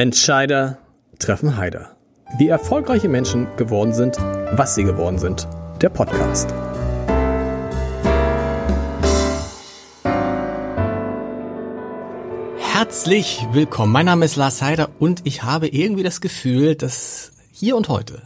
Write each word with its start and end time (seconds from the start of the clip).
Entscheider 0.00 0.78
treffen 1.18 1.58
Heider. 1.58 1.94
Wie 2.38 2.48
erfolgreiche 2.48 3.10
Menschen 3.10 3.46
geworden 3.58 3.92
sind, 3.92 4.16
was 4.16 4.74
sie 4.74 4.84
geworden 4.84 5.18
sind. 5.18 5.46
Der 5.82 5.90
Podcast. 5.90 6.48
Herzlich 12.56 13.46
willkommen. 13.52 13.92
Mein 13.92 14.06
Name 14.06 14.24
ist 14.24 14.36
Lars 14.36 14.62
Heider 14.62 14.88
und 14.98 15.20
ich 15.24 15.42
habe 15.42 15.68
irgendwie 15.68 16.02
das 16.02 16.22
Gefühl, 16.22 16.76
dass 16.76 17.32
hier 17.52 17.76
und 17.76 17.90
heute 17.90 18.22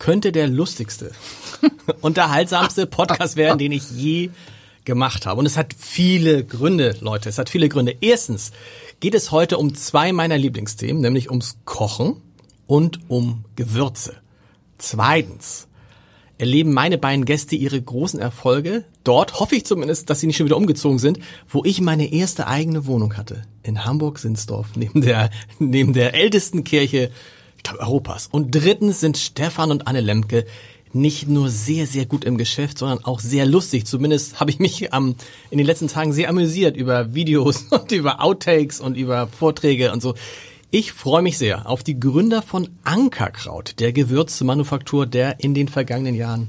könnte 0.00 0.32
der 0.32 0.48
lustigste, 0.48 1.12
unterhaltsamste 2.00 2.88
Podcast 2.88 3.36
werden, 3.36 3.58
den 3.58 3.70
ich 3.70 3.88
je 3.92 4.30
gemacht 4.84 5.26
habe. 5.26 5.38
Und 5.40 5.46
es 5.46 5.56
hat 5.56 5.74
viele 5.76 6.44
Gründe, 6.44 6.96
Leute. 7.00 7.28
Es 7.28 7.38
hat 7.38 7.48
viele 7.48 7.68
Gründe. 7.68 7.96
Erstens 8.00 8.52
geht 9.00 9.14
es 9.14 9.30
heute 9.30 9.58
um 9.58 9.74
zwei 9.74 10.12
meiner 10.12 10.38
Lieblingsthemen, 10.38 11.02
nämlich 11.02 11.30
ums 11.30 11.58
Kochen 11.64 12.16
und 12.66 13.00
um 13.08 13.44
Gewürze. 13.56 14.16
Zweitens 14.78 15.68
erleben 16.38 16.72
meine 16.72 16.96
beiden 16.96 17.26
Gäste 17.26 17.54
ihre 17.56 17.80
großen 17.80 18.18
Erfolge. 18.18 18.84
Dort 19.04 19.40
hoffe 19.40 19.56
ich 19.56 19.66
zumindest, 19.66 20.08
dass 20.08 20.20
sie 20.20 20.26
nicht 20.26 20.38
schon 20.38 20.46
wieder 20.46 20.56
umgezogen 20.56 20.98
sind, 20.98 21.18
wo 21.48 21.62
ich 21.64 21.80
meine 21.80 22.12
erste 22.12 22.46
eigene 22.46 22.86
Wohnung 22.86 23.16
hatte. 23.16 23.42
In 23.62 23.84
Hamburg-Sinsdorf, 23.84 24.68
neben 24.76 25.02
der, 25.02 25.30
neben 25.58 25.92
der 25.92 26.14
ältesten 26.14 26.64
Kirche 26.64 27.10
ich 27.60 27.64
glaube, 27.64 27.80
Europas. 27.80 28.26
Und 28.26 28.54
drittens 28.54 29.00
sind 29.00 29.18
Stefan 29.18 29.70
und 29.70 29.86
Anne 29.86 30.00
Lemke 30.00 30.46
nicht 30.92 31.28
nur 31.28 31.50
sehr, 31.50 31.86
sehr 31.86 32.06
gut 32.06 32.24
im 32.24 32.36
Geschäft, 32.36 32.78
sondern 32.78 33.04
auch 33.04 33.20
sehr 33.20 33.46
lustig. 33.46 33.86
Zumindest 33.86 34.40
habe 34.40 34.50
ich 34.50 34.58
mich 34.58 34.88
ähm, 34.92 35.14
in 35.50 35.58
den 35.58 35.66
letzten 35.66 35.88
Tagen 35.88 36.12
sehr 36.12 36.28
amüsiert 36.28 36.76
über 36.76 37.14
Videos 37.14 37.66
und 37.70 37.92
über 37.92 38.22
Outtakes 38.22 38.80
und 38.80 38.96
über 38.96 39.28
Vorträge 39.28 39.92
und 39.92 40.02
so. 40.02 40.14
Ich 40.72 40.92
freue 40.92 41.22
mich 41.22 41.36
sehr 41.36 41.68
auf 41.68 41.82
die 41.82 41.98
Gründer 41.98 42.42
von 42.42 42.68
Ankerkraut, 42.84 43.80
der 43.80 43.92
Gewürzmanufaktur, 43.92 45.06
der 45.06 45.40
in 45.40 45.52
den 45.52 45.66
vergangenen 45.66 46.14
Jahren, 46.14 46.48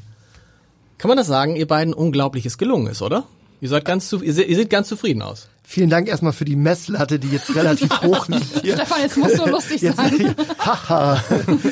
kann 0.99 1.09
man 1.09 1.17
das 1.17 1.25
sagen, 1.25 1.55
ihr 1.55 1.65
beiden 1.65 1.95
Unglaubliches 1.95 2.59
gelungen 2.59 2.85
ist, 2.85 3.01
oder? 3.01 3.23
Ihr 3.61 3.69
seid 3.69 3.85
ganz 3.85 4.07
zu, 4.07 4.21
ihr, 4.21 4.47
ihr 4.47 4.55
seht 4.55 4.69
ganz 4.69 4.87
zufrieden 4.87 5.23
aus. 5.23 5.49
Vielen 5.63 5.89
Dank 5.89 6.07
erstmal 6.07 6.33
für 6.33 6.45
die 6.45 6.55
Messlatte, 6.55 7.17
die 7.17 7.29
jetzt 7.29 7.55
relativ 7.55 7.89
hoch 8.03 8.27
liegt 8.27 8.61
hier. 8.61 8.75
Stefan, 8.75 9.01
jetzt 9.01 9.17
musst 9.17 9.39
du 9.39 9.45
lustig 9.49 9.81
Jetzt, 9.81 9.97
sein. 9.97 10.35
haha, 10.59 11.23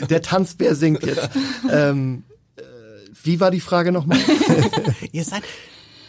der 0.09 0.21
Tanzbär 0.21 0.73
singt 0.73 1.03
jetzt. 1.03 1.29
Ähm, 1.69 2.23
äh, 2.28 2.28
wie 3.23 3.39
war 3.39 3.51
die 3.51 3.59
Frage 3.59 3.91
nochmal? 3.91 4.17
ihr 5.11 5.23
seid, 5.23 5.43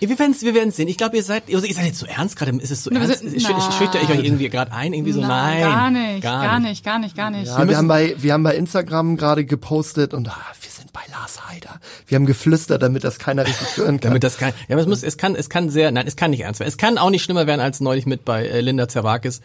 wir 0.01 0.19
werden 0.19 0.33
es 0.33 0.43
wir 0.43 0.55
werden's 0.55 0.77
sehen. 0.77 0.89
Ich 0.89 0.97
glaube, 0.97 1.17
ihr 1.17 1.23
seid, 1.23 1.45
also 1.53 1.67
ihr 1.67 1.75
seid 1.75 1.85
jetzt 1.87 1.99
so 1.99 2.07
ernst 2.07 2.37
gerade. 2.37 2.57
Ist 2.57 2.71
es 2.71 2.85
so 2.85 2.91
Wir 2.91 3.01
ernst? 3.01 3.21
sind- 3.21 3.37
Sch- 3.37 3.51
sch- 3.51 3.79
Schüchter 3.79 4.01
ich 4.03 4.09
euch 4.09 4.25
irgendwie 4.25 4.49
gerade 4.49 4.73
ein? 4.73 4.93
Irgendwie 4.95 5.13
so, 5.13 5.21
nein. 5.21 5.61
gar 5.61 5.91
nicht, 5.91 6.23
gar 6.23 6.59
nicht, 6.61 6.85
gar 6.85 6.99
nicht, 6.99 7.17
gar 7.17 7.31
nicht. 7.31 7.47
Ja, 7.49 7.69
wir 7.69 7.77
haben 7.77 7.89
bei, 7.89 8.15
wir 8.19 8.33
haben 8.33 8.43
bei 8.43 8.57
Instagram 8.57 9.17
gerade 9.17 9.45
gepostet 9.45 10.15
und 10.15 10.29
ah, 10.29 10.37
wir 10.61 10.71
sind 10.71 10.93
bei 10.93 11.01
Lars 11.11 11.47
Heider. 11.49 11.81
Wir 12.07 12.17
haben 12.17 12.25
geflüstert, 12.27 12.83
damit 12.83 13.05
das 13.05 13.19
keiner 13.19 13.47
richtig 13.47 13.77
hören 13.77 14.01
kann. 14.01 14.11
Damit 14.11 14.25
das 14.25 14.39
kann, 14.39 14.53
ja, 14.69 14.75
aber 14.75 14.81
es 14.81 14.87
muss, 14.89 15.03
es 15.03 15.17
kann, 15.19 15.35
es 15.35 15.51
kann 15.51 15.69
sehr, 15.69 15.91
nein, 15.93 16.07
es 16.07 16.17
kann 16.17 16.31
nicht 16.31 16.41
ernst 16.41 16.61
werden. 16.61 16.69
Es 16.71 16.79
kann 16.79 16.97
auch 16.97 17.11
nicht 17.11 17.23
schlimmer 17.23 17.47
werden 17.47 17.61
als 17.61 17.81
neulich 17.81 18.07
mit 18.07 18.25
bei 18.25 18.47
äh, 18.47 18.61
Linda 18.63 18.89
Zerwakis. 18.89 19.43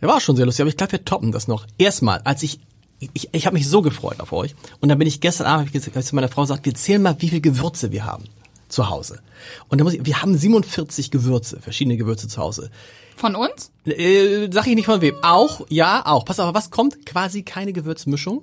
Der 0.00 0.08
war 0.08 0.20
schon 0.20 0.34
sehr 0.36 0.44
lustig, 0.46 0.62
aber 0.62 0.68
ich 0.70 0.76
glaube, 0.76 0.92
wir 0.92 1.04
toppen 1.04 1.30
das 1.32 1.46
noch. 1.48 1.64
Erstmal, 1.78 2.20
als 2.24 2.42
ich, 2.42 2.58
ich, 2.98 3.28
ich 3.32 3.46
habe 3.46 3.54
mich 3.54 3.68
so 3.68 3.82
gefreut 3.82 4.20
auf 4.20 4.32
euch. 4.32 4.54
Und 4.80 4.88
dann 4.88 4.98
bin 4.98 5.08
ich 5.08 5.20
gestern 5.20 5.46
Abend, 5.46 5.68
hab 5.68 5.74
ich 5.74 5.86
hab 5.86 5.96
ich 5.96 6.06
zu 6.06 6.14
meiner 6.14 6.28
Frau 6.28 6.42
gesagt, 6.42 6.64
wir 6.64 6.74
zählen 6.74 7.02
mal, 7.02 7.16
wie 7.18 7.28
viel 7.28 7.40
Gewürze 7.40 7.92
wir 7.92 8.04
haben 8.04 8.24
zu 8.68 8.88
Hause. 8.88 9.20
Und 9.68 9.80
da 9.80 9.84
muss 9.84 9.94
ich, 9.94 10.04
wir 10.04 10.22
haben 10.22 10.36
47 10.36 11.10
Gewürze, 11.10 11.60
verschiedene 11.60 11.96
Gewürze 11.96 12.28
zu 12.28 12.40
Hause. 12.40 12.70
Von 13.16 13.34
uns? 13.34 13.70
Äh, 13.84 14.48
sag 14.52 14.66
ich 14.66 14.74
nicht 14.74 14.86
von 14.86 15.00
wem. 15.00 15.14
Auch, 15.22 15.66
ja, 15.68 16.04
auch. 16.04 16.24
Pass 16.24 16.40
auf, 16.40 16.54
was 16.54 16.70
kommt? 16.70 17.06
Quasi 17.06 17.42
keine 17.42 17.72
Gewürzmischung. 17.72 18.42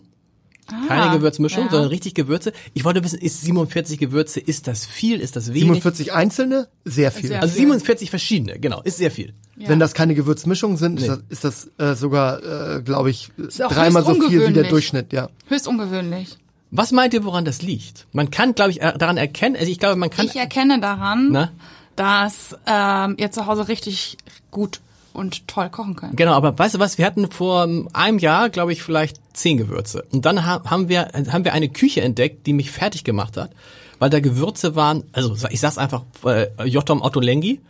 Keine 0.87 1.17
Gewürzmischung, 1.17 1.65
ja. 1.65 1.71
sondern 1.71 1.89
richtig 1.89 2.13
Gewürze. 2.13 2.53
Ich 2.73 2.83
wollte 2.85 3.03
wissen, 3.03 3.19
ist 3.19 3.41
47 3.41 3.97
Gewürze, 3.99 4.39
ist 4.39 4.67
das 4.67 4.85
viel, 4.85 5.19
ist 5.19 5.35
das 5.35 5.49
wenig? 5.49 5.61
47 5.63 6.13
einzelne? 6.13 6.67
Sehr 6.85 7.11
viel. 7.11 7.27
Sehr 7.29 7.41
Also 7.41 7.55
47 7.55 8.09
verschiedene, 8.09 8.59
genau, 8.59 8.81
ist 8.81 8.97
sehr 8.97 9.11
viel. 9.11 9.33
Ja. 9.57 9.69
Wenn 9.69 9.79
das 9.79 9.93
keine 9.93 10.15
Gewürzmischungen 10.15 10.77
sind, 10.77 10.95
Nee. 10.95 11.07
ist 11.07 11.09
das, 11.09 11.19
ist 11.29 11.43
das 11.77 11.91
äh, 11.91 11.95
sogar, 11.95 12.77
äh, 12.77 12.81
glaube 12.81 13.09
ich, 13.11 13.29
dreimal 13.57 14.03
so 14.03 14.13
viel 14.15 14.47
wie 14.47 14.53
der. 14.53 14.63
Durchschnitt, 14.63 15.13
ja. 15.13 15.29
Höchst 15.47 15.67
ungewöhnlich. 15.67 16.37
Was 16.71 16.91
meint 16.91 17.13
ihr, 17.13 17.23
woran 17.23 17.45
das 17.45 17.61
liegt? 17.61 18.07
Man 18.13 18.31
kann, 18.31 18.55
glaube 18.55 18.71
ich, 18.71 18.79
daran 18.79 19.17
erkennen, 19.17 19.55
also 19.55 19.69
ich 19.71 19.77
glaube, 19.77 19.95
man 19.95 20.09
kann, 20.09 20.25
Ich 20.25 20.35
erkenne 20.35 20.79
daran, 20.79 21.31
Na? 21.31 21.51
dass 21.95 22.55
ähm, 22.65 23.15
ihr 23.19 23.29
zu 23.29 23.45
Hause 23.45 23.67
richtig 23.67 24.17
gut 24.49 24.79
und 25.13 25.47
toll 25.47 25.69
kochen 25.69 25.95
könnt. 25.95 26.17
genau, 26.17 26.33
aber 26.33 26.57
weißt 26.57 26.75
du 26.75 26.79
was, 26.79 26.97
wir 26.97 27.05
hatten 27.05 27.29
vor 27.29 27.67
einem 27.93 28.19
Jahr, 28.19 28.49
glaube 28.49 28.73
ich, 28.73 28.83
vielleicht 28.83 29.19
zehn 29.33 29.57
Gewürze. 29.57 30.05
Und 30.11 30.25
dann 30.25 30.45
ha 30.45 30.63
haben 30.65 30.89
wir, 30.89 31.09
haben 31.31 31.45
wir 31.45 31.53
eine 31.53 31.69
Küche 31.69 32.01
entdeckt, 32.01 32.45
die 32.47 32.53
mich 32.53 32.71
fertig 32.71 33.03
gemacht 33.03 33.37
hat, 33.37 33.51
weil 33.99 34.09
da 34.09 34.19
Gewürze 34.19 34.75
waren, 34.75 35.03
also 35.11 35.35
ich 35.49 35.59
sag's 35.59 35.77
einfach, 35.77 36.03
äh, 36.25 36.47
Jotom 36.65 37.01
Otto 37.01 37.19
Lengi, 37.19 37.61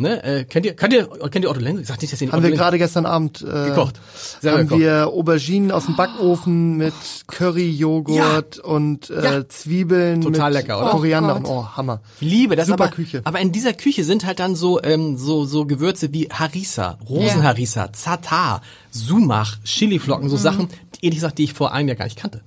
ne, 0.00 0.22
äh, 0.24 0.44
kennt 0.44 0.66
ihr, 0.66 0.74
kennt 0.74 0.92
ihr, 0.92 1.06
kennt 1.30 1.44
ihr 1.44 1.50
Otto 1.50 1.60
Lengi? 1.60 1.82
Ich 1.82 1.88
sag 1.88 2.00
nicht, 2.00 2.12
dass 2.12 2.20
ihr 2.20 2.26
den 2.28 2.32
Haben 2.32 2.40
Otto 2.40 2.48
wir 2.50 2.56
gerade 2.56 2.78
gestern 2.78 3.06
Abend 3.06 3.42
äh, 3.42 3.44
Gekocht. 3.68 4.00
Haben 4.44 4.62
gekocht. 4.68 4.80
wir 4.80 5.06
Auberginen 5.08 5.70
aus 5.70 5.86
dem 5.86 5.96
Backofen 5.96 6.76
mit 6.76 6.94
Curryjoghurt 7.26 8.58
und 8.58 9.10
äh, 9.10 9.22
Ja. 9.24 9.48
Zwiebeln 9.48 10.20
Total 10.22 10.50
mit 10.52 10.60
lecker, 10.62 10.80
oder? 10.80 10.90
Koriander. 10.90 11.40
Oh 11.44 11.48
oh, 11.64 11.76
Hammer. 11.76 12.00
Ich 12.20 12.28
liebe 12.28 12.56
das, 12.56 12.66
Super 12.68 12.84
aber, 12.84 12.92
Küche. 12.94 13.20
aber 13.24 13.40
in 13.40 13.52
dieser 13.52 13.72
Küche 13.72 14.04
sind 14.04 14.24
halt 14.24 14.40
dann 14.40 14.54
so 14.56 14.82
ähm, 14.82 15.16
so 15.16 15.44
so 15.44 15.66
Gewürze 15.66 16.12
wie 16.12 16.28
Harissa, 16.30 16.98
Rosenharissa, 17.08 17.92
Zatar, 17.92 18.62
Sumach, 18.90 19.58
Chiliflocken, 19.64 20.26
Mhm. 20.26 20.30
so 20.30 20.36
Sachen, 20.36 20.68
die, 20.96 21.04
ehrlich 21.06 21.18
gesagt, 21.18 21.38
die 21.38 21.44
ich 21.44 21.52
vor 21.54 21.72
einem 21.72 21.88
Jahr 21.88 21.96
gar 21.96 22.04
nicht 22.06 22.18
kannte. 22.18 22.40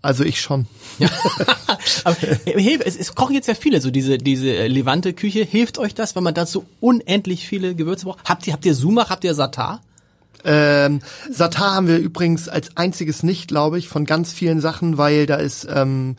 Also 0.00 0.24
ich 0.24 0.40
schon. 0.40 0.66
aber 2.04 2.16
äh, 2.22 2.60
hilft, 2.60 2.86
es, 2.86 2.96
es 2.96 3.14
kochen 3.14 3.34
jetzt 3.34 3.48
ja 3.48 3.54
viele 3.54 3.80
so 3.80 3.90
diese 3.90 4.18
diese 4.18 4.54
äh, 4.54 4.68
Levante 4.68 5.12
Küche. 5.12 5.42
Hilft 5.42 5.78
euch 5.78 5.94
das, 5.94 6.14
wenn 6.14 6.22
man 6.22 6.34
da 6.34 6.46
so 6.46 6.64
unendlich 6.80 7.48
viele 7.48 7.74
Gewürze 7.74 8.04
braucht? 8.04 8.20
Habt 8.24 8.46
ihr 8.46 8.52
habt 8.52 8.64
ihr 8.64 8.74
Sumach, 8.74 9.10
habt 9.10 9.24
ihr 9.24 9.34
Satar? 9.34 9.80
Ähm, 10.44 11.00
Satar 11.30 11.74
haben 11.74 11.88
wir 11.88 11.98
übrigens 11.98 12.48
als 12.48 12.76
einziges 12.76 13.24
nicht, 13.24 13.48
glaube 13.48 13.78
ich, 13.78 13.88
von 13.88 14.04
ganz 14.04 14.32
vielen 14.32 14.60
Sachen, 14.60 14.98
weil 14.98 15.26
da 15.26 15.36
ist 15.36 15.66
ähm, 15.68 16.16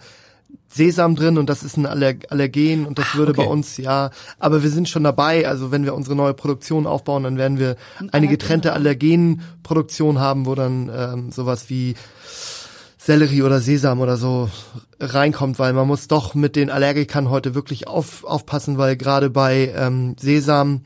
Sesam 0.67 1.15
drin 1.15 1.37
und 1.37 1.49
das 1.49 1.63
ist 1.63 1.77
ein 1.77 1.85
Aller 1.85 2.15
Allergen 2.29 2.85
und 2.85 2.99
das 2.99 3.15
würde 3.15 3.31
okay. 3.31 3.41
bei 3.43 3.47
uns, 3.47 3.77
ja, 3.77 4.11
aber 4.37 4.61
wir 4.61 4.69
sind 4.69 4.87
schon 4.87 5.03
dabei, 5.03 5.47
also 5.47 5.71
wenn 5.71 5.83
wir 5.83 5.95
unsere 5.95 6.15
neue 6.15 6.35
Produktion 6.35 6.85
aufbauen, 6.85 7.23
dann 7.23 7.37
werden 7.37 7.57
wir 7.57 7.75
eine 8.11 8.27
getrennte 8.27 8.73
Allergenproduktion 8.73 10.19
haben, 10.19 10.45
wo 10.45 10.53
dann 10.53 10.91
ähm, 10.93 11.31
sowas 11.31 11.69
wie 11.69 11.95
Sellerie 13.01 13.43
oder 13.43 13.61
Sesam 13.61 14.01
oder 14.01 14.17
so 14.17 14.49
reinkommt, 14.99 15.57
weil 15.57 15.71
man 15.71 15.87
muss 15.87 16.09
doch 16.09 16.35
mit 16.35 16.57
den 16.57 16.69
Allergikern 16.69 17.29
heute 17.29 17.55
wirklich 17.55 17.87
auf, 17.87 18.25
aufpassen, 18.25 18.77
weil 18.77 18.97
gerade 18.97 19.29
bei 19.29 19.73
ähm, 19.73 20.15
Sesam 20.19 20.81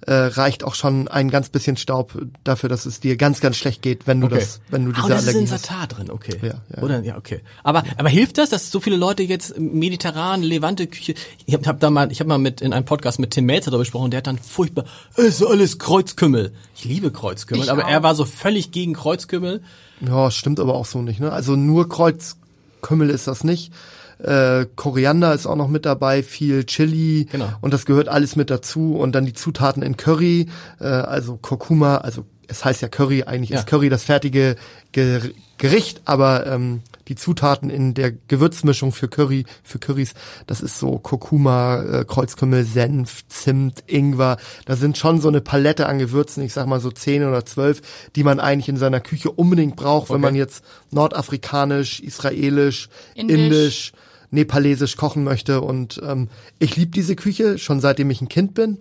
äh, 0.00 0.14
reicht 0.14 0.64
auch 0.64 0.74
schon 0.74 1.08
ein 1.08 1.28
ganz 1.28 1.50
bisschen 1.50 1.76
Staub 1.76 2.16
dafür, 2.42 2.70
dass 2.70 2.86
es 2.86 3.00
dir 3.00 3.18
ganz, 3.18 3.40
ganz 3.40 3.56
schlecht 3.56 3.82
geht, 3.82 4.06
wenn 4.06 4.20
du 4.22 4.28
das, 4.28 4.60
wenn 4.70 4.86
du 4.86 4.92
diese 4.92 5.04
und 5.04 5.10
das 5.10 5.22
ist 5.22 5.28
Allergie 5.28 5.44
in 5.44 5.52
hast. 5.52 5.66
Satar 5.66 5.86
drin, 5.88 6.10
okay. 6.10 6.38
Ja, 6.40 6.54
ja. 6.74 6.82
Oder 6.82 7.02
ja, 7.02 7.18
okay. 7.18 7.42
Aber 7.62 7.82
aber 7.98 8.08
hilft 8.08 8.38
das, 8.38 8.48
dass 8.48 8.70
so 8.70 8.80
viele 8.80 8.96
Leute 8.96 9.22
jetzt 9.24 9.58
mediterran, 9.58 10.42
Levante 10.42 10.86
Küche? 10.86 11.14
Ich 11.44 11.52
habe 11.52 11.66
hab 11.66 11.80
da 11.80 11.90
mal, 11.90 12.10
ich 12.10 12.20
habe 12.20 12.28
mal 12.28 12.38
mit 12.38 12.62
in 12.62 12.72
einem 12.72 12.86
Podcast 12.86 13.18
mit 13.18 13.32
Tim 13.32 13.44
Melzer 13.44 13.70
darüber 13.70 13.82
gesprochen. 13.82 14.10
Der 14.10 14.18
hat 14.18 14.26
dann 14.26 14.38
furchtbar, 14.38 14.84
es 15.16 15.40
ist 15.40 15.44
alles 15.44 15.78
Kreuzkümmel. 15.78 16.54
Ich 16.74 16.84
liebe 16.86 17.10
Kreuzkümmel, 17.10 17.64
Ich 17.64 17.70
aber 17.70 17.84
auch. 17.84 17.90
er 17.90 18.02
war 18.02 18.14
so 18.14 18.24
völlig 18.24 18.70
gegen 18.70 18.94
Kreuzkümmel. 18.94 19.62
Ja, 20.06 20.30
stimmt 20.30 20.60
aber 20.60 20.74
auch 20.74 20.86
so 20.86 21.02
nicht. 21.02 21.20
Ne? 21.20 21.32
Also 21.32 21.56
nur 21.56 21.88
Kreuzkümmel 21.88 23.10
ist 23.10 23.26
das 23.26 23.44
nicht. 23.44 23.72
Äh, 24.18 24.66
Koriander 24.74 25.32
ist 25.32 25.46
auch 25.46 25.54
noch 25.56 25.68
mit 25.68 25.86
dabei, 25.86 26.22
viel 26.24 26.64
Chili 26.64 27.28
Genau. 27.30 27.48
und 27.60 27.72
das 27.72 27.86
gehört 27.86 28.08
alles 28.08 28.34
mit 28.34 28.50
dazu 28.50 28.96
und 28.96 29.12
dann 29.12 29.24
die 29.26 29.32
Zutaten 29.32 29.80
in 29.82 29.96
Curry, 29.96 30.48
äh, 30.80 30.84
also 30.86 31.36
Kurkuma, 31.40 31.98
also 31.98 32.24
es 32.48 32.64
heißt 32.64 32.82
ja 32.82 32.88
Curry, 32.88 33.22
eigentlich 33.24 33.50
Ja. 33.50 33.60
ist 33.60 33.66
Curry 33.68 33.88
das 33.90 34.02
fertige 34.02 34.56
Ger 34.92 35.20
Gericht, 35.56 36.02
aber 36.04 36.46
ähm, 36.46 36.82
die 37.08 37.16
Zutaten 37.16 37.70
in 37.70 37.94
der 37.94 38.12
Gewürzmischung 38.12 38.92
für 38.92 39.08
Curry, 39.08 39.44
für 39.62 39.78
Currys, 39.78 40.14
das 40.46 40.60
ist 40.60 40.78
so 40.78 40.98
Kurkuma, 40.98 41.82
äh, 41.82 42.04
Kreuzkümmel, 42.04 42.64
Senf, 42.64 43.26
Zimt, 43.28 43.82
Ingwer. 43.86 44.36
Da 44.66 44.76
sind 44.76 44.98
schon 44.98 45.20
so 45.20 45.28
eine 45.28 45.40
Palette 45.40 45.86
an 45.86 45.98
Gewürzen, 45.98 46.42
ich 46.42 46.52
sag 46.52 46.66
mal 46.66 46.80
so 46.80 46.90
zehn 46.90 47.24
oder 47.24 47.44
zwölf, 47.46 47.80
die 48.14 48.24
man 48.24 48.40
eigentlich 48.40 48.68
in 48.68 48.76
seiner 48.76 49.00
Küche 49.00 49.30
unbedingt 49.30 49.76
braucht, 49.76 50.10
wenn 50.10 50.16
Okay. 50.16 50.22
man 50.26 50.34
jetzt 50.34 50.64
nordafrikanisch, 50.90 52.00
israelisch, 52.00 52.88
Indisch. 53.14 53.36
indisch, 53.38 53.92
nepalesisch 54.30 54.96
kochen 54.96 55.24
möchte. 55.24 55.60
Und 55.62 56.00
ähm, 56.04 56.28
ich 56.58 56.76
liebe 56.76 56.90
diese 56.90 57.16
Küche 57.16 57.58
schon 57.58 57.80
seitdem 57.80 58.10
ich 58.10 58.20
ein 58.20 58.28
Kind 58.28 58.54
bin. 58.54 58.78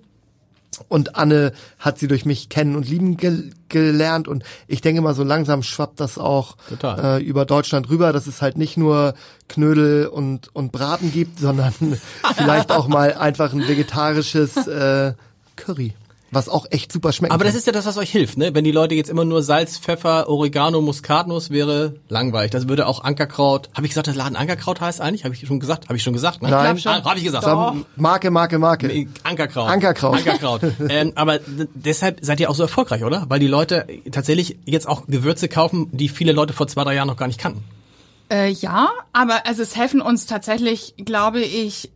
Und 0.87 1.15
Anne 1.15 1.51
hat 1.79 1.99
sie 1.99 2.07
durch 2.07 2.25
mich 2.25 2.49
kennen 2.49 2.75
und 2.75 2.87
lieben 2.87 3.17
gel 3.17 3.51
gelernt. 3.69 4.27
Und 4.27 4.43
ich 4.67 4.79
denke 4.81 5.01
mal, 5.01 5.13
so 5.13 5.23
langsam 5.23 5.61
schwappt 5.61 5.99
das 5.99 6.17
auch 6.17 6.55
äh, 6.81 7.21
über 7.21 7.45
Deutschland 7.45 7.89
rüber, 7.89 8.13
dass 8.13 8.25
es 8.25 8.41
halt 8.41 8.57
nicht 8.57 8.77
nur 8.77 9.13
Knödel 9.49 10.07
und, 10.07 10.55
und 10.55 10.71
Braten 10.71 11.11
gibt, 11.11 11.39
sondern 11.39 11.73
vielleicht 12.35 12.71
auch 12.71 12.87
mal 12.87 13.13
einfach 13.13 13.53
ein 13.53 13.67
vegetarisches 13.67 14.67
äh, 14.67 15.13
Curry. 15.55 15.93
Was 16.31 16.49
auch 16.49 16.65
echt 16.71 16.91
super 16.91 17.11
schmeckt. 17.13 17.33
Aber 17.33 17.43
das 17.45 17.55
ist 17.55 17.67
ja 17.67 17.73
das, 17.73 17.85
was 17.85 17.97
euch 17.97 18.09
hilft, 18.11 18.37
ne? 18.37 18.53
Wenn 18.53 18.63
die 18.63 18.71
Leute 18.71 18.95
jetzt 18.95 19.09
immer 19.09 19.23
nur 19.25 19.43
Salz, 19.43 19.77
Pfeffer, 19.77 20.27
Oregano, 20.29 20.81
Muskatnuss 20.81 21.49
wäre 21.51 21.95
langweilig. 22.09 22.51
Das 22.51 22.67
würde 22.67 22.85
auch 22.87 23.03
Ankerkraut. 23.03 23.69
Habe 23.75 23.85
ich 23.85 23.91
gesagt, 23.91 24.07
das 24.07 24.15
Laden 24.15 24.35
Ankerkraut 24.35 24.81
heißt 24.81 24.99
eigentlich? 25.01 25.23
Habe 25.23 25.35
ich 25.35 25.47
schon 25.47 25.59
gesagt? 25.59 25.85
Habe 25.85 25.95
ich 25.95 26.03
schon 26.03 26.13
gesagt? 26.13 26.41
Ne? 26.41 26.49
Nein. 26.49 26.77
Ah, 26.85 27.03
Habe 27.03 27.17
ich 27.17 27.23
gesagt. 27.25 27.43
Sam- 27.45 27.85
Marke, 27.95 28.29
Marke, 28.31 28.59
Marke. 28.59 29.07
Ankerkraut. 29.23 29.69
Ankerkraut. 29.69 30.17
Ankerkraut. 30.17 30.61
ähm, 30.89 31.13
aber 31.15 31.39
deshalb 31.73 32.19
seid 32.23 32.39
ihr 32.39 32.49
auch 32.49 32.55
so 32.55 32.63
erfolgreich, 32.63 33.03
oder? 33.03 33.25
Weil 33.29 33.39
die 33.39 33.47
Leute 33.47 33.87
tatsächlich 34.11 34.57
jetzt 34.65 34.87
auch 34.87 35.07
Gewürze 35.07 35.47
kaufen, 35.47 35.89
die 35.91 36.09
viele 36.09 36.33
Leute 36.33 36.53
vor 36.53 36.67
zwei, 36.67 36.83
drei 36.83 36.95
Jahren 36.95 37.07
noch 37.07 37.17
gar 37.17 37.27
nicht 37.27 37.39
kannten. 37.39 37.63
Äh, 38.29 38.49
ja, 38.49 38.89
aber 39.13 39.45
also 39.47 39.61
es 39.61 39.77
helfen 39.77 40.01
uns 40.01 40.25
tatsächlich, 40.25 40.95
glaube 40.97 41.39
ich, 41.39 41.89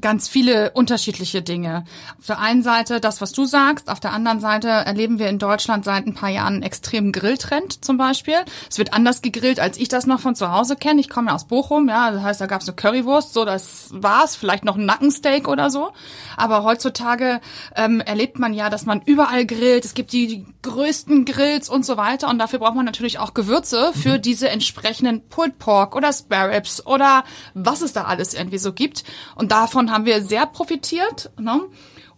ganz 0.00 0.28
viele 0.28 0.70
unterschiedliche 0.72 1.42
Dinge. 1.42 1.84
Auf 2.18 2.26
der 2.26 2.40
einen 2.40 2.62
Seite 2.62 3.00
das, 3.00 3.20
was 3.20 3.32
du 3.32 3.44
sagst, 3.44 3.90
auf 3.90 4.00
der 4.00 4.12
anderen 4.12 4.40
Seite 4.40 4.68
erleben 4.68 5.18
wir 5.18 5.28
in 5.28 5.38
Deutschland 5.38 5.84
seit 5.84 6.06
ein 6.06 6.14
paar 6.14 6.30
Jahren 6.30 6.54
einen 6.54 6.62
extremen 6.62 7.12
Grilltrend 7.12 7.84
zum 7.84 7.96
Beispiel. 7.96 8.36
Es 8.70 8.78
wird 8.78 8.92
anders 8.92 9.22
gegrillt, 9.22 9.60
als 9.60 9.78
ich 9.78 9.88
das 9.88 10.06
noch 10.06 10.20
von 10.20 10.34
zu 10.34 10.52
Hause 10.52 10.76
kenne. 10.76 11.00
Ich 11.00 11.08
komme 11.08 11.28
ja 11.28 11.34
aus 11.34 11.46
Bochum, 11.46 11.88
ja, 11.88 12.10
das 12.10 12.22
heißt, 12.22 12.40
da 12.40 12.46
gab 12.46 12.62
es 12.62 12.68
eine 12.68 12.76
Currywurst, 12.76 13.32
so 13.32 13.44
das 13.44 13.88
war's, 13.92 14.36
vielleicht 14.36 14.64
noch 14.64 14.76
ein 14.76 14.86
Nackensteak 14.86 15.48
oder 15.48 15.70
so. 15.70 15.92
Aber 16.36 16.64
heutzutage 16.64 17.40
ähm, 17.76 18.00
erlebt 18.00 18.38
man 18.38 18.54
ja, 18.54 18.70
dass 18.70 18.86
man 18.86 19.02
überall 19.04 19.46
grillt. 19.46 19.84
Es 19.84 19.94
gibt 19.94 20.12
die 20.12 20.46
größten 20.64 21.24
Grills 21.24 21.68
und 21.68 21.86
so 21.86 21.96
weiter 21.96 22.28
und 22.28 22.38
dafür 22.38 22.58
braucht 22.58 22.74
man 22.74 22.84
natürlich 22.84 23.20
auch 23.20 23.34
Gewürze 23.34 23.92
für 23.94 24.18
diese 24.18 24.48
entsprechenden 24.48 25.28
Pulled 25.28 25.58
Pork 25.58 25.94
oder 25.94 26.12
Spare 26.12 26.56
Ribs 26.56 26.84
oder 26.84 27.22
was 27.54 27.82
es 27.82 27.92
da 27.92 28.04
alles 28.04 28.34
irgendwie 28.34 28.58
so 28.58 28.72
gibt. 28.72 29.04
Und 29.36 29.52
davon 29.52 29.92
haben 29.92 30.06
wir 30.06 30.22
sehr 30.22 30.46
profitiert. 30.46 31.30
Ne? 31.38 31.60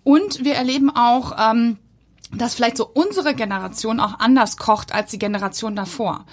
Und 0.05 0.45
wir 0.45 0.55
erleben 0.55 0.89
auch, 0.89 1.37
ähm, 1.39 1.79
dass 2.33 2.55
vielleicht 2.55 2.77
so 2.77 2.87
unsere 2.87 3.35
Generation 3.35 4.01
auch 4.01 4.19
anders 4.19 4.57
kocht 4.57 4.95
als 4.95 5.11
die 5.11 5.19
Generation 5.19 5.77
davor. 5.77 6.25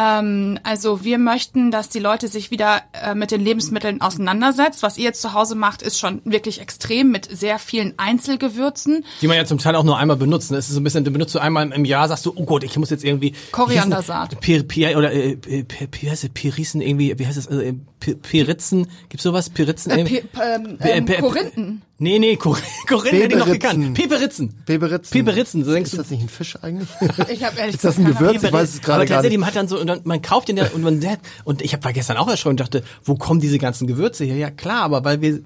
Ähm, 0.00 0.58
also 0.62 1.02
wir 1.02 1.18
möchten, 1.18 1.70
dass 1.72 1.88
die 1.88 1.98
Leute 1.98 2.28
sich 2.28 2.52
wieder 2.52 2.82
äh, 2.92 3.14
mit 3.16 3.32
den 3.32 3.40
Lebensmitteln 3.40 4.00
auseinandersetzt. 4.00 4.82
Was 4.84 4.96
ihr 4.96 5.04
jetzt 5.04 5.20
zu 5.20 5.32
Hause 5.32 5.56
macht, 5.56 5.82
ist 5.82 5.98
schon 5.98 6.22
wirklich 6.24 6.60
extrem 6.60 7.10
mit 7.10 7.26
sehr 7.36 7.58
vielen 7.58 7.94
Einzelgewürzen. 7.98 9.04
Die 9.20 9.26
man 9.26 9.36
ja 9.36 9.44
zum 9.44 9.58
Teil 9.58 9.74
auch 9.74 9.82
nur 9.82 9.98
einmal 9.98 10.16
benutzt. 10.16 10.50
ne? 10.52 10.58
Es 10.58 10.68
ist 10.68 10.74
so 10.74 10.80
ein 10.80 10.84
bisschen, 10.84 11.04
du 11.04 11.10
benutzt 11.10 11.34
du 11.34 11.40
einmal 11.40 11.72
im 11.72 11.84
Jahr, 11.84 12.06
sagst 12.06 12.24
du, 12.26 12.32
oh 12.36 12.44
Gott, 12.44 12.62
ich 12.62 12.76
muss 12.76 12.90
jetzt 12.90 13.04
irgendwie 13.04 13.32
Koriandersaat. 13.50 14.40
Pir, 14.40 14.62
Pir, 14.62 14.96
oder 14.96 15.12
äh, 15.12 15.36
Pir, 15.36 15.88
Pir, 15.88 16.14
Pirisen 16.32 16.80
irgendwie, 16.80 17.18
wie 17.18 17.26
heißt 17.26 17.38
das? 17.38 17.46
Äh, 17.46 17.74
Pir, 17.98 18.14
Piritzen, 18.16 18.86
gibt's 19.08 19.24
sowas? 19.24 19.50
Piritzen? 19.50 19.90
Äh, 19.90 20.00
ähm, 20.02 20.78
Pe- 20.78 20.88
ähm, 20.88 21.06
Korinthen. 21.06 21.82
Nee, 22.00 22.20
nee, 22.20 22.36
Kor 22.36 22.56
Korinthen 22.86 23.20
hätte 23.22 23.34
ich 23.34 23.40
noch 23.40 23.50
gekannt. 23.50 23.94
Peperitzen. 23.94 24.54
Peperitzen. 24.64 25.10
Peperitzen, 25.10 25.64
so 25.64 25.72
denkst 25.72 25.88
Ist 25.90 25.94
du. 25.94 26.02
das 26.02 26.10
nicht 26.10 26.22
ein 26.22 26.28
Fisch 26.28 26.56
eigentlich? 26.62 26.88
Ich 27.28 27.42
habe 27.42 27.58
ehrlich 27.58 27.74
Ist 27.74 27.82
das 27.84 27.98
ein 27.98 28.04
Gewürz? 28.04 28.40
Ich 28.42 28.52
weiß 28.52 28.74
es 28.74 28.80
gerade 28.80 28.98
aber 29.00 29.06
gar 29.06 29.16
tatsächlich, 29.16 29.30
nicht. 29.38 29.40
man 29.40 29.48
hat 29.48 29.56
dann 29.56 29.66
so, 29.68 29.80
und 29.80 29.86
dann, 29.88 30.00
man 30.04 30.22
kauft 30.22 30.46
den 30.48 30.56
ja, 30.58 30.66
und 30.72 30.82
man, 30.82 31.04
und 31.44 31.60
ich 31.60 31.72
hab, 31.74 31.82
war 31.84 31.92
gestern 31.92 32.16
auch 32.16 32.28
erschrocken 32.28 32.52
und 32.52 32.60
dachte, 32.60 32.84
wo 33.04 33.16
kommen 33.16 33.40
diese 33.40 33.58
ganzen 33.58 33.88
Gewürze 33.88 34.24
her? 34.24 34.36
Ja 34.36 34.50
klar, 34.52 34.82
aber 34.82 35.04
weil 35.04 35.20
wir, 35.20 35.34
äh, 35.34 35.42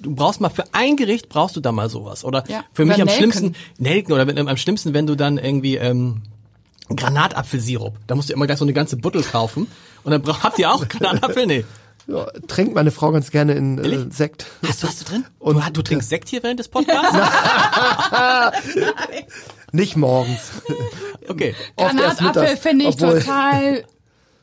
du 0.00 0.14
brauchst 0.14 0.40
mal 0.40 0.48
für 0.48 0.64
ein 0.72 0.96
Gericht 0.96 1.28
brauchst 1.28 1.56
du 1.56 1.60
da 1.60 1.72
mal 1.72 1.90
sowas. 1.90 2.24
Oder 2.24 2.44
Ja. 2.48 2.64
für 2.72 2.84
mich 2.84 3.00
am 3.00 3.06
Nelken. 3.06 3.16
schlimmsten, 3.32 3.56
Nelken, 3.78 4.12
oder 4.12 4.28
wenn, 4.28 4.38
am 4.48 4.56
schlimmsten, 4.56 4.94
wenn 4.94 5.08
du 5.08 5.16
dann 5.16 5.38
irgendwie, 5.38 5.74
ähm, 5.76 6.22
Granatapfelsirup. 6.94 7.94
Da 8.06 8.14
musst 8.14 8.28
du 8.28 8.32
immer 8.32 8.46
gleich 8.46 8.58
so 8.58 8.64
eine 8.64 8.72
ganze 8.72 8.96
Buttel 8.96 9.22
kaufen. 9.22 9.66
Und 10.04 10.12
dann 10.12 10.22
brauch, 10.22 10.44
habt 10.44 10.58
ihr 10.58 10.72
auch 10.72 10.86
Granatapfel? 10.88 11.46
Nee. 11.46 11.64
Ja, 12.08 12.26
trinkt 12.46 12.74
meine 12.74 12.90
Frau 12.92 13.10
ganz 13.10 13.30
gerne 13.32 13.54
in 13.54 13.78
äh? 13.78 14.06
Sekt. 14.12 14.46
Hast 14.66 14.82
du, 14.82 14.86
hast 14.86 15.00
du 15.00 15.04
drin? 15.04 15.24
Und- 15.40 15.56
du, 15.56 15.70
du 15.70 15.82
trinkst 15.82 16.08
Sekt 16.08 16.28
hier 16.28 16.42
während 16.42 16.60
des 16.60 16.68
Podcasts? 16.68 17.16
Nicht 19.72 19.96
morgens. 19.96 20.52
Okay. 21.28 21.54
Granatapfel 21.76 22.56
finde 22.56 22.84
ich 22.86 22.94
obwohl- 22.94 23.18
total 23.20 23.84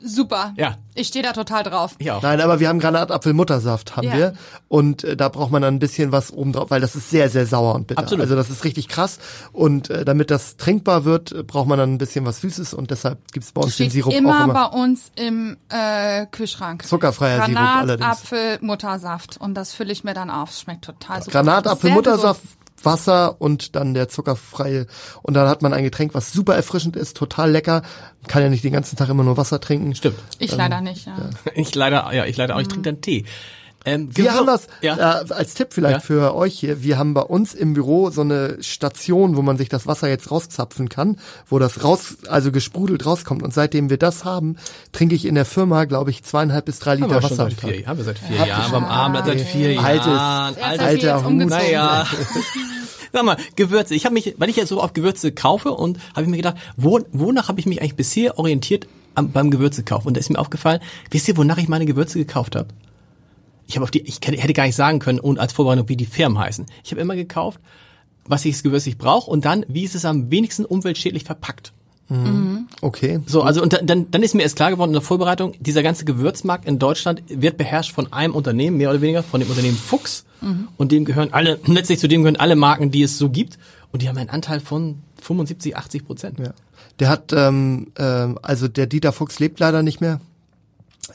super. 0.04 0.52
Ja. 0.56 0.76
Ich 0.94 1.08
stehe 1.08 1.24
da 1.24 1.32
total 1.32 1.64
drauf. 1.64 1.96
Auch. 2.08 2.22
Nein, 2.22 2.40
aber 2.40 2.60
wir 2.60 2.68
haben 2.68 2.78
Granatapfelmuttersaft, 2.78 3.96
haben 3.96 4.06
Ja. 4.06 4.16
wir. 4.16 4.32
Und 4.68 5.02
äh, 5.04 5.16
da 5.16 5.28
braucht 5.28 5.50
man 5.50 5.62
dann 5.62 5.74
ein 5.74 5.78
bisschen 5.80 6.12
was 6.12 6.30
oben 6.32 6.52
drauf, 6.52 6.70
weil 6.70 6.80
das 6.80 6.94
ist 6.94 7.10
sehr, 7.10 7.28
sehr 7.28 7.46
sauer 7.46 7.74
und 7.74 7.86
bitter. 7.88 8.00
Absolut. 8.00 8.22
Also 8.22 8.36
das 8.36 8.50
ist 8.50 8.64
richtig 8.64 8.88
krass. 8.88 9.18
Und 9.52 9.90
äh, 9.90 10.04
damit 10.04 10.30
das 10.30 10.56
trinkbar 10.56 11.04
wird, 11.04 11.32
äh, 11.32 11.42
braucht 11.42 11.66
man 11.68 11.78
dann 11.78 11.94
ein 11.94 11.98
bisschen 11.98 12.24
was 12.26 12.40
Süßes 12.42 12.74
und 12.74 12.90
deshalb 12.90 13.32
gibt's 13.32 13.52
bei 13.52 13.62
uns 13.62 13.76
den 13.76 13.90
Steht 13.90 13.92
Sirup 14.04 14.12
immer, 14.14 14.40
auch 14.40 14.44
immer. 14.44 14.70
bei 14.70 14.78
uns 14.78 15.10
im 15.16 15.56
äh, 15.68 16.26
Kühlschrank. 16.26 16.84
Zuckerfreier 16.86 17.46
Sirup 17.46 17.58
allerdings. 17.60 18.00
Granatapfel, 18.00 18.58
Muttersaft. 18.60 19.36
Und 19.40 19.54
das 19.54 19.72
fülle 19.72 19.92
ich 19.92 20.04
mir 20.04 20.14
dann 20.14 20.30
auf. 20.30 20.52
Schmeckt 20.52 20.84
total 20.84 21.22
super. 21.22 21.42
Granatapfelmuttersaft, 21.42 22.42
Wasser 22.82 23.40
und 23.40 23.76
dann 23.76 23.94
der 23.94 24.08
zuckerfreie. 24.08 24.86
Und 25.22 25.34
dann 25.34 25.48
hat 25.48 25.62
man 25.62 25.72
ein 25.72 25.84
Getränk, 25.84 26.14
was 26.14 26.32
super 26.32 26.54
erfrischend 26.54 26.96
ist, 26.96 27.16
total 27.16 27.50
lecker. 27.50 27.82
Kann 28.26 28.42
ja 28.42 28.48
nicht 28.48 28.64
den 28.64 28.72
ganzen 28.72 28.96
Tag 28.96 29.08
immer 29.08 29.24
nur 29.24 29.36
Wasser 29.36 29.60
trinken. 29.60 29.94
Stimmt. 29.94 30.18
Ich 30.38 30.54
leider 30.54 30.80
nicht, 30.80 31.06
ja. 31.06 31.16
Ich 31.54 31.74
leider, 31.74 32.12
ja, 32.12 32.24
ich 32.26 32.36
leider 32.36 32.56
auch. 32.56 32.60
Ich 32.60 32.68
trinke 32.68 32.92
dann 32.92 33.00
Tee. 33.00 33.24
Ähm, 33.86 34.08
Wir 34.16 34.32
haben 34.34 34.46
das 34.46 34.66
Ja. 34.80 34.96
äh, 35.20 35.32
als 35.32 35.54
Tipp 35.54 35.68
vielleicht 35.72 35.96
Ja. 35.96 36.00
für 36.00 36.34
euch 36.34 36.58
hier. 36.58 36.82
Wir 36.82 36.96
haben 36.98 37.12
bei 37.12 37.20
uns 37.20 37.52
im 37.52 37.74
Büro 37.74 38.08
so 38.10 38.22
eine 38.22 38.56
Station, 38.62 39.36
wo 39.36 39.42
man 39.42 39.58
sich 39.58 39.68
das 39.68 39.86
Wasser 39.86 40.08
jetzt 40.08 40.30
rauszapfen 40.30 40.88
kann, 40.88 41.18
wo 41.48 41.58
das 41.58 41.84
raus, 41.84 42.16
also 42.28 42.50
gesprudelt 42.50 43.04
rauskommt. 43.04 43.42
Und 43.42 43.52
seitdem 43.52 43.90
wir 43.90 43.98
das 43.98 44.24
haben, 44.24 44.56
trinke 44.92 45.14
ich 45.14 45.26
in 45.26 45.34
der 45.34 45.44
Firma, 45.44 45.84
glaube 45.84 46.10
ich, 46.10 46.22
zweieinhalb 46.22 46.64
bis 46.64 46.78
drei 46.78 46.92
Haben 46.92 47.02
Liter 47.02 47.14
wir 47.16 47.28
schon 47.28 47.38
Wasser 47.38 47.50
seit 47.50 47.60
vier, 47.74 47.86
haben 47.86 47.98
wir 47.98 48.04
seit 48.04 48.18
vier 48.18 48.46
Jahren 48.46 48.72
beim 48.72 48.84
Abend, 48.84 49.26
seit 49.26 49.40
vier 49.42 49.80
Altes- 49.82 50.06
Jahren. 50.06 50.54
Als 50.56 50.78
wir 50.80 50.86
alter 50.86 51.16
jetzt 51.16 51.24
Hut. 51.24 51.34
naja. 51.34 52.06
Sag 53.12 53.22
mal, 53.24 53.36
Gewürze. 53.54 53.94
Ich 53.94 54.06
habe 54.06 54.14
mich, 54.14 54.34
weil 54.38 54.48
ich 54.48 54.56
ja 54.56 54.66
so 54.66 54.80
auf 54.80 54.92
Gewürze 54.92 55.30
kaufe 55.30 55.70
und 55.70 55.98
habe 56.14 56.22
ich 56.22 56.28
mir 56.28 56.36
gedacht, 56.38 56.56
wo, 56.76 56.98
wonach 57.12 57.46
habe 57.48 57.60
ich 57.60 57.66
mich 57.66 57.80
eigentlich 57.80 57.94
bisher 57.94 58.38
orientiert 58.38 58.88
am, 59.14 59.30
beim 59.30 59.50
Gewürzekauf? 59.52 60.04
Und 60.04 60.14
da 60.16 60.20
ist 60.20 60.30
mir 60.30 60.38
aufgefallen, 60.38 60.80
wisst 61.10 61.28
ihr, 61.28 61.36
wonach 61.36 61.58
ich 61.58 61.68
meine 61.68 61.86
Gewürze 61.86 62.18
gekauft 62.18 62.56
habe? 62.56 62.68
Ich 63.66 63.76
habe 63.76 63.84
auf 63.84 63.90
die, 63.90 64.02
ich 64.02 64.20
hätte 64.24 64.52
gar 64.52 64.66
nicht 64.66 64.76
sagen 64.76 64.98
können 64.98 65.18
und 65.18 65.38
als 65.38 65.52
Vorbereitung, 65.52 65.88
wie 65.88 65.96
die 65.96 66.06
Firmen 66.06 66.38
heißen. 66.38 66.66
Ich 66.82 66.90
habe 66.90 67.00
immer 67.00 67.16
gekauft, 67.16 67.60
was 68.26 68.44
ich 68.44 68.52
das 68.54 68.62
Gewürz 68.62 68.86
ich 68.86 68.98
brauche 68.98 69.30
und 69.30 69.44
dann, 69.44 69.64
wie 69.68 69.84
ist 69.84 69.94
es 69.94 70.04
am 70.04 70.30
wenigsten 70.30 70.64
umweltschädlich 70.64 71.24
verpackt. 71.24 71.72
Okay. 72.82 73.20
So, 73.26 73.42
also 73.42 73.62
und 73.62 73.78
dann, 73.82 74.10
dann 74.10 74.22
ist 74.22 74.34
mir 74.34 74.42
erst 74.42 74.56
klar 74.56 74.70
geworden 74.70 74.90
in 74.90 74.94
der 74.94 75.02
Vorbereitung, 75.02 75.54
dieser 75.58 75.82
ganze 75.82 76.04
Gewürzmarkt 76.04 76.66
in 76.66 76.78
Deutschland 76.78 77.22
wird 77.28 77.56
beherrscht 77.56 77.92
von 77.92 78.12
einem 78.12 78.34
Unternehmen, 78.34 78.76
mehr 78.76 78.90
oder 78.90 79.00
weniger, 79.00 79.22
von 79.22 79.40
dem 79.40 79.48
Unternehmen 79.48 79.76
Fuchs. 79.76 80.24
Und 80.76 80.92
dem 80.92 81.04
gehören 81.04 81.32
alle, 81.32 81.58
letztlich 81.66 81.98
zu 81.98 82.08
dem 82.08 82.22
gehören 82.22 82.36
alle 82.36 82.56
Marken, 82.56 82.90
die 82.90 83.02
es 83.02 83.16
so 83.16 83.30
gibt. 83.30 83.58
Und 83.90 84.02
die 84.02 84.08
haben 84.08 84.18
einen 84.18 84.30
Anteil 84.30 84.60
von 84.60 84.98
75, 85.22 85.76
80 85.76 86.04
Prozent. 86.04 86.38
Ja. 86.38 86.52
Der 86.98 87.08
hat, 87.08 87.32
ähm, 87.32 87.92
ähm, 87.96 88.38
also 88.42 88.68
der 88.68 88.86
Dieter 88.86 89.12
Fuchs 89.12 89.38
lebt 89.38 89.58
leider 89.60 89.82
nicht 89.82 90.00
mehr. 90.00 90.20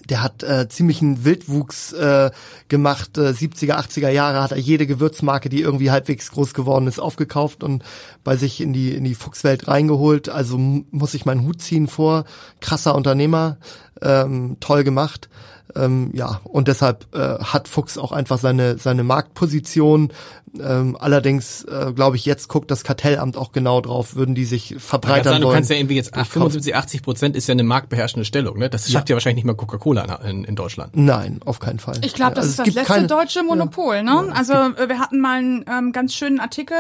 Der 0.09 0.23
hat 0.23 0.43
äh, 0.43 0.67
ziemlichen 0.69 1.25
Wildwuchs 1.25 1.93
äh, 1.93 2.31
gemacht. 2.67 3.17
Äh, 3.17 3.31
70er, 3.31 3.73
80er 3.73 4.09
Jahre 4.09 4.41
hat 4.41 4.51
er 4.51 4.57
jede 4.57 4.87
Gewürzmarke, 4.87 5.49
die 5.49 5.61
irgendwie 5.61 5.91
halbwegs 5.91 6.31
groß 6.31 6.53
geworden 6.53 6.87
ist, 6.87 6.99
aufgekauft 6.99 7.63
und 7.63 7.83
bei 8.23 8.35
sich 8.35 8.61
in 8.61 8.73
die 8.73 8.93
in 8.93 9.03
die 9.03 9.15
Fuchswelt 9.15 9.67
reingeholt. 9.67 10.29
Also 10.29 10.57
muss 10.57 11.13
ich 11.13 11.25
meinen 11.25 11.45
Hut 11.45 11.61
ziehen 11.61 11.87
vor. 11.87 12.25
Krasser 12.61 12.95
Unternehmer, 12.95 13.57
ähm, 14.01 14.57
toll 14.59 14.83
gemacht. 14.83 15.29
Ähm, 15.75 16.09
ja, 16.13 16.41
und 16.43 16.67
deshalb 16.67 17.05
äh, 17.15 17.19
hat 17.43 17.67
Fuchs 17.67 17.97
auch 17.97 18.11
einfach 18.11 18.37
seine 18.39 18.77
seine 18.77 19.03
Marktposition. 19.03 20.11
Ähm, 20.59 20.97
allerdings 20.99 21.63
äh, 21.65 21.93
glaube 21.93 22.15
ich, 22.15 22.25
jetzt 22.25 22.47
guckt 22.47 22.71
das 22.71 22.83
Kartellamt 22.83 23.37
auch 23.37 23.51
genau 23.51 23.81
drauf, 23.81 24.15
würden 24.15 24.33
die 24.33 24.45
sich 24.45 24.75
verbreitern 24.79 25.41
du 25.41 25.47
wollen. 25.47 25.57
kannst 25.57 25.69
ja 25.69 25.75
irgendwie 25.75 25.95
jetzt, 25.95 26.09
ach, 26.13 26.17
Durchkaufen. 26.25 26.41
75, 26.61 26.75
80 26.75 27.01
Prozent 27.03 27.35
ist 27.35 27.47
ja 27.47 27.51
eine 27.51 27.61
marktbeherrschende 27.63 28.25
Stellung, 28.25 28.57
ne? 28.57 28.67
Das 28.67 28.91
schafft 28.91 29.09
ja, 29.09 29.15
wahrscheinlich 29.15 29.43
nicht 29.43 29.45
mal 29.45 29.53
Coca-Cola 29.55 30.15
in, 30.27 30.43
in 30.45 30.55
Deutschland. 30.55 30.95
Nein, 30.97 31.39
auf 31.45 31.59
keinen 31.59 31.77
Fall. 31.77 31.97
Ich 32.03 32.15
glaube, 32.15 32.33
das 32.33 32.45
Also 32.45 32.63
ist 32.63 32.67
das 32.69 32.73
letzte 32.75 32.93
keine- 32.93 33.07
deutsche 33.07 33.43
Monopol. 33.43 34.01
ne? 34.01 34.31
also 34.33 34.53
äh, 34.53 34.89
wir 34.89 34.97
hatten 34.99 35.19
mal 35.19 35.37
einen 35.37 35.65
ähm, 35.69 35.91
ganz 35.91 36.15
schönen 36.15 36.39
Artikel 36.39 36.77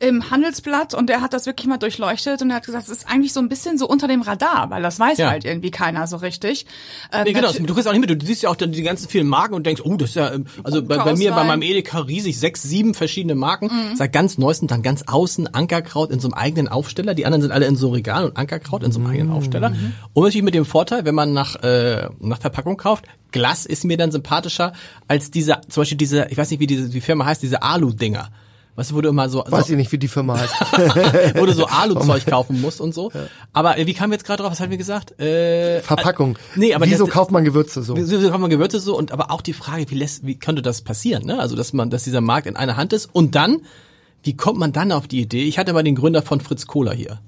im 0.00 0.30
Handelsblatt 0.30 0.94
und 0.94 1.08
der 1.10 1.20
hat 1.20 1.34
das 1.34 1.44
wirklich 1.44 1.66
mal 1.66 1.76
durchleuchtet 1.76 2.40
und 2.40 2.48
er 2.50 2.56
hat 2.56 2.64
gesagt, 2.66 2.84
es 2.84 2.90
ist 2.90 3.06
eigentlich 3.08 3.34
so 3.34 3.40
ein 3.40 3.50
bisschen 3.50 3.76
so 3.76 3.86
unter 3.86 4.08
dem 4.08 4.22
Radar, 4.22 4.70
weil 4.70 4.82
das 4.82 4.98
weiß 4.98 5.18
Ja. 5.18 5.28
halt 5.30 5.44
irgendwie 5.44 5.70
keiner 5.70 6.06
so 6.06 6.16
richtig. 6.16 6.64
Ähm, 7.12 7.24
Nee, 7.24 7.34
genau, 7.34 7.52
du 7.52 7.74
kriegst 7.74 7.86
auch 7.86 7.92
nicht 7.92 8.00
mit, 8.08 8.22
du 8.22 8.26
siehst 8.26 8.42
ja 8.42 8.48
auch 8.48 8.56
dann 8.56 8.72
die 8.72 8.82
ganzen 8.82 9.08
vielen 9.10 9.26
Marken 9.28 9.52
und 9.54 9.66
denkst, 9.66 9.82
oh, 9.84 9.96
das 9.96 10.10
ist 10.10 10.14
ja, 10.16 10.32
ähm, 10.32 10.46
also 10.64 10.82
bei, 10.82 10.96
bei 10.96 11.14
mir, 11.14 11.32
bei 11.32 11.44
meinem 11.44 11.60
Edeka 11.60 11.98
riesig, 11.98 12.38
sechs, 12.40 12.62
sieben 12.62 12.94
verschiedene 12.94 13.34
Marken, 13.34 13.70
seit 13.94 14.12
ganz 14.14 14.38
neuesten 14.38 14.66
dann 14.68 14.82
ganz 14.82 15.04
außen 15.06 15.52
Ankerkraut 15.54 16.10
in 16.10 16.18
so 16.18 16.28
einem 16.28 16.34
eigenen 16.34 16.68
Aufsteller, 16.68 17.12
die 17.14 17.26
anderen 17.26 17.42
sind 17.42 17.52
alle 17.52 17.66
in 17.66 17.76
so 17.76 17.90
Regal 17.90 18.24
und 18.24 18.36
Ankerkraut 18.38 18.82
in 18.82 18.92
so 18.92 19.00
einem 19.00 19.10
eigenen 19.10 19.30
Aufsteller. 19.32 19.74
Und 20.14 20.24
natürlich 20.24 20.42
mit 20.44 20.54
dem 20.54 20.64
Vorteil, 20.64 21.04
wenn 21.04 21.14
man 21.14 21.34
nach, 21.34 21.56
äh, 21.62 22.08
nach 22.20 22.40
Verpackung 22.40 22.78
kauft, 22.78 23.04
Glas 23.32 23.66
ist 23.66 23.84
mir 23.84 23.98
dann 23.98 24.10
sympathischer 24.10 24.72
als 25.08 25.30
diese, 25.30 25.60
zum 25.68 25.82
Beispiel 25.82 25.98
diese, 25.98 26.26
ich 26.30 26.38
weiß 26.38 26.50
nicht, 26.50 26.60
wie 26.60 26.66
diese 26.66 26.88
die 26.88 27.00
Firma 27.02 27.26
heißt, 27.26 27.42
diese 27.42 27.62
Alu-Dinger. 27.62 28.30
Wo 28.76 29.00
du 29.02 29.10
immer 29.10 29.28
so, 29.28 29.44
Weiß 29.46 29.66
so 29.66 29.72
ich 29.72 29.76
nicht, 29.76 29.92
wie 29.92 29.98
die 29.98 30.08
Firma 30.08 30.38
heißt. 30.38 30.54
wo 31.36 31.44
du 31.44 31.52
so 31.52 31.66
Alu-Zeug 31.66 32.24
kaufen 32.30 32.60
musst 32.60 32.80
und 32.80 32.94
so. 32.94 33.12
Aber 33.52 33.76
äh, 33.76 33.86
wie 33.86 33.94
wir 33.98 34.08
jetzt 34.10 34.24
gerade 34.24 34.42
drauf? 34.42 34.52
Was 34.52 34.60
haben 34.60 34.70
wir 34.70 34.78
gesagt? 34.78 35.20
Äh, 35.20 35.80
Verpackung. 35.80 36.38
Nee, 36.56 36.72
aber 36.74 36.86
Wieso 36.86 37.04
das- 37.04 37.12
kauft 37.12 37.30
man 37.30 37.44
Gewürze 37.44 37.82
so? 37.82 37.96
Wieso 37.96 38.18
kauft 38.28 38.40
man 38.40 38.48
Gewürze 38.50 38.80
so? 38.80 38.96
Und 38.96 39.12
aber 39.12 39.30
auch 39.30 39.42
die 39.42 39.52
Frage, 39.52 39.90
wie 39.90 39.96
lässt, 39.96 40.24
wie 40.26 40.36
könnte 40.36 40.62
das 40.62 40.80
passieren? 40.80 41.26
Ne? 41.26 41.38
Also 41.38 41.56
dass 41.56 41.72
man, 41.74 41.90
dass 41.90 42.04
dieser 42.04 42.22
Markt 42.22 42.46
in 42.46 42.56
einer 42.56 42.76
Hand 42.76 42.92
ist 42.94 43.10
und 43.12 43.34
dann 43.34 43.60
wie 44.22 44.36
kommt 44.36 44.58
man 44.58 44.72
dann 44.72 44.92
auf 44.92 45.08
die 45.08 45.20
Idee? 45.20 45.44
Ich 45.44 45.58
hatte 45.58 45.72
mal 45.72 45.82
den 45.82 45.94
Gründer 45.94 46.22
von 46.22 46.40
Fritz 46.40 46.66
Kohler 46.66 46.92
hier. 46.92 47.20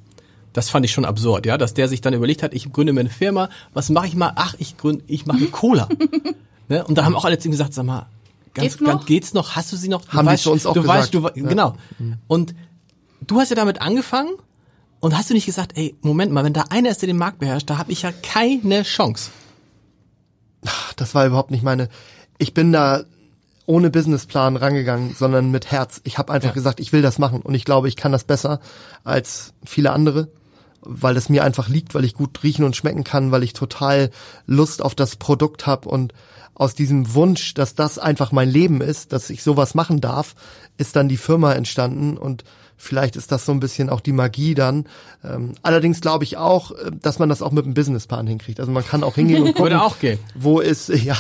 Das 0.53 0.69
fand 0.69 0.85
ich 0.85 0.93
schon 0.93 1.07
absurd, 1.07 1.47
ja, 1.47 1.57
dass 1.57 1.73
der 1.73 1.89
sich 1.89 2.03
dann 2.03 2.13
überlegt 2.13 2.43
hat, 2.43 2.53
ich 2.53 2.71
gründe 2.71 2.93
mir 2.93 3.01
eine 3.01 3.09
Firma, 3.09 3.49
was 3.73 3.89
mache 3.89 4.07
ich 4.07 4.15
mal? 4.15 4.33
Ach, 4.37 4.55
ich 4.59 4.77
gründe, 4.77 5.03
ich 5.07 5.25
mache 5.25 5.47
Cola. 5.47 5.89
ne? 6.69 6.85
Und 6.85 6.99
da 6.99 7.05
haben 7.05 7.17
auch 7.17 7.25
alle 7.25 7.39
zu 7.39 7.49
ihm 7.49 7.53
gesagt, 7.53 7.73
sag 7.73 7.87
mal, 7.87 8.07
ganz, 8.55 8.69
Geht's 8.69 8.81
noch? 8.81 8.91
ganz, 8.91 9.07
geht's 9.07 9.35
noch? 9.35 9.57
Hast 9.57 9.73
du 9.73 9.77
sie 9.77 9.89
noch? 9.89 10.05
Du 10.05 10.13
Haben 10.13 10.27
die 10.27 10.33
weißt, 10.33 10.47
uns 10.49 10.67
auch 10.67 10.75
du 10.75 10.87
weißt, 10.87 11.13
gesagt. 11.13 11.37
du, 11.37 11.43
genau. 11.49 11.75
Und 12.29 12.55
du 13.27 13.39
hast 13.41 13.51
ja 13.51 13.57
damit 13.57 13.81
angefangen 13.81 14.33
und 15.01 15.17
hast 15.17 15.31
du 15.31 15.35
nicht 15.35 15.47
gesagt, 15.47 15.73
ey, 15.77 15.97
Moment 16.03 16.33
mal, 16.33 16.45
wenn 16.45 16.53
da 16.53 16.65
einer 16.71 16.91
ist, 16.91 17.03
der 17.03 17.07
den 17.09 17.17
Markt 17.19 17.39
beherrscht, 17.39 17.69
da 17.71 17.79
habe 17.79 17.93
ich 17.93 18.03
ja 18.03 18.13
keine 18.13 18.83
Chance. 18.83 19.31
Das 20.97 21.15
war 21.15 21.27
überhaupt 21.27 21.51
nicht 21.51 21.65
meine. 21.65 21.89
Ich 22.39 22.55
bin 22.55 22.73
da 22.73 23.03
ohne 23.67 23.91
Businessplan 23.91 24.57
rangegangen, 24.57 25.15
sondern 25.17 25.51
mit 25.51 25.71
Herz. 25.71 26.01
Ich 26.05 26.19
habe 26.19 26.33
einfach 26.33 26.49
Ja. 26.51 26.55
gesagt, 26.55 26.81
ich 26.81 26.93
will 26.93 27.03
das 27.03 27.19
machen 27.19 27.41
und 27.43 27.55
ich 27.55 27.65
glaube, 27.65 27.89
ich 27.89 27.97
kann 27.97 28.13
das 28.13 28.25
besser 28.25 28.61
als 29.05 29.55
viele 29.65 29.93
andere, 29.93 30.29
weil 30.83 31.17
es 31.17 31.29
mir 31.29 31.45
einfach 31.45 31.69
liegt, 31.69 31.95
weil 31.95 32.05
ich 32.05 32.15
gut 32.15 32.43
riechen 32.43 32.65
und 32.65 32.77
schmecken 32.77 33.05
kann, 33.05 33.31
weil 33.31 33.43
ich 33.45 33.53
total 33.53 34.11
Lust 34.47 34.83
auf 34.83 34.95
das 34.95 35.17
Produkt 35.17 35.67
habe 35.67 35.89
und 35.89 36.13
aus 36.63 36.77
diesem 36.77 37.15
Wunsch, 37.15 37.55
dass 37.55 37.75
das 37.75 37.99
einfach 37.99 38.31
mein 38.31 38.49
Leben 38.49 38.81
ist, 38.81 39.13
dass 39.13 39.31
ich 39.31 39.43
sowas 39.43 39.75
machen 39.75 40.01
darf, 40.01 40.37
ist 40.79 40.95
dann 40.95 41.09
die 41.09 41.17
Firma 41.17 41.55
entstanden 41.55 42.17
und 42.17 42.45
vielleicht 42.83 43.15
ist 43.15 43.31
das 43.31 43.47
so 43.47 43.53
ein 43.53 43.61
bisschen 43.61 43.89
auch 43.89 44.01
die 44.01 44.13
Magie 44.13 44.55
dann. 44.55 44.87
Ähm, 45.25 45.53
allerdings 45.63 46.01
glaube 46.01 46.25
ich 46.25 46.37
auch, 46.37 46.73
äh, 46.73 46.91
dass 47.01 47.21
man 47.21 47.29
das 47.29 47.41
auch 47.41 47.53
mit 47.53 47.65
einem 47.65 47.75
Businessplan 47.75 48.27
hinkriegt. 48.27 48.59
Also 48.59 48.73
man 48.73 48.85
kann 48.85 49.05
auch 49.05 49.15
hingehen 49.15 49.45
und 49.45 49.55
gucken, 49.55 49.75
auch 49.75 50.01
gehen. 50.01 50.19
wo 50.35 50.59
ist, 50.59 50.89
ja, 50.89 51.15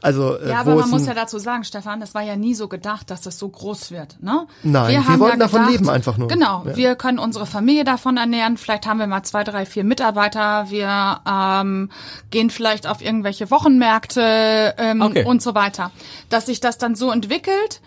also 0.00 0.36
äh, 0.38 0.48
Ja, 0.48 0.64
wo 0.64 0.70
aber 0.70 0.80
ist 0.80 0.90
man 0.90 0.90
muss 0.98 1.06
ja 1.06 1.12
dazu 1.12 1.38
sagen, 1.38 1.64
Stefan, 1.64 2.00
das 2.00 2.14
war 2.14 2.22
ja 2.22 2.34
nie 2.34 2.54
so 2.54 2.66
gedacht, 2.68 3.10
dass 3.10 3.20
das 3.20 3.38
so 3.38 3.48
groß 3.48 3.90
wird. 3.90 4.22
Ne? 4.22 4.46
Nein, 4.62 4.90
wir 4.90 5.06
haben 5.06 5.20
wollten 5.20 5.38
davon 5.38 5.68
leben 5.70 5.90
einfach 5.90 6.16
nur. 6.16 6.28
Genau, 6.28 6.64
Ja. 6.66 6.76
wir 6.76 6.94
können 6.96 7.18
unsere 7.18 7.44
Familie 7.44 7.84
davon 7.84 8.16
ernähren. 8.16 8.56
Vielleicht 8.56 8.86
haben 8.86 8.98
wir 8.98 9.06
mal 9.06 9.22
zwei, 9.22 9.44
drei, 9.44 9.66
vier 9.66 9.84
Mitarbeiter. 9.84 10.70
Wir 10.70 11.20
ähm, 11.30 11.90
gehen 12.30 12.48
vielleicht 12.48 12.86
auf 12.86 13.02
irgendwelche 13.02 13.50
Wochenmärkte 13.50 14.74
ähm, 14.78 15.02
Okay. 15.02 15.24
und 15.26 15.42
so 15.42 15.54
weiter. 15.54 15.90
Dass 16.30 16.46
sich 16.46 16.60
das 16.60 16.78
dann 16.78 16.94
so 16.94 17.10
entwickelt, 17.10 17.82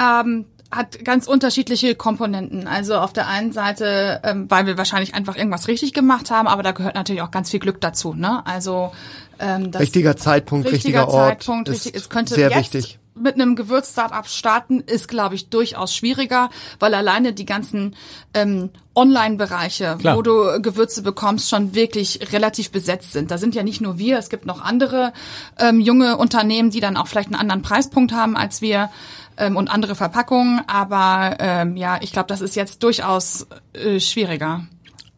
ähm, 0.00 0.46
hat 0.70 1.02
ganz 1.04 1.26
unterschiedliche 1.26 1.94
Komponenten. 1.94 2.66
Also 2.66 2.96
auf 2.96 3.12
der 3.12 3.26
einen 3.26 3.52
Seite, 3.52 4.20
ähm, 4.22 4.50
weil 4.50 4.66
wir 4.66 4.76
wahrscheinlich 4.76 5.14
einfach 5.14 5.36
irgendwas 5.36 5.66
richtig 5.66 5.94
gemacht 5.94 6.30
haben, 6.30 6.46
aber 6.46 6.62
da 6.62 6.72
gehört 6.72 6.94
natürlich 6.94 7.22
auch 7.22 7.30
ganz 7.30 7.50
viel 7.50 7.60
Glück 7.60 7.80
dazu. 7.80 8.12
Ne? 8.12 8.44
Also 8.46 8.92
ähm, 9.38 9.70
das 9.70 9.80
richtiger 9.80 10.16
Zeitpunkt, 10.16 10.70
richtiger 10.70 11.02
richtiger 11.02 11.08
Ort 11.08 11.42
Zeitpunkt, 11.42 11.68
ist 11.68 11.86
richtig. 11.86 11.94
Es 11.94 12.10
könnte 12.10 12.34
sehr 12.34 12.50
jetzt 12.50 12.74
wichtig. 12.74 12.98
mit 13.14 13.34
einem 13.34 13.56
Gewürz-Startup 13.56 14.26
starten, 14.26 14.80
ist, 14.80 15.08
glaube 15.08 15.36
ich, 15.36 15.48
durchaus 15.48 15.94
schwieriger, 15.94 16.50
weil 16.80 16.92
alleine 16.92 17.32
die 17.32 17.46
ganzen 17.46 17.96
ähm, 18.34 18.68
Online-Bereiche, 18.94 19.96
Klar. 19.98 20.16
wo 20.16 20.22
du 20.22 20.60
Gewürze 20.60 21.02
bekommst, 21.02 21.48
schon 21.48 21.74
wirklich 21.74 22.32
relativ 22.32 22.70
besetzt 22.72 23.12
sind. 23.12 23.30
Da 23.30 23.38
sind 23.38 23.54
ja 23.54 23.62
nicht 23.62 23.80
nur 23.80 23.96
wir, 23.96 24.18
es 24.18 24.28
gibt 24.28 24.44
noch 24.44 24.60
andere 24.60 25.14
ähm, 25.58 25.80
junge 25.80 26.18
Unternehmen, 26.18 26.70
die 26.70 26.80
dann 26.80 26.98
auch 26.98 27.06
vielleicht 27.06 27.28
einen 27.28 27.40
anderen 27.40 27.62
Preispunkt 27.62 28.12
haben 28.12 28.36
als 28.36 28.60
wir 28.60 28.90
ähm, 29.38 29.56
und 29.56 29.68
andere 29.68 29.94
Verpackungen. 29.94 30.62
Aber 30.66 31.36
ähm, 31.38 31.76
ja, 31.76 31.98
ich 32.00 32.12
glaube, 32.12 32.26
das 32.28 32.40
ist 32.40 32.56
jetzt 32.56 32.82
durchaus 32.82 33.46
äh, 33.72 34.00
schwieriger. 34.00 34.66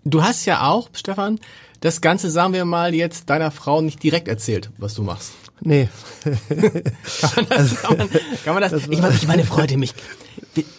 Du 0.05 0.23
hast 0.23 0.47
ja 0.47 0.67
auch, 0.69 0.89
Stefan, 0.95 1.39
das 1.81 2.01
Ganze, 2.01 2.31
sagen 2.31 2.53
wir 2.53 2.65
mal, 2.65 2.95
jetzt 2.95 3.31
deiner 3.31 3.51
Frau 3.51 3.81
nicht 3.81 4.03
direkt 4.03 4.29
erzählt, 4.29 4.71
was 4.79 4.95
du 4.95 5.03
machst. 5.03 5.33
Nee, 5.63 5.89
Kann 6.23 7.47
man, 7.99 8.11
kann 8.45 8.55
man 8.55 8.63
das? 8.63 8.73
Ich 8.89 9.01
meine, 9.01 9.15
ich 9.15 9.27
meine, 9.27 9.45
Freude 9.45 9.77
mich. 9.77 9.95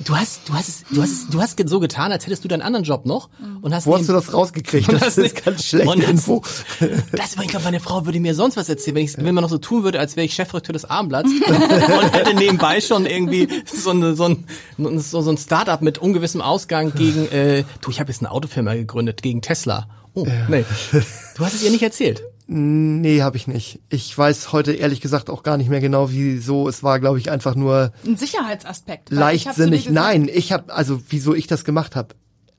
Du 0.06 0.16
hast, 0.16 0.50
du 0.50 0.54
hast 0.54 0.68
es, 0.68 0.84
du 0.92 1.02
hast 1.02 1.12
es, 1.12 1.28
du 1.30 1.42
hast 1.42 1.70
so 1.70 1.80
getan, 1.80 2.12
als 2.12 2.26
hättest 2.26 2.44
du 2.44 2.48
deinen 2.48 2.62
anderen 2.62 2.84
Job 2.84 3.06
noch 3.06 3.30
und 3.62 3.74
hast 3.74 3.86
wo 3.88 3.96
hast 3.96 4.10
du 4.10 4.14
das 4.14 4.34
rausgekriegt? 4.34 4.92
Das 5.00 5.18
ist 5.18 5.44
ganz 5.44 5.72
hast- 5.74 6.10
Info. 6.10 6.42
Das, 7.12 7.36
ich 7.42 7.48
glaube, 7.48 7.64
meine 7.66 7.80
Frau 7.80 8.06
würde 8.06 8.20
mir 8.20 8.36
sonst 8.36 8.58
was 8.58 8.70
erzählen, 8.70 8.96
wenn, 8.96 9.06
ich, 9.06 9.18
wenn 9.18 9.36
man 9.36 9.44
noch 9.44 9.50
so 9.50 9.58
tun 9.58 9.84
würde, 9.84 10.00
als 10.00 10.16
wäre 10.16 10.26
ich 10.26 10.34
Chefredakteur 10.34 10.74
des 10.74 10.86
Abendblatts 10.86 11.30
und 11.48 12.14
hätte 12.14 12.34
nebenbei 12.36 12.82
schon 12.82 13.06
irgendwie 13.06 13.48
so, 13.66 13.92
eine, 13.92 14.16
so 14.16 14.26
ein, 14.26 14.46
so, 15.00 15.22
so 15.22 15.30
ein 15.32 15.38
Startup 15.38 15.82
mit 15.82 15.98
ungewissem 16.00 16.42
Ausgang 16.42 16.94
gegen, 16.94 17.28
äh, 17.32 17.64
du, 17.82 17.92
ich 17.92 18.00
habe 18.00 18.12
jetzt 18.12 18.22
eine 18.22 18.32
Autofirma 18.32 18.74
gegründet, 18.74 19.22
gegen 19.22 19.42
Tesla. 19.42 19.88
Oh, 20.14 20.28
nee. 20.50 20.66
Du 21.36 21.46
hast 21.46 21.54
es 21.54 21.64
ihr 21.64 21.72
nicht 21.72 21.84
erzählt. 21.84 22.24
Nee, 22.54 23.22
habe 23.22 23.38
ich 23.38 23.48
nicht. 23.48 23.80
Ich 23.88 24.18
weiß 24.18 24.52
heute 24.52 24.74
ehrlich 24.74 25.00
gesagt 25.00 25.30
auch 25.30 25.42
gar 25.42 25.56
nicht 25.56 25.70
mehr 25.70 25.80
genau, 25.80 26.12
wieso. 26.12 26.68
Es 26.68 26.84
war, 26.84 27.00
glaube 27.00 27.18
ich, 27.18 27.32
einfach 27.32 27.56
nur 27.56 27.94
Ein 28.06 28.18
Sicherheitsaspekt. 28.18 29.10
ich 29.10 29.16
dir 29.16 29.20
leichtsinnig. 29.22 29.86
gesagt- 29.86 29.94
Nein, 29.94 30.30
ich 30.32 30.52
habe 30.52 30.74
also 30.74 31.02
wieso 31.08 31.34
ich 31.34 31.48
das 31.48 31.64
gemacht 31.64 31.96
habe. 31.96 32.10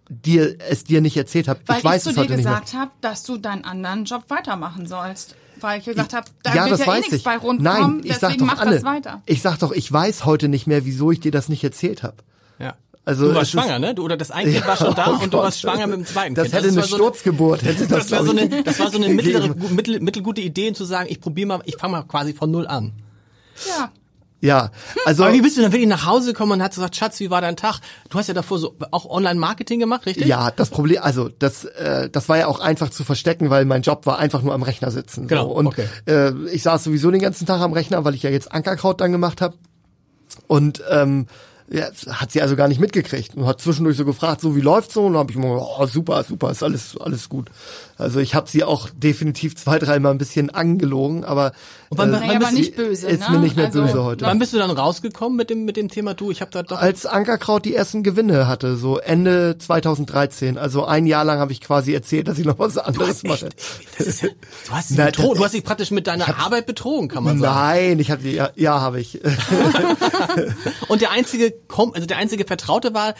Dir 0.08 0.56
es 0.70 0.84
dir 0.84 1.02
nicht 1.02 1.16
erzählt 1.18 1.46
habe. 1.46 1.61
Ich 1.76 1.84
weiß 1.84 1.84
ich 1.84 1.96
es 1.96 2.02
zu 2.04 2.11
dir 2.14 2.20
heute 2.20 2.37
nicht 2.37 2.44
mehr. 2.46 2.54
gesagt 2.61 2.75
habe, 2.75 2.90
dass 3.02 3.22
du 3.25 3.37
deinen 3.37 3.64
anderen 3.64 4.04
Job 4.06 4.25
weitermachen 4.28 4.87
sollst. 4.87 5.37
Weil 5.61 5.80
ich 5.80 5.84
gesagt 5.84 6.14
habe, 6.14 6.26
da 6.42 6.54
ja, 6.54 6.62
wird 6.64 6.72
das 6.72 6.78
ja 6.80 6.84
eh 6.87 6.88
weiß 6.88 7.00
nichts 7.00 7.14
ich. 7.16 7.25
bei 7.25 7.37
rumkommen, 7.37 7.62
Nein, 7.62 8.00
ich 8.02 8.12
sag 8.16 8.30
deswegen 8.30 8.38
doch 8.46 8.46
mach 8.54 8.62
Anne, 8.62 8.75
das 8.76 8.84
weiter. 8.84 9.22
ich 9.26 9.42
sag 9.42 9.58
doch, 9.58 9.72
ich 9.72 9.92
weiß 9.92 10.25
heute 10.25 10.49
nicht 10.49 10.66
mehr, 10.66 10.87
wieso 10.87 11.11
ich 11.12 11.20
dir 11.20 11.30
das 11.32 11.49
nicht 11.50 11.62
erzählt 11.62 12.02
habe. 12.02 12.16
Ja. 13.04 13.11
Also 13.11 13.28
du 13.30 13.35
warst 13.35 13.50
schwanger, 13.50 13.78
ne? 13.80 13.94
Du, 13.94 14.04
oder 14.04 14.16
das 14.16 14.30
eine 14.30 14.52
Kind 14.52 14.66
war 14.66 14.76
schon 14.76 14.94
da 14.94 15.09
Oh 15.09 15.14
und 15.14 15.25
du 15.25 15.30
Gott. 15.38 15.44
warst 15.44 15.61
schwanger 15.61 15.87
mit 15.88 15.97
dem 15.99 16.06
zweiten 16.06 16.35
Das 16.35 16.44
Kind. 16.44 16.54
hätte 16.54 16.68
eine 16.68 16.76
war 16.76 16.82
so 16.85 16.97
Sturzgeburt. 16.97 17.62
Hätte 17.64 17.87
das, 17.88 18.06
Das 18.06 18.11
war, 18.12 18.25
so 18.25 18.30
eine, 18.30 18.62
das 18.62 18.78
war 18.78 18.90
so 18.90 18.99
eine 18.99 19.09
mittlere, 19.14 19.54
mittel, 19.71 20.00
mittelgute 20.00 20.40
Idee, 20.40 20.73
zu 20.73 20.85
sagen, 20.85 21.09
ich 21.11 21.21
probiere 21.21 21.49
mal, 21.49 21.61
ich 21.64 21.76
fange 21.76 21.92
mal 21.97 22.02
quasi 22.04 22.32
von 22.32 22.50
null 22.50 22.66
an. 22.66 22.92
Ja. 23.68 23.90
Ja, 24.44 24.73
also 25.04 25.23
Aber 25.23 25.35
wie 25.35 25.40
bist 25.40 25.56
du 25.56 25.62
dann 25.62 25.71
wirklich 25.71 25.88
nach 25.88 26.04
Hause 26.04 26.32
gekommen 26.32 26.50
und 26.52 26.62
hast 26.62 26.75
gesagt, 26.75 26.97
Schatz, 26.97 27.21
wie 27.21 27.30
war 27.30 27.40
dein 27.40 27.54
Tag? 27.54 27.78
Du 28.11 28.18
hast 28.18 28.26
ja 28.26 28.35
davor 28.35 28.59
so 28.59 28.75
auch 28.90 29.06
Online-Marketing 29.09 29.78
gemacht, 29.78 30.04
richtig? 30.04 30.26
Ja, 30.26 30.50
das 30.50 30.68
Problem, 30.71 31.00
also 31.00 31.28
das, 31.28 31.64
äh, 31.64 32.11
das 32.11 32.28
war 32.28 32.38
ja 32.38 32.49
auch 32.49 32.59
einfach 32.59 32.90
zu 32.90 33.04
verstecken, 33.04 33.50
weil 33.50 33.64
mein 33.66 33.82
Job 33.82 34.04
war 34.04 34.18
einfach 34.18 34.42
nur 34.42 34.52
am 34.52 34.64
Rechner 34.64 34.90
sitzen. 34.90 35.28
Genau, 35.28 35.44
So. 35.44 35.50
Und 35.54 35.66
okay. 35.68 35.87
äh, 36.06 36.32
ich 36.52 36.64
saß 36.64 36.82
sowieso 36.82 37.12
den 37.12 37.21
ganzen 37.21 37.47
Tag 37.47 37.61
am 37.61 37.73
Rechner, 37.73 38.04
weil 38.04 38.16
ich 38.16 38.25
ja 38.25 38.30
jetzt 38.30 38.50
Ankerkraut 38.50 39.00
dann 39.00 39.12
gemacht 39.12 39.40
habe. 39.40 39.54
Und 40.49 40.82
ähm, 40.90 41.28
ja, 41.71 41.88
hat 42.09 42.33
sie 42.33 42.42
also 42.42 42.57
gar 42.57 42.69
nicht 42.69 42.81
mitgekriegt 42.81 43.35
und 43.35 43.47
hat 43.47 43.61
zwischendurch 43.61 43.97
so 43.97 44.04
gefragt, 44.04 44.40
so 44.40 44.57
wie 44.57 44.61
läuft's 44.61 44.95
so? 44.95 45.07
Und 45.07 45.16
habe 45.16 45.31
ich 45.31 45.37
immer, 45.37 45.61
oh, 45.61 45.87
super, 45.87 46.23
super, 46.25 46.50
ist 46.50 46.62
alles 46.62 46.97
alles 46.99 47.28
gut. 47.28 47.50
Also 48.02 48.21
ich 48.21 48.35
habe 48.35 48.49
sie 48.50 48.64
auch 48.64 48.88
definitiv 48.94 49.56
zwei, 49.56 49.78
dreimal 49.78 50.12
ein 50.12 50.18
bisschen 50.18 50.50
angelogen, 50.50 51.25
aber 51.25 51.52
wann- 51.90 52.12
äh, 52.14 52.21
wann 52.26 52.38
bist- 52.38 52.52
nicht 52.52 52.76
böse, 52.76 53.09
ist 53.09 53.21
ne? 53.21 53.30
mir 53.30 53.38
nicht 53.38 53.56
mehr 53.56 53.66
Also, 53.66 53.82
böse 53.82 54.04
heute. 54.04 54.25
Wann 54.26 54.38
bist 54.38 54.52
du 54.52 54.59
dann 54.59 54.71
rausgekommen 54.71 55.37
mit 55.37 55.50
dem, 55.50 55.64
mit 55.64 55.76
dem 55.76 55.88
Thema, 55.88 56.14
du, 56.14 56.30
ich 56.30 56.40
habe 56.40 56.50
da 56.50 56.62
doch... 56.62 56.78
als 56.78 57.06
Ankerkraut 57.06 57.64
die 57.64 57.75
ersten 57.75 58.02
Gewinne 58.02 58.47
hatte, 58.47 58.76
so 58.76 58.99
Ende 58.99 59.56
2013. 59.59 60.59
Also 60.59 60.85
ein 60.85 61.06
Jahr 61.06 61.25
lang 61.25 61.38
habe 61.38 61.52
ich 61.52 61.61
quasi 61.61 61.94
erzählt, 61.94 62.28
dass 62.28 62.38
ich 62.38 62.44
noch 62.44 62.59
was 62.59 62.76
anderes 62.78 63.23
mache. 63.23 63.49
Das 63.99 64.06
ist 64.06 64.23
ja, 64.23 64.28
du 64.66 64.73
hast 64.73 64.88
sie 64.88 64.94
Na, 64.99 65.06
betrogen, 65.06 65.38
du 65.38 65.44
hast 65.44 65.54
dich 65.54 65.64
praktisch 65.64 65.90
mit 65.90 66.06
deiner 66.06 66.38
Arbeit 66.38 66.66
betrogen, 66.66 67.09
kann 67.09 67.25
man 67.25 67.38
sagen. 67.38 67.54
Nein, 67.54 67.99
ich 67.99 68.11
hatte 68.11 68.28
ja, 68.28 68.50
ja 68.56 68.80
habe 68.80 69.00
ich. 69.00 69.21
Und 70.88 71.00
der 71.00 71.11
einzige, 71.11 71.54
also 71.94 72.06
der 72.06 72.16
einzige 72.16 72.44
Vertraute 72.44 72.94
war 72.94 73.14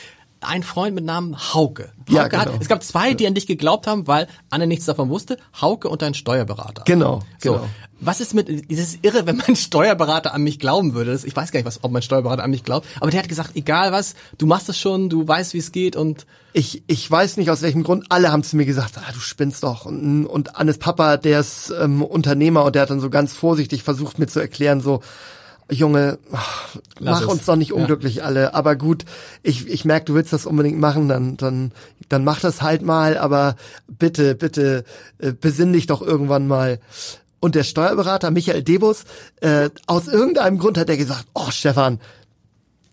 ein 0.45 0.63
Freund 0.63 0.95
mit 0.95 1.05
Namen 1.05 1.37
Hauke. 1.37 1.93
Hauke 2.01 2.13
Ja, 2.13 2.23
hat, 2.25 2.47
genau. 2.47 2.59
es 2.61 2.69
gab 2.69 2.83
zwei, 2.83 3.15
die 3.15 3.27
an 3.27 3.35
dich 3.35 3.47
geglaubt 3.47 3.87
haben, 3.87 4.07
weil 4.07 4.27
Anne 4.51 4.67
nichts 4.67 4.85
davon 4.85 5.09
wusste. 5.09 5.37
Hauke 5.61 5.89
und 5.89 6.03
dein 6.03 6.15
Steuerberater. 6.15 6.83
Genau, 6.85 7.21
So, 7.39 7.53
genau. 7.55 7.67
was 8.01 8.21
ist 8.21 8.35
mit 8.35 8.71
dieses 8.71 8.99
irre, 9.03 9.27
wenn 9.27 9.37
mein 9.37 9.57
Steuerberater 9.57 10.35
an 10.35 10.43
mich 10.43 10.59
glauben 10.59 10.95
würde? 10.95 11.19
Ich 11.25 11.35
weiß 11.35 11.53
gar 11.53 11.59
nicht, 11.59 11.67
was, 11.67 11.83
ob 11.85 11.91
mein 11.93 12.03
Steuerberater 12.03 12.43
an 12.45 12.51
mich 12.51 12.65
glaubt, 12.65 12.87
aber 13.01 13.11
der 13.11 13.21
hat 13.21 13.29
gesagt, 13.29 13.53
egal 13.55 13.93
was, 13.93 14.15
du 14.39 14.47
machst 14.47 14.69
es 14.69 14.79
schon, 14.79 15.09
du 15.09 15.27
weißt, 15.27 15.55
wie 15.55 15.59
es 15.59 15.73
geht 15.73 15.97
und 15.97 16.27
Ich, 16.53 16.83
ich 16.87 17.11
weiß 17.11 17.37
nicht 17.39 17.51
aus 17.51 17.63
welchem 17.63 17.83
Grund, 17.83 18.07
alle 18.11 18.31
haben 18.31 18.43
zu 18.43 18.57
mir 18.57 18.67
gesagt, 18.67 18.99
ah, 18.99 19.13
du 19.13 19.21
spinnst 19.21 19.63
doch. 19.63 19.87
Und, 19.87 20.27
und 20.27 20.57
Annes 20.57 20.79
Papa, 20.79 21.17
der 21.17 21.41
ist 21.41 21.73
ähm, 21.81 22.03
Unternehmer 22.03 22.65
und 22.65 22.75
der 22.75 22.83
hat 22.83 22.91
dann 22.91 23.01
so 23.01 23.09
ganz 23.11 23.33
vorsichtig 23.33 23.83
versucht 23.83 24.19
mir 24.19 24.27
zu 24.27 24.39
erklären, 24.41 24.81
so, 24.81 25.01
Junge, 25.73 26.19
ach, 26.33 26.77
mach 27.01 27.23
es. 27.23 27.27
uns 27.27 27.45
doch 27.47 27.57
nicht 27.57 27.71
Ja. 27.71 27.77
unglücklich 27.77 28.23
alle. 28.23 28.55
Aber 28.55 28.77
gut, 28.77 29.05
ich, 29.43 29.67
ich 29.69 29.85
merke, 29.85 30.07
du 30.07 30.15
willst 30.15 30.33
das 30.33 30.47
unbedingt 30.47 30.79
machen, 30.79 31.09
dann, 31.09 31.37
dann, 31.37 31.73
dann 32.09 32.25
mach 32.25 32.41
das 32.41 32.61
halt 32.63 32.83
mal, 32.83 33.17
aber 33.17 33.57
bitte, 33.89 34.35
bitte, 34.35 34.85
äh, 35.19 35.33
besinn 35.33 35.73
dich 35.73 35.87
doch 35.87 36.03
irgendwann 36.03 36.47
mal. 36.47 36.79
Und 37.41 37.55
der 37.55 37.65
Steuerberater 37.65 38.31
Michael 38.31 38.63
Debus, 38.63 39.05
äh, 39.41 39.71
aus 39.87 40.07
irgendeinem 40.09 40.59
Grund 40.59 40.79
hat 40.79 40.89
er 40.91 40.97
gesagt, 40.97 41.27
oh 41.35 41.51
Stefan, 41.51 41.99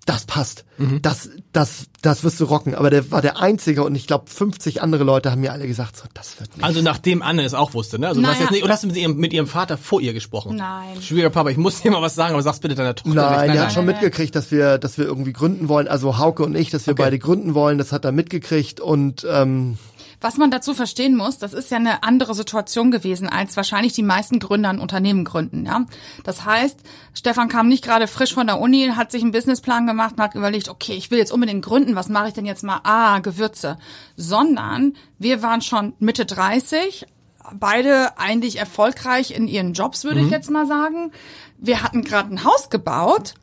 das 0.06 0.26
passt. 0.26 0.66
Mhm. 0.78 1.02
Das, 1.04 1.30
das, 1.54 1.86
das 2.02 2.24
wirst 2.24 2.40
du 2.40 2.46
rocken. 2.46 2.74
Aber 2.74 2.90
der 2.90 3.12
war 3.12 3.22
der 3.22 3.40
Einzige 3.40 3.84
und 3.84 3.94
ich 3.96 4.08
glaube 4.08 4.30
50 4.30 4.82
andere 4.82 5.04
Leute 5.04 5.30
haben 5.30 5.42
mir 5.42 5.52
alle 5.52 5.68
gesagt, 5.68 5.98
so, 5.98 6.06
das 6.14 6.40
wird 6.40 6.56
nicht. 6.58 6.64
also 6.66 6.82
nachdem 6.82 7.22
Anne 7.22 7.44
es 7.44 7.54
auch 7.54 7.74
wusste, 7.74 8.00
ne? 8.00 8.08
Also 8.08 8.20
du 8.22 8.26
hast 8.28 8.34
Naja. 8.36 8.44
jetzt 8.46 8.52
nicht, 8.52 8.64
oder 8.64 8.74
hast 8.74 8.84
du 8.84 8.88
mit 8.88 8.98
ihrem, 8.98 9.18
mit 9.18 9.34
ihrem 9.34 9.46
Vater 9.48 9.78
vor 9.78 10.02
ihr 10.02 10.14
gesprochen? 10.14 10.56
Nein. 10.56 11.02
Schwieriger 11.02 11.30
Papa, 11.30 11.50
ich 11.50 11.58
muss 11.58 11.82
dir 11.82 11.92
mal 11.92 12.02
was 12.02 12.16
sagen, 12.16 12.34
aber 12.34 12.42
sag's 12.42 12.60
bitte 12.60 12.76
deiner 12.76 12.96
Tochter 12.96 13.14
Nein, 13.14 13.48
nicht. 13.48 13.56
der 13.56 13.64
hat 13.66 13.74
schon 13.74 13.86
nein. 13.86 13.96
mitgekriegt, 13.96 14.36
dass 14.36 14.50
wir, 14.52 14.78
dass 14.80 14.98
wir 14.98 15.06
irgendwie 15.06 15.34
gründen 15.34 15.68
wollen. 15.70 15.88
Also 15.88 16.18
Hauke 16.18 16.44
und 16.44 16.56
ich, 16.56 16.70
dass 16.72 16.88
wir 16.88 16.94
Okay. 16.94 17.04
beide 17.04 17.20
gründen 17.20 17.54
wollen. 17.54 17.78
Das 17.78 17.92
hat 17.92 18.04
er 18.06 18.12
mitgekriegt 18.12 18.80
und 18.80 19.28
ähm, 19.30 19.78
was 20.22 20.38
man 20.38 20.52
dazu 20.52 20.74
verstehen 20.74 21.16
muss, 21.16 21.38
das 21.38 21.54
ist 21.54 21.72
ja 21.72 21.78
eine 21.78 22.04
andere 22.04 22.36
Situation 22.36 22.92
gewesen, 22.92 23.30
als 23.30 23.56
wahrscheinlich 23.56 23.94
die 23.94 24.04
meisten 24.04 24.40
Gründer 24.40 24.70
ein 24.70 24.80
Unternehmen 24.80 25.24
gründen. 25.24 25.66
Ja? 25.66 25.86
Das 26.24 26.44
heißt, 26.46 26.80
Stefan 27.14 27.48
kam 27.48 27.68
nicht 27.70 27.84
gerade 27.84 28.08
frisch 28.08 28.34
von 28.34 28.48
der 28.48 28.60
Uni, 28.60 28.92
hat 28.96 29.12
sich 29.12 29.22
einen 29.22 29.32
Businessplan 29.32 29.88
gemacht 29.88 30.16
und 30.18 30.24
hat 30.24 30.36
überlegt, 30.36 30.68
okay, 30.70 30.94
ich 30.94 31.10
will 31.12 31.20
jetzt 31.20 31.32
unbedingt 31.32 31.64
gründen, 31.64 31.96
was 31.96 32.10
mache 32.10 32.28
ich 32.28 32.34
denn 32.34 32.46
jetzt 32.46 32.64
mal? 32.64 32.82
Ah, 32.84 33.20
Gewürze. 33.20 33.78
Sondern 34.18 34.94
wir 35.18 35.42
waren 35.42 35.62
schon 35.62 35.94
Mitte 36.00 36.26
30, 36.26 37.06
beide 37.54 38.18
eigentlich 38.20 38.58
erfolgreich 38.58 39.32
in 39.32 39.48
ihren 39.48 39.74
Jobs, 39.74 40.04
würde 40.04 40.20
Mhm. 40.20 40.26
ich 40.26 40.32
jetzt 40.32 40.52
mal 40.52 40.68
sagen. 40.68 41.12
Wir 41.58 41.82
hatten 41.82 42.04
gerade 42.04 42.34
ein 42.34 42.44
Haus 42.44 42.70
gebaut. 42.70 43.34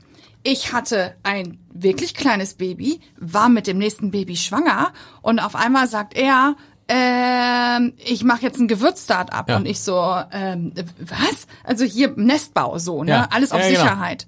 Ich 0.49 0.73
hatte 0.73 1.17
ein 1.25 1.59
wirklich 1.73 2.15
kleines 2.15 2.55
Baby, 2.55 3.01
war 3.19 3.49
mit 3.49 3.67
dem 3.67 3.79
nächsten 3.79 4.13
Baby 4.13 4.37
schwanger 4.37 4.93
und 5.21 5.41
auf 5.41 5.57
einmal 5.57 5.89
sagt 5.89 6.15
er, 6.17 6.55
ähm, 6.89 7.95
ich 8.05 8.23
mache 8.23 8.43
jetzt 8.43 8.61
ein 8.61 8.69
Gewürz-Start-up 8.69 9.49
Ja. 9.49 9.57
und 9.57 9.67
ich 9.67 9.81
so, 9.81 9.99
ähm, 10.31 10.73
was? 11.01 11.49
Also 11.65 11.85
hier 11.85 12.13
Nestbau 12.15 12.79
so, 12.79 13.03
ne? 13.03 13.11
Ja. 13.11 13.29
Alles 13.33 13.51
auf 13.51 13.59
Ja, 13.61 13.67
genau. 13.71 13.81
Sicherheit. 13.81 14.27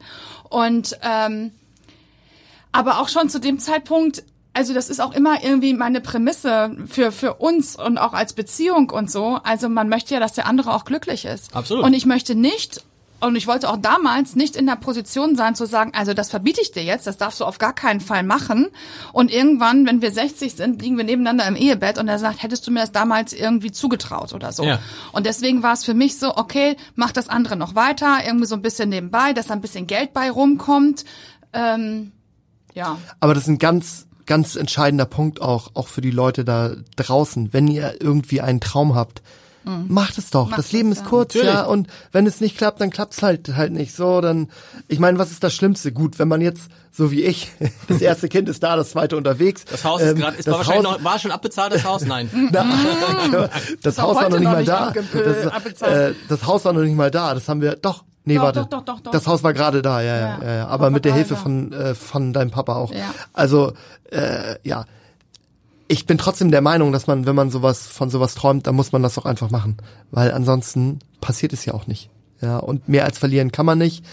Und 0.51 0.99
ähm, 1.03 1.53
aber 2.73 2.99
auch 3.01 3.09
schon 3.09 3.29
zu 3.29 3.39
dem 3.39 3.61
Zeitpunkt, 3.61 4.25
also 4.55 4.75
das 4.75 4.91
ist 4.91 5.01
auch 5.01 5.13
immer 5.15 5.45
irgendwie 5.45 5.73
meine 5.73 6.01
Prämisse 6.01 6.77
für, 6.89 7.13
für 7.13 7.35
uns 7.35 7.77
und 7.77 7.97
auch 7.97 8.13
als 8.13 8.33
Beziehung 8.33 8.91
und 8.91 9.09
so. 9.09 9.39
Also 9.45 9.69
man 9.69 9.89
möchte 9.89 10.15
ja, 10.15 10.21
dass 10.21 10.33
der 10.33 10.47
andere 10.47 10.75
auch 10.75 10.85
glücklich 10.85 11.27
ist. 11.27 11.55
Absolut. 11.55 11.85
Und 11.85 11.95
ich 11.95 12.07
möchte 12.07 12.35
nicht, 12.35 12.83
und 13.21 13.35
ich 13.35 13.47
wollte 13.49 13.69
auch 13.69 13.77
damals 13.77 14.37
nicht 14.37 14.55
in 14.55 14.67
der 14.67 14.77
Position 14.77 15.35
sein 15.35 15.57
zu 15.57 15.67
sagen, 15.67 15.93
also 15.95 16.15
das 16.15 16.31
verbiete 16.31 16.61
ich 16.61 16.71
dir 16.71 16.85
jetzt, 16.85 17.07
das 17.07 17.17
darfst 17.17 17.41
du 17.41 17.45
auf 17.45 17.59
gar 17.59 17.73
keinen 17.73 18.01
Fall 18.01 18.23
machen. 18.23 18.69
Und 19.13 19.33
irgendwann, 19.33 19.87
wenn 19.87 20.03
wir 20.03 20.13
60 20.13 20.55
sind, 20.55 20.81
liegen 20.81 20.97
wir 20.97 21.05
nebeneinander 21.05 21.47
im 21.47 21.57
Ehebett 21.57 21.99
und 21.99 22.07
er 22.07 22.21
sagt, 22.21 22.43
hättest 22.43 22.67
du 22.67 22.71
mir 22.71 22.81
das 22.81 22.93
damals 22.93 23.33
irgendwie 23.33 23.73
zugetraut 23.73 24.33
oder 24.35 24.53
so. 24.53 24.63
Ja. 24.63 24.79
Und 25.13 25.27
deswegen 25.27 25.65
war 25.65 25.73
es 25.73 25.85
für 25.85 25.95
mich 25.95 26.19
so, 26.19 26.37
okay, 26.37 26.77
mach 26.95 27.11
das 27.11 27.29
andere 27.29 27.57
noch 27.57 27.75
weiter, 27.75 28.19
irgendwie 28.25 28.47
so 28.47 28.55
ein 28.55 28.63
bisschen 28.63 28.89
nebenbei, 28.89 29.33
dass 29.33 29.49
da 29.49 29.55
ein 29.55 29.61
bisschen 29.61 29.89
Geld 29.89 30.13
bei 30.13 30.31
rumkommt. 30.31 31.05
Ähm, 31.53 32.13
ja. 32.75 32.99
Aber 33.19 33.35
das 33.35 33.45
ist 33.45 33.49
ein 33.49 33.59
ganz, 33.59 34.07
ganz 34.27 34.55
entscheidender 34.55 35.07
Punkt 35.07 35.43
auch, 35.43 35.71
auch 35.75 35.89
für 35.89 36.03
die 36.03 36.13
Leute 36.13 36.45
da 36.45 36.77
draußen. 36.95 37.53
Wenn 37.53 37.67
ihr 37.67 38.01
irgendwie 38.01 38.41
einen 38.41 38.61
Traum 38.61 38.95
habt, 38.95 39.23
macht 39.89 40.19
es 40.19 40.31
doch. 40.31 40.49
Macht 40.51 40.59
das 40.59 40.73
Leben 40.73 40.91
ist 40.93 41.05
kurz, 41.05 41.35
Natürlich. 41.35 41.55
ja. 41.55 41.65
Und 41.65 41.89
wenn 42.13 42.27
es 42.27 42.41
nicht 42.41 42.57
klappt, 42.57 42.81
dann 42.81 42.91
klappt's 42.91 43.23
halt 43.23 43.55
halt 43.57 43.73
nicht 43.73 43.95
so. 43.95 44.21
Dann, 44.21 44.49
ich 44.89 44.99
meine, 44.99 45.19
was 45.19 45.31
ist 45.31 45.43
das 45.45 45.55
Schlimmste? 45.55 45.93
Gut, 45.93 46.19
wenn 46.19 46.29
man 46.29 46.41
jetzt, 46.41 46.69
so 46.93 47.11
wie 47.11 47.23
ich, 47.23 47.51
das 47.89 48.01
erste 48.01 48.29
Kind 48.29 48.49
ist 48.49 48.63
da, 48.63 48.77
das 48.77 48.91
zweite 48.91 49.17
unterwegs. 49.17 49.65
Das 49.71 49.85
Haus 49.85 50.01
ist 50.03 50.11
ähm, 50.11 50.17
gerade, 50.19 50.37
ist 50.37 50.47
das 50.47 50.53
war 50.53 50.59
wahrscheinlich 50.59 50.87
Haus- 50.87 50.99
noch, 50.99 51.05
war 51.05 51.19
schon 51.19 51.31
abbezahlt, 51.31 51.73
das 51.75 51.85
Haus? 51.85 52.05
Nein. 52.05 52.31
Na, 52.53 53.49
das 53.83 53.99
auch 53.99 54.09
Haus 54.09 54.17
war 54.17 54.29
noch 54.31 54.39
nicht 54.39 54.45
noch 54.45 54.53
mal 54.53 54.59
nicht 54.59 54.69
da. 54.69 54.93
Das, 54.93 55.83
äh, 55.83 56.15
das 56.29 56.47
Haus 56.47 56.65
war 56.65 56.73
noch 56.73 56.83
nicht 56.83 56.97
mal 56.97 57.11
da. 57.11 57.35
Das 57.35 57.49
haben 57.49 57.61
wir 57.61 57.77
doch. 57.77 58.05
Nee, 58.25 58.35
Doch, 58.37 58.43
warte. 58.43 58.61
doch, 58.61 58.69
doch, 58.69 58.85
doch, 58.85 59.01
doch. 59.01 59.11
Das 59.13 59.27
Haus 59.27 59.43
war 59.43 59.55
gerade 59.55 59.81
da, 59.81 60.03
ja, 60.03 60.15
ja, 60.15 60.21
Ja, 60.21 60.39
ja, 60.45 60.55
ja. 60.57 60.67
aber 60.67 60.85
war 60.85 60.91
mit 60.91 61.07
der 61.07 61.15
Hilfe 61.15 61.35
von 61.35 61.73
äh, 61.73 61.95
von 61.95 62.35
deinem 62.35 62.51
Papa 62.51 62.75
auch. 62.75 62.93
Ja. 62.93 63.15
Also 63.33 63.73
äh, 64.11 64.57
ja, 64.65 64.85
ich 65.89 66.07
bin 66.07 66.19
trotzdem 66.19 66.51
der 66.51 66.61
Meinung, 66.61 66.93
dass 66.93 67.07
man, 67.07 67.27
wenn 67.27 67.35
man 67.35 67.51
sowas 67.51 67.87
von 67.87 68.11
sowas 68.11 68.35
träumt, 68.35 68.67
dann 68.67 68.77
muss 68.77 68.93
man 68.93 69.03
das 69.03 69.19
auch 69.19 69.25
einfach 69.25 69.51
machen, 69.51 69.79
weil 70.11 70.33
ansonsten 70.33 71.01
passiert 71.21 71.53
es 71.53 71.65
ja 71.65 71.75
auch 71.75 71.87
nicht. 71.87 72.11
Ja, 72.41 72.59
und 72.59 72.89
mehr 72.89 73.05
als 73.05 73.19
verlieren 73.19 73.51
kann 73.51 73.67
man 73.67 73.79
nicht. 73.79 74.05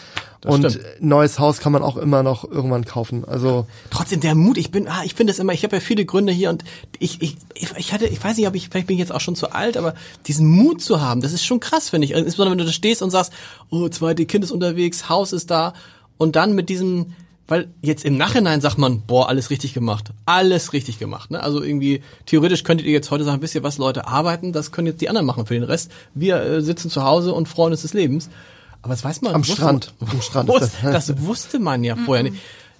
und 0.43 0.71
stimmt. 0.71 0.85
neues 0.99 1.37
Haus 1.37 1.59
kann 1.59 1.71
man 1.71 1.83
auch 1.83 1.95
immer 1.95 2.23
noch 2.23 2.43
irgendwann 2.43 2.83
kaufen. 2.83 3.23
Also 3.23 3.67
Trotzdem 3.91 4.19
der 4.19 4.33
Mut, 4.33 4.57
ich 4.57 4.71
bin, 4.71 4.87
ah, 4.87 5.03
ich 5.03 5.13
finde 5.13 5.31
es 5.31 5.37
immer, 5.37 5.53
ich 5.53 5.63
habe 5.63 5.75
ja 5.75 5.79
viele 5.79 6.05
Gründe 6.05 6.33
hier 6.33 6.49
und 6.49 6.63
ich, 6.97 7.21
ich, 7.21 7.37
ich, 7.53 7.67
ich 7.77 7.93
hatte, 7.93 8.07
ich 8.07 8.23
weiß 8.23 8.37
nicht, 8.37 8.47
ob 8.47 8.55
ich, 8.55 8.69
vielleicht 8.69 8.87
bin 8.87 8.95
ich 8.95 8.99
jetzt 8.99 9.11
auch 9.11 9.21
schon 9.21 9.35
zu 9.35 9.51
alt, 9.51 9.77
aber 9.77 9.93
diesen 10.25 10.47
Mut 10.47 10.81
zu 10.81 11.01
haben, 11.01 11.21
das 11.21 11.33
ist 11.33 11.45
schon 11.45 11.59
krass, 11.59 11.89
finde 11.89 12.05
ich. 12.05 12.13
Insbesondere 12.13 12.51
wenn 12.51 12.57
du 12.57 12.65
da 12.65 12.71
stehst 12.71 13.03
und 13.03 13.11
sagst, 13.11 13.31
oh, 13.69 13.87
zweite 13.89 14.25
Kind 14.25 14.43
ist 14.43 14.51
unterwegs, 14.51 15.07
Haus 15.07 15.31
ist 15.31 15.51
da 15.51 15.73
und 16.17 16.35
dann 16.35 16.55
mit 16.55 16.69
diesem, 16.69 17.13
weil 17.47 17.69
jetzt 17.81 18.05
im 18.05 18.17
Nachhinein 18.17 18.59
sagt 18.61 18.77
man, 18.77 19.01
boah, 19.01 19.29
alles 19.29 19.49
richtig 19.49 19.73
gemacht, 19.73 20.11
alles 20.25 20.73
richtig 20.73 20.97
gemacht. 20.99 21.29
Ne? 21.31 21.41
Also 21.43 21.61
irgendwie 21.63 22.01
theoretisch 22.25 22.63
könntet 22.63 22.87
ihr 22.87 22.93
jetzt 22.93 23.11
heute 23.11 23.23
sagen, 23.23 23.41
wisst 23.41 23.53
ihr 23.55 23.63
was, 23.63 23.77
Leute 23.77 24.07
arbeiten, 24.07 24.51
das 24.53 24.71
können 24.71 24.87
jetzt 24.87 25.01
die 25.01 25.09
anderen 25.09 25.25
machen 25.27 25.45
für 25.45 25.53
den 25.53 25.63
Rest. 25.63 25.91
Wir 26.13 26.41
äh, 26.41 26.61
sitzen 26.61 26.89
zu 26.89 27.03
Hause 27.03 27.33
und 27.33 27.47
freuen 27.47 27.71
uns 27.73 27.83
des 27.83 27.93
Lebens. 27.93 28.29
Aber 28.81 28.93
das 28.93 29.03
weiß 29.03 29.21
man. 29.21 29.33
Am 29.33 29.41
wusste 29.41 29.53
Strand. 29.55 29.93
Man, 29.99 30.09
Am 30.11 30.21
Strand 30.21 30.49
Wus- 30.49 30.61
ist 30.63 30.73
das. 30.83 31.07
das 31.07 31.21
wusste 31.23 31.59
man 31.59 31.83
ja 31.83 31.95
vorher 31.95 32.23
nicht. 32.23 32.35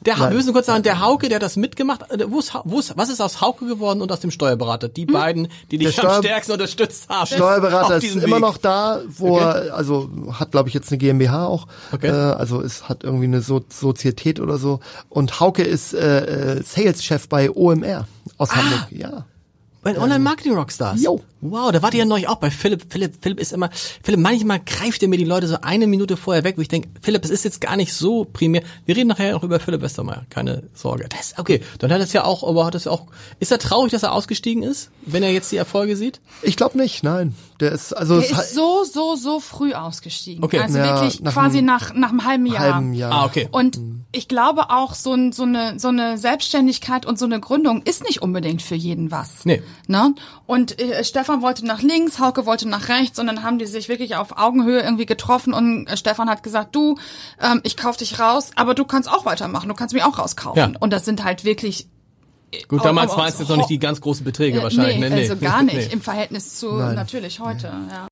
Der, 0.06 0.18
wir 0.18 0.30
müssen 0.32 0.54
kurz 0.54 0.68
sagen, 0.68 0.84
der 0.84 1.00
Hauke, 1.02 1.30
der 1.30 1.39
das 1.39 1.56
mitgemacht, 1.56 2.10
äh, 2.12 2.26
wo 2.30 2.39
ist, 2.39 2.54
wo 2.63 2.80
ist, 2.80 2.96
was 2.98 3.10
ist 3.10 3.22
aus 3.22 3.41
Hauke 3.41 3.65
geworden 3.65 4.02
und 4.02 4.12
aus 4.12 4.20
dem 4.20 4.32
Steuerberater? 4.32 4.88
Die 4.88 5.06
beiden, 5.06 5.48
die 5.72 5.78
dich 5.80 6.04
am 6.04 6.24
stärksten 6.24 6.54
unterstützt 6.54 7.10
haben. 7.10 7.28
Steuerberater 7.28 7.98
ist 8.04 8.15
immer 8.15 8.36
Weg. 8.38 8.41
noch 8.41 8.58
da, 8.58 9.02
wo 9.18 9.38
er, 9.39 9.76
also 9.76 10.10
hat 10.34 10.52
glaube 10.52 10.70
ich 10.70 10.76
jetzt 10.76 10.91
eine 10.91 10.98
GmbH 11.00 11.46
auch, 11.48 11.68
Okay. 11.91 12.08
äh, 12.08 12.12
also 12.12 12.62
es 12.62 12.88
hat 12.88 13.04
irgendwie 13.04 13.26
eine 13.26 13.41
so 13.41 13.63
Sozietät 13.70 14.39
oder 14.39 14.58
so. 14.58 14.80
Und 15.10 15.39
Hauke 15.39 15.63
ist 15.63 15.94
äh, 15.94 16.58
äh, 16.58 16.63
Sales-Chef 16.63 17.28
bei 17.28 17.50
OMR 17.50 18.08
aus 18.38 18.56
Hamburg. 18.56 18.88
Ja. 18.91 19.26
Bei 19.82 19.98
Online-Marketing-Rockstars. 19.98 21.02
Jo. 21.04 21.22
Wow, 21.51 21.71
da 21.71 21.81
wart 21.81 21.93
ihr 21.93 21.99
ja 21.99 22.05
neulich 22.05 22.27
auch 22.27 22.38
bei 22.38 22.49
Philipp. 22.51 22.86
Philipp, 22.89 23.15
Philipp 23.21 23.39
ist 23.39 23.53
immer, 23.53 23.69
Philipp, 24.03 24.19
manchmal 24.19 24.60
greift 24.60 25.01
er 25.03 25.10
mir 25.10 25.17
die 25.17 25.25
Leute 25.25 25.47
so 25.47 25.58
eine 25.62 25.88
Minute 25.88 26.17
vorher 26.17 26.43
weg, 26.43 26.58
wo 26.58 26.62
ich 26.62 26.67
denke, 26.67 26.89
Philipp, 27.01 27.23
es 27.25 27.31
ist 27.31 27.43
jetzt 27.43 27.62
gar 27.62 27.75
nicht 27.75 27.93
so 27.93 28.25
primär. 28.25 28.63
Wir 28.86 28.95
reden 28.95 29.08
nachher 29.08 29.31
noch 29.34 29.43
über 29.43 29.60
Philipp 29.60 29.81
Westermeier, 29.81 30.25
keine 30.29 30.63
Sorge. 30.73 31.08
Das, 31.10 31.36
okay, 31.38 31.62
dann 31.79 31.91
hat 31.91 32.01
es 32.01 32.13
ja 32.13 32.23
auch, 32.23 32.47
aber 32.47 32.65
hat 32.65 32.75
es 32.75 32.86
ja 32.86 32.91
auch, 32.91 33.08
ist 33.39 33.51
er 33.51 33.60
traurig, 33.60 33.91
dass 33.91 34.03
er 34.03 34.12
ausgestiegen 34.13 34.63
ist, 34.63 34.91
wenn 35.05 35.23
er 35.23 35.31
jetzt 35.31 35.51
die 35.51 35.58
Erfolge 35.58 35.95
sieht? 35.95 36.21
Ich 36.41 36.55
glaube 36.55 36.77
nicht, 36.77 37.03
nein. 37.03 37.36
Der 37.60 37.71
ist 37.71 37.93
also 37.93 38.19
Der 38.19 38.29
ist 38.29 38.53
so, 38.53 38.84
so, 38.84 39.15
so 39.15 39.39
früh 39.39 39.73
ausgestiegen. 39.73 40.43
Okay. 40.43 40.60
Also 40.60 40.77
Ja, 40.77 41.01
wirklich 41.01 41.21
nach 41.21 41.34
quasi 41.34 41.60
einem 41.60 41.67
nach, 41.67 41.93
nach 41.93 42.10
einem 42.10 42.25
halben 42.25 42.45
Jahr. 42.45 42.73
halben 42.75 42.93
Jahr. 42.93 43.12
Ah, 43.13 43.25
okay. 43.25 43.47
Und 43.51 43.79
ich 44.12 44.27
glaube 44.27 44.69
auch, 44.69 44.93
so, 44.93 45.13
ein, 45.13 45.31
so, 45.31 45.43
eine, 45.43 45.79
so 45.79 45.88
eine 45.88 46.17
Selbstständigkeit 46.17 47.05
und 47.05 47.17
so 47.17 47.25
eine 47.25 47.39
Gründung 47.39 47.81
ist 47.84 48.03
nicht 48.03 48.21
unbedingt 48.21 48.62
für 48.62 48.75
jeden 48.75 49.12
was. 49.12 49.45
Nee. 49.45 49.62
Ne? 49.88 50.13
Und 50.45 50.79
äh, 50.79 51.03
Stefan 51.03 51.35
wollte 51.41 51.65
nach 51.65 51.82
links, 51.82 52.19
Hauke 52.19 52.45
wollte 52.45 52.67
nach 52.67 52.89
rechts 52.89 53.19
und 53.19 53.28
dann 53.28 53.43
haben 53.43 53.60
die 53.60 53.65
sich 53.65 53.89
wirklich 53.89 54.15
auf 54.15 54.38
Augenhöhe 54.38 54.82
irgendwie 54.82 55.06
getroffen 55.06 55.54
und 55.54 55.88
äh, 55.88 55.98
Stefan 55.98 56.30
hat 56.30 56.43
gesagt, 56.43 56.76
du, 56.76 56.98
ähm, 57.41 57.62
ich 57.63 57.78
kauf 57.78 57.98
dich 57.98 58.19
raus, 58.19 58.52
aber 58.56 58.74
du 58.74 58.86
kannst 58.86 59.10
auch 59.12 59.26
weitermachen, 59.26 59.67
du 59.69 59.76
kannst 59.76 59.93
mich 59.93 60.04
auch 60.04 60.17
rauskaufen. 60.19 60.74
Ja. 60.74 60.80
Und 60.80 60.91
das 60.93 61.06
sind 61.06 61.24
halt 61.24 61.43
wirklich 61.45 61.88
Gut, 62.69 62.80
Aber- 62.80 62.89
damals 62.89 63.17
waren 63.17 63.28
es 63.28 63.39
jetzt 63.39 63.50
noch 63.50 63.58
nicht 63.58 63.69
die 63.69 63.80
ganz 63.80 64.00
großen 64.00 64.24
Beträge 64.24 64.60
äh, 64.60 64.63
wahrscheinlich. 64.63 64.98
nee, 65.00 65.10
ne? 65.10 65.15
also 65.15 65.36
gar 65.36 65.62
nicht 65.63 65.76
Nee. 65.76 65.93
im 65.93 66.02
Verhältnis 66.02 66.58
zu 66.58 66.74
Nein. 66.74 66.95
natürlich 66.95 67.39
heute. 67.41 67.67
Ja. 67.91 68.08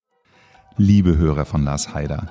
Liebe 0.76 1.16
Hörer 1.18 1.46
von 1.46 1.64
Lars 1.64 1.94
Haider, 1.94 2.28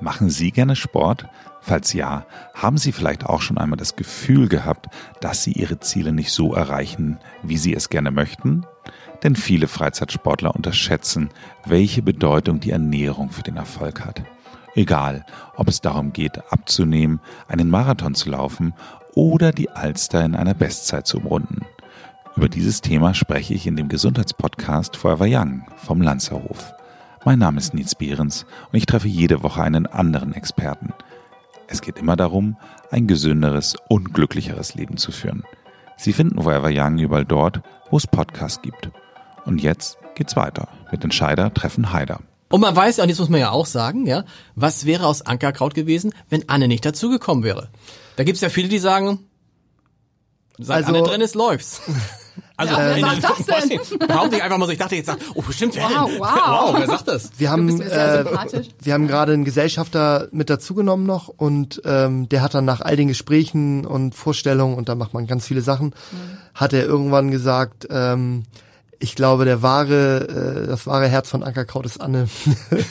machen 0.00 0.30
Sie 0.30 0.52
gerne 0.52 0.76
Sport? 0.76 1.26
Falls 1.62 1.92
ja, 1.92 2.24
haben 2.54 2.78
Sie 2.78 2.92
vielleicht 2.92 3.26
auch 3.26 3.40
schon 3.42 3.58
einmal 3.58 3.78
das 3.78 3.96
Gefühl 3.96 4.48
gehabt, 4.48 4.86
dass 5.20 5.42
Sie 5.42 5.52
Ihre 5.52 5.80
Ziele 5.80 6.12
nicht 6.12 6.30
so 6.30 6.54
erreichen, 6.54 7.18
wie 7.42 7.56
Sie 7.56 7.74
es 7.74 7.88
gerne 7.88 8.12
möchten? 8.12 8.64
Denn 9.26 9.34
viele 9.34 9.66
Freizeitsportler 9.66 10.54
unterschätzen, 10.54 11.30
welche 11.64 12.00
Bedeutung 12.00 12.60
die 12.60 12.70
Ernährung 12.70 13.30
für 13.30 13.42
den 13.42 13.56
Erfolg 13.56 14.04
hat. 14.04 14.22
Egal, 14.76 15.26
ob 15.56 15.66
es 15.66 15.80
darum 15.80 16.12
geht, 16.12 16.52
abzunehmen, 16.52 17.18
einen 17.48 17.68
Marathon 17.68 18.14
zu 18.14 18.30
laufen 18.30 18.72
oder 19.16 19.50
die 19.50 19.68
Alster 19.68 20.24
in 20.24 20.36
einer 20.36 20.54
Bestzeit 20.54 21.08
zu 21.08 21.18
umrunden. 21.18 21.66
Über 22.36 22.48
dieses 22.48 22.82
Thema 22.82 23.14
spreche 23.14 23.52
ich 23.52 23.66
in 23.66 23.74
dem 23.74 23.88
Gesundheitspodcast 23.88 24.96
Forever 24.96 25.26
Young 25.28 25.64
vom 25.74 26.02
Lanzerhof. 26.02 26.72
Mein 27.24 27.40
Name 27.40 27.58
ist 27.58 27.74
Nils 27.74 27.96
Behrens 27.96 28.46
und 28.70 28.78
ich 28.78 28.86
treffe 28.86 29.08
jede 29.08 29.42
Woche 29.42 29.60
einen 29.60 29.88
anderen 29.88 30.34
Experten. 30.34 30.94
Es 31.66 31.80
geht 31.80 31.98
immer 31.98 32.14
darum, 32.14 32.58
ein 32.92 33.08
gesünderes 33.08 33.74
und 33.88 34.14
glücklicheres 34.14 34.76
Leben 34.76 34.98
zu 34.98 35.10
führen. 35.10 35.42
Sie 35.96 36.12
finden 36.12 36.40
Forever 36.40 36.70
Young 36.72 36.98
überall 36.98 37.24
dort, 37.24 37.60
wo 37.90 37.96
es 37.96 38.06
Podcasts 38.06 38.62
gibt. 38.62 38.92
Und 39.46 39.62
jetzt 39.62 39.96
geht's 40.14 40.36
weiter 40.36 40.68
mit 40.90 41.02
Entscheider 41.04 41.52
treffen 41.54 41.92
Heider. 41.92 42.20
Und 42.48 42.60
man 42.60 42.76
weiß 42.76 42.98
ja, 42.98 43.02
und 43.04 43.08
jetzt 43.08 43.18
muss 43.18 43.28
man 43.28 43.40
ja 43.40 43.50
auch 43.50 43.66
sagen, 43.66 44.06
ja, 44.06 44.24
was 44.54 44.86
wäre 44.86 45.06
aus 45.06 45.22
Ankerkraut 45.22 45.74
gewesen, 45.74 46.12
wenn 46.28 46.48
Anne 46.48 46.68
nicht 46.68 46.84
dazugekommen 46.84 47.42
wäre? 47.44 47.68
Da 48.16 48.24
gibt's 48.24 48.40
ja 48.40 48.48
viele, 48.50 48.68
die 48.68 48.78
sagen, 48.78 49.18
seit 50.58 50.84
Also- 50.86 50.88
Anne 50.90 51.02
drin 51.02 51.20
ist, 51.20 51.34
läuft's. 51.34 51.80
Also, 52.58 52.74
Ja, 52.74 52.80
wer 52.80 52.96
in 53.14 53.20
sagt 53.20 53.48
das 53.48 53.66
denn? 53.68 53.98
Behaupte 53.98 54.36
ich 54.36 54.42
einfach 54.42 54.56
mal 54.58 54.64
so, 54.66 54.72
ich 54.72 54.78
dachte 54.78 54.94
jetzt, 54.96 55.10
oh, 55.34 55.42
bestimmt, 55.42 55.74
wer 55.74 55.84
Wow, 55.84 56.10
denn? 56.10 56.20
wow. 56.20 56.28
wow, 56.46 56.74
wer 56.78 56.86
sagt 56.86 57.08
das? 57.08 57.30
Wir 57.38 57.50
haben, 57.50 57.80
äh, 57.82 58.24
wir 58.82 58.92
haben 58.94 59.06
gerade 59.08 59.32
einen 59.34 59.44
Gesellschafter 59.44 60.28
mit 60.32 60.48
dazugenommen 60.50 61.06
noch 61.06 61.28
und 61.28 61.80
ähm, 61.84 62.28
der 62.30 62.40
hat 62.42 62.54
dann 62.54 62.64
nach 62.64 62.80
all 62.80 62.96
den 62.96 63.08
Gesprächen 63.08 63.84
und 63.86 64.14
Vorstellungen 64.14 64.74
und 64.74 64.88
da 64.88 64.94
macht 64.94 65.12
man 65.14 65.26
ganz 65.26 65.46
viele 65.46 65.60
Sachen, 65.62 65.94
hat 66.54 66.72
er 66.74 66.84
irgendwann 66.84 67.30
gesagt, 67.30 67.86
ähm, 67.90 68.44
ich 68.98 69.14
glaube, 69.14 69.44
der 69.44 69.62
wahre, 69.62 70.62
äh, 70.64 70.66
das 70.66 70.86
wahre 70.86 71.08
Herz 71.08 71.28
von 71.30 71.42
Ankerkraut 71.42 71.84
ist 71.86 72.00
Anne. 72.00 72.28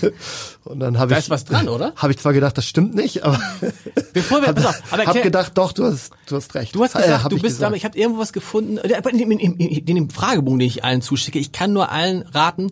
und 0.64 0.80
dann 0.80 1.00
habe 1.00 1.10
Da 1.12 1.18
ich, 1.18 1.26
ist 1.26 1.30
was 1.30 1.46
dran, 1.46 1.68
oder? 1.68 1.94
Habe 1.96 2.12
ich 2.14 2.20
zwar 2.20 2.34
gedacht, 2.34 2.58
das 2.58 2.66
stimmt 2.66 2.96
nicht, 2.96 3.24
aber 3.24 3.40
Bevor 4.14 4.42
wir, 4.42 4.54
pass 4.54 4.66
auf, 4.66 4.82
aber 4.92 5.06
hab 5.06 5.22
gedacht, 5.22 5.54
doch, 5.58 5.72
du 5.72 5.86
hast, 5.86 6.12
du 6.28 6.36
hast 6.36 6.54
recht. 6.56 6.76
Du 6.76 6.84
hast 6.84 6.96
Äh, 6.96 7.02
gesagt, 7.02 7.24
hab 7.24 7.30
du 7.32 7.40
bist 7.40 7.62
damit, 7.62 7.78
ich 7.78 7.86
habe 7.86 7.98
irgendwo 7.98 8.20
was 8.22 8.34
gefunden, 8.34 8.78
äh, 8.78 9.02
in 9.12 9.18
dem, 9.18 9.32
in, 9.32 9.58
dem- 9.58 9.58
in 9.60 9.86
dem 9.96 10.10
Fragebogen, 10.10 10.60
den 10.60 10.68
ich 10.68 10.84
allen 10.84 11.02
zuschicke, 11.02 11.40
ich 11.40 11.52
kann 11.52 11.74
nur 11.74 11.92
allen 11.92 12.22
raten, 12.24 12.72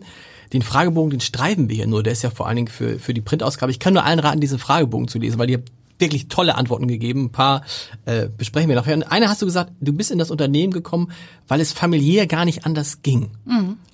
den 0.52 0.62
Fragebogen, 0.62 1.10
den 1.10 1.20
streifen 1.20 1.68
wir 1.68 1.76
hier 1.76 1.86
nur, 1.86 2.02
der 2.02 2.12
ist 2.12 2.22
ja 2.22 2.30
vor 2.30 2.46
allen 2.46 2.56
Dingen 2.56 2.68
für, 2.68 2.98
für 2.98 3.14
die 3.14 3.20
Printausgabe, 3.20 3.72
ich 3.72 3.80
kann 3.80 3.94
nur 3.94 4.04
allen 4.04 4.18
raten, 4.20 4.40
diesen 4.40 4.58
Fragebogen 4.58 5.08
zu 5.08 5.18
lesen, 5.18 5.38
weil 5.38 5.50
ihr 5.50 5.62
wirklich 5.98 6.28
tolle 6.28 6.56
Antworten 6.56 6.88
gegeben, 6.88 7.26
ein 7.26 7.32
paar 7.32 7.62
äh, 8.04 8.28
besprechen 8.28 8.68
wir 8.68 8.76
nachher. 8.76 8.94
Und 8.94 9.04
eine 9.04 9.28
hast 9.28 9.42
du 9.42 9.46
gesagt, 9.46 9.72
du 9.80 9.92
bist 9.92 10.10
in 10.10 10.18
das 10.18 10.30
Unternehmen 10.30 10.72
gekommen, 10.72 11.12
weil 11.48 11.60
es 11.60 11.72
familiär 11.72 12.26
gar 12.26 12.44
nicht 12.44 12.66
anders 12.66 13.02
ging. 13.02 13.30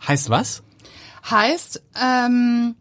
Heißt 0.06 0.30
was? 0.30 0.62
Heißt, 1.28 1.82
ähm, 2.02 2.74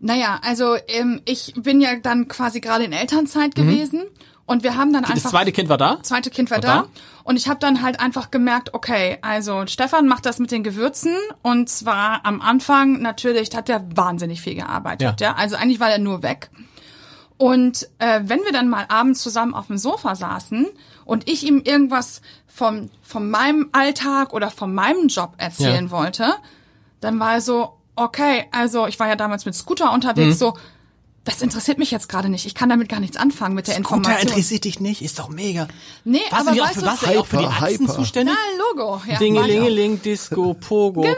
naja, 0.00 0.40
also 0.42 0.76
ähm, 0.88 1.20
ich 1.24 1.54
bin 1.56 1.80
ja 1.80 1.96
dann 1.96 2.26
quasi 2.28 2.60
gerade 2.60 2.84
in 2.84 2.92
Elternzeit 2.92 3.54
gewesen 3.54 4.02
und 4.46 4.64
wir 4.64 4.76
haben 4.76 4.92
dann 4.92 5.02
Das 5.02 5.12
einfach 5.12 5.30
zweite 5.30 5.52
Kind 5.52 5.68
war 5.68 5.78
da? 5.78 6.02
zweite 6.02 6.30
Kind 6.30 6.50
war 6.50 6.56
War 6.56 6.62
da. 6.62 6.82
da? 6.82 6.88
Und 7.22 7.36
ich 7.36 7.48
habe 7.48 7.60
dann 7.60 7.82
halt 7.82 8.00
einfach 8.00 8.30
gemerkt, 8.32 8.74
okay, 8.74 9.18
also 9.22 9.66
Stefan 9.66 10.08
macht 10.08 10.26
das 10.26 10.38
mit 10.40 10.50
den 10.50 10.64
Gewürzen 10.64 11.14
und 11.42 11.68
zwar 11.68 12.24
am 12.26 12.40
Anfang 12.40 13.00
natürlich, 13.02 13.54
hat 13.54 13.68
er 13.68 13.84
wahnsinnig 13.94 14.40
viel 14.40 14.54
gearbeitet. 14.56 15.20
Ja. 15.20 15.28
Ja. 15.28 15.34
Also 15.36 15.54
eigentlich 15.54 15.78
war 15.80 15.90
er 15.90 15.98
nur 15.98 16.22
weg. 16.24 16.50
Und 17.40 17.88
äh, 18.00 18.20
wenn 18.24 18.40
wir 18.44 18.52
dann 18.52 18.68
mal 18.68 18.84
abends 18.90 19.22
zusammen 19.22 19.54
auf 19.54 19.68
dem 19.68 19.78
Sofa 19.78 20.14
saßen 20.14 20.66
und 21.06 21.26
ich 21.26 21.42
ihm 21.46 21.62
irgendwas 21.64 22.20
vom, 22.46 22.90
von 23.00 23.30
meinem 23.30 23.70
Alltag 23.72 24.34
oder 24.34 24.50
von 24.50 24.74
meinem 24.74 25.08
Job 25.08 25.32
erzählen 25.38 25.86
Ja. 25.86 25.90
wollte, 25.90 26.34
dann 27.00 27.18
war 27.18 27.32
er 27.32 27.40
so, 27.40 27.78
okay, 27.96 28.44
also 28.52 28.86
ich 28.86 29.00
war 29.00 29.08
ja 29.08 29.16
damals 29.16 29.46
mit 29.46 29.54
Scooter 29.54 29.90
unterwegs, 29.90 30.38
so, 30.38 30.52
das 31.30 31.42
interessiert 31.42 31.78
mich 31.78 31.90
jetzt 31.90 32.08
gerade 32.08 32.28
nicht. 32.28 32.46
Ich 32.46 32.54
kann 32.54 32.68
damit 32.68 32.88
gar 32.88 33.00
nichts 33.00 33.16
anfangen 33.16 33.54
mit 33.54 33.66
der 33.66 33.74
Scooter 33.74 33.96
Information. 33.96 34.28
interessiert 34.28 34.64
dich 34.64 34.80
nicht, 34.80 35.02
ist 35.02 35.18
doch 35.18 35.28
mega. 35.28 35.68
Nee, 36.04 36.20
was 36.30 36.40
aber 36.40 36.50
nicht 36.52 36.60
auch 36.62 36.66
weißt 36.66 36.74
für 36.74 36.80
du, 36.80 36.86
was 36.86 37.04
auch 37.16 37.26
für 37.26 37.36
die 37.38 37.46
Hyper, 37.60 37.66
hyper. 37.68 37.94
zuständig? 37.94 38.34
Na, 38.36 38.64
Logo. 38.82 39.02
Ja, 39.06 39.18
Dingelingeling, 39.18 40.02
Disco, 40.02 40.54
Pogo. 40.54 41.02
Genau. 41.02 41.16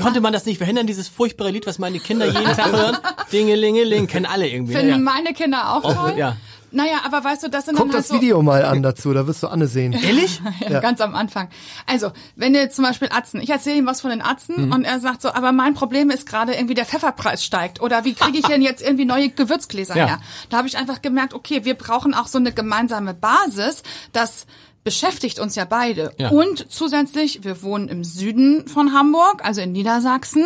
Konnte 0.00 0.20
man 0.20 0.32
das 0.32 0.46
nicht 0.46 0.58
verhindern, 0.58 0.86
dieses 0.86 1.08
furchtbare 1.08 1.50
Lied, 1.50 1.66
was 1.66 1.78
meine 1.78 1.98
Kinder 1.98 2.26
jeden 2.26 2.44
Tag 2.54 2.72
hören? 2.72 2.96
Dingelingeling, 3.32 4.06
kennen 4.06 4.26
alle 4.26 4.48
irgendwie. 4.48 4.74
Finden 4.74 4.90
ne? 4.90 4.98
meine 4.98 5.32
Kinder 5.34 5.72
auch 5.72 5.84
Auch, 5.84 5.94
toll. 5.94 6.14
ja. 6.18 6.36
Naja, 6.76 6.98
aber 7.04 7.24
weißt 7.24 7.42
du, 7.42 7.48
das 7.48 7.64
sind 7.64 7.76
Guck 7.76 7.86
dann 7.86 7.94
halt 7.94 8.04
das 8.04 8.08
so, 8.08 8.14
Video 8.16 8.42
mal 8.42 8.64
an 8.64 8.82
dazu, 8.82 9.12
da 9.14 9.26
wirst 9.26 9.42
du 9.42 9.48
Anne 9.48 9.66
sehen. 9.66 9.92
Ehrlich? 10.04 10.40
ja, 10.60 10.80
ganz 10.80 11.00
am 11.00 11.14
Anfang. 11.14 11.48
Also, 11.86 12.12
wenn 12.36 12.54
ihr 12.54 12.68
zum 12.70 12.84
Beispiel 12.84 13.08
Atzen, 13.10 13.40
ich 13.40 13.48
erzähle 13.50 13.76
ihm 13.78 13.86
was 13.86 14.02
von 14.02 14.10
den 14.10 14.20
Atzen 14.22 14.66
Mhm. 14.66 14.72
und 14.72 14.84
er 14.84 15.00
sagt 15.00 15.22
so, 15.22 15.30
aber 15.32 15.52
mein 15.52 15.74
Problem 15.74 16.10
ist 16.10 16.26
gerade 16.28 16.54
irgendwie 16.54 16.74
der 16.74 16.84
Pfefferpreis 16.86 17.42
steigt 17.44 17.80
oder 17.80 18.04
wie 18.04 18.14
kriege 18.14 18.38
ich 18.38 18.44
denn 18.46 18.60
jetzt 18.62 18.82
irgendwie 18.82 19.06
neue 19.06 19.30
Gewürzgläser 19.30 19.96
Ja. 19.96 20.06
her? 20.06 20.20
Da 20.50 20.58
habe 20.58 20.68
ich 20.68 20.76
einfach 20.76 21.02
gemerkt, 21.02 21.32
okay, 21.34 21.64
wir 21.64 21.74
brauchen 21.74 22.12
auch 22.14 22.26
so 22.26 22.38
eine 22.38 22.52
gemeinsame 22.52 23.14
Basis, 23.14 23.82
das 24.12 24.46
beschäftigt 24.84 25.40
uns 25.40 25.56
ja 25.56 25.64
beide. 25.64 26.12
Ja. 26.18 26.28
Und 26.28 26.70
zusätzlich, 26.70 27.42
wir 27.42 27.62
wohnen 27.62 27.88
im 27.88 28.04
Süden 28.04 28.68
von 28.68 28.92
Hamburg, 28.92 29.44
also 29.44 29.60
in 29.62 29.72
Niedersachsen. 29.72 30.44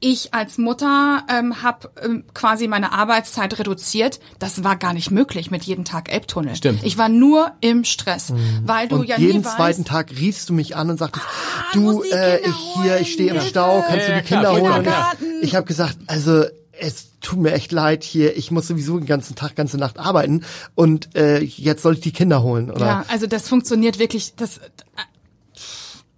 Ich 0.00 0.32
als 0.32 0.58
Mutter 0.58 1.24
ähm, 1.28 1.62
habe 1.62 1.90
ähm, 2.04 2.24
quasi 2.32 2.68
meine 2.68 2.92
Arbeitszeit 2.92 3.58
reduziert. 3.58 4.20
Das 4.38 4.62
war 4.62 4.76
gar 4.76 4.92
nicht 4.92 5.10
möglich 5.10 5.50
mit 5.50 5.64
jeden 5.64 5.84
Tag 5.84 6.12
Elbtunnel. 6.12 6.54
Stimmt. 6.54 6.84
Ich 6.84 6.98
war 6.98 7.08
nur 7.08 7.50
im 7.60 7.82
Stress, 7.84 8.32
weil 8.64 8.86
du 8.86 8.96
Und 9.00 9.08
ja 9.08 9.18
jeden 9.18 9.38
nie 9.38 9.44
weißt, 9.44 9.56
zweiten 9.56 9.84
Tag 9.84 10.10
riefst 10.12 10.48
du 10.50 10.52
mich 10.52 10.76
an 10.76 10.90
und 10.90 10.98
sagtest, 10.98 11.26
du 11.72 11.92
du, 11.94 12.02
äh, 12.04 12.38
ich 12.48 12.54
hier, 12.80 13.00
ich 13.00 13.12
stehe 13.12 13.30
im 13.30 13.38
holen, 13.38 13.48
Stau, 13.48 13.84
kannst 13.88 14.08
Ja, 14.08 14.14
du 14.14 14.20
die 14.22 14.26
klar, 14.26 14.42
Kinder 14.42 14.52
holen? 14.52 14.72
Und 14.72 14.84
Kindergarten. 14.84 15.24
ich 15.42 15.54
habe 15.56 15.66
gesagt, 15.66 15.98
also 16.06 16.44
es 16.80 17.08
tut 17.20 17.40
mir 17.40 17.52
echt 17.52 17.72
leid 17.72 18.04
hier, 18.04 18.36
ich 18.36 18.52
muss 18.52 18.68
sowieso 18.68 18.98
den 18.98 19.06
ganzen 19.06 19.34
Tag, 19.34 19.56
ganze 19.56 19.78
Nacht 19.78 19.98
arbeiten 19.98 20.44
und 20.76 21.16
äh, 21.16 21.40
jetzt 21.40 21.82
soll 21.82 21.94
ich 21.94 22.00
die 22.00 22.12
Kinder 22.12 22.44
holen, 22.44 22.70
oder? 22.70 22.86
Ja, 22.86 23.04
also 23.08 23.26
das 23.26 23.48
funktioniert 23.48 23.98
wirklich, 23.98 24.34
das, 24.36 24.60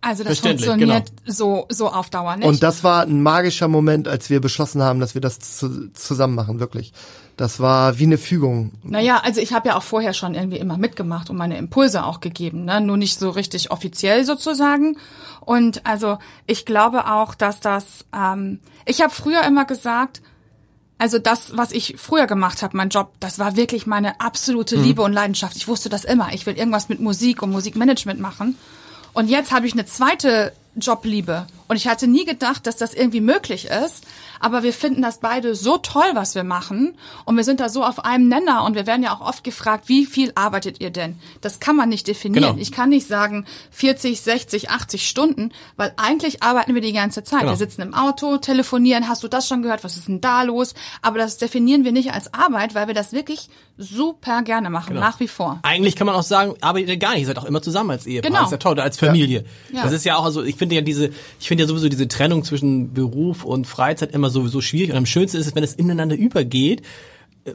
also 0.00 0.24
das 0.24 0.38
funktioniert 0.38 1.12
so, 1.26 1.66
so 1.68 1.88
auf 1.88 2.08
Dauer 2.10 2.36
nicht. 2.36 2.46
Und 2.46 2.62
das 2.62 2.82
war 2.82 3.02
ein 3.02 3.22
magischer 3.22 3.68
Moment, 3.68 4.08
als 4.08 4.30
wir 4.30 4.40
beschlossen 4.40 4.82
haben, 4.82 4.98
dass 5.00 5.14
wir 5.14 5.20
das 5.20 5.38
zu, 5.38 5.92
zusammen 5.92 6.34
machen, 6.34 6.58
wirklich. 6.58 6.92
Das 7.36 7.60
war 7.60 7.98
wie 7.98 8.04
eine 8.04 8.18
Fügung. 8.18 8.72
Naja, 8.82 9.20
also 9.22 9.40
ich 9.40 9.52
habe 9.52 9.68
ja 9.68 9.76
auch 9.76 9.82
vorher 9.82 10.12
schon 10.12 10.34
irgendwie 10.34 10.58
immer 10.58 10.78
mitgemacht 10.78 11.30
und 11.30 11.36
meine 11.36 11.58
Impulse 11.58 12.04
auch 12.04 12.20
gegeben, 12.20 12.64
ne? 12.64 12.80
nur 12.80 12.96
nicht 12.96 13.18
so 13.18 13.30
richtig 13.30 13.70
offiziell 13.70 14.24
sozusagen. 14.24 14.96
Und 15.40 15.86
also 15.86 16.18
ich 16.46 16.66
glaube 16.66 17.10
auch, 17.10 17.34
dass 17.34 17.60
das, 17.60 18.04
ähm, 18.14 18.60
ich 18.86 19.00
habe 19.00 19.12
früher 19.12 19.42
immer 19.44 19.64
gesagt, 19.64 20.22
also 20.98 21.18
das, 21.18 21.56
was 21.56 21.72
ich 21.72 21.94
früher 21.96 22.26
gemacht 22.26 22.62
habe, 22.62 22.76
mein 22.76 22.90
Job, 22.90 23.12
das 23.20 23.38
war 23.38 23.56
wirklich 23.56 23.86
meine 23.86 24.20
absolute 24.20 24.76
Liebe 24.76 25.00
und 25.00 25.14
Leidenschaft. 25.14 25.56
Ich 25.56 25.66
wusste 25.66 25.88
das 25.88 26.04
immer. 26.04 26.34
Ich 26.34 26.44
will 26.44 26.58
irgendwas 26.58 26.90
mit 26.90 27.00
Musik 27.00 27.42
und 27.42 27.50
Musikmanagement 27.50 28.20
machen. 28.20 28.56
Und 29.12 29.28
jetzt 29.28 29.52
habe 29.52 29.66
ich 29.66 29.72
eine 29.72 29.86
zweite 29.86 30.52
Jobliebe. 30.76 31.46
Und 31.70 31.76
ich 31.76 31.86
hatte 31.86 32.08
nie 32.08 32.24
gedacht, 32.24 32.66
dass 32.66 32.76
das 32.76 32.94
irgendwie 32.94 33.20
möglich 33.20 33.66
ist. 33.66 34.04
Aber 34.40 34.64
wir 34.64 34.72
finden 34.72 35.02
das 35.02 35.20
beide 35.20 35.54
so 35.54 35.78
toll, 35.78 36.10
was 36.14 36.34
wir 36.34 36.42
machen. 36.42 36.96
Und 37.26 37.36
wir 37.36 37.44
sind 37.44 37.60
da 37.60 37.68
so 37.68 37.84
auf 37.84 38.04
einem 38.04 38.26
Nenner. 38.26 38.64
Und 38.64 38.74
wir 38.74 38.88
werden 38.88 39.04
ja 39.04 39.14
auch 39.14 39.20
oft 39.20 39.44
gefragt, 39.44 39.84
wie 39.86 40.04
viel 40.04 40.32
arbeitet 40.34 40.80
ihr 40.80 40.90
denn? 40.90 41.20
Das 41.42 41.60
kann 41.60 41.76
man 41.76 41.88
nicht 41.88 42.08
definieren. 42.08 42.42
Genau. 42.42 42.60
Ich 42.60 42.72
kann 42.72 42.88
nicht 42.88 43.06
sagen 43.06 43.46
40, 43.70 44.20
60, 44.20 44.70
80 44.70 45.06
Stunden, 45.08 45.52
weil 45.76 45.92
eigentlich 45.96 46.42
arbeiten 46.42 46.74
wir 46.74 46.80
die 46.80 46.92
ganze 46.92 47.22
Zeit. 47.22 47.42
Genau. 47.42 47.52
Wir 47.52 47.56
sitzen 47.56 47.82
im 47.82 47.94
Auto, 47.94 48.38
telefonieren. 48.38 49.08
Hast 49.08 49.22
du 49.22 49.28
das 49.28 49.46
schon 49.46 49.62
gehört? 49.62 49.84
Was 49.84 49.96
ist 49.96 50.08
denn 50.08 50.20
da 50.20 50.42
los? 50.42 50.74
Aber 51.02 51.18
das 51.18 51.38
definieren 51.38 51.84
wir 51.84 51.92
nicht 51.92 52.12
als 52.12 52.34
Arbeit, 52.34 52.74
weil 52.74 52.88
wir 52.88 52.94
das 52.94 53.12
wirklich 53.12 53.48
super 53.78 54.42
gerne 54.42 54.70
machen, 54.70 54.94
Genau. 54.94 55.00
nach 55.00 55.20
wie 55.20 55.28
vor. 55.28 55.58
Eigentlich 55.62 55.96
kann 55.96 56.06
man 56.06 56.14
auch 56.16 56.22
sagen, 56.22 56.54
arbeitet 56.60 56.90
ihr 56.90 56.96
gar 56.98 57.12
nicht, 57.12 57.20
ihr 57.20 57.26
seid 57.26 57.38
auch 57.38 57.44
immer 57.44 57.62
zusammen 57.62 57.90
als 57.90 58.06
Ehepaar. 58.06 58.28
Genau. 58.30 58.40
Das 58.40 58.48
ist 58.48 58.52
ja 58.52 58.58
toll, 58.58 58.72
oder 58.72 58.82
als 58.82 58.98
Familie. 58.98 59.44
Ja. 59.72 59.84
Das 59.84 59.92
ist 59.92 60.04
ja 60.04 60.16
auch, 60.16 60.24
also 60.24 60.42
ich 60.42 60.56
finde 60.56 60.74
ja 60.74 60.80
diese, 60.82 61.10
ich 61.38 61.48
finde 61.48 61.59
ja 61.60 61.66
sowieso 61.66 61.88
diese 61.88 62.08
Trennung 62.08 62.44
zwischen 62.44 62.92
Beruf 62.92 63.44
und 63.44 63.66
Freizeit 63.66 64.12
immer 64.12 64.30
sowieso 64.30 64.60
schwierig. 64.60 64.90
Und 64.90 64.96
am 64.96 65.06
schönsten 65.06 65.38
ist 65.38 65.46
es, 65.46 65.54
wenn 65.54 65.64
es 65.64 65.74
ineinander 65.74 66.16
übergeht, 66.16 66.82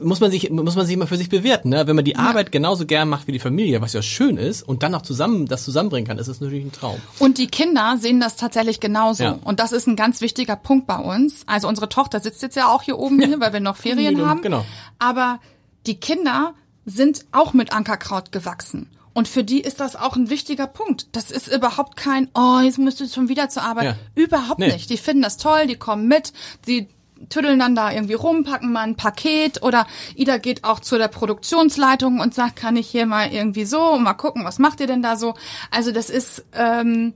muss 0.00 0.20
man 0.20 0.30
sich, 0.30 0.50
muss 0.50 0.74
man 0.74 0.84
sich 0.84 0.94
immer 0.94 1.06
für 1.06 1.16
sich 1.16 1.28
bewerten. 1.28 1.68
Ne? 1.68 1.86
Wenn 1.86 1.94
man 1.94 2.04
die 2.04 2.16
Arbeit 2.16 2.50
genauso 2.50 2.86
gern 2.86 3.08
macht 3.08 3.28
wie 3.28 3.32
die 3.32 3.38
Familie, 3.38 3.80
was 3.80 3.92
ja 3.92 4.02
schön 4.02 4.36
ist, 4.36 4.62
und 4.62 4.82
dann 4.82 4.94
auch 4.94 5.02
zusammen 5.02 5.46
das 5.46 5.64
zusammenbringen 5.64 6.06
kann, 6.08 6.18
ist 6.18 6.28
das 6.28 6.40
natürlich 6.40 6.64
ein 6.64 6.72
Traum. 6.72 6.96
Und 7.20 7.38
die 7.38 7.46
Kinder 7.46 7.96
sehen 7.98 8.18
das 8.18 8.36
tatsächlich 8.36 8.80
genauso. 8.80 9.22
Ja. 9.22 9.38
Und 9.44 9.60
das 9.60 9.72
ist 9.72 9.86
ein 9.86 9.94
ganz 9.94 10.20
wichtiger 10.20 10.56
Punkt 10.56 10.86
bei 10.86 10.98
uns. 10.98 11.44
Also 11.46 11.68
unsere 11.68 11.88
Tochter 11.88 12.18
sitzt 12.20 12.42
jetzt 12.42 12.56
ja 12.56 12.68
auch 12.68 12.82
hier 12.82 12.98
oben, 12.98 13.20
hier, 13.22 13.38
weil 13.40 13.52
wir 13.52 13.60
noch 13.60 13.76
Ferien 13.76 14.16
Genau. 14.16 14.26
haben. 14.26 14.42
Genau. 14.42 14.64
Aber 14.98 15.38
die 15.86 16.00
Kinder 16.00 16.54
sind 16.84 17.24
auch 17.32 17.52
mit 17.52 17.72
Ankerkraut 17.72 18.32
gewachsen. 18.32 18.88
Und 19.16 19.28
für 19.28 19.42
die 19.42 19.62
ist 19.62 19.80
das 19.80 19.96
auch 19.96 20.14
ein 20.14 20.28
wichtiger 20.28 20.66
Punkt. 20.66 21.06
Das 21.12 21.30
ist 21.30 21.48
überhaupt 21.48 21.96
kein, 21.96 22.28
oh, 22.34 22.58
jetzt 22.62 22.76
müsstest 22.76 23.12
du 23.12 23.14
schon 23.14 23.28
wieder 23.30 23.48
zur 23.48 23.62
Arbeit. 23.62 23.84
Ja. 23.84 23.96
Überhaupt 24.14 24.58
Nee. 24.60 24.70
nicht. 24.70 24.90
Die 24.90 24.98
finden 24.98 25.22
das 25.22 25.38
toll, 25.38 25.66
die 25.66 25.76
kommen 25.76 26.06
mit, 26.06 26.34
die 26.66 26.88
tüddeln 27.30 27.58
dann 27.58 27.74
da 27.74 27.90
irgendwie 27.90 28.12
rum, 28.12 28.44
packen 28.44 28.72
mal 28.72 28.82
ein 28.82 28.94
Paket 28.94 29.62
oder 29.62 29.86
Ida 30.16 30.36
geht 30.36 30.64
auch 30.64 30.80
zu 30.80 30.98
der 30.98 31.08
Produktionsleitung 31.08 32.20
und 32.20 32.34
sagt, 32.34 32.56
kann 32.56 32.76
ich 32.76 32.88
hier 32.88 33.06
mal 33.06 33.32
irgendwie 33.32 33.64
so, 33.64 33.98
mal 33.98 34.12
gucken, 34.12 34.44
was 34.44 34.58
macht 34.58 34.80
ihr 34.80 34.86
denn 34.86 35.00
da 35.00 35.16
so? 35.16 35.32
Also 35.70 35.92
das 35.92 36.10
ist, 36.10 36.44
ähm, 36.52 37.14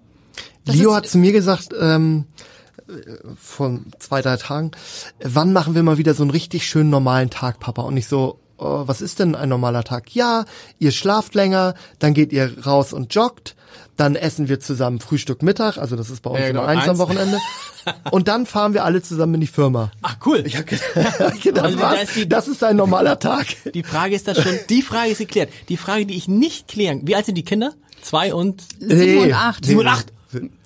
das 0.64 0.76
Leo 0.76 0.92
ist, 0.92 0.96
hat 0.96 1.06
zu 1.06 1.18
mir 1.18 1.32
gesagt, 1.32 1.68
ähm, 1.78 2.24
äh, 2.88 2.92
vor 3.36 3.78
zwei, 3.98 4.22
drei 4.22 4.38
Tagen, 4.38 4.70
wann 5.22 5.52
machen 5.52 5.74
wir 5.74 5.82
mal 5.82 5.98
wieder 5.98 6.14
so 6.14 6.22
einen 6.22 6.30
richtig 6.30 6.66
schönen 6.66 6.88
normalen 6.88 7.28
Tag, 7.28 7.60
Papa? 7.60 7.82
Und 7.82 7.98
ich 7.98 8.06
so, 8.06 8.38
oh, 8.60 8.82
was 8.86 9.00
ist 9.00 9.18
denn 9.18 9.34
ein 9.34 9.48
normaler 9.48 9.82
Tag? 9.84 10.14
Ja, 10.14 10.44
ihr 10.78 10.92
schlaft 10.92 11.34
länger, 11.34 11.74
dann 11.98 12.14
geht 12.14 12.32
ihr 12.32 12.64
raus 12.66 12.92
und 12.92 13.14
joggt, 13.14 13.56
dann 13.96 14.14
essen 14.16 14.48
wir 14.48 14.60
zusammen 14.60 15.00
Frühstück 15.00 15.42
Mittag, 15.42 15.76
also 15.76 15.94
das 15.96 16.08
ist 16.10 16.22
bei 16.22 16.30
uns 16.30 16.40
Ja, 16.40 16.46
immer 16.48 16.60
genau, 16.60 16.70
eins 16.80 16.88
am. 16.88 16.98
Wochenende. 16.98 17.38
Und 18.10 18.28
dann 18.28 18.44
fahren 18.44 18.74
wir 18.74 18.84
alle 18.84 19.00
zusammen 19.02 19.34
in 19.36 19.40
die 19.40 19.46
Firma. 19.46 19.90
Ach 20.02 20.16
cool. 20.26 20.42
Ich 20.46 20.54
habe 20.56 20.64
gedacht, 21.42 21.64
Also 21.64 21.78
da 21.78 21.92
was? 21.92 22.02
ist 22.04 22.16
die- 22.16 22.28
das 22.28 22.46
ist 22.46 22.62
ein 22.62 22.76
normaler 22.76 23.18
Tag. 23.18 23.46
Die 23.72 23.82
Frage 23.82 24.14
ist 24.14 24.28
das 24.28 24.42
schon, 24.42 24.52
die 24.68 24.82
Frage 24.82 25.10
ist 25.12 25.18
geklärt. 25.18 25.48
Die 25.70 25.78
Frage, 25.78 26.04
die 26.04 26.14
ich 26.14 26.28
nicht 26.28 26.68
klären, 26.68 27.00
wie 27.04 27.16
alt 27.16 27.24
sind 27.24 27.36
die 27.36 27.42
Kinder? 27.44 27.72
Zwei 28.02 28.34
und 28.34 28.62
Sieben 28.78 29.18
und 29.24 29.32
acht. 29.32 29.64
Sieben 29.64 29.80
und 29.80 29.86
acht. 29.86 30.12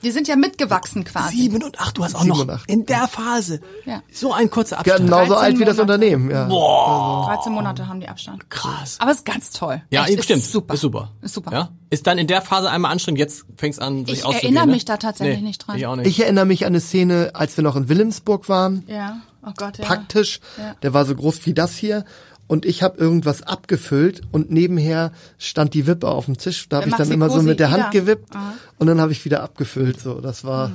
Die 0.03 0.11
sind 0.11 0.29
ja 0.29 0.37
mitgewachsen 0.37 1.05
quasi. 1.05 1.37
Sieben 1.37 1.63
und 1.63 1.81
acht, 1.81 1.97
du 1.97 2.05
hast 2.05 2.15
auch 2.15 2.21
Sieben 2.21 2.29
noch 2.35 2.41
und 2.43 2.51
acht. 2.51 2.69
in 2.71 2.87
der 2.87 3.09
Phase 3.09 3.61
Ja. 3.85 4.03
so 4.13 4.33
ein 4.33 4.51
kurzer 4.51 4.79
Abstand. 4.79 5.01
Genauso 5.07 5.33
13 5.35 5.45
alt 5.45 5.59
wie 5.59 5.65
das. 5.65 5.79
Unternehmen. 5.79 6.31
Ja. 6.31 6.47
13 6.49 7.53
Monate 7.53 7.89
haben 7.89 8.01
die 8.01 8.09
Abstand. 8.09 8.49
Krass. 8.51 8.97
Aber 9.01 9.11
es 9.11 9.19
ist 9.19 9.25
ganz 9.27 9.51
toll. 9.51 9.83
Ja, 9.91 10.05
Echt, 10.07 10.25
stimmt. 10.25 10.43
Ist 10.43 10.53
super. 10.53 10.75
Ist 10.75 10.81
super. 10.81 11.11
Ist 11.23 11.35
super. 11.35 11.53
Ja? 11.53 11.69
Ist 11.91 12.07
dann 12.07 12.19
in 12.19 12.27
der 12.27 12.43
Phase 12.43 12.71
einmal 12.71 12.93
anstrengend, 12.93 13.19
jetzt 13.21 13.45
fängt's 13.57 13.79
an, 13.79 14.05
sich 14.07 14.19
Ich 14.21 14.25
erinnere 14.25 14.67
ne? 14.67 14.73
mich 14.73 14.85
da 14.85 14.97
tatsächlich 14.97 15.41
nicht 15.43 15.59
dran. 15.67 15.77
Ich 15.79 15.87
auch 15.87 15.97
nicht. 15.97 16.07
Ich 16.07 16.21
erinnere 16.23 16.45
mich 16.47 16.65
an 16.65 16.73
eine 16.73 16.81
Szene, 16.81 17.31
als 17.35 17.57
wir 17.57 17.65
noch 17.65 17.77
in 17.77 17.89
Wilhelmsburg 17.89 18.49
waren. 18.49 18.85
Ja. 18.87 19.19
Oh 19.47 19.53
Gott, 19.57 19.77
ja. 19.79 19.85
Packtisch, 19.85 20.41
Ja. 20.57 20.75
der 20.83 20.95
war 20.95 21.05
so 21.05 21.15
groß 21.15 21.45
wie 21.47 21.53
das 21.55 21.77
hier. 21.77 22.05
Und 22.47 22.65
ich 22.67 22.83
habe 22.83 22.99
irgendwas 22.99 23.43
abgefüllt 23.43 24.23
und 24.31 24.51
nebenher 24.51 25.13
stand 25.39 25.75
die 25.75 25.87
Wippe 25.87 26.09
auf 26.09 26.27
dem 26.27 26.37
Tisch. 26.37 26.69
Da 26.69 26.79
habe 26.79 26.89
ich 26.89 26.95
dann 26.95 27.11
immer 27.11 27.31
so 27.31 27.43
mit 27.43 27.59
der 27.59 27.71
Hand 27.71 27.93
wieder. 27.93 28.03
gewippt 28.03 28.35
Aha. 28.35 28.55
und 28.79 28.87
dann 28.87 29.01
habe 29.01 29.13
ich 29.13 29.25
wieder 29.25 29.43
abgefüllt. 29.43 30.01
So, 30.01 30.21
das 30.21 30.45
war. 30.45 30.71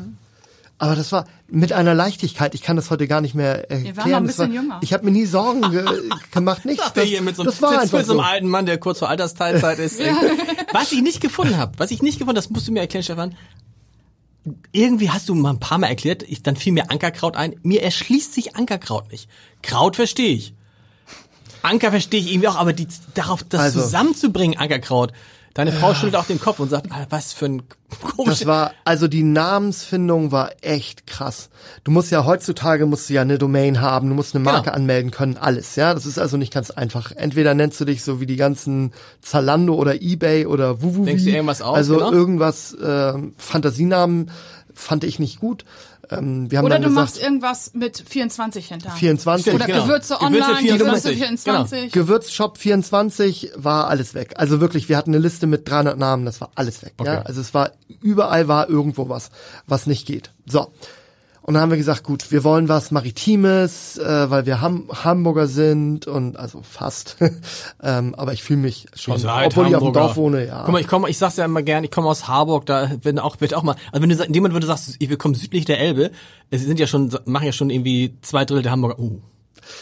Aber 0.82 0.96
das 0.96 1.12
war 1.12 1.26
mit 1.50 1.74
einer 1.74 1.94
Leichtigkeit. 1.94 2.56
Ich 2.56 2.62
kann 2.62 2.78
das 2.78 2.90
heute 2.90 3.06
gar 3.06 3.20
nicht 3.20 3.36
mehr 3.36 3.70
erklären. 3.70 3.98
waren 3.98 3.98
noch 3.98 4.06
ein 4.06 4.14
war, 4.14 4.22
bisschen 4.22 4.54
jünger. 4.54 4.80
Ich 4.82 4.94
habe 4.94 5.04
mir 5.04 5.12
nie 5.12 5.26
Sorgen 5.26 5.70
ge 5.72 5.86
gemacht, 6.32 6.64
nichts. 6.64 6.94
Das, 6.94 7.04
hier 7.04 7.22
mit 7.22 7.36
so 7.36 7.42
einem, 7.42 7.52
das 7.52 7.62
war 7.62 7.72
sitzt 7.72 7.82
einfach 7.82 7.98
mit 7.98 8.08
so 8.08 8.14
einem 8.14 8.22
alten 8.22 8.48
Mann, 8.48 8.66
der 8.66 8.78
kurz 8.78 9.00
vor 9.00 9.10
Altersteilzeit 9.10 9.78
ist. 9.80 10.00
Was 10.72 10.92
ich 10.94 11.02
nicht 11.02 11.20
gefunden 11.20 11.58
habe, 11.58 11.74
was 11.78 11.92
ich 11.92 12.02
nicht 12.02 12.18
gefunden, 12.18 12.36
das 12.36 12.50
musst 12.50 12.68
du 12.68 12.72
mir 12.72 12.80
erklären, 12.80 13.04
Stefan. 13.04 13.36
Irgendwie 14.72 15.10
hast 15.10 15.28
du 15.28 15.36
mal 15.36 15.52
ein 15.52 15.60
paar 15.60 15.78
Mal 15.78 15.88
erklärt, 15.88 16.24
ich, 16.24 16.42
dann 16.44 16.56
fiel 16.56 16.72
mir 16.72 16.90
Ankerkraut 16.90 17.36
ein. 17.36 17.56
Mir 17.62 17.84
erschließt 17.84 18.34
sich 18.34 18.56
Ankerkraut 18.56 19.12
nicht. 19.12 19.30
Kraut 19.62 19.98
verstehe 19.98 20.34
ich. 20.34 20.54
Anker 21.62 21.92
verstehe 21.92 22.20
ich 22.20 22.32
irgendwie 22.32 22.48
auch, 22.48 22.58
aber 22.58 22.74
die, 22.74 22.88
darauf 23.14 23.44
das 23.44 23.60
Also- 23.62 23.82
zusammenzubringen, 23.82 24.58
Ankerkraut. 24.58 25.12
Deine 25.56 25.72
Frau 25.74 25.94
schüttelt 25.94 26.16
auch 26.16 26.26
den 26.26 26.40
Kopf 26.40 26.60
und 26.60 26.70
sagt, 26.70 26.90
ah, 26.92 27.06
was 27.10 27.34
für 27.34 27.48
ein 27.48 27.64
komisches. 28.02 28.40
Das 28.42 28.46
war, 28.46 28.72
also 28.86 29.08
die 29.08 29.24
Namensfindung 29.24 30.32
war 30.32 30.52
echt 30.62 31.06
krass. 31.08 31.50
Du 31.84 31.92
musst 31.92 32.12
ja 32.12 32.24
heutzutage 32.24 32.86
musst 32.86 33.10
du 33.10 33.16
ja 33.16 33.24
eine 33.24 33.38
Domain 33.40 33.82
haben, 33.82 34.08
du 34.10 34.16
musst 34.16 34.36
eine 34.36 34.44
Marke 34.44 34.66
Genau. 34.66 34.76
anmelden 34.76 35.12
können, 35.12 35.38
alles, 35.38 35.76
ja. 35.76 35.94
Das 35.94 36.06
ist 36.06 36.18
also 36.20 36.38
nicht 36.38 36.54
ganz 36.54 36.70
einfach. 36.72 37.12
Entweder 37.14 37.56
nennst 37.56 37.82
du 37.82 37.86
dich 37.86 38.04
so 38.04 38.22
wie 38.22 38.26
die 38.28 38.36
ganzen 38.38 38.94
Zalando 39.22 39.74
oder 39.74 40.02
Ebay 40.02 40.46
oder 40.46 40.82
Wuwu. 40.82 41.04
Denkst 41.06 41.24
du 41.24 41.32
irgendwas 41.32 41.62
aus, 41.62 41.76
Also 41.76 41.96
genau? 41.96 42.12
irgendwas, 42.12 42.78
ähm, 42.82 43.34
Fantasienamen 43.38 44.32
fand 44.74 45.04
ich 45.04 45.20
nicht 45.20 45.40
gut. 45.42 45.66
Ähm, 46.12 46.50
wir 46.50 46.58
haben 46.58 46.66
Oder 46.66 46.76
dann 46.76 46.84
du 46.84 46.90
gesagt, 46.90 47.08
machst 47.08 47.22
irgendwas 47.22 47.74
mit 47.74 48.04
24 48.08 48.68
hinter. 48.68 48.92
24. 48.92 49.54
Oder 49.54 49.66
Genau. 49.66 49.84
Gewürze 49.84 50.00
Gewürze 50.16 50.22
online, 50.26 50.58
24, 50.58 50.80
Gewürze 50.80 51.10
24. 51.14 51.92
Gewürzshop 51.92 52.58
24 52.58 53.52
war 53.56 53.88
alles 53.88 54.14
weg. 54.14 54.34
Also 54.38 54.60
wirklich, 54.60 54.90
wir 54.90 54.98
hatten 54.98 55.12
eine 55.12 55.20
Liste 55.20 55.48
mit 55.48 55.70
300 55.70 55.98
Namen, 55.98 56.26
das 56.26 56.42
war 56.42 56.52
alles 56.56 56.84
weg. 56.84 56.94
Ja? 57.04 57.20
Okay. 57.20 57.22
Also 57.26 57.42
es 57.42 57.54
war, 57.54 57.72
überall 58.02 58.48
war 58.48 58.70
irgendwo 58.70 59.10
was, 59.10 59.30
was 59.68 59.88
nicht 59.88 60.06
geht. 60.08 60.32
So. 60.46 60.72
Und 61.42 61.54
dann 61.54 61.64
haben 61.64 61.72
wir 61.72 61.78
gesagt, 61.78 62.04
gut, 62.04 62.32
wir 62.32 62.44
wollen 62.44 62.70
was 62.70 62.92
Maritimes, 62.92 63.98
äh, 63.98 64.30
weil 64.30 64.46
wir 64.46 64.62
Ham 64.62 64.90
Hamburger 64.92 65.48
sind 65.48 66.08
und 66.08 66.38
also 66.38 66.62
fast. 66.62 67.18
ähm, 67.84 68.14
aber 68.16 68.34
ich 68.34 68.44
fühle 68.44 68.60
mich 68.60 68.88
schon, 68.96 69.16
obwohl 69.16 69.40
ich 69.40 69.48
auf 69.48 69.54
dem 69.54 69.66
Hamburger. 69.66 70.00
Dorf 70.00 70.16
wohne, 70.16 70.46
ja. 70.46 70.64
Guck 70.64 70.74
mal, 70.74 70.82
ich 70.82 70.88
komme, 70.88 71.10
ich 71.10 71.18
sag's 71.18 71.38
ja 71.38 71.46
immer 71.46 71.64
gern, 71.64 71.84
ich 71.84 71.92
komme 71.92 72.08
aus 72.08 72.28
Harburg, 72.28 72.66
da 72.66 72.92
wenn 73.02 73.20
auch 73.20 73.40
wird 73.42 73.54
auch 73.54 73.64
mal, 73.64 73.76
also 73.92 74.02
wenn 74.02 74.10
du 74.10 74.24
in 74.24 74.34
dem 74.34 74.44
Moment, 74.44 74.56
wenn 74.56 74.62
du 74.62 74.68
sagst, 74.68 75.00
wir 75.00 75.18
kommen 75.18 75.36
südlich 75.36 75.66
der 75.66 75.80
Elbe, 75.80 76.12
es 76.50 76.62
sind 76.62 76.80
ja 76.80 76.88
schon 76.88 77.16
machen 77.26 77.46
ja 77.46 77.52
schon 77.52 77.70
irgendwie 77.70 78.18
zwei 78.22 78.46
Drittel 78.46 78.64
der 78.64 78.72
Hamburger. 78.72 79.00
Uh. 79.00 79.22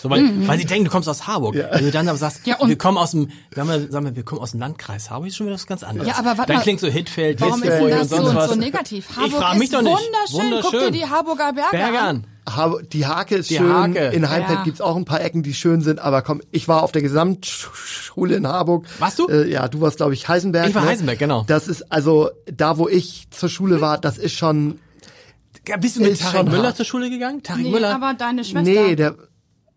So, 0.02 0.10
weil, 0.10 0.48
weil 0.48 0.58
sie 0.60 0.66
denken, 0.66 0.86
du 0.86 0.92
kommst 0.92 1.10
aus 1.10 1.28
Harburg. 1.28 1.56
Ja. 1.56 1.70
Wenn 1.72 1.86
du 1.86 1.92
dann 1.92 2.08
aber 2.08 2.18
sagst, 2.18 2.46
Ja, 2.46 2.58
und- 2.58 2.70
wir 2.70 2.78
kommen 2.78 2.98
aus 2.98 3.12
dem, 3.12 3.30
wir, 3.54 3.66
sagen 3.66 4.06
wir, 4.06 4.16
wir 4.16 4.24
kommen 4.24 4.42
aus 4.42 4.52
dem 4.52 4.60
Landkreis 4.60 5.10
Harburg, 5.10 5.28
ist 5.30 5.38
schon 5.38 5.48
wieder 5.48 5.56
was 5.56 5.66
ganz 5.68 5.84
anderes. 5.84 6.08
Ja, 6.08 6.16
aber 6.18 6.38
warte 6.38 6.48
dann 6.48 6.58
mal, 6.58 6.62
klingt 6.64 6.80
so 6.80 6.88
Hitfeld, 6.88 7.42
Warum 7.42 7.62
ist 7.64 7.70
Westfeld 7.70 7.82
denn 7.92 7.94
und 7.94 8.00
das 8.02 8.10
sonst 8.10 8.30
so, 8.30 8.36
was. 8.36 8.50
so 8.52 8.56
negativ? 8.56 9.08
ich 9.10 9.16
Hamburg 9.18 9.42
frage 9.42 9.60
mich 9.60 9.64
ist 9.66 9.74
doch 9.74 9.82
nicht. 9.82 9.98
wunderschön. 10.32 10.62
Guck 10.62 10.80
dir 10.80 10.92
die 10.92 11.06
Harburger 11.10 11.54
Berge, 11.54 11.70
Berge 11.78 12.00
an. 12.00 12.26
an. 12.46 12.88
Die 12.94 13.06
Hake 13.06 13.36
ist 13.36 13.50
Die 13.50 13.56
schön. 13.58 13.74
Hake. 13.74 14.00
In 14.14 14.30
Heimpet 14.30 14.56
Ja. 14.56 14.64
gibt's 14.64 14.80
auch 14.82 14.96
ein 14.96 15.04
paar 15.06 15.22
Ecken, 15.22 15.44
die 15.44 15.54
schön 15.54 15.82
sind. 15.82 16.00
Aber 16.00 16.22
komm, 16.22 16.42
ich 16.52 16.68
war 16.70 16.84
auf 16.84 16.92
der 16.94 17.02
Gesamtschule 17.02 18.36
in 18.36 18.48
Harburg. 18.48 18.86
Warst 19.00 19.20
du? 19.20 19.28
Äh, 19.28 19.50
ja, 19.52 19.68
du 19.68 19.82
warst, 19.82 19.98
glaube 19.98 20.14
ich, 20.14 20.28
Heisenberg. 20.30 20.70
Ich 20.70 20.76
war 20.76 20.84
ne? 20.84 20.90
Heisenberg, 20.90 21.20
genau. 21.20 21.44
Das 21.48 21.68
ist 21.68 21.92
also 21.92 22.30
da, 22.46 22.78
wo 22.78 22.88
ich 22.88 23.28
zur 23.32 23.50
Schule 23.50 23.82
war. 23.82 23.98
Das 23.98 24.18
ist 24.18 24.34
schon. 24.34 24.80
Ja, 25.68 25.76
Bist 25.76 25.98
du 25.98 26.02
mit 26.02 26.12
Ist 26.12 26.22
Tarek 26.22 26.38
schon 26.38 26.50
Müller 26.50 26.64
hart. 26.68 26.78
zur 26.78 26.86
Schule 26.86 27.10
gegangen? 27.10 27.44
Tarek 27.44 27.64
Nee, 27.64 27.72
Müller? 27.72 27.94
aber 27.96 28.14
deine 28.14 28.46
Schwester. 28.46 28.62
Nee, 28.62 28.96
der 28.96 29.16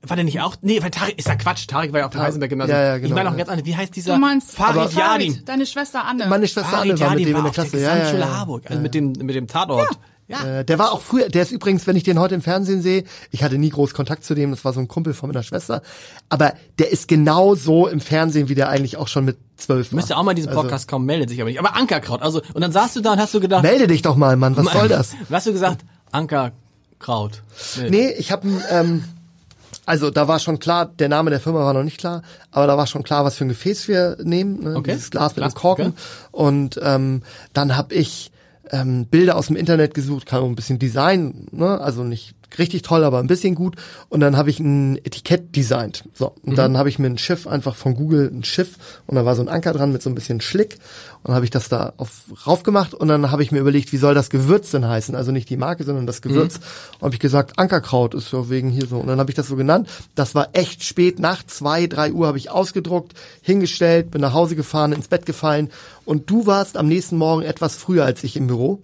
War 0.02 0.16
der 0.16 0.24
nicht 0.24 0.40
auch? 0.40 0.56
Nee, 0.62 0.82
weil 0.82 0.90
Tarek 0.90 1.18
ist 1.18 1.28
ja 1.28 1.34
Quatsch. 1.34 1.66
Tarek 1.66 1.92
war 1.92 2.00
ja 2.00 2.06
auf 2.06 2.12
dem 2.12 2.22
Heisenberg 2.22 2.48
Gymnasium. 2.48 2.78
Ja, 2.78 2.84
ja, 2.84 2.96
Ich 2.96 3.02
genau, 3.02 3.16
meine 3.16 3.28
auch 3.28 3.32
ja. 3.32 3.38
ganz 3.38 3.50
andere. 3.50 3.66
Wie 3.66 3.76
heißt 3.76 3.94
dieser? 3.94 4.14
du 4.14 4.20
meinst 4.20 4.52
Farid 4.52 4.94
Yadin. 4.94 5.32
Farid, 5.32 5.48
deine 5.48 5.66
Schwester 5.66 6.04
Anne. 6.06 6.26
meine 6.26 6.48
Schwester 6.48 6.78
Anne 6.78 6.98
war 6.98 7.10
mit 7.10 7.26
dem 7.26 7.28
in 7.28 7.34
der 7.34 7.44
auf 7.44 7.54
der 7.54 7.64
Klasse. 7.64 7.80
Ja, 7.80 7.96
ja, 7.96 8.18
ja. 8.18 8.38
Harburg, 8.38 8.62
also 8.66 8.80
mit 8.80 8.94
dem 8.94 9.12
mit 9.12 9.34
dem 9.34 9.46
Tatort. 9.46 9.88
Ja. 10.26 10.60
Äh, 10.60 10.64
der 10.64 10.78
war 10.78 10.92
auch 10.92 11.00
früher, 11.00 11.28
der 11.28 11.42
ist 11.42 11.50
übrigens, 11.50 11.88
wenn 11.88 11.96
ich 11.96 12.04
den 12.04 12.18
heute 12.20 12.36
im 12.36 12.40
Fernsehen 12.40 12.82
sehe, 12.82 13.02
ich 13.32 13.42
hatte 13.42 13.58
nie 13.58 13.68
groß 13.68 13.94
Kontakt 13.94 14.24
zu 14.24 14.34
dem, 14.34 14.52
das 14.52 14.64
war 14.64 14.72
so 14.72 14.78
ein 14.78 14.86
Kumpel 14.86 15.12
von 15.12 15.28
meiner 15.28 15.42
Schwester, 15.42 15.82
aber 16.28 16.54
der 16.78 16.92
ist 16.92 17.08
genau 17.08 17.56
so 17.56 17.88
im 17.88 18.00
Fernsehen, 18.00 18.48
wie 18.48 18.54
der 18.54 18.68
eigentlich 18.68 18.96
auch 18.96 19.08
schon 19.08 19.24
mit 19.24 19.38
zwölf 19.56 19.90
war. 19.90 19.96
Müsste 19.96 20.16
auch 20.16 20.22
mal 20.22 20.34
diesen 20.34 20.52
Podcast 20.52 20.86
kommen, 20.86 21.04
meldet 21.04 21.30
sich 21.30 21.40
aber 21.40 21.50
nicht. 21.50 21.58
Aber 21.58 21.74
Ankerkraut, 21.74 22.22
also 22.22 22.42
und 22.54 22.60
dann 22.60 22.70
saßt 22.70 22.94
du 22.94 23.00
da 23.00 23.14
und 23.14 23.18
hast 23.18 23.34
du 23.34 23.40
gedacht, 23.40 23.64
Melde 23.64 23.88
dich 23.88 24.02
doch 24.02 24.14
mal, 24.14 24.36
Mann, 24.36 24.56
was 24.56 24.66
soll 24.72 24.88
das? 24.88 25.14
Was 25.28 25.38
hast 25.38 25.46
du 25.48 25.52
gesagt? 25.52 25.84
Ankerkraut. 26.12 27.42
Nee, 27.88 28.12
ich 28.16 28.30
habe 28.30 28.46
ähm, 28.70 29.02
also 29.90 30.10
da 30.10 30.28
war 30.28 30.38
schon 30.38 30.60
klar, 30.60 30.86
der 30.86 31.08
Name 31.08 31.30
der 31.30 31.40
Firma 31.40 31.64
war 31.64 31.74
noch 31.74 31.82
nicht 31.82 31.98
klar, 31.98 32.22
aber 32.52 32.68
da 32.68 32.76
war 32.78 32.86
schon 32.86 33.02
klar, 33.02 33.24
was 33.24 33.34
für 33.34 33.44
ein 33.44 33.48
Gefäß 33.48 33.88
wir 33.88 34.18
nehmen, 34.22 34.62
ne? 34.62 34.76
Okay. 34.76 34.92
dieses 34.92 35.10
Glas 35.10 35.32
mit 35.32 35.38
Glas, 35.42 35.54
dem 35.54 35.58
Korken. 35.58 35.86
okay. 35.88 35.96
Und 36.30 36.80
ähm, 36.80 37.22
dann 37.54 37.76
habe 37.76 37.92
ich 37.92 38.30
ähm, 38.70 39.06
Bilder 39.06 39.34
aus 39.34 39.48
dem 39.48 39.56
Internet 39.56 39.92
gesucht, 39.94 40.26
kann 40.26 40.42
auch 40.42 40.46
ein 40.46 40.54
bisschen 40.54 40.78
Design, 40.78 41.48
ne? 41.50 41.80
also 41.80 42.04
nicht 42.04 42.36
richtig 42.58 42.82
toll, 42.82 43.04
aber 43.04 43.18
ein 43.18 43.26
bisschen 43.26 43.54
gut. 43.54 43.76
Und 44.08 44.20
dann 44.20 44.36
habe 44.36 44.50
ich 44.50 44.58
ein 44.60 44.96
Etikett 45.04 45.54
designt. 45.54 46.04
So, 46.14 46.34
und 46.42 46.52
Mhm. 46.52 46.56
dann 46.56 46.76
habe 46.78 46.88
ich 46.88 46.98
mir 46.98 47.06
ein 47.06 47.18
Schiff 47.18 47.46
einfach 47.46 47.76
von 47.76 47.94
Google 47.94 48.30
ein 48.32 48.44
Schiff 48.44 48.76
und 49.06 49.14
da 49.16 49.24
war 49.24 49.36
so 49.36 49.42
ein 49.42 49.48
Anker 49.48 49.72
dran 49.72 49.92
mit 49.92 50.02
so 50.02 50.10
ein 50.10 50.14
bisschen 50.14 50.40
Schlick 50.40 50.74
und 51.22 51.28
dann 51.28 51.34
habe 51.34 51.44
ich 51.44 51.50
das 51.50 51.68
da 51.68 51.92
auf 51.96 52.10
rauf 52.46 52.62
gemacht 52.62 52.94
und 52.94 53.08
dann 53.08 53.30
habe 53.30 53.42
ich 53.42 53.52
mir 53.52 53.58
überlegt, 53.60 53.92
wie 53.92 53.96
soll 53.98 54.14
das 54.14 54.30
Gewürz 54.30 54.70
denn 54.70 54.86
heißen? 54.88 55.14
Also 55.14 55.32
nicht 55.32 55.48
die 55.50 55.56
Marke, 55.56 55.84
sondern 55.84 56.06
das 56.06 56.22
Gewürz. 56.22 56.58
Mhm. 56.58 56.64
Und 56.98 57.04
habe 57.06 57.14
ich 57.14 57.20
gesagt, 57.20 57.58
Ankerkraut 57.58 58.14
ist 58.14 58.32
ja 58.32 58.48
wegen 58.50 58.70
hier 58.70 58.86
so. 58.86 58.98
Und 58.98 59.06
dann 59.06 59.18
habe 59.20 59.30
ich 59.30 59.36
das 59.36 59.48
so 59.48 59.56
genannt. 59.56 59.88
Das 60.14 60.34
war 60.34 60.48
echt 60.52 60.82
spät, 60.82 61.18
nach 61.18 61.44
zwei, 61.46 61.86
drei 61.86 62.12
Uhr 62.12 62.26
habe 62.26 62.38
ich 62.38 62.50
ausgedruckt, 62.50 63.14
hingestellt, 63.42 64.10
bin 64.10 64.20
nach 64.20 64.32
Hause 64.32 64.56
gefahren, 64.56 64.92
ins 64.92 65.08
Bett 65.08 65.26
gefallen 65.26 65.70
und 66.04 66.30
du 66.30 66.46
warst 66.46 66.76
am 66.76 66.88
nächsten 66.88 67.16
Morgen 67.16 67.42
etwas 67.42 67.76
früher 67.76 68.04
als 68.04 68.24
ich 68.24 68.36
im 68.36 68.46
Büro. 68.46 68.80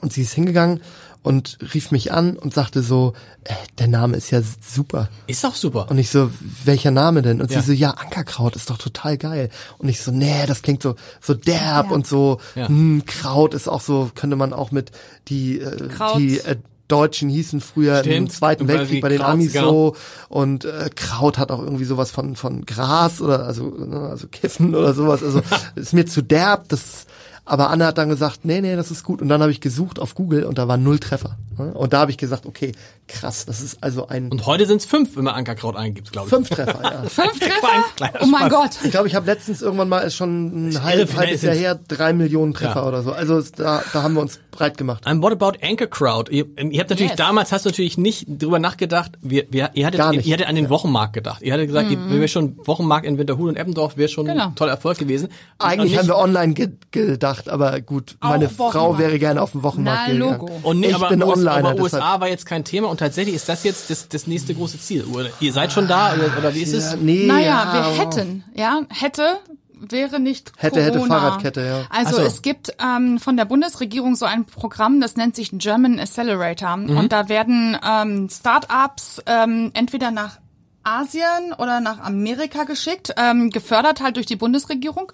Und 0.00 0.12
sie 0.12 0.22
ist 0.22 0.32
hingegangen 0.34 0.80
und 1.26 1.58
rief 1.74 1.90
mich 1.90 2.12
an 2.12 2.36
und 2.36 2.54
sagte 2.54 2.82
so, 2.82 3.12
äh, 3.42 3.52
der 3.78 3.88
Name 3.88 4.16
ist 4.16 4.30
ja 4.30 4.40
super. 4.64 5.08
Ist 5.26 5.42
doch 5.42 5.56
super. 5.56 5.90
Und 5.90 5.98
ich 5.98 6.08
so, 6.10 6.30
welcher 6.64 6.92
Name 6.92 7.20
denn? 7.22 7.40
Und 7.40 7.50
Ja. 7.50 7.60
sie 7.60 7.66
so, 7.66 7.72
ja, 7.72 7.90
Ankerkraut 7.90 8.54
ist 8.54 8.70
doch 8.70 8.78
total 8.78 9.18
geil. 9.18 9.48
Und 9.78 9.88
ich 9.88 10.00
so, 10.00 10.12
nee, 10.12 10.46
das 10.46 10.62
klingt 10.62 10.82
so 10.84 10.94
so 11.20 11.34
derb 11.34 11.90
und 11.90 12.06
so, 12.06 12.38
Ja. 12.54 12.68
hm, 12.68 13.02
Kraut 13.06 13.54
ist 13.54 13.66
auch 13.68 13.80
so, 13.80 14.08
könnte 14.14 14.36
man 14.36 14.52
auch 14.52 14.70
mit 14.70 14.92
die 15.26 15.58
äh, 15.58 15.88
Kraut. 15.88 16.20
die 16.20 16.38
äh, 16.38 16.56
Deutschen 16.86 17.28
hießen 17.28 17.60
früher 17.60 17.98
im 17.98 18.04
Stimmt. 18.04 18.32
Zweiten 18.32 18.62
Und 18.62 18.68
Weltkrieg 18.68 19.02
bei 19.02 19.08
den 19.08 19.18
Kraut, 19.18 19.30
Amis 19.32 19.52
genau. 19.52 19.68
so 19.70 19.96
und 20.28 20.64
äh, 20.64 20.88
Kraut 20.94 21.38
hat 21.38 21.50
auch 21.50 21.60
irgendwie 21.60 21.84
sowas 21.84 22.12
von 22.12 22.36
von 22.36 22.64
Gras 22.64 23.20
oder 23.20 23.44
also 23.44 23.74
also 23.90 24.28
Kiffen 24.28 24.76
oder 24.76 24.94
sowas. 24.94 25.24
Also 25.24 25.42
ist 25.74 25.92
mir 25.92 26.06
zu 26.06 26.22
derb. 26.22 26.68
Das 26.68 27.05
aber 27.46 27.70
Anne 27.70 27.86
hat 27.86 27.96
dann 27.96 28.08
gesagt, 28.08 28.40
nee, 28.44 28.60
nee, 28.60 28.76
das 28.76 28.90
ist 28.90 29.04
gut. 29.04 29.22
Und 29.22 29.28
dann 29.28 29.40
habe 29.40 29.50
ich 29.52 29.60
gesucht 29.60 29.98
auf 29.98 30.14
Google 30.14 30.44
und 30.44 30.58
da 30.58 30.66
waren 30.68 30.82
null 30.82 30.98
Treffer. 30.98 31.38
ne? 31.56 31.72
Und 31.72 31.92
da 31.92 32.00
habe 32.00 32.10
ich 32.10 32.18
gesagt, 32.18 32.44
okay, 32.44 32.72
krass, 33.08 33.46
das 33.46 33.60
ist 33.62 33.78
also 33.82 34.08
ein 34.08 34.30
Und 34.30 34.44
heute 34.46 34.66
sind 34.66 34.78
es 34.82 34.86
fünf, 34.86 35.16
wenn 35.16 35.24
man 35.24 35.34
Ankerkraut 35.34 35.76
eingibt, 35.76 36.10
glaube 36.12 36.26
ich. 36.28 36.34
fünf 36.34 36.48
Treffer, 36.50 36.80
ja. 36.82 37.02
Fünf 37.08 37.38
Treffer? 37.38 38.12
Oh 38.20 38.26
mein. 38.26 38.50
Gott. 38.50 38.70
Ich 38.84 38.90
glaube, 38.90 39.06
ich 39.08 39.14
habe 39.14 39.26
letztens 39.26 39.62
irgendwann 39.62 39.88
mal 39.88 40.00
ist 40.00 40.16
schon 40.16 40.68
ein 40.70 40.82
halb, 40.82 41.16
halbes 41.16 41.42
Jahr 41.42 41.54
her 41.54 41.78
drei 41.88 42.12
Millionen 42.12 42.52
Treffer 42.52 42.80
Ja. 42.82 42.86
oder 42.88 43.02
so. 43.02 43.12
Also 43.12 43.40
da, 43.56 43.82
da 43.92 44.02
haben 44.02 44.14
wir 44.14 44.20
uns 44.22 44.40
breit 44.56 44.76
gemacht. 44.78 45.06
And 45.06 45.22
what 45.22 45.32
about 45.32 45.52
Ankerkraut? 45.62 46.28
Ihr, 46.30 46.46
ihr 46.58 46.80
habt 46.80 46.90
natürlich 46.90 47.10
Yes. 47.12 47.16
damals 47.16 47.52
hast 47.52 47.64
du 47.64 47.68
natürlich 47.70 47.96
nicht 47.98 48.26
drüber 48.28 48.58
nachgedacht. 48.58 49.12
Wir, 49.22 49.44
wir, 49.50 49.70
ihr 49.74 49.86
hattet, 49.86 49.98
Gar 49.98 50.12
ihr, 50.12 50.16
nicht. 50.18 50.26
ihr 50.26 50.34
hattet 50.34 50.48
an 50.48 50.54
den 50.56 50.68
Wochenmarkt 50.70 51.12
gedacht. 51.12 51.42
Ihr 51.42 51.52
hattet 51.52 51.68
gesagt, 51.68 51.90
ihr 51.90 52.10
wäre 52.10 52.28
schon 52.28 52.56
Wochenmarkt 52.66 53.06
in 53.06 53.18
Winterhude 53.18 53.50
und 53.50 53.56
Eppendorf 53.56 53.96
wäre 53.96 54.08
schon 54.08 54.26
Genau. 54.26 54.46
ein 54.48 54.54
toller 54.54 54.72
Erfolg 54.72 54.98
gewesen. 54.98 55.28
Eigentlich 55.58 55.96
haben 55.98 56.08
wir 56.08 56.16
online 56.16 56.54
ge 56.54 56.70
gedacht, 56.90 57.48
aber 57.48 57.80
gut, 57.80 58.16
Auch 58.20 58.30
meine 58.30 58.48
Frau 58.48 58.98
wäre 58.98 59.18
gerne 59.18 59.40
auf 59.42 59.52
den 59.52 59.62
Wochenmarkt 59.62 60.02
Na, 60.08 60.12
gegangen. 60.12 60.40
Logo. 60.40 60.50
und 60.62 60.80
nee, 60.80 60.88
ich 60.88 60.94
aber, 60.94 61.08
bin 61.08 61.22
US, 61.22 61.34
Onliner, 61.38 61.52
aber 61.52 61.74
deshalb- 61.74 61.92
USA 62.02 62.20
war 62.20 62.28
jetzt 62.28 62.46
kein 62.46 62.64
Thema 62.64 62.88
und 62.88 62.98
tatsächlich 62.98 63.34
ist 63.36 63.48
das 63.48 63.62
jetzt 63.64 63.90
das, 63.90 64.08
das 64.08 64.26
nächste 64.26 64.54
große 64.54 64.80
Ziel. 64.80 65.04
Oder 65.12 65.26
ihr 65.40 65.52
seid 65.52 65.72
schon 65.72 65.86
da 65.88 66.14
oder, 66.14 66.30
oder 66.38 66.54
wie 66.54 66.62
ist 66.62 66.72
es? 66.72 66.92
Ja, 66.92 66.96
nee, 67.00 67.26
Naja, 67.26 67.46
ja, 67.46 67.72
wir 67.74 68.02
hätten, 68.02 68.44
ja, 68.54 68.80
hätte 68.88 69.22
wäre 69.92 70.20
nicht 70.20 70.52
Hätte, 70.56 70.82
hätte 70.82 70.98
Corona. 70.98 71.20
Fahrradkette, 71.20 71.60
ja. 71.64 71.86
Also 71.90 72.16
so. 72.16 72.22
es 72.22 72.42
gibt 72.42 72.74
ähm, 72.80 73.18
von 73.18 73.36
der 73.36 73.44
Bundesregierung 73.44 74.16
so 74.16 74.24
ein 74.26 74.44
Programm, 74.44 75.00
das 75.00 75.16
nennt 75.16 75.36
sich 75.36 75.50
German 75.52 75.98
Accelerator. 75.98 76.76
Mhm. 76.76 76.96
Und 76.96 77.12
da 77.12 77.28
werden 77.28 77.78
ähm, 77.86 78.28
Startups 78.30 79.22
ähm, 79.26 79.70
entweder 79.74 80.10
nach 80.10 80.38
Asien 80.82 81.52
oder 81.58 81.80
nach 81.80 82.00
Amerika 82.00 82.64
geschickt, 82.64 83.12
ähm, 83.16 83.50
gefördert 83.50 84.00
halt 84.00 84.16
durch 84.16 84.26
die 84.26 84.36
Bundesregierung. 84.36 85.12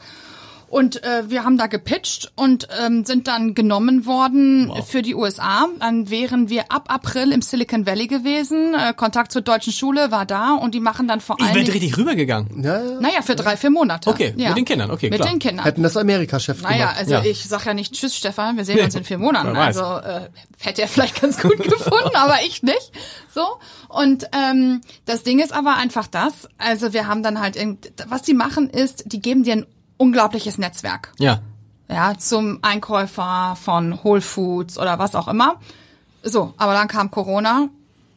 Und 0.73 1.03
äh, 1.05 1.29
wir 1.29 1.45
haben 1.45 1.59
da 1.59 1.67
gepitcht 1.67 2.33
und 2.35 2.67
ähm, 2.83 3.05
sind 3.05 3.29
dann 3.29 3.53
genommen 3.53 4.07
worden 4.07 4.73
für 4.87 5.03
die 5.03 5.15
USA. 5.15 5.69
Dann 5.81 6.09
wären 6.09 6.49
wir 6.49 6.73
ab 6.73 6.87
April 6.89 7.31
im 7.31 7.43
Silicon 7.43 7.85
Valley 7.85 8.07
gewesen. 8.07 8.73
Äh, 8.73 8.95
Kontakt 8.95 9.33
zur 9.33 9.43
deutschen 9.43 9.75
Schule 9.75 10.11
war 10.11 10.25
da 10.25 10.55
und 10.55 10.75
die 10.75 10.81
machen 10.81 11.07
dann 11.09 11.21
vor 11.21 11.37
Ich 11.39 11.45
allem. 11.45 11.55
bin 11.55 11.67
richtig 11.71 11.99
rübergegangen. 11.99 12.63
Ja, 12.65 12.83
ja. 12.83 13.01
Naja, 13.01 13.21
für 13.21 13.37
drei, 13.37 13.59
vier 13.59 13.69
Monate. 13.69 14.09
Okay, 14.09 14.33
ja. 14.39 14.49
mit 14.49 14.57
den 14.57 14.65
Kindern, 14.65 14.91
okay, 14.91 15.11
Mit 15.11 15.21
klar. 15.21 15.29
den 15.31 15.39
Kindern. 15.41 15.65
Hätten 15.67 15.83
das 15.83 15.95
Amerika-Chef 15.99 16.63
Naja, 16.63 16.77
gemacht. 16.87 16.97
also 17.01 17.13
Ja. 17.13 17.23
ich 17.23 17.45
sag 17.47 17.67
ja 17.67 17.75
nicht 17.75 17.93
Tschüss, 17.93 18.17
Stefan, 18.17 18.57
wir 18.57 18.65
sehen 18.65 18.81
uns 18.83 18.95
in 18.95 19.05
vier 19.05 19.19
Monaten. 19.27 19.55
Also 19.55 19.83
äh, 19.83 20.31
hätte 20.59 20.81
er 20.81 20.89
vielleicht 20.89 21.21
ganz 21.21 21.39
gut 21.39 21.59
gefunden, 21.63 22.17
aber 22.17 22.37
ich 22.47 22.63
nicht. 22.63 22.93
So. 23.35 23.43
Und 23.91 24.25
ähm, 24.33 24.81
das 25.05 25.23
Ding 25.23 25.39
ist 25.39 25.53
aber 25.53 25.75
einfach 25.77 26.07
das, 26.07 26.33
also 26.57 26.95
wir 26.95 27.07
haben 27.09 27.23
dann 27.23 27.41
halt, 27.41 27.57
irgend- 27.57 27.93
was 28.09 28.23
die 28.23 28.33
machen 28.33 28.71
ist, 28.71 29.05
die 29.13 29.21
geben 29.21 29.43
dir 29.43 29.53
ein 29.53 29.67
unglaubliches 30.03 30.59
Netzwerk. 30.59 31.13
Ja. 31.19 31.39
Ja, 31.89 32.19
zum 32.19 32.59
Einkäufer 32.63 33.57
von 33.63 34.03
Whole 34.03 34.21
Foods 34.21 34.77
oder 34.79 34.99
was 34.99 35.15
auch 35.15 35.29
immer. 35.29 35.61
So, 36.25 36.55
aber 36.57 36.75
dann 36.75 36.89
kam 36.89 37.11
Corona, 37.11 37.69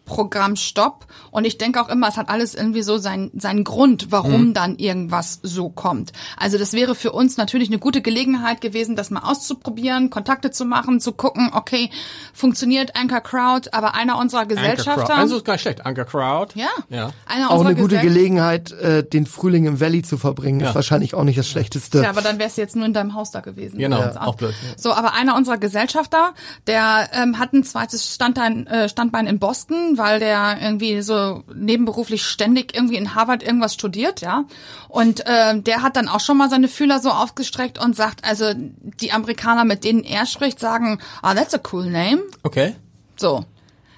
Programm 0.05 0.55
Stopp. 0.55 1.05
Und 1.31 1.45
ich 1.45 1.57
denke 1.57 1.81
auch 1.81 1.89
immer, 1.89 2.07
es 2.07 2.17
hat 2.17 2.29
alles 2.29 2.55
irgendwie 2.55 2.81
so 2.83 2.97
seinen 2.97 3.31
seinen 3.39 3.63
Grund, 3.63 4.11
warum 4.11 4.53
dann 4.53 4.77
irgendwas 4.77 5.39
so 5.43 5.69
kommt. 5.69 6.11
Also 6.37 6.57
das 6.57 6.73
wäre 6.73 6.95
für 6.95 7.11
uns 7.11 7.37
natürlich 7.37 7.69
eine 7.69 7.79
gute 7.79 8.01
Gelegenheit 8.01 8.61
gewesen, 8.61 8.95
das 8.95 9.09
mal 9.09 9.21
auszuprobieren, 9.21 10.09
Kontakte 10.09 10.51
zu 10.51 10.65
machen, 10.65 10.99
zu 10.99 11.11
gucken, 11.11 11.49
okay, 11.53 11.89
funktioniert 12.33 12.95
Anchor 12.95 13.21
Crowd, 13.21 13.69
aber 13.71 13.95
einer 13.95 14.17
unserer 14.17 14.45
Gesellschafter. 14.45 15.15
Also 15.15 15.37
ist 15.37 15.45
gar 15.45 15.53
nicht 15.53 15.61
schlecht. 15.61 15.85
Anchor 15.85 16.05
Crowd. 16.05 16.57
ja, 16.59 16.69
Ja. 16.89 17.11
einer 17.25 17.51
Auch 17.51 17.65
eine 17.65 17.75
gute 17.75 17.95
Gesell- 17.97 18.03
Gelegenheit, 18.03 18.71
äh, 18.71 19.03
den 19.03 19.25
Frühling 19.25 19.65
im 19.65 19.79
Valley 19.79 20.01
zu 20.03 20.17
verbringen, 20.17 20.59
Ja. 20.59 20.69
ist 20.69 20.75
wahrscheinlich 20.75 21.13
auch 21.15 21.23
nicht 21.23 21.37
das 21.37 21.47
Schlechteste. 21.49 22.01
Ja, 22.01 22.09
aber 22.09 22.21
dann 22.21 22.39
wärst 22.39 22.57
du 22.57 22.61
jetzt 22.61 22.75
nur 22.75 22.85
in 22.85 22.93
deinem 22.93 23.13
Haus 23.13 23.31
da 23.31 23.39
gewesen. 23.41 23.77
Genau, 23.77 23.99
Ganz 23.99 24.17
auch 24.17 24.35
blöd. 24.35 24.53
So, 24.77 24.93
aber 24.93 25.13
einer 25.13 25.35
unserer 25.35 25.57
Gesellschafter, 25.57 26.33
der 26.67 27.09
ähm, 27.13 27.39
hat 27.39 27.53
ein 27.53 27.63
zweites 27.63 28.13
Standbein, 28.13 28.67
äh, 28.67 28.89
Standbein 28.89 29.27
in 29.27 29.39
Boston, 29.39 29.94
weil 29.97 30.19
der 30.19 30.57
irgendwie 30.61 31.01
so 31.01 31.43
nebenberuflich 31.53 32.23
ständig 32.23 32.75
irgendwie 32.75 32.95
in 32.95 33.15
Harvard 33.15 33.43
irgendwas 33.43 33.73
studiert, 33.73 34.21
ja. 34.21 34.45
Und 34.89 35.23
ähm, 35.25 35.63
der 35.63 35.81
hat 35.81 35.95
dann 35.95 36.07
auch 36.07 36.19
schon 36.19 36.37
mal 36.37 36.49
seine 36.49 36.67
Fühler 36.67 36.99
so 36.99 37.09
aufgestreckt 37.09 37.77
und 37.83 37.95
sagt, 37.95 38.23
also 38.23 38.53
die 38.55 39.11
Amerikaner, 39.11 39.65
mit 39.65 39.83
denen 39.83 40.03
er 40.03 40.25
spricht, 40.25 40.59
sagen, 40.59 40.99
ah, 41.21 41.33
that's 41.35 41.53
a 41.53 41.59
cool 41.71 41.85
name. 41.89 42.21
Okay. 42.43 42.75
So. 43.17 43.45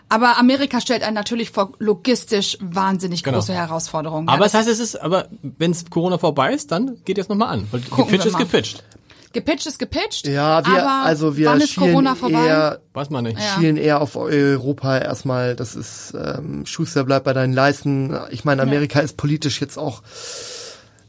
Aber 0.09 0.37
Amerika 0.37 0.79
stellt 0.79 1.03
einen 1.03 1.15
natürlich 1.15 1.51
vor 1.51 1.73
logistisch 1.79 2.57
wahnsinnig 2.61 3.23
Genau. 3.23 3.37
große 3.39 3.53
Herausforderungen. 3.53 4.29
Aber 4.29 4.37
ja, 4.37 4.43
das 4.45 4.53
heißt, 4.53 4.69
es 4.69 4.79
ist, 4.79 4.95
aber 4.95 5.27
wenn 5.41 5.71
es 5.71 5.89
Corona 5.89 6.17
vorbei 6.17 6.53
ist, 6.53 6.71
dann 6.71 6.97
geht 7.03 7.17
jetzt 7.17 7.29
nochmal 7.29 7.49
an. 7.49 7.67
Weil 7.71 7.81
gepitcht 7.81 8.25
ist 8.25 8.37
gepitcht. 8.37 8.83
Gepitcht 9.33 9.65
ist 9.67 9.79
gepitcht. 9.79 10.27
Ja, 10.27 10.65
wir, 10.65 10.83
aber 10.83 11.05
also 11.05 11.37
wir 11.37 11.47
wann 11.49 11.61
ist 11.61 11.71
schielen 11.73 11.91
Corona 11.91 12.15
vorbei? 12.15 12.45
eher, 12.47 12.79
Weiß 12.93 13.09
man 13.09 13.23
nicht. 13.25 13.37
Ja. 13.39 13.55
schielen 13.59 13.77
eher 13.77 14.01
auf 14.01 14.15
Europa 14.15 14.97
erstmal. 14.97 15.55
Das 15.55 15.75
ist 15.75 16.13
ähm, 16.15 16.65
Schuster 16.65 17.03
bleibt 17.03 17.25
bei 17.25 17.33
deinen 17.33 17.53
Leisten. 17.53 18.15
Ich 18.31 18.45
meine, 18.45 18.61
Amerika 18.61 18.99
ist 18.99 19.17
politisch 19.17 19.61
jetzt 19.61 19.77
auch 19.77 20.01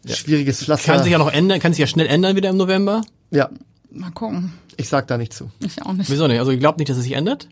schwieriges 0.07 0.63
Pflaster. 0.65 0.93
Kann 0.95 1.03
sich 1.03 1.13
ja 1.13 1.19
noch 1.19 1.33
ändern, 1.33 1.61
kann 1.61 1.73
sich 1.73 1.81
ja 1.81 1.87
schnell 1.87 2.07
ändern 2.07 2.37
wieder 2.37 2.51
im 2.51 2.57
November. 2.57 3.03
ja, 3.31 3.51
Mal 3.91 4.11
gucken. 4.11 4.53
ich 4.77 4.89
sag 4.89 5.07
da 5.09 5.17
nicht 5.19 5.33
zu. 5.33 5.51
Ich 5.61 5.83
auch 5.83 5.93
nicht. 5.95 6.11
Wieso 6.11 6.27
nicht? 6.27 6.39
Also 6.39 6.51
ich 6.51 6.61
glaube 6.61 6.79
nicht, 6.79 6.89
dass 6.91 6.99
es 6.99 7.05
sich 7.05 7.13
ändert. 7.13 7.49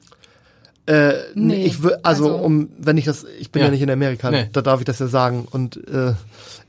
Äh, 0.87 1.15
Nee, 1.35 1.65
ich 1.65 1.83
wür, 1.83 1.99
also, 2.03 2.27
also- 2.33 2.45
um, 2.45 2.69
wenn 2.79 2.97
ich 2.97 3.05
das, 3.07 3.25
ich 3.41 3.51
bin 3.51 3.61
ja, 3.61 3.67
Ja. 3.67 3.73
nicht 3.73 3.83
in 3.83 3.91
Amerika, 3.91 4.31
Nee. 4.31 4.49
da 4.53 4.63
darf 4.63 4.81
ich 4.81 4.85
das 4.85 4.99
ja 5.01 5.09
sagen. 5.09 5.47
Und 5.51 5.77
äh, 5.89 6.13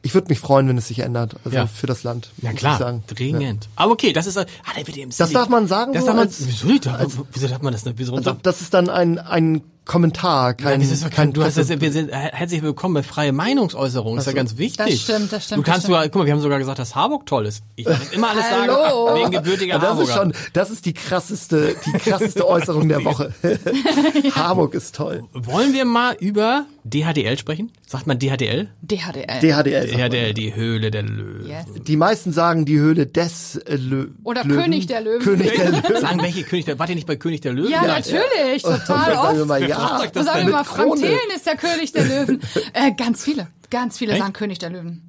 ich 0.07 0.13
würde 0.13 0.29
mich 0.29 0.39
freuen, 0.39 0.67
wenn 0.69 0.77
es 0.77 0.87
sich 0.87 0.99
ändert. 0.99 1.35
Also 1.43 1.57
Ja. 1.57 1.67
für 1.67 1.85
das 1.85 2.03
Land. 2.03 2.29
Ja 2.41 2.53
klar, 2.53 2.79
sagen. 2.79 3.03
dringend. 3.07 3.67
Aber 3.75 3.91
okay, 3.91 4.13
das 4.13 4.25
ist, 4.25 4.37
ah, 4.37 4.45
der 4.77 4.87
wird 4.87 4.95
im 4.97 5.09
Das 5.15 5.31
darf 5.31 5.49
man 5.49 5.67
sagen, 5.67 5.91
Das 5.91 6.03
so 6.03 6.07
darf 6.07 6.15
man, 6.15 6.25
als- 6.27 6.47
wieso 6.47 6.67
nicht? 6.67 6.89
wieso 7.33 7.47
darf 7.47 7.61
man 7.61 7.73
das 7.73 7.83
nicht? 7.85 7.97
Wieso 7.99 8.13
Also, 8.15 8.31
darf, 8.31 8.41
das 8.41 8.61
ist 8.61 8.73
dann 8.73 8.89
ein, 8.89 9.19
ein 9.19 9.61
Kommentar, 9.87 10.53
kein, 10.53 10.71
Nein, 10.71 10.81
das 10.81 10.91
ist 10.91 11.05
doch 11.05 11.09
kein, 11.09 11.31
du 11.31 11.43
hast 11.43 11.57
das, 11.57 11.69
wir 11.69 11.91
sind, 11.93 12.11
herzlich 12.11 12.61
willkommen 12.61 12.93
bei 12.95 13.03
freie 13.03 13.31
Meinungsäußerung, 13.31 14.17
ist 14.17 14.27
ja 14.27 14.33
ganz 14.33 14.57
wichtig. 14.57 14.85
Das 14.85 15.01
stimmt, 15.01 15.31
das 15.31 15.45
stimmt, 15.45 15.59
Du 15.59 15.63
kannst 15.63 15.83
das 15.83 15.87
sogar, 15.87 16.03
guck 16.09 16.15
mal, 16.15 16.25
wir 16.25 16.33
haben 16.33 16.41
sogar 16.41 16.59
gesagt, 16.59 16.77
dass 16.79 16.93
Harburg 16.93 17.25
toll 17.25 17.45
ist. 17.45 17.63
Ich 17.77 17.85
darf 17.85 18.11
immer 18.13 18.31
alles 18.31 18.49
sagen, 18.49 18.69
Hallo. 18.69 19.15
wegen 19.15 19.31
gebürtiger 19.31 19.75
Ja, 19.75 19.79
das 19.79 19.89
Harburger. 19.91 20.09
ist 20.09 20.15
schon, 20.17 20.33
das 20.53 20.69
ist 20.71 20.85
die 20.85 20.93
krasseste, 20.93 21.75
die 21.85 21.91
krasseste 21.93 22.45
Äußerung 22.47 22.89
der 22.89 23.05
Woche. 23.05 23.33
Harburg 24.35 24.73
ist 24.73 24.93
toll. 24.93 25.23
Wollen 25.33 25.73
wir 25.73 25.85
mal 25.85 26.15
über 26.19 26.65
DHDL 26.83 27.37
sprechen? 27.37 27.71
Sagt 27.85 28.07
man 28.07 28.19
DHDL? 28.19 28.67
DHDL. 28.81 29.39
DHDL. 29.41 29.87
DHDL, 29.87 30.33
die 30.33 30.53
Höhle 30.53 30.91
der 30.91 31.03
Löwen. 31.03 31.47
yes. 31.47 31.65
Die 31.85 31.95
meisten 31.95 32.33
sagen 32.33 32.65
die 32.65 32.77
Höhle 32.77 33.07
des 33.07 33.55
äh, 33.55 33.75
Lö 33.77 34.09
Oder 34.25 34.43
Löwen. 34.43 34.63
König 34.63 34.87
der 34.87 35.01
Löwen. 35.01 35.21
König 35.21 35.53
der 35.55 35.71
Löwen. 35.71 36.01
Sagen 36.01 36.21
welche 36.21 36.43
König 36.43 36.65
der, 36.65 36.77
wart 36.79 36.89
ihr 36.89 36.95
nicht 36.95 37.07
bei 37.07 37.15
König 37.15 37.39
der 37.41 37.53
Löwen? 37.53 37.71
Ja, 37.71 37.83
natürlich, 37.85 38.63
total 38.63 39.13
oft. 39.13 39.76
Ja. 39.77 39.99
euch 39.99 40.15
Und 40.15 40.23
sagen 40.23 40.45
wir 40.47 40.53
mal, 40.53 40.63
Frank 40.63 40.89
Krone. 40.89 41.01
Thelen 41.01 41.29
ist 41.35 41.45
der 41.45 41.55
König 41.55 41.91
der 41.91 42.05
Löwen. 42.05 42.41
Äh, 42.73 42.91
ganz 42.93 43.23
viele, 43.23 43.47
ganz 43.69 43.97
viele 43.97 44.13
Echt? 44.13 44.21
sagen 44.21 44.33
König 44.33 44.59
der 44.59 44.69
Löwen. 44.69 45.03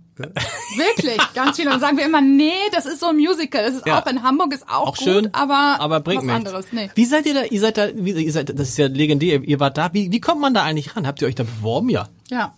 Wirklich, 0.76 1.18
ganz 1.34 1.56
viele. 1.56 1.68
Und 1.68 1.74
dann 1.74 1.80
sagen 1.80 1.96
wir 1.96 2.04
immer, 2.04 2.20
nee, 2.20 2.50
das 2.72 2.86
ist 2.86 2.98
so 3.00 3.06
ein 3.06 3.16
Musical. 3.16 3.62
Das 3.64 3.74
ist 3.74 3.86
Ja. 3.86 4.02
auch 4.02 4.06
in 4.06 4.22
Hamburg, 4.24 4.52
ist 4.52 4.68
auch, 4.68 4.88
Auch 4.88 4.96
gut, 4.96 5.04
schön, 5.04 5.32
aber, 5.32 5.76
aber 5.78 6.00
bringt 6.00 6.18
was 6.22 6.24
nichts. 6.26 6.36
anderes. 6.36 6.66
Nee. 6.72 6.90
Wie 6.94 7.04
seid 7.04 7.24
ihr 7.26 7.34
da, 7.34 7.42
ihr 7.44 7.60
seid 7.60 7.78
da, 7.78 7.88
wie, 7.94 8.10
ihr 8.10 8.32
seid, 8.32 8.48
das 8.58 8.70
ist 8.70 8.78
ja 8.78 8.88
legendär, 8.88 9.42
ihr 9.44 9.60
wart 9.60 9.78
da, 9.78 9.92
wie, 9.92 10.10
wie 10.10 10.20
kommt 10.20 10.40
man 10.40 10.54
da 10.54 10.64
eigentlich 10.64 10.96
ran? 10.96 11.06
Habt 11.06 11.22
ihr 11.22 11.28
euch 11.28 11.36
da 11.36 11.44
beworben? 11.44 11.88
Ja. 11.88 12.08
Ja. 12.30 12.54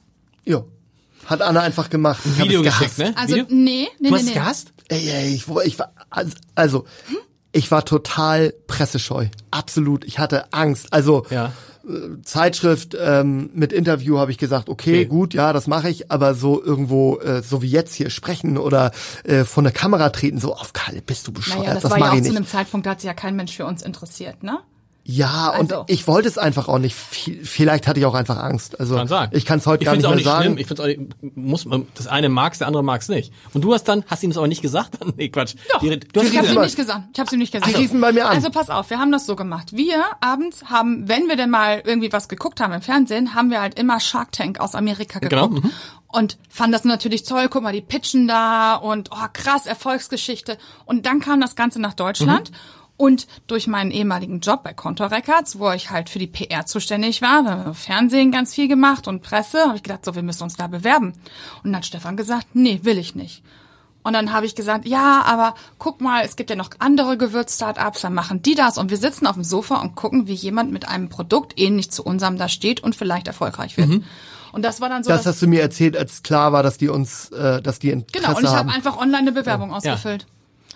Jo. 0.46 0.68
Hat 1.26 1.42
Anna 1.42 1.60
einfach 1.60 1.90
gemacht. 1.90 2.22
Ich 2.24 2.42
Video 2.42 2.62
es 2.62 2.66
geschickt, 2.78 2.98
ne? 2.98 3.12
Also, 3.16 3.34
Video? 3.36 3.46
nee, 3.50 3.88
nee, 4.00 4.08
Du 4.08 4.14
nee, 4.14 4.20
hast 4.20 4.24
nee. 4.24 4.32
gehasst? 4.32 4.72
Ey, 4.88 5.10
ey, 5.10 5.34
ich, 5.34 5.44
ich 5.64 5.78
war, 5.78 5.92
also, 6.54 6.86
ich 7.52 7.70
war 7.70 7.84
total 7.84 8.54
pressescheu. 8.68 9.26
Absolut. 9.50 10.04
Ich 10.06 10.18
hatte 10.18 10.52
Angst. 10.54 10.92
Also, 10.92 11.26
Ja. 11.30 11.52
Zeitschrift 12.22 12.96
ähm, 13.00 13.50
mit 13.54 13.72
Interview 13.72 14.18
habe 14.18 14.30
ich 14.30 14.38
gesagt, 14.38 14.68
okay, 14.68 14.90
Okay. 14.90 15.04
gut, 15.06 15.34
ja, 15.34 15.52
das 15.52 15.66
mache 15.66 15.88
ich, 15.90 16.10
aber 16.10 16.34
so 16.34 16.62
irgendwo, 16.62 17.18
äh, 17.18 17.42
so 17.42 17.62
wie 17.62 17.68
jetzt 17.68 17.94
hier 17.94 18.10
sprechen 18.10 18.58
oder 18.58 18.90
äh, 19.24 19.44
von 19.44 19.64
der 19.64 19.72
Kamera 19.72 20.10
treten, 20.10 20.38
so 20.40 20.54
auf 20.54 20.72
Kalle, 20.72 21.02
bist 21.02 21.26
du 21.26 21.32
bescheuert, 21.32 21.60
Naja, 21.60 21.74
das, 21.74 21.82
das, 21.82 21.90
war 21.92 21.98
ja 21.98 22.04
mache 22.04 22.12
auch 22.12 22.16
ich 22.16 22.22
zu 22.24 22.28
nicht. 22.30 22.36
einem 22.38 22.46
Zeitpunkt, 22.46 22.86
da 22.86 22.90
hat 22.90 23.00
sich 23.00 23.08
ja 23.08 23.14
kein 23.14 23.36
Mensch 23.36 23.54
für 23.56 23.66
uns 23.66 23.82
interessiert, 23.82 24.42
ne? 24.42 24.58
Ja, 25.02 25.48
und 25.58 25.72
Also. 25.72 25.84
ich 25.88 26.06
wollte 26.06 26.28
es 26.28 26.38
einfach 26.38 26.68
auch 26.68 26.78
nicht. 26.78 26.94
Vielleicht 26.94 27.86
hatte 27.86 27.98
ich 27.98 28.06
auch 28.06 28.14
einfach 28.14 28.36
Angst. 28.36 28.78
Also 28.78 28.96
Kann 28.96 29.08
sagen. 29.08 29.36
ich 29.36 29.44
kann 29.46 29.58
es 29.58 29.66
heute 29.66 29.82
ich 29.82 29.86
gar 29.86 29.94
nicht 29.94 30.02
mehr 30.02 30.10
auch 30.10 30.14
nicht 30.14 30.24
sagen. 30.24 30.42
Schlimm. 30.44 30.58
Ich 30.58 30.66
find's 30.66 30.80
auch 30.80 30.86
nicht, 30.86 31.00
muss, 31.36 31.64
man- 31.64 31.86
das 31.94 32.06
eine 32.06 32.28
mag's, 32.28 32.58
der 32.58 32.66
andere 32.66 32.84
mag's 32.84 33.08
nicht. 33.08 33.32
Und 33.54 33.62
du 33.64 33.72
hast 33.74 33.84
dann, 33.84 34.04
hast 34.06 34.22
ihm 34.22 34.30
das 34.30 34.36
aber 34.36 34.46
nicht 34.48 34.62
gesagt? 34.62 34.98
nee, 35.16 35.28
Quatsch. 35.30 35.54
Doch, 35.72 35.80
Die, 35.80 35.98
du 35.98 36.20
hast 36.20 36.28
ich 36.30 36.38
hab's 36.38 36.50
ihm 36.52 36.60
nicht 36.60 36.76
gesagt. 36.76 37.02
Ich 37.14 37.20
hab's 37.20 37.32
ihm 37.32 37.38
nicht 37.38 37.52
gesagt. 37.52 37.70
Die 37.72 37.76
riefen 37.76 38.00
bei 38.00 38.12
mir 38.12 38.26
an. 38.26 38.36
Also 38.36 38.50
pass 38.50 38.70
auf, 38.70 38.90
wir 38.90 38.98
haben 38.98 39.10
das 39.10 39.26
so 39.26 39.36
gemacht. 39.36 39.72
Wir 39.74 40.04
abends 40.20 40.64
haben, 40.66 41.08
wenn 41.08 41.28
wir 41.28 41.36
denn 41.36 41.50
mal 41.50 41.82
irgendwie 41.84 42.12
was 42.12 42.28
geguckt 42.28 42.60
haben 42.60 42.72
im 42.72 42.82
Fernsehen, 42.82 43.34
haben 43.34 43.50
wir 43.50 43.60
halt 43.60 43.78
immer 43.78 44.00
Shark 44.00 44.32
Tank 44.32 44.60
aus 44.60 44.74
Amerika 44.74 45.18
Genau, 45.18 45.48
geguckt. 45.48 45.64
mhm. 45.64 45.70
Und 46.12 46.38
fanden 46.48 46.72
das 46.72 46.84
natürlich 46.84 47.22
toll, 47.22 47.46
guck 47.48 47.62
mal, 47.62 47.72
die 47.72 47.80
pitchen 47.82 48.26
da 48.26 48.74
und 48.74 49.10
oh 49.12 49.26
krass, 49.32 49.66
Erfolgsgeschichte. 49.66 50.58
Und 50.84 51.06
dann 51.06 51.20
kam 51.20 51.40
das 51.40 51.54
Ganze 51.54 51.80
nach 51.80 51.94
Deutschland. 51.94 52.50
Und 53.00 53.26
durch 53.46 53.66
meinen 53.66 53.92
ehemaligen 53.92 54.40
Job 54.40 54.62
bei 54.62 54.74
Contour 54.74 55.10
Records, 55.10 55.58
wo 55.58 55.70
ich 55.70 55.88
halt 55.88 56.10
für 56.10 56.18
die 56.18 56.26
PR 56.26 56.66
zuständig 56.66 57.22
war, 57.22 57.42
da 57.42 57.72
Fernsehen 57.72 58.30
ganz 58.30 58.54
viel 58.54 58.68
gemacht 58.68 59.08
und 59.08 59.22
Presse, 59.22 59.58
habe 59.64 59.76
ich 59.76 59.82
gedacht, 59.82 60.04
so, 60.04 60.14
wir 60.14 60.22
müssen 60.22 60.42
uns 60.42 60.56
da 60.56 60.66
bewerben. 60.66 61.14
Und 61.62 61.64
dann 61.64 61.76
hat 61.76 61.86
Stefan 61.86 62.18
gesagt, 62.18 62.48
nee, 62.52 62.80
will 62.82 62.98
ich 62.98 63.14
nicht. 63.14 63.42
Und 64.02 64.12
dann 64.12 64.34
habe 64.34 64.44
ich 64.44 64.54
gesagt, 64.54 64.86
ja, 64.86 65.22
aber 65.24 65.54
guck 65.78 66.02
mal, 66.02 66.26
es 66.26 66.36
gibt 66.36 66.50
ja 66.50 66.56
noch 66.56 66.68
andere 66.78 67.16
Gewürz-Startups, 67.16 68.02
dann 68.02 68.12
machen 68.12 68.42
die 68.42 68.54
das 68.54 68.76
und 68.76 68.90
wir 68.90 68.98
sitzen 68.98 69.26
auf 69.26 69.34
dem 69.34 69.44
Sofa 69.44 69.76
und 69.76 69.94
gucken, 69.94 70.26
wie 70.26 70.34
jemand 70.34 70.70
mit 70.70 70.86
einem 70.86 71.08
Produkt 71.08 71.58
ähnlich 71.58 71.90
zu 71.90 72.04
unserem 72.04 72.36
da 72.36 72.50
steht 72.50 72.80
und 72.80 72.94
vielleicht 72.94 73.28
erfolgreich 73.28 73.78
wird. 73.78 74.02
Und 74.52 74.62
das 74.62 74.82
war 74.82 74.90
dann 74.90 75.04
so, 75.04 75.08
das 75.08 75.22
dass, 75.22 75.36
hast 75.36 75.42
du 75.42 75.46
mir 75.46 75.62
erzählt, 75.62 75.96
als 75.96 76.22
klar 76.22 76.52
war, 76.52 76.62
dass 76.62 76.76
die 76.76 76.90
uns, 76.90 77.30
äh, 77.30 77.62
dass 77.62 77.78
die 77.78 77.92
Interesse 77.92 78.26
genau. 78.26 78.36
Und 78.36 78.44
ich 78.44 78.50
habe 78.50 78.70
einfach 78.70 78.98
online 78.98 79.20
eine 79.20 79.32
Bewerbung 79.32 79.72
ausgefüllt. 79.72 80.26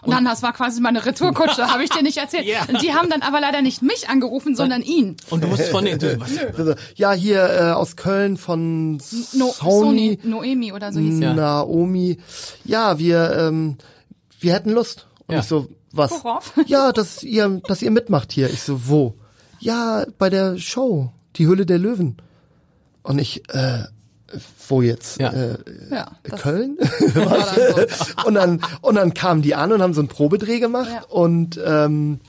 Und 0.05 0.13
dann, 0.13 0.25
das 0.25 0.43
war 0.43 0.53
quasi 0.53 0.81
meine 0.81 1.05
Retourkutsche, 1.05 1.67
habe 1.73 1.83
ich 1.85 1.91
dir 1.91 2.03
nicht 2.03 2.19
erzählt. 2.19 2.47
Ja. 2.47 2.65
Und 2.69 2.83
die 2.83 2.93
haben 2.93 3.09
dann 3.11 3.23
aber 3.23 3.41
leider 3.41 3.63
nicht 3.63 3.83
mich 3.83 4.09
angerufen, 4.09 4.55
sondern 4.55 4.83
ihn. 4.83 5.17
Und 5.31 5.43
du 5.43 5.49
musst 5.49 5.69
von 5.69 5.85
den, 5.85 5.99
du, 5.99 6.21
was, 6.21 6.31
Also, 6.59 6.75
ja, 6.95 7.13
hier 7.13 7.43
äh, 7.43 7.71
aus 7.73 7.97
Köln 7.97 8.37
von 8.37 8.93
No, 9.33 9.51
Sony, 9.53 9.53
Sony, 9.61 10.19
Noemi 10.23 10.73
oder 10.73 10.93
so 10.93 11.01
hieß 11.01 11.17
sie. 11.17 11.23
Ja. 11.23 11.35
Naomi. 11.35 12.19
Ja, 12.65 12.99
wir, 12.99 13.33
ähm, 13.37 13.77
wir 14.41 14.53
hätten 14.53 14.71
Lust. 14.71 15.07
Und 15.27 15.35
Ja. 15.35 15.41
ich 15.41 15.47
so, 15.47 15.69
was? 15.93 16.11
Worauf? 16.11 16.53
Ja, 16.67 16.93
dass 16.93 17.23
ihr, 17.23 17.61
dass 17.67 17.81
ihr 17.83 17.91
mitmacht 17.91 18.33
hier. 18.33 18.51
Ich 18.51 18.63
so, 18.63 18.89
wo? 18.89 19.15
Ja, 19.61 20.05
bei 20.19 20.29
der 20.29 20.59
Show, 20.59 21.13
die 21.37 21.47
Höhle 21.47 21.65
der 21.67 21.79
Löwen. 21.79 22.17
Und 23.03 23.19
ich, 23.19 23.43
äh, 23.55 23.85
wo 24.69 24.83
jetzt? 24.83 25.19
Ja. 25.21 25.31
Äh, 25.33 25.59
Ja, 25.91 26.13
Köln? 26.39 26.79
dann 27.15 27.45
so. 27.55 28.25
und 28.27 28.35
dann 28.35 28.61
und 28.81 28.95
dann 28.97 29.15
kamen 29.15 29.43
die 29.43 29.55
an 29.55 29.73
und 29.73 29.83
haben 29.83 29.95
so 29.95 30.01
einen 30.01 30.09
Probedreh 30.09 30.61
gemacht 30.61 30.91
Ja. 30.93 31.03
und 31.09 31.61
ähm, 31.65 32.21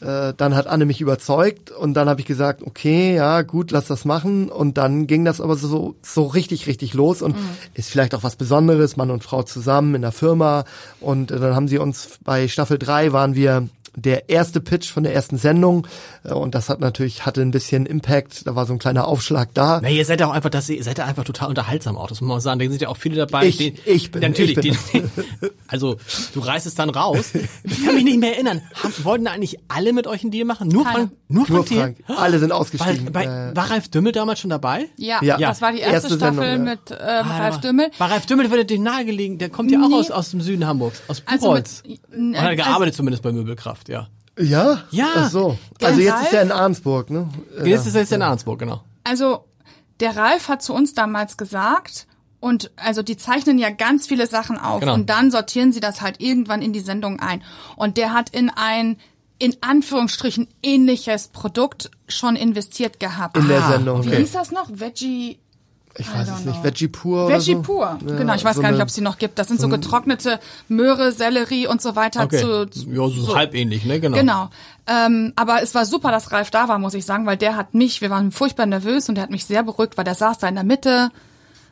Äh, 0.00 0.34
dann 0.36 0.54
hat 0.54 0.66
Anne 0.66 0.84
mich 0.84 1.00
überzeugt 1.00 1.70
und 1.70 1.94
dann 1.94 2.08
habe 2.10 2.20
ich 2.20 2.26
gesagt, 2.26 2.62
okay, 2.62 3.14
ja, 3.14 3.40
gut, 3.40 3.70
lass 3.70 3.86
das 3.86 4.04
machen. 4.04 4.50
Und 4.50 4.76
dann 4.76 5.06
ging 5.06 5.24
das 5.24 5.40
aber 5.40 5.56
so, 5.56 5.94
so 6.02 6.24
richtig, 6.26 6.66
richtig 6.66 6.92
los 6.92 7.22
und 7.22 7.36
mhm. 7.36 7.48
ist 7.72 7.88
vielleicht 7.88 8.14
auch 8.14 8.22
was 8.22 8.36
Besonderes, 8.36 8.98
Mann 8.98 9.10
und 9.10 9.24
Frau 9.24 9.44
zusammen 9.44 9.94
in 9.94 10.02
der 10.02 10.12
Firma. 10.12 10.64
Und 11.00 11.30
äh, 11.30 11.38
dann 11.38 11.54
haben 11.54 11.68
sie 11.68 11.78
uns 11.78 12.18
bei 12.22 12.48
Staffel 12.48 12.78
3 12.78 13.12
waren 13.12 13.34
wir 13.34 13.68
der 13.96 14.28
erste 14.28 14.60
Pitch 14.60 14.90
von 14.90 15.02
der 15.02 15.14
ersten 15.14 15.38
Sendung 15.38 15.86
äh, 16.24 16.32
und 16.32 16.54
das 16.54 16.68
hat 16.68 16.80
natürlich 16.80 17.26
hatte 17.26 17.42
ein 17.42 17.50
bisschen 17.50 17.86
Impact. 17.86 18.46
Da 18.46 18.56
war 18.56 18.66
so 18.66 18.72
ein 18.72 18.78
kleiner 18.78 19.06
Aufschlag 19.06 19.50
da. 19.54 19.80
Na, 19.82 19.88
ihr 19.88 20.04
seid 20.04 20.20
ja 20.20 20.26
auch 20.26 20.32
einfach, 20.32 20.50
das, 20.50 20.68
ihr 20.68 20.82
seid 20.82 20.98
ja 20.98 21.04
einfach 21.04 21.24
total 21.24 21.48
unterhaltsam 21.48 21.96
auch. 21.96 22.08
Das 22.08 22.20
muss 22.20 22.28
man 22.28 22.40
sagen. 22.40 22.58
Da 22.58 22.68
sind 22.68 22.80
ja 22.80 22.88
auch 22.88 22.96
viele 22.96 23.16
dabei. 23.16 23.46
Ich, 23.46 23.56
die, 23.56 23.74
ich 23.84 24.10
bin. 24.10 24.22
Natürlich. 24.22 24.56
Ich 24.58 24.92
bin. 24.92 25.10
Die, 25.42 25.50
also 25.68 25.96
du 26.32 26.40
reißt 26.40 26.66
es 26.66 26.74
dann 26.74 26.90
raus. 26.90 27.32
Ich 27.64 27.84
kann 27.84 27.94
mich 27.94 28.04
nicht 28.04 28.20
mehr 28.20 28.34
erinnern. 28.34 28.62
Haben, 28.82 28.92
wollten 29.02 29.26
eigentlich 29.26 29.58
alle 29.68 29.92
mit 29.92 30.06
euch 30.06 30.22
einen 30.22 30.30
Deal 30.30 30.44
machen? 30.44 30.68
Nur 30.68 30.84
Frank? 30.84 31.12
Nur 31.28 31.46
Frank? 31.46 31.70
Nur 31.70 31.78
Frank. 31.80 31.96
Alle 32.06 32.38
sind 32.38 32.52
ausgestiegen. 32.52 33.06
War, 33.06 33.24
bei, 33.24 33.56
war 33.56 33.70
Ralf 33.70 33.88
Dümmel 33.88 34.12
damals 34.12 34.40
schon 34.40 34.50
dabei? 34.50 34.88
Ja, 34.96 35.22
ja. 35.22 35.38
das 35.38 35.60
war 35.62 35.72
die 35.72 35.78
erste, 35.78 35.94
erste 35.94 36.16
Staffel 36.16 36.42
Sendung, 36.42 36.66
ja. 36.66 36.72
mit 36.72 36.90
ähm, 36.90 36.96
ah, 37.00 37.38
Ralf 37.38 37.60
Dümmel. 37.60 37.90
War 37.98 38.10
Ralf 38.10 38.26
Dümmel 38.26 38.50
würde 38.50 38.64
dir 38.64 38.78
nahegelegen. 38.78 39.38
Der 39.38 39.50
kommt 39.50 39.70
ja 39.70 39.80
auch 39.80 39.92
aus, 39.92 40.10
aus 40.10 40.30
dem 40.30 40.40
Süden 40.40 40.66
Hamburgs, 40.66 41.02
aus 41.08 41.20
Buchholz. 41.20 41.82
Also 41.84 41.98
mit, 42.16 42.40
hat 42.40 42.56
gearbeitet 42.56 42.80
also, 42.80 42.96
zumindest 42.98 43.22
bei 43.22 43.32
Möbelkraft, 43.32 43.83
ja. 43.88 44.08
Ja? 44.38 44.82
Ja. 44.90 45.12
Ach 45.16 45.30
so. 45.30 45.58
Also 45.82 46.00
jetzt 46.00 46.22
ist 46.22 46.32
er 46.32 46.42
in 46.42 46.52
Arnsburg, 46.52 47.10
ne? 47.10 47.28
Jetzt 47.64 47.86
ist 47.86 47.94
er 47.94 48.00
jetzt 48.00 48.12
in 48.12 48.22
Arnsburg, 48.22 48.58
genau. 48.58 48.82
Also 49.04 49.44
der 50.00 50.16
Ralf 50.16 50.48
hat 50.48 50.62
zu 50.62 50.74
uns 50.74 50.94
damals 50.94 51.36
gesagt, 51.36 52.06
und 52.44 52.72
also 52.76 53.02
die 53.02 53.16
zeichnen 53.16 53.58
ja 53.58 53.70
ganz 53.70 54.06
viele 54.06 54.26
Sachen 54.26 54.58
auf 54.58 54.80
genau. 54.80 54.92
und 54.92 55.08
dann 55.08 55.30
sortieren 55.30 55.72
sie 55.72 55.80
das 55.80 56.02
halt 56.02 56.20
irgendwann 56.20 56.60
in 56.60 56.74
die 56.74 56.80
Sendung 56.80 57.18
ein. 57.18 57.42
Und 57.74 57.96
der 57.96 58.12
hat 58.12 58.28
in 58.28 58.50
ein 58.50 58.98
in 59.38 59.56
Anführungsstrichen 59.62 60.48
ähnliches 60.62 61.28
Produkt 61.28 61.90
schon 62.06 62.36
investiert 62.36 63.00
gehabt. 63.00 63.36
In 63.38 63.48
der 63.48 63.62
Sendung. 63.62 64.04
Wie 64.04 64.08
okay. 64.08 64.18
hieß 64.18 64.32
das 64.32 64.50
noch? 64.50 64.68
Veggie 64.70 65.38
ich 65.96 66.12
weiß 66.12 66.28
es 66.28 66.44
nicht, 66.44 66.62
Veggie 66.64 66.88
pur. 66.88 67.28
Veggie 67.28 67.54
pur, 67.56 67.98
so? 68.00 68.16
genau. 68.16 68.34
Ich 68.34 68.44
weiß 68.44 68.56
so 68.56 68.62
gar 68.62 68.72
nicht, 68.72 68.82
ob 68.82 68.88
es 68.88 68.94
die 68.94 69.00
noch 69.00 69.18
gibt. 69.18 69.38
Das 69.38 69.48
sind 69.48 69.60
so, 69.60 69.68
so 69.68 69.70
getrocknete 69.70 70.40
Möhre, 70.68 71.12
Sellerie 71.12 71.68
und 71.68 71.80
so 71.80 71.94
weiter. 71.94 72.24
Okay. 72.24 72.40
Zu, 72.40 72.66
zu, 72.68 72.90
ja, 72.90 73.08
so, 73.08 73.36
halb 73.36 73.54
ähnlich, 73.54 73.84
ne? 73.84 74.00
Genau. 74.00 74.16
Genau. 74.16 74.50
Ähm, 74.86 75.32
aber 75.36 75.62
es 75.62 75.74
war 75.74 75.86
super, 75.86 76.10
dass 76.10 76.32
Ralf 76.32 76.50
da 76.50 76.68
war, 76.68 76.78
muss 76.78 76.94
ich 76.94 77.06
sagen, 77.06 77.26
weil 77.26 77.36
der 77.36 77.56
hat 77.56 77.74
mich, 77.74 78.00
wir 78.00 78.10
waren 78.10 78.32
furchtbar 78.32 78.66
nervös 78.66 79.08
und 79.08 79.14
der 79.14 79.22
hat 79.22 79.30
mich 79.30 79.44
sehr 79.44 79.62
beruhigt, 79.62 79.96
weil 79.96 80.04
der 80.04 80.14
saß 80.14 80.38
da 80.38 80.48
in 80.48 80.56
der 80.56 80.64
Mitte, 80.64 81.10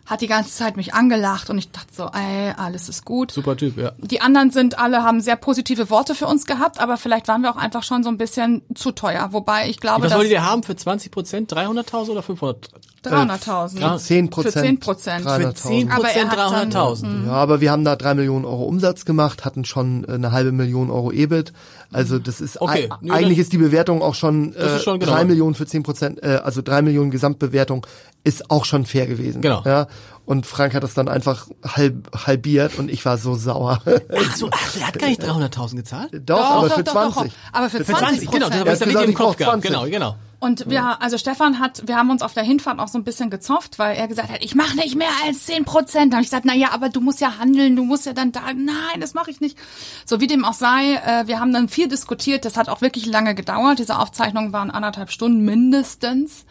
hat 0.06 0.20
die 0.20 0.26
ganze 0.26 0.50
Zeit 0.50 0.76
mich 0.76 0.94
angelacht 0.94 1.50
und 1.50 1.58
ich 1.58 1.70
dachte 1.70 1.92
so, 1.92 2.04
ey, 2.12 2.52
alles 2.56 2.88
ist 2.88 3.04
gut. 3.04 3.32
Super 3.32 3.56
Typ, 3.56 3.76
ja. 3.76 3.92
Die 3.98 4.20
anderen 4.20 4.50
sind 4.50 4.78
alle, 4.78 5.02
haben 5.02 5.20
sehr 5.20 5.36
positive 5.36 5.90
Worte 5.90 6.14
für 6.14 6.26
uns 6.26 6.46
gehabt, 6.46 6.80
aber 6.80 6.96
vielleicht 6.96 7.28
waren 7.28 7.42
wir 7.42 7.50
auch 7.50 7.56
einfach 7.56 7.82
schon 7.82 8.02
so 8.02 8.08
ein 8.08 8.18
bisschen 8.18 8.62
zu 8.74 8.92
teuer. 8.92 9.28
Wobei 9.32 9.68
ich 9.68 9.78
glaube, 9.78 10.04
Was 10.04 10.14
wolltet 10.14 10.32
ihr 10.32 10.44
haben 10.44 10.62
für 10.62 10.74
20 10.74 11.12
Prozent? 11.12 11.52
300.000 11.52 12.10
oder 12.10 12.22
500? 12.22 12.70
300.000. 13.04 13.78
Für 13.78 13.98
10 13.98 14.30
Prozent. 14.30 14.52
Für 14.54 14.62
10 14.62 14.80
Prozent. 14.80 15.22
Für 15.24 15.54
10 15.54 15.88
Prozent 15.88 16.32
300.000. 16.32 17.26
Ja, 17.26 17.32
aber 17.32 17.60
wir 17.60 17.70
haben 17.70 17.84
da 17.84 17.96
3 17.96 18.14
Millionen 18.14 18.44
Euro 18.44 18.64
Umsatz 18.64 19.04
gemacht, 19.04 19.44
hatten 19.44 19.64
schon 19.64 20.04
äh, 20.04 20.12
eine 20.12 20.32
halbe 20.32 20.52
Million 20.52 20.90
Euro 20.90 21.12
EBIT. 21.12 21.52
Also 21.92 22.18
das 22.18 22.40
ist, 22.40 22.60
okay. 22.60 22.88
eigentlich 23.10 23.38
ist 23.38 23.52
die 23.52 23.58
Bewertung 23.58 24.02
auch 24.02 24.14
schon, 24.14 24.54
äh, 24.54 24.78
schon 24.78 24.98
genau. 25.00 25.12
3 25.12 25.24
Millionen 25.24 25.54
für 25.54 25.66
10 25.66 25.82
Prozent, 25.82 26.22
äh, 26.22 26.40
also 26.42 26.62
3 26.62 26.82
Millionen 26.82 27.10
Gesamtbewertung 27.10 27.86
ist 28.24 28.50
auch 28.50 28.64
schon 28.64 28.86
fair 28.86 29.06
gewesen. 29.06 29.42
Genau. 29.42 29.62
Ja, 29.64 29.88
und 30.24 30.46
Frank 30.46 30.74
hat 30.74 30.84
das 30.84 30.94
dann 30.94 31.08
einfach 31.08 31.48
halb, 31.66 32.08
halbiert 32.26 32.78
und 32.78 32.90
ich 32.90 33.04
war 33.04 33.18
so 33.18 33.34
sauer. 33.34 33.82
Ach 33.84 34.36
so, 34.36 34.48
ach, 34.50 34.76
er 34.76 34.86
hat 34.86 34.98
gar 34.98 35.08
nicht 35.08 35.22
300.000 35.22 35.76
gezahlt? 35.76 36.10
Doch, 36.12 36.38
doch 36.38 36.38
aber 36.38 36.68
doch, 36.68 36.76
für 36.76 36.84
doch, 36.84 36.92
20. 36.92 37.22
Doch, 37.22 37.38
aber 37.52 37.70
für, 37.70 37.78
für 37.78 37.92
20, 37.92 38.30
20 38.30 38.30
genau, 38.30 38.48
das 38.48 38.58
habe 38.60 38.72
ich 38.72 38.80
gesagt, 38.80 39.08
im 39.08 39.14
Kopf 39.14 39.36
gehabt. 39.36 39.62
Genau, 39.62 39.84
genau. 39.86 40.16
Und 40.42 40.68
wir, 40.68 41.00
also 41.00 41.18
Stefan 41.18 41.60
hat, 41.60 41.86
wir 41.86 41.94
haben 41.94 42.10
uns 42.10 42.20
auf 42.20 42.34
der 42.34 42.42
Hinfahrt 42.42 42.80
auch 42.80 42.88
so 42.88 42.98
ein 42.98 43.04
bisschen 43.04 43.30
gezofft, 43.30 43.78
weil 43.78 43.96
er 43.96 44.08
gesagt 44.08 44.28
hat, 44.28 44.42
ich 44.42 44.56
mache 44.56 44.74
nicht 44.74 44.96
mehr 44.96 45.06
als 45.24 45.46
10 45.46 45.64
Prozent. 45.64 46.12
Da 46.12 46.16
habe 46.16 46.24
ich 46.24 46.30
gesagt, 46.30 46.44
na 46.44 46.52
ja, 46.52 46.72
aber 46.72 46.88
du 46.88 47.00
musst 47.00 47.20
ja 47.20 47.38
handeln, 47.38 47.76
du 47.76 47.84
musst 47.84 48.06
ja 48.06 48.12
dann 48.12 48.32
da, 48.32 48.40
nein, 48.52 49.00
das 49.00 49.14
mache 49.14 49.30
ich 49.30 49.40
nicht. 49.40 49.56
So 50.04 50.20
wie 50.20 50.26
dem 50.26 50.44
auch 50.44 50.54
sei, 50.54 50.94
äh, 50.94 51.28
wir 51.28 51.38
haben 51.38 51.52
dann 51.52 51.68
viel 51.68 51.86
diskutiert, 51.86 52.44
das 52.44 52.56
hat 52.56 52.68
auch 52.68 52.80
wirklich 52.80 53.06
lange 53.06 53.36
gedauert. 53.36 53.78
Diese 53.78 53.96
Aufzeichnungen 53.96 54.52
waren 54.52 54.72
anderthalb 54.72 55.12
Stunden 55.12 55.44
mindestens. 55.44 56.44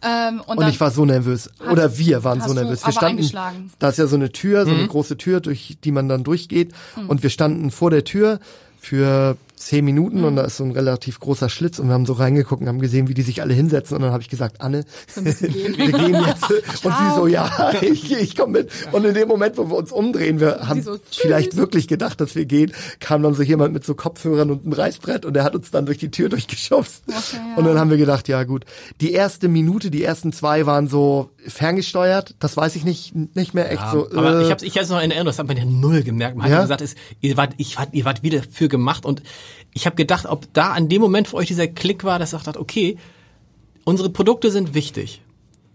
Ähm, 0.00 0.40
und, 0.46 0.58
und 0.58 0.68
ich 0.68 0.80
war 0.80 0.92
so 0.92 1.04
nervös. 1.04 1.50
Oder 1.68 1.98
wir 1.98 2.22
waren 2.22 2.40
so 2.40 2.54
nervös. 2.54 2.86
Wir 2.86 2.92
standen, 2.92 3.72
da 3.80 3.88
ist 3.88 3.98
ja 3.98 4.06
so 4.06 4.14
eine 4.14 4.30
Tür, 4.30 4.64
so 4.64 4.70
eine 4.70 4.84
mhm. 4.84 4.88
große 4.88 5.16
Tür, 5.16 5.40
durch 5.40 5.76
die 5.82 5.90
man 5.90 6.08
dann 6.08 6.22
durchgeht. 6.22 6.70
Mhm. 6.94 7.08
Und 7.08 7.24
wir 7.24 7.30
standen 7.30 7.72
vor 7.72 7.90
der 7.90 8.04
Tür 8.04 8.38
für 8.78 9.36
zehn 9.64 9.84
Minuten 9.84 10.18
mhm. 10.18 10.24
und 10.24 10.36
da 10.36 10.42
ist 10.42 10.58
so 10.58 10.64
ein 10.64 10.70
relativ 10.70 11.20
großer 11.20 11.48
Schlitz 11.48 11.78
und 11.78 11.88
wir 11.88 11.94
haben 11.94 12.06
so 12.06 12.12
reingeguckt 12.12 12.62
und 12.62 12.68
haben 12.68 12.80
gesehen, 12.80 13.08
wie 13.08 13.14
die 13.14 13.22
sich 13.22 13.40
alle 13.42 13.54
hinsetzen 13.54 13.96
und 13.96 14.02
dann 14.02 14.12
habe 14.12 14.22
ich 14.22 14.28
gesagt, 14.28 14.60
Anne, 14.60 14.84
wir 15.14 15.32
gehen 15.32 16.24
jetzt. 16.26 16.84
und 16.84 16.94
sie 16.94 17.14
so, 17.14 17.26
ja, 17.26 17.72
ich, 17.80 18.12
ich 18.12 18.36
komme 18.36 18.60
mit. 18.60 18.70
Und 18.92 19.04
in 19.04 19.14
dem 19.14 19.28
Moment, 19.28 19.56
wo 19.56 19.68
wir 19.68 19.76
uns 19.76 19.92
umdrehen, 19.92 20.40
wir 20.40 20.68
haben 20.68 20.82
so, 20.82 20.98
vielleicht 21.10 21.56
wirklich 21.56 21.88
gedacht, 21.88 22.20
dass 22.20 22.34
wir 22.34 22.44
gehen, 22.44 22.72
kam 23.00 23.22
dann 23.22 23.34
so 23.34 23.42
jemand 23.42 23.72
mit 23.72 23.84
so 23.84 23.94
Kopfhörern 23.94 24.50
und 24.50 24.64
einem 24.64 24.72
Reißbrett 24.72 25.24
und 25.24 25.34
der 25.34 25.44
hat 25.44 25.54
uns 25.54 25.70
dann 25.70 25.86
durch 25.86 25.98
die 25.98 26.10
Tür 26.10 26.28
durchgeschubst. 26.28 27.04
Okay, 27.06 27.36
ja. 27.36 27.56
Und 27.56 27.64
dann 27.64 27.78
haben 27.78 27.90
wir 27.90 27.96
gedacht, 27.96 28.28
ja 28.28 28.44
gut. 28.44 28.64
Die 29.00 29.12
erste 29.12 29.48
Minute, 29.48 29.90
die 29.90 30.04
ersten 30.04 30.32
zwei 30.32 30.66
waren 30.66 30.88
so 30.88 31.30
ferngesteuert, 31.46 32.34
das 32.38 32.56
weiß 32.56 32.76
ich 32.76 32.84
nicht, 32.84 33.14
nicht 33.34 33.54
mehr 33.54 33.70
echt 33.70 33.82
ja, 33.82 33.92
so. 33.92 34.10
Aber 34.14 34.40
äh, 34.40 34.44
ich 34.44 34.50
habe 34.50 34.64
ich 34.64 34.78
hab's 34.78 34.88
noch 34.88 34.96
in 34.96 35.10
Erinnerung, 35.10 35.26
das 35.26 35.38
hat 35.38 35.46
man 35.46 35.56
ja 35.56 35.64
null 35.64 36.02
gemerkt. 36.02 36.36
Man 36.36 36.50
ja? 36.50 36.56
hat 36.56 36.62
gesagt, 36.64 36.80
ist, 36.80 36.96
ihr 37.20 37.36
wart, 37.36 37.54
ich 37.56 37.78
wart, 37.78 37.90
ihr 37.92 38.04
wart 38.04 38.22
wieder 38.22 38.42
für 38.50 38.68
gemacht 38.68 39.04
und 39.06 39.22
ich 39.72 39.86
habe 39.86 39.96
gedacht, 39.96 40.26
ob 40.26 40.52
da 40.52 40.72
an 40.72 40.88
dem 40.88 41.00
Moment 41.00 41.28
für 41.28 41.36
euch 41.36 41.48
dieser 41.48 41.66
Klick 41.66 42.04
war, 42.04 42.18
dass 42.18 42.34
ihr 42.34 42.38
sagt, 42.38 42.56
okay, 42.56 42.96
unsere 43.84 44.10
Produkte 44.10 44.50
sind 44.50 44.74
wichtig, 44.74 45.22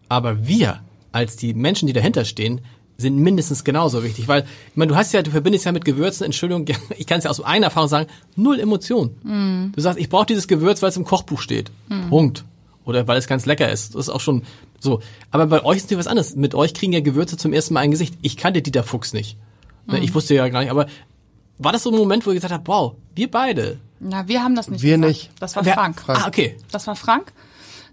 aber 0.08 0.48
wir 0.48 0.82
als 1.12 1.36
die 1.36 1.54
Menschen, 1.54 1.88
die 1.88 1.94
dahinter 1.94 2.26
stehen, 2.26 2.62
sind 3.00 3.18
mindestens 3.18 3.64
genauso 3.64 4.04
wichtig, 4.04 4.28
weil 4.28 4.42
ich 4.42 4.76
meine, 4.76 4.92
du 4.92 4.96
hast 4.96 5.14
ja, 5.14 5.22
du 5.22 5.32
verbindest 5.32 5.66
ja 5.66 5.72
mit 5.72 5.86
Gewürzen, 5.86 6.26
Entschuldigung, 6.26 6.66
ich 6.98 7.08
kann 7.08 7.20
es 7.20 7.24
ja 7.24 7.30
aus 7.30 7.42
einer 7.42 7.68
Erfahrung 7.68 7.90
sagen, 7.90 8.10
null 8.36 8.60
Emotion. 8.60 9.16
Mm. 9.24 9.72
Du 9.74 9.82
sagst, 9.82 10.00
ich 10.00 10.10
brauche 10.10 10.26
dieses 10.26 10.48
Gewürz, 10.48 10.82
weil 10.82 10.90
es 10.90 10.98
im 10.98 11.06
Kochbuch 11.06 11.40
steht. 11.40 11.72
Mm. 11.88 12.10
Punkt. 12.10 12.44
Oder 12.84 13.08
weil 13.08 13.18
es 13.18 13.28
ganz 13.28 13.46
lecker 13.46 13.72
ist. 13.72 13.96
Das 13.96 14.08
ist 14.08 14.10
auch 14.10 14.20
schon 14.20 14.44
so. 14.80 15.02
Aber 15.32 15.46
bei 15.46 15.64
euch 15.64 15.78
ist 15.78 15.84
natürlich 15.84 16.00
was 16.00 16.08
anderes. 16.08 16.36
Mit 16.36 16.56
euch 16.56 16.74
kriegen 16.74 16.92
ja 16.92 17.00
Gewürze 17.00 17.38
zum 17.38 17.54
ersten 17.54 17.74
Mal 17.74 17.82
ein 17.82 17.92
Gesicht. 17.92 18.16
Ich 18.22 18.36
kannte 18.36 18.62
Dieter 18.62 18.84
Fuchs 18.84 19.14
nicht. 19.14 19.38
Mm. 19.88 19.96
Ich 19.96 20.14
wusste 20.14 20.36
ja 20.36 20.50
gar 20.50 20.60
nicht, 20.60 20.72
aber 20.72 20.88
war 21.60 21.72
das 21.72 21.84
so 21.84 21.92
ein 21.92 21.98
Moment, 21.98 22.26
wo 22.26 22.32
ihr 22.32 22.36
gesagt 22.36 22.54
habt, 22.54 22.68
wow, 22.68 22.96
wir 23.14 23.30
beide, 23.30 23.80
na, 24.00 24.28
wir 24.28 24.44
haben 24.44 24.56
das 24.56 24.70
nicht 24.70 24.82
Wir 24.82 24.98
gesagt. 24.98 25.08
nicht. 25.08 25.32
Das 25.40 25.56
war 25.56 25.66
Wer, 25.66 25.74
Frank. 25.74 26.02
Frank. 26.02 26.20
Ah, 26.24 26.28
okay. 26.28 26.58
Das 26.72 26.88
war 26.88 26.96
Frank. 26.96 27.34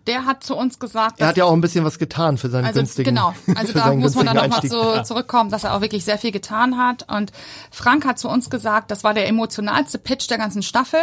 Der 0.07 0.25
hat 0.25 0.45
zu 0.45 0.55
uns 0.55 0.79
gesagt, 0.79 1.21
er 1.21 1.27
hat 1.27 1.37
ja 1.37 1.47
auch 1.47 1.53
ein 1.53 1.61
bisschen 1.61 1.85
was 1.85 1.99
getan 1.99 2.39
für 2.39 2.49
seinen 2.49 2.67
also, 2.67 2.79
günstigen 2.79 3.09
Genau, 3.12 3.35
also 3.57 3.73
da 3.73 3.93
muss 3.93 4.14
man 4.14 4.27
dann 4.27 4.37
nochmal 4.37 4.62
so 4.64 5.03
zurückkommen, 5.03 5.51
dass 5.51 5.64
er 5.64 5.75
auch 5.75 5.81
wirklich 5.81 6.05
sehr 6.05 6.17
viel 6.17 6.31
getan 6.31 6.79
hat. 6.79 7.11
Und 7.11 7.33
Frank 7.73 8.05
hat 8.05 8.21
zu 8.21 8.29
uns 8.29 8.49
gesagt, 8.49 8.93
das 8.93 9.03
war 9.03 9.14
der 9.14 9.27
emotionalste 9.27 9.99
Pitch 9.99 10.31
der 10.31 10.39
ganzen 10.39 10.62
Staffel. 10.62 11.01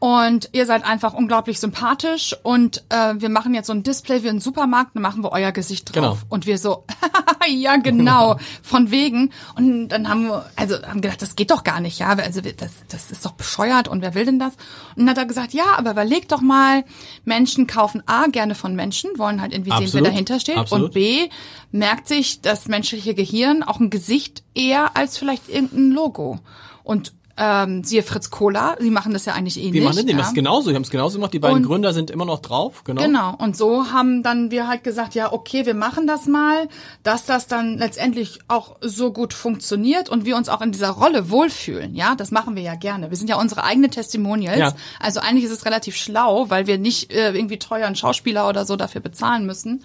Und 0.00 0.50
ihr 0.52 0.64
seid 0.64 0.84
einfach 0.84 1.12
unglaublich 1.12 1.58
sympathisch 1.58 2.36
und 2.44 2.84
äh, 2.88 3.14
wir 3.16 3.28
machen 3.28 3.52
jetzt 3.52 3.66
so 3.66 3.72
ein 3.72 3.82
Display 3.82 4.22
wie 4.22 4.28
ein 4.28 4.38
Supermarkt 4.38 4.94
und 4.94 5.02
machen 5.02 5.24
wir 5.24 5.32
euer 5.32 5.50
Gesicht 5.50 5.92
drauf. 5.92 6.20
Genau. 6.20 6.26
Und 6.28 6.46
wir 6.46 6.56
so, 6.56 6.84
ja 7.48 7.76
genau, 7.78 8.36
von 8.62 8.92
wegen. 8.92 9.32
Und 9.56 9.88
dann 9.88 10.08
haben 10.08 10.28
wir, 10.28 10.46
also 10.54 10.76
haben 10.86 11.00
gedacht, 11.00 11.20
das 11.20 11.34
geht 11.34 11.50
doch 11.50 11.64
gar 11.64 11.80
nicht, 11.80 11.98
ja. 11.98 12.10
Also 12.10 12.40
das, 12.40 12.70
das 12.88 13.10
ist 13.10 13.24
doch 13.24 13.32
bescheuert 13.32 13.88
und 13.88 14.00
wer 14.00 14.14
will 14.14 14.24
denn 14.24 14.38
das? 14.38 14.52
Und 14.94 14.98
dann 14.98 15.10
hat 15.10 15.18
er 15.18 15.26
gesagt, 15.26 15.52
ja, 15.52 15.76
aber 15.76 15.90
überleg 15.90 16.28
doch 16.28 16.42
mal, 16.42 16.84
Menschen 17.24 17.66
kaufen 17.66 18.04
A 18.06 18.26
gerne 18.28 18.54
von 18.54 18.76
Menschen, 18.76 19.10
wollen 19.16 19.40
halt 19.40 19.52
irgendwie 19.52 19.72
Absolut. 19.72 19.90
sehen, 19.90 20.04
wer 20.04 20.10
dahinter 20.12 20.38
steht. 20.38 20.58
Absolut. 20.58 20.86
Und 20.86 20.94
B 20.94 21.28
merkt 21.72 22.06
sich 22.06 22.40
das 22.40 22.68
menschliche 22.68 23.14
Gehirn 23.14 23.64
auch 23.64 23.80
ein 23.80 23.90
Gesicht 23.90 24.44
eher 24.54 24.96
als 24.96 25.18
vielleicht 25.18 25.48
irgendein 25.48 25.90
Logo. 25.90 26.38
Und 26.84 27.12
ähm, 27.38 27.84
siehe 27.84 28.02
Fritz 28.02 28.30
Kohler, 28.30 28.76
sie 28.80 28.90
machen 28.90 29.12
das 29.12 29.24
ja 29.24 29.34
eigentlich 29.34 29.58
ähnlich. 29.58 29.72
Die 29.72 29.80
machen 29.80 29.96
das, 29.96 30.10
ja. 30.10 30.18
das 30.18 30.34
genauso, 30.34 30.70
die 30.70 30.74
haben 30.74 30.82
es 30.82 30.90
genauso 30.90 31.18
gemacht. 31.18 31.32
Die 31.32 31.38
beiden 31.38 31.58
und, 31.58 31.66
Gründer 31.66 31.92
sind 31.92 32.10
immer 32.10 32.24
noch 32.24 32.40
drauf, 32.40 32.82
genau. 32.82 33.00
Genau, 33.00 33.34
und 33.38 33.56
so 33.56 33.92
haben 33.92 34.24
dann 34.24 34.50
wir 34.50 34.66
halt 34.66 34.82
gesagt, 34.82 35.14
ja, 35.14 35.32
okay, 35.32 35.64
wir 35.64 35.74
machen 35.74 36.08
das 36.08 36.26
mal, 36.26 36.68
dass 37.04 37.26
das 37.26 37.46
dann 37.46 37.78
letztendlich 37.78 38.40
auch 38.48 38.76
so 38.80 39.12
gut 39.12 39.32
funktioniert 39.32 40.08
und 40.08 40.24
wir 40.24 40.36
uns 40.36 40.48
auch 40.48 40.60
in 40.60 40.72
dieser 40.72 40.90
Rolle 40.90 41.30
wohlfühlen. 41.30 41.94
Ja, 41.94 42.16
das 42.16 42.32
machen 42.32 42.56
wir 42.56 42.62
ja 42.62 42.74
gerne. 42.74 43.10
Wir 43.10 43.16
sind 43.16 43.30
ja 43.30 43.36
unsere 43.40 43.62
eigenen 43.62 43.92
Testimonials. 43.92 44.58
Ja. 44.58 44.72
Also 44.98 45.20
eigentlich 45.20 45.44
ist 45.44 45.52
es 45.52 45.64
relativ 45.64 45.96
schlau, 45.96 46.50
weil 46.50 46.66
wir 46.66 46.78
nicht 46.78 47.12
äh, 47.12 47.32
irgendwie 47.32 47.58
teuren 47.58 47.94
Schauspieler 47.94 48.48
oder 48.48 48.66
so 48.66 48.74
dafür 48.74 49.00
bezahlen 49.00 49.46
müssen. 49.46 49.84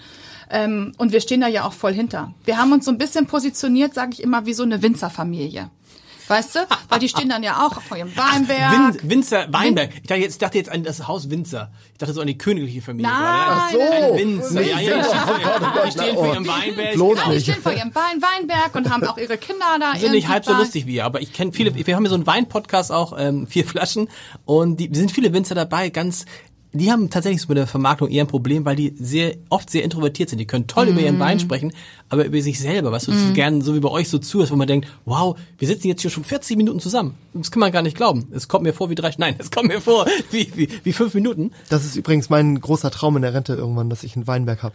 Ähm, 0.50 0.94
und 0.98 1.12
wir 1.12 1.22
stehen 1.22 1.42
da 1.42 1.48
ja 1.48 1.66
auch 1.66 1.74
voll 1.74 1.94
hinter. 1.94 2.34
Wir 2.46 2.58
haben 2.58 2.72
uns 2.72 2.86
so 2.86 2.92
ein 2.92 2.98
bisschen 2.98 3.28
positioniert, 3.28 3.94
sage 3.94 4.12
ich 4.14 4.24
immer, 4.24 4.46
wie 4.46 4.54
so 4.54 4.64
eine 4.64 4.82
Winzerfamilie. 4.82 5.70
Weißt 6.34 6.56
du? 6.56 6.60
Weil 6.90 6.98
die 6.98 7.10
stehen 7.10 7.30
dann 7.30 7.44
ja 7.44 7.64
auch 7.66 7.80
vor 7.82 7.96
ihrem 7.96 8.10
Weinberg. 8.18 9.04
Win 9.04 9.10
Winzer 9.12 9.46
Weinberg. 9.54 9.92
Ich 9.94 10.08
dachte, 10.08 10.22
jetzt, 10.22 10.32
ich 10.34 10.38
dachte 10.40 10.58
jetzt 10.58 10.72
an 10.72 10.84
das 10.84 11.08
Haus 11.08 11.30
Winzer. 11.30 11.70
Ich 11.92 12.00
dachte 12.00 12.14
so 12.14 12.22
an 12.22 12.28
die 12.28 12.38
königliche 12.40 12.82
Familie. 12.82 13.12
Nein, 13.12 13.20
gerade. 13.22 13.62
Ach 13.62 13.72
so. 13.72 13.80
Ein 14.14 14.18
Winzer. 14.18 14.60
Nee, 14.62 14.70
Ja, 14.72 14.80
ja, 14.80 14.96
die 14.96 15.00
oh 15.00 15.04
stehen 15.04 15.22
vor 15.22 15.40
Gott, 15.40 15.44
oh 15.46 15.64
ihrem- 15.64 15.74
Gott, 15.74 15.86
die 15.86 15.92
stehen 15.92 16.16
oh. 16.16 16.24
vor 16.24 16.34
ihrem 16.34 16.48
Weinberg. 16.48 16.94
Bloß 16.94 17.20
genau. 17.20 17.32
Die 17.32 17.40
stehen 17.42 17.62
vor 17.62 17.72
ihrem 17.72 17.96
Wein 17.96 18.22
Weinberg 18.22 18.76
und 18.76 18.90
haben 18.90 19.04
auch 19.06 19.18
ihre 19.18 19.38
Kinder 19.38 19.78
da. 19.80 19.94
Die 19.94 20.00
sind 20.00 20.12
nicht 20.14 20.28
halb 20.28 20.44
so 20.44 20.54
lustig 20.54 20.88
wie 20.88 20.96
ihr, 20.96 21.06
aber 21.06 21.22
ich 21.22 21.34
kenne 21.34 21.52
viele, 21.54 21.76
wir 21.76 21.96
haben 21.96 22.04
ja 22.04 22.10
so 22.10 22.16
einen 22.16 22.26
Wein-Podcast 22.26 22.92
auch, 22.92 23.14
ähm, 23.18 23.46
vier 23.46 23.66
Flaschen 23.66 24.10
und 24.46 24.78
die 24.78 24.90
sind 24.94 25.12
viele 25.12 25.34
Winzer 25.34 25.54
dabei, 25.56 25.90
ganz, 25.90 26.26
die 26.74 26.92
haben 26.92 27.10
tatsächlich 27.10 27.42
so 27.42 27.48
mit 27.50 27.58
der 27.58 27.68
Vermarktung 27.68 28.10
eher 28.10 28.24
ein 28.24 28.28
Problem, 28.28 28.66
weil 28.66 28.76
die 28.76 28.94
sehr, 28.98 29.36
oft 29.50 29.70
sehr 29.70 29.84
introvertiert 29.84 30.30
sind. 30.30 30.40
Die 30.40 30.48
können 30.48 30.68
toll 30.68 30.88
über 30.88 31.02
ihren 31.02 31.16
Mhm. 31.16 31.20
Wein 31.20 31.40
sprechen, 31.40 31.72
aber 32.10 32.26
über 32.26 32.42
sich 32.42 32.60
selber, 32.60 32.92
was 32.92 33.06
du 33.06 33.12
so 33.14 33.34
gern, 33.34 33.62
so 33.62 33.76
wie 33.76 33.80
bei 33.80 33.90
euch 33.90 34.10
so 34.10 34.18
zuhörst, 34.18 34.52
wo 34.52 34.56
man 34.56 34.68
denkt, 34.68 34.88
wow, 35.06 35.38
wir 35.58 35.68
sitzen 35.68 35.88
jetzt 35.88 36.02
hier 36.02 36.10
schon 36.12 36.24
40 36.24 36.58
Minuten 36.58 36.80
zusammen. 36.80 37.16
Das 37.34 37.52
kann 37.52 37.60
man 37.60 37.72
gar 37.72 37.84
nicht 37.84 37.96
glauben. 37.96 38.28
Es 38.32 38.48
kommt 38.48 38.64
mir 38.64 38.74
vor 38.74 38.90
wie 38.90 38.96
drei, 38.96 39.14
nein, 39.18 39.36
es 39.38 39.52
kommt 39.52 39.68
mir 39.68 39.82
vor 39.82 40.08
wie, 40.32 40.52
wie, 40.56 40.68
wie 40.84 40.94
fünf 40.94 41.14
Minuten. 41.14 41.52
Das 41.70 41.86
ist 41.86 41.96
übrigens 41.96 42.30
mein 42.30 42.60
großer 42.60 42.90
Traum 42.92 43.16
in 43.16 43.22
der 43.22 43.34
Rente 43.34 43.54
irgendwann, 43.54 43.90
dass 43.90 44.04
ich 44.04 44.16
einen 44.16 44.26
Weinberg 44.28 44.64
hab. 44.64 44.74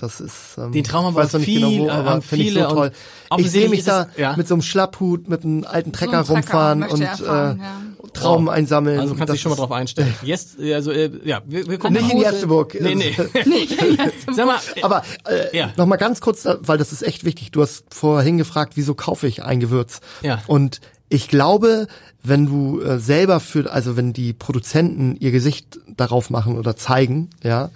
Das 0.00 0.20
ist, 0.20 0.56
ähm, 0.58 0.70
Den 0.70 0.84
Traum 0.84 1.06
haben 1.06 1.12
ich 1.14 1.16
weiß 1.18 1.32
wir 1.32 1.40
noch 1.40 1.46
nicht 1.46 1.58
viel, 1.58 1.68
genau 1.68 1.82
wo, 1.82 1.88
äh, 1.88 1.90
aber 1.90 2.10
haben 2.10 2.22
finde 2.22 2.44
ich 2.44 2.54
so 2.54 2.60
und 2.68 2.68
toll. 2.74 2.92
Ich 3.38 3.50
sehe 3.50 3.68
mich 3.68 3.82
da 3.84 4.02
es- 4.12 4.16
ja. 4.16 4.36
mit 4.36 4.46
so 4.46 4.54
einem 4.54 4.62
Schlapphut, 4.62 5.28
mit 5.28 5.42
einem 5.44 5.64
alten 5.64 5.92
Trecker 5.92 6.22
Trecker 6.24 6.34
rumfahren 6.34 6.82
und 6.84 7.00
er 7.00 7.16
fahren, 7.16 7.58
äh, 7.58 7.62
ja. 7.62 7.80
Trauben 8.12 8.48
einsammeln. 8.48 9.00
Also 9.00 9.14
kannst 9.16 9.34
dich 9.34 9.40
schon 9.40 9.50
mal 9.50 9.56
drauf 9.56 9.72
einstellen. 9.72 10.14
Jetzt, 10.22 10.58
also, 10.60 10.92
äh, 10.92 11.10
ja, 11.24 11.42
wir, 11.46 11.66
wir 11.66 11.78
gucken 11.78 11.96
Nicht 11.96 12.10
in 12.12 12.16
mal. 12.18 12.22
Jersteburg. 12.22 12.76
Nee, 12.80 12.94
nee. 12.94 13.12
Sag 14.34 14.46
mal, 14.46 14.58
äh, 14.76 14.82
Aber 14.82 15.02
äh, 15.28 15.56
Ja. 15.56 15.70
noch 15.76 15.86
mal 15.86 15.96
ganz 15.96 16.20
kurz, 16.20 16.46
weil 16.60 16.78
das 16.78 16.92
ist 16.92 17.02
echt 17.02 17.24
wichtig. 17.24 17.50
Du 17.50 17.60
hast 17.62 17.84
vorhin 17.92 18.38
gefragt, 18.38 18.74
wieso 18.76 18.94
kaufe 18.94 19.26
ich 19.26 19.42
ein 19.42 19.60
Gewürz? 19.60 20.00
Ja. 20.22 20.42
Und 20.46 20.80
ich 21.08 21.28
glaube, 21.28 21.86
wenn 22.22 22.46
du 22.46 22.80
äh, 22.80 22.98
selber 22.98 23.40
für, 23.40 23.70
also 23.72 23.96
wenn 23.96 24.12
die 24.12 24.32
Produzenten 24.32 25.16
ihr 25.16 25.30
Gesicht 25.30 25.78
darauf 25.96 26.30
machen 26.30 26.58
oder 26.58 26.76
zeigen, 26.76 27.30
ja, 27.42 27.70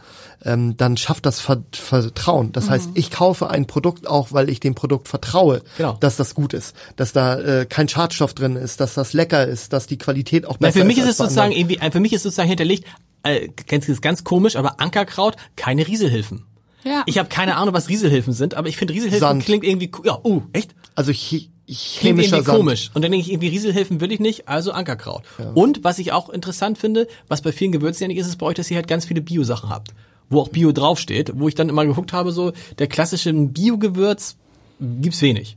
ähm, 0.44 0.76
dann 0.76 0.96
schafft 0.96 1.24
das 1.24 1.40
Ver 1.40 1.62
Vertrauen. 1.72 2.50
Das 2.52 2.68
heißt, 2.68 2.88
Mhm. 2.88 2.92
ich 2.96 3.10
kaufe 3.12 3.48
ein 3.48 3.66
Produkt 3.66 4.06
auch, 4.08 4.32
weil 4.32 4.50
ich 4.50 4.58
dem 4.60 4.74
Produkt 4.74 5.06
vertraue, 5.08 5.62
Genau. 5.76 5.96
dass 6.00 6.16
das 6.16 6.34
gut 6.34 6.52
ist, 6.52 6.74
dass 6.96 7.12
da 7.12 7.38
äh, 7.38 7.66
kein 7.66 7.88
Schadstoff 7.88 8.34
drin 8.34 8.56
ist, 8.56 8.80
dass 8.80 8.94
das 8.94 9.12
lecker 9.12 9.46
ist, 9.46 9.72
dass 9.72 9.86
die 9.86 9.98
Qualität 9.98 10.44
auch 10.44 10.56
besser 10.58 10.80
für 10.80 10.84
mich 10.84 10.98
ist. 10.98 11.04
ist 11.04 11.10
es 11.10 11.16
sozusagen 11.18 11.52
anderen. 11.52 11.70
irgendwie, 11.70 11.86
äh, 11.86 11.90
für 11.92 12.00
mich 12.00 12.12
ist 12.12 12.24
sozusagen 12.24 12.48
hinterlegt, 12.48 12.84
äh, 13.22 13.48
kennst 13.68 13.86
du 13.88 13.92
das 13.92 14.00
ganz 14.00 14.24
komisch, 14.24 14.56
aber 14.56 14.80
Ankerkraut, 14.80 15.36
keine 15.54 15.86
Rieselhilfen. 15.86 16.44
Ja. 16.84 17.04
Ich 17.06 17.18
habe 17.18 17.28
keine 17.28 17.56
Ahnung, 17.56 17.72
was 17.72 17.88
Rieselhilfen 17.88 18.32
sind, 18.32 18.54
aber 18.54 18.68
ich 18.68 18.76
finde 18.76 18.92
Rieselhilfen 18.94 19.20
Sand. 19.20 19.44
klingt 19.44 19.62
irgendwie, 19.62 19.88
co- 19.92 20.02
ja, 20.04 20.18
oh, 20.24 20.42
echt? 20.52 20.74
also 20.96 21.12
ch 21.12 21.48
Klingt 21.66 21.78
chemischer 21.78 22.36
irgendwie 22.36 22.46
Sand. 22.46 22.58
komisch. 22.58 22.90
Und 22.94 23.02
dann 23.02 23.12
denke 23.12 23.26
ich, 23.26 23.32
irgendwie 23.32 23.48
Rieselhilfen 23.48 24.00
will 24.00 24.12
ich 24.12 24.20
nicht, 24.20 24.48
also 24.48 24.72
Ankerkraut. 24.72 25.22
Und 25.54 25.84
was 25.84 25.98
ich 25.98 26.12
auch 26.12 26.28
interessant 26.28 26.76
finde, 26.78 27.06
was 27.28 27.40
bei 27.42 27.52
vielen 27.52 27.72
Gewürzen 27.72 28.02
ja 28.04 28.08
nicht 28.08 28.18
ist, 28.18 28.26
ist 28.26 28.36
bei 28.36 28.46
euch, 28.46 28.54
dass 28.56 28.70
ihr 28.70 28.76
halt 28.76 28.88
ganz 28.88 29.04
viele 29.06 29.20
Bio-Sachen 29.20 29.70
habt. 29.70 29.94
Wo 30.28 30.40
auch 30.40 30.48
Bio 30.48 30.72
draufsteht, 30.72 31.32
wo 31.36 31.46
ich 31.48 31.54
dann 31.54 31.68
immer 31.68 31.84
geguckt 31.86 32.12
habe, 32.12 32.32
so, 32.32 32.52
der 32.78 32.86
klassische 32.88 33.32
Bio-Gewürz 33.32 34.36
gibt's 34.80 35.22
wenig. 35.22 35.56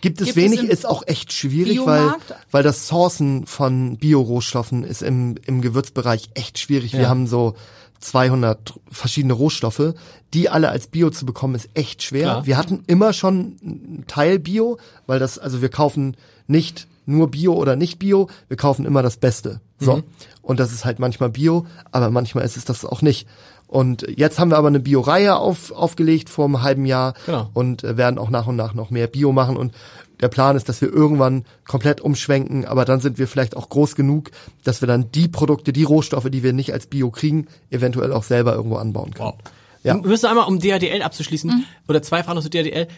Gibt 0.00 0.20
es 0.20 0.26
Gibt 0.26 0.36
wenig, 0.36 0.62
es 0.64 0.68
ist 0.70 0.86
auch 0.86 1.02
echt 1.06 1.32
schwierig, 1.32 1.78
weil, 1.84 2.02
Biomarkt? 2.02 2.34
weil 2.52 2.62
das 2.62 2.86
Sourcen 2.86 3.46
von 3.46 3.96
Biorohstoffen 3.96 4.84
ist 4.84 5.02
im, 5.02 5.36
im 5.46 5.60
Gewürzbereich 5.60 6.30
echt 6.34 6.58
schwierig. 6.58 6.92
Wir 6.92 7.02
Ja. 7.02 7.08
haben 7.08 7.26
so 7.26 7.54
200 8.00 8.74
verschiedene 8.90 9.32
Rohstoffe, 9.34 9.94
die 10.34 10.48
alle 10.48 10.68
als 10.68 10.86
Bio 10.86 11.10
zu 11.10 11.26
bekommen, 11.26 11.54
ist 11.54 11.68
echt 11.74 12.02
schwer. 12.02 12.22
Klar. 12.22 12.46
Wir 12.46 12.56
hatten 12.56 12.82
immer 12.86 13.12
schon 13.12 13.56
einen 13.62 14.04
Teil 14.06 14.38
Bio, 14.38 14.78
weil 15.06 15.18
das, 15.18 15.38
also 15.38 15.62
wir 15.62 15.68
kaufen 15.68 16.16
nicht 16.46 16.86
nur 17.06 17.30
Bio 17.30 17.54
oder 17.54 17.74
nicht 17.76 17.98
Bio, 17.98 18.28
wir 18.48 18.56
kaufen 18.56 18.84
immer 18.84 19.02
das 19.02 19.16
Beste. 19.16 19.60
So. 19.80 19.96
Mhm. 19.96 20.02
Und 20.42 20.60
das 20.60 20.72
ist 20.72 20.84
halt 20.84 20.98
manchmal 20.98 21.30
Bio, 21.30 21.66
aber 21.90 22.10
manchmal 22.10 22.44
ist 22.44 22.56
es 22.56 22.64
das 22.64 22.84
auch 22.84 23.02
nicht. 23.02 23.26
Und 23.66 24.06
jetzt 24.16 24.38
haben 24.38 24.50
wir 24.50 24.56
aber 24.56 24.68
eine 24.68 24.80
Bio-Reihe 24.80 25.36
auf, 25.36 25.72
aufgelegt 25.72 26.30
vor 26.30 26.46
einem 26.46 26.62
halben 26.62 26.86
Jahr 26.86 27.12
Genau. 27.26 27.50
und 27.52 27.84
äh, 27.84 27.98
werden 27.98 28.18
auch 28.18 28.30
nach 28.30 28.46
und 28.46 28.56
nach 28.56 28.72
noch 28.72 28.90
mehr 28.90 29.06
Bio 29.08 29.32
machen. 29.32 29.58
Und 29.58 29.74
der 30.20 30.28
Plan 30.28 30.56
ist, 30.56 30.68
dass 30.68 30.80
wir 30.80 30.92
irgendwann 30.92 31.44
komplett 31.66 32.00
umschwenken, 32.00 32.64
aber 32.64 32.84
dann 32.84 33.00
sind 33.00 33.18
wir 33.18 33.28
vielleicht 33.28 33.56
auch 33.56 33.68
groß 33.68 33.94
genug, 33.94 34.30
dass 34.64 34.80
wir 34.82 34.88
dann 34.88 35.10
die 35.12 35.28
Produkte, 35.28 35.72
die 35.72 35.84
Rohstoffe, 35.84 36.28
die 36.30 36.42
wir 36.42 36.52
nicht 36.52 36.72
als 36.72 36.86
Bio 36.86 37.10
kriegen, 37.10 37.46
eventuell 37.70 38.12
auch 38.12 38.24
selber 38.24 38.54
irgendwo 38.54 38.76
anbauen 38.76 39.14
können. 39.14 39.28
Wow. 39.30 39.38
Ja. 39.84 39.94
Wir 39.94 40.08
müssen 40.08 40.26
einmal, 40.26 40.48
um 40.48 40.58
DHDL 40.58 41.02
abzuschließen, 41.02 41.64
oder 41.86 42.02
zwei 42.02 42.24
Fragen 42.24 42.34
noch 42.36 42.42
zu 42.42 42.50
DHDL. 42.50 42.88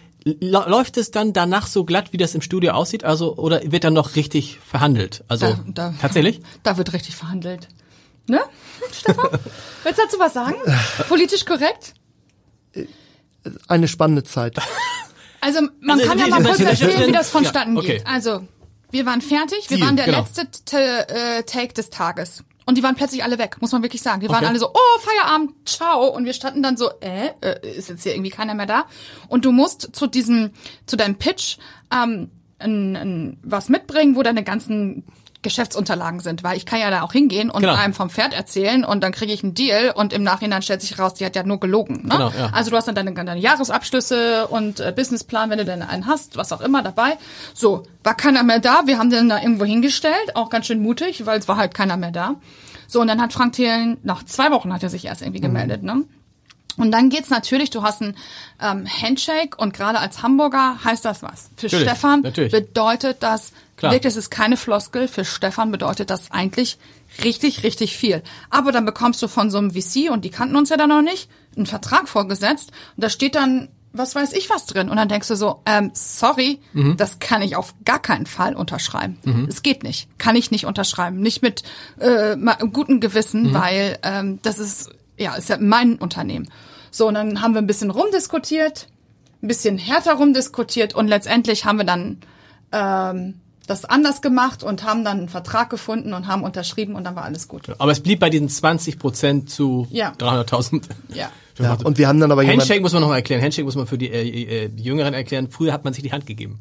Läuft 0.40 0.96
es 0.96 1.10
dann 1.10 1.34
danach 1.34 1.66
so 1.66 1.84
glatt, 1.84 2.12
wie 2.12 2.16
das 2.16 2.34
im 2.34 2.40
Studio 2.40 2.72
aussieht? 2.72 3.04
Also, 3.04 3.36
oder 3.36 3.60
wird 3.70 3.84
dann 3.84 3.92
noch 3.92 4.16
richtig 4.16 4.58
verhandelt? 4.60 5.22
Also, 5.28 5.46
Da- 5.46 5.90
da- 5.90 5.94
tatsächlich? 6.00 6.40
Da 6.62 6.78
wird 6.78 6.92
richtig 6.94 7.16
verhandelt. 7.16 7.68
Ne? 8.26 8.40
Stefan? 8.92 9.28
Willst 9.84 9.98
du 9.98 10.02
dazu 10.04 10.18
was 10.18 10.32
sagen? 10.32 10.54
Politisch 11.08 11.44
korrekt? 11.44 11.94
Eine 13.68 13.86
spannende 13.88 14.22
Zeit. 14.24 14.56
Also 15.40 15.60
man 15.80 15.98
Also, 15.98 16.08
kann 16.08 16.18
ja 16.18 16.26
mal 16.28 16.42
kurz 16.42 16.58
wie- 16.60 16.64
erzählen, 16.64 17.08
wie- 17.08 17.12
das 17.12 17.32
ja, 17.32 17.38
vonstatten 17.38 17.76
okay. 17.78 17.98
geht. 17.98 18.06
Also 18.06 18.46
wir 18.90 19.06
waren 19.06 19.20
fertig, 19.20 19.68
wir 19.70 19.76
Ziel, 19.76 19.86
waren 19.86 19.96
der 19.96 20.06
genau. 20.06 20.18
letzte 20.18 20.78
äh, 21.08 21.42
Take 21.44 21.74
des 21.74 21.90
Tages. 21.90 22.44
Und 22.66 22.76
die 22.78 22.82
waren 22.82 22.94
plötzlich 22.94 23.24
alle 23.24 23.38
weg, 23.38 23.56
muss 23.60 23.72
man 23.72 23.82
wirklich 23.82 24.02
sagen. 24.02 24.20
Die 24.20 24.28
waren 24.28 24.36
Okay. 24.38 24.46
alle 24.46 24.58
so, 24.58 24.68
oh, 24.68 25.00
Feierabend, 25.00 25.52
ciao. 25.68 26.06
Und 26.08 26.24
wir 26.24 26.32
standen 26.34 26.62
dann 26.62 26.76
so, 26.76 26.90
äh, 27.00 27.30
äh, 27.40 27.76
ist 27.76 27.88
jetzt 27.88 28.02
hier 28.04 28.12
irgendwie 28.14 28.30
keiner 28.30 28.54
mehr 28.54 28.66
da. 28.66 28.84
Und 29.28 29.44
du 29.44 29.50
musst 29.50 29.88
zu 29.92 30.06
diesem, 30.06 30.50
zu 30.86 30.96
deinem 30.96 31.16
Pitch 31.16 31.56
ähm, 31.92 32.30
ein, 32.60 32.94
ein, 32.96 33.38
was 33.42 33.70
mitbringen, 33.70 34.14
wo 34.14 34.22
deine 34.22 34.44
ganzen 34.44 35.04
Geschäftsunterlagen 35.42 36.20
sind, 36.20 36.42
weil 36.44 36.56
ich 36.56 36.66
kann 36.66 36.80
ja 36.80 36.90
da 36.90 37.02
auch 37.02 37.12
hingehen 37.12 37.50
und 37.50 37.62
Genau. 37.62 37.74
einem 37.74 37.94
vom 37.94 38.10
Pferd 38.10 38.34
erzählen 38.34 38.84
und 38.84 39.02
dann 39.02 39.12
kriege 39.12 39.32
ich 39.32 39.42
einen 39.42 39.54
Deal 39.54 39.92
und 39.94 40.12
im 40.12 40.22
Nachhinein 40.22 40.62
stellt 40.62 40.82
sich 40.82 40.98
raus, 40.98 41.14
die 41.14 41.24
hat 41.24 41.34
ja 41.36 41.42
nur 41.42 41.60
gelogen. 41.60 42.02
Ne? 42.02 42.10
Genau, 42.10 42.32
ja. 42.38 42.50
Also 42.52 42.70
du 42.70 42.76
hast 42.76 42.88
dann 42.88 42.94
deine, 42.94 43.12
deine 43.14 43.38
Jahresabschlüsse 43.38 44.48
und 44.48 44.80
äh, 44.80 44.92
Businessplan, 44.94 45.50
wenn 45.50 45.58
du 45.58 45.64
denn 45.64 45.82
einen 45.82 46.06
hast, 46.06 46.36
was 46.36 46.52
auch 46.52 46.60
immer 46.60 46.82
dabei. 46.82 47.16
So, 47.54 47.84
war 48.04 48.14
keiner 48.16 48.42
mehr 48.42 48.58
da. 48.60 48.82
Wir 48.86 48.98
haben 48.98 49.10
den 49.10 49.28
da 49.28 49.40
irgendwo 49.40 49.64
hingestellt, 49.64 50.34
auch 50.34 50.50
ganz 50.50 50.66
schön 50.66 50.82
mutig, 50.82 51.24
weil 51.26 51.38
es 51.38 51.48
war 51.48 51.56
halt 51.56 51.74
keiner 51.74 51.96
mehr 51.96 52.10
da. 52.10 52.34
So, 52.86 53.00
und 53.00 53.06
dann 53.06 53.20
hat 53.20 53.32
Frank 53.32 53.52
Thelen, 53.52 53.98
nach 54.02 54.24
zwei 54.24 54.50
Wochen 54.50 54.72
hat 54.72 54.82
er 54.82 54.88
sich 54.90 55.04
erst 55.04 55.22
irgendwie 55.22 55.40
gemeldet, 55.40 55.82
ne? 55.82 56.04
Und 56.76 56.90
dann 56.92 57.08
geht's 57.10 57.30
natürlich, 57.30 57.70
du 57.70 57.82
hast 57.82 58.00
ein 58.02 58.16
ähm, 58.60 58.86
Handshake 58.86 59.56
und 59.58 59.74
gerade 59.74 59.98
als 59.98 60.22
Hamburger 60.22 60.78
heißt 60.84 61.04
das 61.04 61.22
was. 61.22 61.50
Für 61.56 61.66
Natürlich, 61.66 61.88
Stefan 61.88 62.20
natürlich. 62.22 62.52
bedeutet 62.52 63.18
das, 63.22 63.52
Klar. 63.76 63.92
wirklich, 63.92 64.12
es 64.12 64.16
ist 64.16 64.30
keine 64.30 64.56
Floskel, 64.56 65.08
für 65.08 65.24
Stefan 65.24 65.70
bedeutet 65.70 66.10
das 66.10 66.30
eigentlich 66.30 66.78
richtig, 67.24 67.62
richtig 67.64 67.96
viel. 67.96 68.22
Aber 68.50 68.72
dann 68.72 68.84
bekommst 68.84 69.22
du 69.22 69.28
von 69.28 69.50
so 69.50 69.58
einem 69.58 69.70
VC, 69.72 70.10
und 70.10 70.24
die 70.24 70.30
kannten 70.30 70.56
uns 70.56 70.68
ja 70.70 70.76
dann 70.76 70.88
noch 70.90 71.02
nicht, 71.02 71.28
einen 71.56 71.66
Vertrag 71.66 72.08
vorgesetzt 72.08 72.70
und 72.96 73.02
da 73.04 73.10
steht 73.10 73.34
dann, 73.34 73.68
was 73.92 74.14
weiß 74.14 74.34
ich 74.34 74.48
was 74.50 74.66
drin. 74.66 74.88
Und 74.88 74.96
dann 74.98 75.08
denkst 75.08 75.26
du 75.26 75.34
so, 75.34 75.62
ähm, 75.66 75.90
sorry, 75.94 76.60
Mhm. 76.74 76.96
das 76.96 77.18
kann 77.18 77.42
ich 77.42 77.56
auf 77.56 77.74
gar 77.84 77.98
keinen 77.98 78.26
Fall 78.26 78.54
unterschreiben. 78.54 79.18
Es 79.48 79.62
geht 79.62 79.82
nicht. 79.82 80.06
Kann 80.16 80.36
ich 80.36 80.52
nicht 80.52 80.64
unterschreiben. 80.64 81.18
Nicht 81.18 81.42
mit 81.42 81.64
äh, 81.98 82.36
gutem 82.72 83.00
Gewissen, 83.00 83.48
Mhm. 83.48 83.54
weil 83.54 83.98
ähm, 84.04 84.38
das 84.42 84.60
ist, 84.60 84.90
ja, 85.20 85.34
ist 85.34 85.48
ja 85.48 85.58
mein 85.60 85.96
Unternehmen. 85.96 86.48
So, 86.90 87.06
und 87.08 87.14
dann 87.14 87.42
haben 87.42 87.54
wir 87.54 87.60
ein 87.60 87.66
bisschen 87.66 87.90
rumdiskutiert, 87.90 88.88
ein 89.42 89.48
bisschen 89.48 89.78
härter 89.78 90.14
rumdiskutiert 90.14 90.94
und 90.94 91.08
letztendlich 91.08 91.64
haben 91.64 91.78
wir 91.78 91.84
dann 91.84 92.18
ähm, 92.72 93.34
das 93.66 93.84
anders 93.84 94.22
gemacht 94.22 94.64
und 94.64 94.82
haben 94.82 95.04
dann 95.04 95.18
einen 95.18 95.28
Vertrag 95.28 95.70
gefunden 95.70 96.12
und 96.12 96.26
haben 96.26 96.42
unterschrieben 96.42 96.94
und 96.96 97.04
dann 97.04 97.14
war 97.14 97.24
alles 97.24 97.46
gut. 97.46 97.68
Aber 97.78 97.92
es 97.92 98.00
blieb 98.00 98.18
bei 98.18 98.30
diesen 98.30 98.48
20 98.48 98.98
Prozent 98.98 99.50
zu 99.50 99.86
Ja. 99.90 100.12
300.000. 100.18 100.82
Ja. 101.14 101.30
Ja, 101.58 101.74
und 101.84 101.98
wir 101.98 102.08
haben 102.08 102.18
dann 102.20 102.32
aber 102.32 102.42
jemand, 102.42 102.60
Handshake 102.60 102.80
muss 102.80 102.94
man 102.94 103.02
noch 103.02 103.08
mal 103.08 103.16
erklären. 103.16 103.42
Handshake 103.42 103.66
muss 103.66 103.76
man 103.76 103.86
für 103.86 103.98
die, 103.98 104.08
äh, 104.10 104.64
äh, 104.64 104.68
die 104.68 104.82
Jüngeren 104.82 105.12
erklären. 105.12 105.48
Früher 105.50 105.74
hat 105.74 105.84
man 105.84 105.92
sich 105.92 106.02
die 106.02 106.10
Hand 106.10 106.26
gegeben. 106.26 106.58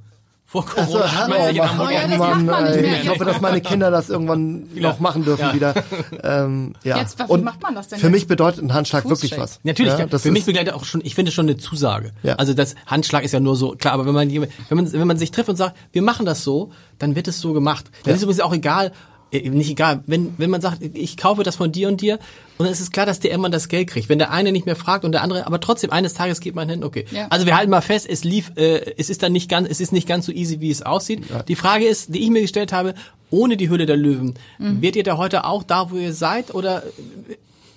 Vor 0.52 0.66
Corona 0.66 1.02
Also, 1.04 1.12
hat 1.12 1.30
man 1.30 1.42
sich 1.48 1.58
in 1.58 1.70
Hamburg 1.70 1.92
ja, 1.92 2.08
man 2.18 2.46
mehr. 2.82 3.02
ich 3.04 3.08
hoffe, 3.10 3.24
dass 3.24 3.40
meine 3.40 3.62
Kinder 3.62 3.92
das 3.92 4.10
irgendwann 4.10 4.68
noch 4.74 5.00
machen 5.00 5.24
dürfen 5.24 5.44
Ja. 5.46 5.54
wieder. 5.54 5.76
Ähm, 6.24 6.74
ja. 6.84 6.98
Jetzt, 6.98 7.20
wie 7.20 7.24
Und 7.24 7.44
macht 7.44 7.62
man 7.62 7.76
das 7.76 7.90
denn 7.90 8.00
Für 8.00 8.08
jetzt? 8.08 8.14
mich 8.14 8.26
bedeutet 8.28 8.64
ein 8.64 8.74
Handschlag 8.74 9.08
wirklich 9.08 9.38
was. 9.38 9.60
Natürlich, 9.62 9.96
ja, 9.96 10.08
das 10.08 10.24
für 10.24 10.32
mich 10.32 10.40
ist, 10.40 10.46
begleitet 10.48 10.74
auch 10.74 10.86
schon, 10.86 11.02
ich 11.06 11.14
finde 11.14 11.32
schon 11.32 11.46
eine 11.46 11.58
Zusage. 11.58 12.14
Ja. 12.24 12.34
Also 12.38 12.56
das 12.56 12.74
Handschlag 12.88 13.24
ist 13.24 13.32
ja 13.32 13.40
nur 13.40 13.56
so, 13.56 13.74
klar, 13.74 13.94
aber 13.94 14.08
wenn 14.08 14.14
man, 14.16 14.28
wenn 14.32 14.50
man, 14.72 14.92
wenn 14.92 15.08
man 15.08 15.18
sich 15.20 15.30
trifft 15.30 15.50
und 15.50 15.56
sagt, 15.56 15.78
wir 15.92 16.02
machen 16.02 16.26
das 16.26 16.44
so, 16.44 16.72
dann 16.98 17.16
wird 17.16 17.28
es 17.28 17.40
so 17.40 17.54
gemacht. 17.54 17.86
Dann 18.04 18.12
Ja. 18.14 18.16
ist 18.16 18.24
übrigens 18.24 18.42
auch 18.42 18.54
egal, 18.54 18.92
nicht 19.32 19.70
egal, 19.70 20.04
wenn, 20.08 20.34
wenn 20.38 20.50
man 20.50 20.62
sagt, 20.62 20.82
ich 20.82 21.18
kaufe 21.18 21.44
das 21.44 21.56
von 21.56 21.72
dir 21.72 21.88
und 21.88 22.02
dir, 22.02 22.16
und 22.58 22.66
dann 22.66 22.74
ist 22.74 22.80
es 22.82 22.92
klar, 22.92 23.06
dass 23.06 23.20
der 23.20 23.32
irgendwann 23.32 23.52
das 23.52 23.68
Geld 23.70 23.88
kriegt. 23.88 24.10
Wenn 24.10 24.20
der 24.20 24.32
eine 24.32 24.52
nicht 24.52 24.66
mehr 24.66 24.76
fragt 24.76 25.06
und 25.06 25.12
der 25.12 25.22
andere, 25.22 25.46
aber 25.48 25.60
trotzdem 25.60 25.92
eines 25.92 26.14
Tages 26.14 26.40
geht 26.40 26.56
man 26.56 26.68
hin, 26.68 26.84
okay. 26.84 27.06
Ja. 27.12 27.28
Also 27.30 27.46
wir 27.46 27.56
halten 27.56 27.70
mal 27.72 27.82
fest, 27.82 28.08
es 28.10 28.24
lief, 28.24 28.52
äh, 28.56 28.96
es 28.98 29.10
ist 29.10 29.22
dann 29.24 29.32
nicht 29.32 29.50
ganz, 29.50 29.70
es 29.70 29.80
ist 29.80 29.92
nicht 29.94 30.08
ganz 30.08 30.26
so 30.26 30.32
easy, 30.32 30.60
wie 30.60 30.72
es 30.72 30.82
aussieht. 30.82 31.24
Die 31.48 31.56
Frage 31.56 31.86
ist, 31.86 32.14
die 32.14 32.20
ich 32.20 32.30
mir 32.30 32.42
gestellt 32.42 32.74
habe, 32.74 32.96
ohne 33.30 33.56
die 33.56 33.70
Hülle 33.70 33.86
der 33.86 33.98
Löwen, 33.98 34.34
Mhm. 34.58 34.82
wird 34.82 34.96
ihr 34.96 35.04
da 35.04 35.18
heute 35.18 35.46
auch 35.46 35.64
da, 35.64 35.92
wo 35.92 35.96
ihr 35.96 36.14
seid, 36.14 36.54
oder 36.56 36.84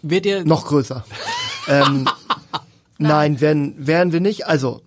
wird 0.03 0.27
ihr 0.27 0.45
noch 0.45 0.67
größer. 0.67 1.05
ähm, 1.69 2.09
nein, 2.99 3.41
werden, 3.41 3.75
wären 3.79 4.13
wir 4.13 4.21
nicht. 4.21 4.47
Also, 4.47 4.81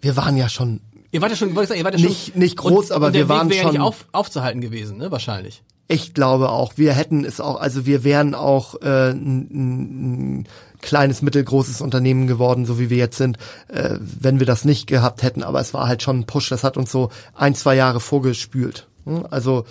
wir 0.00 0.16
waren 0.16 0.36
ja 0.36 0.48
schon 0.48 0.80
Ihr 1.16 1.22
wart 1.22 1.30
ja 1.32 1.36
schon, 1.36 1.48
wollte 1.54 1.62
ich 1.64 1.68
sagen, 1.68 1.78
ihr 1.78 1.84
wart 1.84 1.94
ja 1.94 2.00
schon 2.00 2.08
Nicht- 2.10 2.36
nicht 2.36 2.56
groß, 2.58 2.90
aber 2.92 3.06
und 3.08 3.14
wir 3.14 3.28
waren 3.28 3.48
Weg 3.48 3.56
wäre 3.56 3.66
nicht 3.68 3.76
schon- 3.76 3.82
auf, 3.86 4.04
aufzuhalten 4.12 4.60
gewesen, 4.60 4.98
ne? 4.98 5.10
Wahrscheinlich. 5.10 5.62
Ich 5.88 6.14
glaube 6.14 6.50
auch, 6.50 6.74
wir 6.76 6.92
hätten 6.92 7.24
es 7.24 7.40
auch, 7.40 7.60
also 7.60 7.86
wir 7.86 8.04
wären 8.04 8.34
auch 8.34 8.74
äh, 8.82 9.10
ein, 9.12 9.48
ein, 9.50 10.40
ein 10.40 10.48
kleines, 10.82 11.22
mittelgroßes 11.22 11.80
Unternehmen 11.80 12.26
geworden, 12.26 12.66
so 12.66 12.78
wie 12.78 12.90
wir 12.90 12.96
jetzt 12.98 13.16
sind, 13.16 13.38
äh, 13.68 13.96
wenn 14.00 14.38
wir 14.40 14.46
das 14.46 14.64
nicht 14.64 14.86
gehabt 14.88 15.22
hätten. 15.22 15.42
Aber 15.42 15.60
es 15.60 15.72
war 15.74 15.88
halt 15.88 16.02
schon 16.02 16.18
ein 16.20 16.26
Push, 16.26 16.48
das 16.50 16.64
hat 16.64 16.76
uns 16.76 16.90
so 16.92 17.10
ein, 17.34 17.54
zwei 17.54 17.76
Jahre 17.76 18.00
vorgespült. 18.00 18.88
Hm? 19.06 19.26
Also 19.30 19.64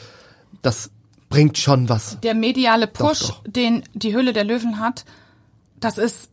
das 0.62 0.90
bringt 1.30 1.58
schon 1.58 1.90
was. 1.90 2.18
Der 2.22 2.34
mediale 2.34 2.88
Push, 2.88 3.20
doch. 3.28 3.44
den 3.46 3.84
die 3.94 4.16
Höhle 4.16 4.32
der 4.34 4.46
Löwen 4.46 4.80
hat, 4.80 5.04
das 5.82 5.98
ist 5.98 6.30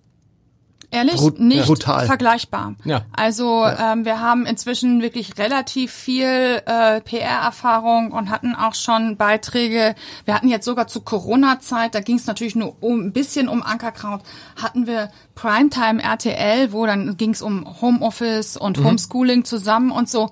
ehrlich 0.93 1.17
Brut- 1.17 1.41
nicht 1.41 1.67
brutal. 1.67 2.07
vergleichbar. 2.07 2.75
Ja. 2.85 3.03
Also 3.13 3.65
Ähm, 3.65 4.05
wir 4.05 4.21
haben 4.21 4.47
inzwischen 4.47 5.03
wirklich 5.03 5.39
relativ 5.39 5.91
viel 5.93 6.63
äh, 6.67 7.01
PR-Erfahrung 7.01 8.13
und 8.13 8.31
hatten 8.31 8.55
auch 8.55 8.75
schon 8.75 9.17
Beiträge. 9.17 9.95
Wir 10.25 10.35
hatten 10.35 10.49
jetzt 10.49 10.65
sogar 10.65 10.87
zu 10.87 11.01
Corona-Zeit, 11.01 11.95
da 11.95 12.01
ging 12.01 12.17
es 12.17 12.27
natürlich 12.27 12.55
nur 12.55 12.77
um 12.81 13.01
ein 13.07 13.13
bisschen 13.13 13.49
um 13.49 13.63
Ankerkraut, 13.63 14.21
hatten 14.61 14.87
wir 14.87 15.11
Primetime 15.35 16.03
RTL, 16.03 16.73
wo 16.73 16.87
dann 16.87 17.17
ging 17.17 17.31
es 17.31 17.43
um 17.43 17.81
Homeoffice 17.81 18.57
und 18.57 18.79
Mhm. 18.79 18.85
Homeschooling 18.85 19.45
zusammen 19.45 19.91
und 19.91 20.09
so. 20.09 20.31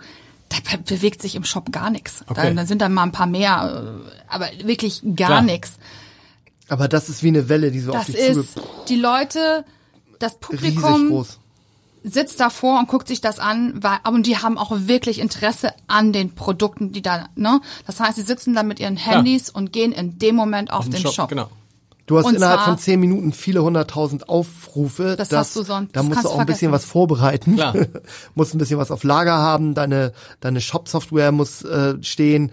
Da 0.51 0.57
be- 0.71 0.83
bewegt 0.83 1.23
sich 1.23 1.37
im 1.37 1.45
Shop 1.45 1.71
gar 1.73 1.91
nichts. 1.91 2.23
Okay. 2.29 2.49
Da, 2.49 2.63
da 2.63 2.67
sind 2.67 2.83
dann 2.83 2.93
mal 2.93 3.05
ein 3.05 3.13
paar 3.13 3.27
mehr, 3.29 3.85
äh, 4.07 4.11
aber 4.29 4.47
wirklich 4.65 5.01
gar 5.17 5.43
nichts. 5.43 5.79
Aber 6.69 6.87
das 6.89 7.09
ist 7.09 7.23
wie 7.23 7.29
eine 7.29 7.49
Welle, 7.49 7.71
die 7.71 7.81
so 7.81 7.91
auf 7.93 7.99
Das 7.99 8.07
dich 8.07 8.17
ist, 8.17 8.55
zuge... 8.55 8.67
die 8.89 8.97
Leute, 8.97 9.65
das 10.21 10.39
Publikum 10.39 11.25
sitzt 12.03 12.41
davor 12.41 12.79
und 12.79 12.89
guckt 12.89 13.09
sich 13.09 13.21
das 13.21 13.39
an, 13.39 13.75
weil, 13.83 13.99
und 14.11 14.25
die 14.27 14.39
haben 14.39 14.57
auch 14.57 14.73
wirklich 14.75 15.19
Interesse 15.19 15.73
an 15.87 16.13
den 16.15 16.35
Produkten, 16.35 16.93
die 16.93 17.03
da, 17.03 17.27
ne? 17.35 17.61
Das 17.87 18.01
heißt, 18.01 18.17
sie 18.17 18.23
sitzen 18.23 18.55
da 18.55 18.63
mit 18.63 18.81
ihren 18.81 18.97
Handys 18.97 19.51
und 19.51 19.73
gehen 19.73 19.93
in 19.93 20.19
dem 20.19 20.35
Moment 20.35 20.73
auf, 20.73 20.89
den 20.89 21.01
Shop. 21.01 21.29
Genau. 21.29 21.51
Du 22.07 22.17
hast 22.19 22.25
Und 22.25 22.35
innerhalb 22.37 22.61
zwar- 22.61 22.69
von 22.71 22.79
zehn 22.79 22.99
Minuten 22.99 23.33
viele 23.33 23.63
hunderttausend 23.63 24.29
Aufrufe. 24.31 25.15
Das 25.17 25.31
hast 25.31 25.55
du 25.55 25.63
sonst- 25.63 25.95
Da 25.95 26.01
das 26.01 26.05
musst 26.05 26.15
kannst 26.15 26.25
du 26.25 26.29
du 26.31 26.35
auch 26.35 26.41
ein 26.41 26.47
bisschen 26.47 26.71
vergessen. 26.71 26.73
was 26.73 26.85
vorbereiten. 26.91 27.55
Klar. 27.57 27.75
musst 28.35 28.55
ein 28.55 28.59
bisschen 28.59 28.79
was 28.79 28.91
auf 28.91 29.05
Lager 29.05 29.37
haben. 29.37 29.75
Deine, 29.75 30.13
deine 30.41 30.61
Shop-Software 30.61 31.31
muss 31.33 31.63
äh, 31.63 32.03
stehen. 32.03 32.51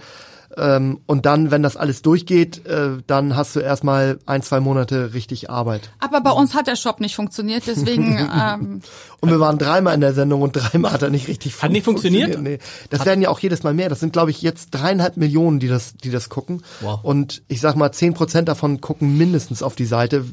Ähm, 0.58 1.02
und 1.06 1.26
dann, 1.28 1.52
wenn 1.52 1.62
das 1.62 1.78
alles 1.78 2.02
durchgeht, 2.02 2.66
äh, 2.66 2.98
dann 3.06 3.36
hast 3.36 3.56
du 3.56 3.60
erstmal 3.60 4.18
ein, 4.26 4.42
zwei 4.42 4.60
Monate 4.60 5.14
richtig 5.14 5.50
Arbeit. 5.50 5.92
Aber 6.00 6.20
bei 6.22 6.32
uns 6.32 6.56
hat 6.56 6.66
der 6.68 6.76
Shop 6.76 7.00
nicht 7.00 7.16
funktioniert, 7.16 7.64
deswegen, 7.68 8.18
ähm, 8.36 8.82
Und 9.20 9.30
wir 9.30 9.40
waren 9.40 9.58
dreimal 9.60 9.94
in 9.94 10.02
der 10.02 10.14
Sendung 10.14 10.42
und 10.42 10.54
dreimal 10.54 10.92
hat 10.92 11.02
er 11.04 11.10
nicht 11.12 11.28
richtig 11.28 11.62
Hat 11.62 11.72
nicht 11.72 11.86
funktioniert? 11.86 12.42
Nee. 12.42 12.58
Das 12.90 13.06
werden 13.06 13.22
ja 13.22 13.30
auch 13.30 13.40
jedes 13.40 13.64
Mal 13.64 13.74
mehr. 13.74 13.90
Das 13.90 14.00
sind, 14.00 14.14
glaube 14.14 14.32
ich, 14.32 14.42
jetzt 14.42 14.72
dreieinhalb 14.72 15.16
Millionen, 15.18 15.60
die 15.60 15.68
das, 15.68 15.94
die 15.96 16.10
das 16.12 16.30
gucken. 16.30 16.64
Wow. 16.82 17.00
Und 17.04 17.44
ich 17.48 17.62
sag 17.62 17.76
mal, 17.76 17.92
zehn 17.92 18.14
Prozent 18.14 18.48
davon 18.50 18.82
gucken 18.82 19.18
mindestens 19.18 19.62
auf 19.62 19.76
die 19.76 19.86
Seite, 19.86 20.26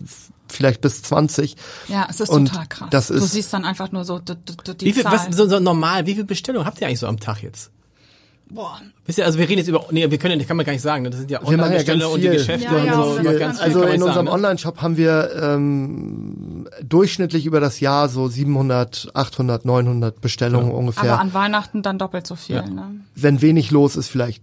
vielleicht 0.49 0.81
bis 0.81 1.03
20. 1.03 1.57
ja, 1.89 2.07
es 2.09 2.21
ist 2.21 2.31
Und 2.31 2.49
total 2.49 2.67
krass. 2.67 2.89
das 2.91 3.07
du 3.09 3.15
ist- 3.15 3.33
siehst 3.33 3.53
dann 3.53 3.65
einfach 3.65 3.93
nur 3.93 4.05
so 4.05 4.19
die 4.19 4.35
Wie 4.87 4.93
viel, 4.93 5.05
was, 5.05 5.23
Zahlen. 5.23 5.33
so, 5.33 5.49
so 5.49 5.59
normal, 5.61 6.07
wie 6.07 6.15
viel 6.15 6.25
Bestellungen 6.25 6.67
habt 6.67 6.81
ihr 6.81 6.87
eigentlich 6.87 7.01
so 7.01 7.07
am 7.07 7.21
Tag 7.21 7.43
jetzt? 7.43 7.71
Boah. 8.55 8.81
Wisst 9.07 9.19
ihr, 9.19 9.27
also 9.27 9.39
wir 9.39 9.49
reden 9.49 9.59
jetzt 9.59 9.69
über, 9.69 9.85
nee, 9.91 10.09
wir 10.11 10.19
können, 10.19 10.39
das 10.39 10.47
kann 10.49 10.57
man 10.57 10.65
gar 10.65 10.73
nicht 10.73 10.83
sagen, 10.83 11.03
ne? 11.03 11.11
das 11.11 11.21
sind 11.21 11.31
ja 11.31 11.41
Wir 11.47 11.57
machen 11.57 11.73
ja 11.73 12.07
und 12.07 12.23
die. 12.23 12.29
Geschäfte 12.29 12.65
Ja, 12.65 12.77
und 12.77 12.87
ja, 12.87 12.95
so. 12.95 13.01
aber 13.19 13.33
ist 13.33 13.39
ganz 13.39 13.57
viel 13.59 13.65
also 13.67 13.83
in 13.83 13.93
unserem 13.95 14.13
sagen, 14.15 14.25
ne? 14.27 14.33
Online-Shop 14.33 14.81
haben 14.83 14.97
wir 14.97 15.31
ähm, 15.43 16.69
durchschnittlich 16.83 17.47
über 17.47 17.61
das 17.61 17.81
Jahr 17.81 18.09
so 18.09 18.29
700, 18.29 19.11
800, 19.13 19.65
900 19.65 20.21
Bestellungen 20.21 20.71
ungefähr. 20.71 21.13
Aber 21.13 21.21
an 21.21 21.35
Weihnachten 21.35 21.83
dann 21.83 21.99
doppelt 21.99 22.27
so 22.27 22.37
viel, 22.37 22.57
Ja. 22.57 22.63
ne? 22.63 23.01
wenn 23.15 23.43
wenig 23.43 23.71
los 23.71 23.97
ist, 23.97 24.09
vielleicht 24.09 24.43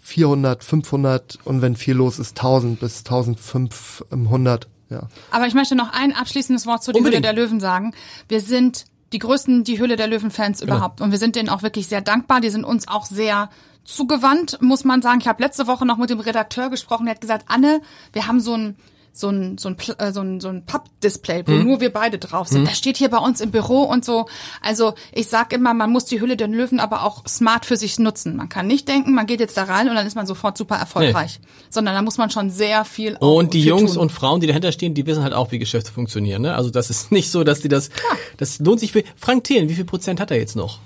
400, 0.00 0.62
500 0.62 1.38
und 1.44 1.62
wenn 1.62 1.76
viel 1.76 1.94
los 1.94 2.18
ist, 2.18 2.36
1000 2.38 2.80
bis 2.80 2.98
1500. 2.98 4.68
Ja. 4.90 5.08
Aber 5.30 5.46
ich 5.46 5.54
möchte 5.54 5.74
noch 5.74 5.90
ein 5.92 6.12
abschließendes 6.14 6.66
Wort 6.66 6.82
zu 6.82 6.92
die 6.92 6.98
Unbedingt. 6.98 7.24
Der 7.24 7.32
Löwen 7.32 7.60
sagen. 7.60 7.94
Wir 8.28 8.40
sind 8.40 8.84
die 9.12 9.18
größten 9.18 9.64
Die 9.64 9.78
Höhle 9.78 9.96
der 9.96 10.06
Löwen-Fans 10.06 10.60
Genau. 10.60 10.74
überhaupt. 10.76 11.00
Und 11.00 11.10
wir 11.10 11.18
sind 11.18 11.36
denen 11.36 11.48
auch 11.48 11.62
wirklich 11.62 11.86
sehr 11.86 12.00
dankbar. 12.00 12.40
Die 12.40 12.50
sind 12.50 12.64
uns 12.64 12.88
auch 12.88 13.04
sehr 13.06 13.50
zugewandt, 13.84 14.58
muss 14.60 14.84
man 14.84 15.02
sagen. 15.02 15.20
Ich 15.20 15.28
habe 15.28 15.42
letzte 15.42 15.66
Woche 15.66 15.84
noch 15.86 15.96
mit 15.96 16.10
dem 16.10 16.20
Redakteur 16.20 16.70
gesprochen, 16.70 17.06
der 17.06 17.14
hat 17.14 17.20
gesagt, 17.20 17.46
Anne, 17.48 17.80
wir 18.12 18.26
haben 18.26 18.40
so 18.40 18.54
ein 18.54 18.76
so 19.14 19.28
ein 19.28 19.58
so 19.58 19.68
ein 19.68 19.76
äh, 19.98 20.12
so 20.12 20.20
ein, 20.20 20.40
so 20.40 20.48
ein 20.48 20.64
Pappdisplay, 20.64 21.44
wo 21.46 21.52
nur 21.52 21.80
wir 21.80 21.92
beide 21.92 22.18
drauf 22.18 22.48
sind. 22.48 22.66
Das 22.66 22.78
steht 22.78 22.96
hier 22.96 23.10
bei 23.10 23.18
uns 23.18 23.40
im 23.40 23.50
Büro 23.50 23.82
und 23.82 24.04
so. 24.04 24.26
Also 24.62 24.94
ich 25.12 25.28
sag 25.28 25.52
immer, 25.52 25.74
man 25.74 25.90
muss 25.90 26.06
die 26.06 26.20
Hülle 26.20 26.36
der 26.36 26.48
Löwen 26.48 26.80
aber 26.80 27.04
auch 27.04 27.26
smart 27.28 27.66
für 27.66 27.76
sich 27.76 27.98
nutzen. 27.98 28.36
Man 28.36 28.48
kann 28.48 28.66
nicht 28.66 28.88
denken, 28.88 29.12
man 29.14 29.26
geht 29.26 29.40
jetzt 29.40 29.56
da 29.56 29.64
rein 29.64 29.88
und 29.88 29.94
dann 29.94 30.06
ist 30.06 30.16
man 30.16 30.26
sofort 30.26 30.56
super 30.56 30.76
erfolgreich, 30.76 31.40
sondern 31.68 31.94
da 31.94 32.02
muss 32.02 32.16
man 32.16 32.30
schon 32.30 32.50
sehr 32.50 32.84
viel 32.86 33.16
auch 33.18 33.36
Und 33.36 33.52
die 33.52 33.62
Jungs 33.62 33.92
tun. 33.94 34.02
und 34.02 34.12
Frauen, 34.12 34.40
die 34.40 34.46
dahinter 34.46 34.72
stehen, 34.72 34.94
die 34.94 35.04
wissen 35.06 35.22
halt 35.22 35.34
auch, 35.34 35.52
wie 35.52 35.58
Geschäfte 35.58 35.92
funktionieren. 35.92 36.42
Ne? 36.42 36.54
Also 36.54 36.70
das 36.70 36.88
ist 36.88 37.12
nicht 37.12 37.30
so, 37.30 37.44
dass 37.44 37.60
die 37.60 37.68
das, 37.68 37.90
das 38.38 38.58
lohnt 38.60 38.80
sich 38.80 38.92
für. 38.92 39.04
Frank 39.16 39.44
Thelen, 39.44 39.68
wie 39.68 39.74
viel 39.74 39.84
Prozent 39.84 40.20
hat 40.20 40.30
er 40.30 40.38
jetzt 40.38 40.56
noch? 40.56 40.78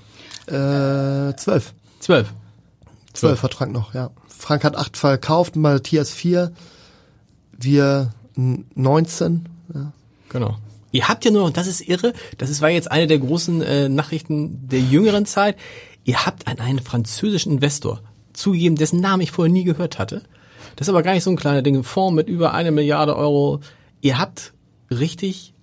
Äh, 0.48 1.36
12. 1.36 1.72
Zwölf. 2.00 2.28
12 3.14 3.42
hat 3.42 3.54
Frank 3.54 3.72
noch, 3.72 3.94
ja. 3.94 4.10
Frank 4.28 4.64
hat 4.64 4.76
8 4.76 4.96
verkauft, 4.96 5.56
Matthias 5.56 6.12
4, 6.12 6.52
wir 7.60 8.12
n- 8.36 8.64
19. 8.74 9.48
Ja. 9.74 9.92
Genau. 10.28 10.56
Ihr 10.92 11.08
habt 11.08 11.24
ja 11.24 11.30
nur, 11.30 11.44
und 11.44 11.56
das 11.56 11.66
ist 11.66 11.86
irre, 11.86 12.12
das 12.38 12.48
ist, 12.50 12.60
war 12.62 12.70
jetzt 12.70 12.90
eine 12.90 13.06
der 13.06 13.18
großen 13.18 13.60
äh, 13.62 13.88
Nachrichten 13.88 14.66
der 14.68 14.80
jüngeren 14.80 15.26
Zeit, 15.26 15.56
ihr 16.04 16.24
habt 16.24 16.46
an 16.46 16.58
einen 16.58 16.78
französischen 16.78 17.52
Investor 17.52 18.00
zugegeben, 18.32 18.76
dessen 18.76 19.00
Namen 19.00 19.22
ich 19.22 19.30
vorher 19.32 19.52
nie 19.52 19.64
gehört 19.64 19.98
hatte. 19.98 20.22
Das 20.76 20.86
ist 20.86 20.90
aber 20.90 21.02
gar 21.02 21.12
nicht 21.14 21.24
so 21.24 21.30
ein 21.30 21.36
kleiner 21.36 21.62
Ding. 21.62 21.82
Fonds 21.82 22.14
mit 22.14 22.28
über 22.28 22.52
eine 22.54 22.70
Milliarde 22.70 23.16
Euro. 23.16 23.60
Ihr 24.02 24.18
habt 24.18 24.52
richtig, 24.90 25.54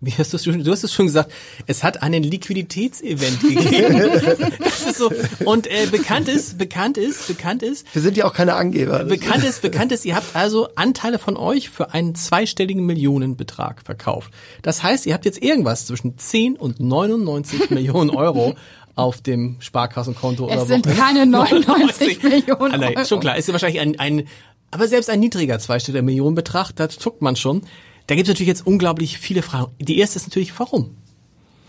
wie 0.00 0.12
hast 0.16 0.32
du 0.32 0.36
es 0.36 0.44
schon, 0.44 0.62
du 0.62 0.70
hast 0.70 0.84
es 0.84 0.92
schon 0.92 1.06
gesagt, 1.06 1.32
es 1.66 1.82
hat 1.82 2.02
einen 2.02 2.22
Liquiditätsevent 2.22 3.40
gegeben. 3.40 4.10
das 4.58 4.82
ist 4.86 4.96
so, 4.98 5.10
und 5.44 5.66
äh, 5.66 5.86
bekannt 5.90 6.28
ist, 6.28 6.56
bekannt 6.58 6.96
ist, 6.98 7.26
bekannt 7.26 7.62
ist, 7.62 7.86
Wir 7.94 8.02
sind 8.02 8.16
ja 8.16 8.24
auch 8.24 8.32
keine 8.34 8.54
Angeber. 8.54 9.04
Bekannt 9.04 9.44
ist, 9.44 9.62
bekannt 9.62 9.90
ist, 9.92 10.04
ihr 10.04 10.14
habt 10.14 10.36
also 10.36 10.68
Anteile 10.76 11.18
von 11.18 11.36
euch 11.36 11.70
für 11.70 11.92
einen 11.94 12.14
zweistelligen 12.14 12.86
Millionenbetrag 12.86 13.82
verkauft. 13.84 14.30
Das 14.62 14.82
heißt, 14.82 15.06
ihr 15.06 15.14
habt 15.14 15.24
jetzt 15.24 15.42
irgendwas 15.42 15.86
zwischen 15.86 16.16
10 16.18 16.56
und 16.56 16.80
99 16.80 17.70
Millionen 17.70 18.10
Euro 18.10 18.54
auf 18.94 19.20
dem 19.20 19.56
Sparkassenkonto 19.60 20.44
oder 20.46 20.62
Es 20.62 20.68
sind 20.68 20.86
wo- 20.86 20.90
keine 20.94 21.24
99 21.26 22.22
Millionen 22.22 22.72
Ah, 22.72 22.76
nein, 22.78 22.96
Euro. 22.96 23.04
Schon 23.06 23.20
klar, 23.20 23.36
ist 23.36 23.46
ja 23.48 23.52
wahrscheinlich 23.52 23.80
ein, 23.80 23.98
ein, 23.98 24.28
aber 24.70 24.86
selbst 24.88 25.08
ein 25.10 25.20
niedriger 25.20 25.58
zweistelliger 25.58 26.02
Millionenbetrag, 26.02 26.72
da 26.76 26.88
zuckt 26.88 27.22
man 27.22 27.36
schon. 27.36 27.62
Da 28.08 28.14
gibt 28.16 28.26
es 28.26 28.32
natürlich 28.34 28.48
jetzt 28.48 28.66
unglaublich 28.66 29.18
viele 29.18 29.42
Fragen. 29.42 29.70
Die 29.78 29.98
erste 29.98 30.16
ist 30.18 30.26
natürlich, 30.26 30.58
warum? 30.58 30.96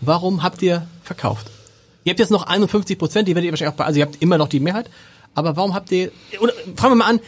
Warum 0.00 0.42
habt 0.42 0.62
ihr 0.62 0.86
verkauft? 1.04 1.50
Ihr 2.04 2.10
habt 2.10 2.18
jetzt 2.18 2.30
noch 2.30 2.44
51 2.46 2.98
Prozent, 2.98 3.28
die 3.28 3.34
werdet 3.34 3.46
ihr 3.46 3.52
wahrscheinlich 3.52 3.74
auch, 3.74 3.76
bei- 3.78 3.84
also 3.84 3.98
ihr 4.00 4.06
habt 4.06 4.20
immer 4.22 4.38
noch 4.38 4.48
die 4.48 4.58
Mehrheit. 4.60 4.90
Aber 5.34 5.54
warum 5.56 5.74
habt 5.74 5.92
ihr, 5.92 6.10
oder 6.40 6.52
fangen 6.76 6.92
wir 6.92 6.96
mal 6.96 7.10
an, 7.10 7.20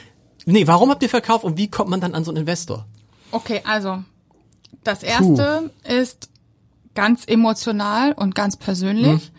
nee, 0.47 0.67
warum 0.67 0.91
habt 0.91 1.03
ihr 1.03 1.09
verkauft 1.11 1.45
und 1.45 1.57
wie 1.59 1.69
kommt 1.69 1.91
man 1.91 2.01
dann 2.01 2.15
an 2.15 2.25
so 2.25 2.31
einen 2.31 2.39
Investor? 2.39 2.87
Okay, 3.31 3.61
also 3.65 4.03
das 4.83 5.03
erste 5.03 5.71
ist 5.87 6.31
ganz 6.95 7.25
emotional 7.27 8.13
und 8.13 8.35
ganz 8.35 8.57
persönlich. 8.57 9.31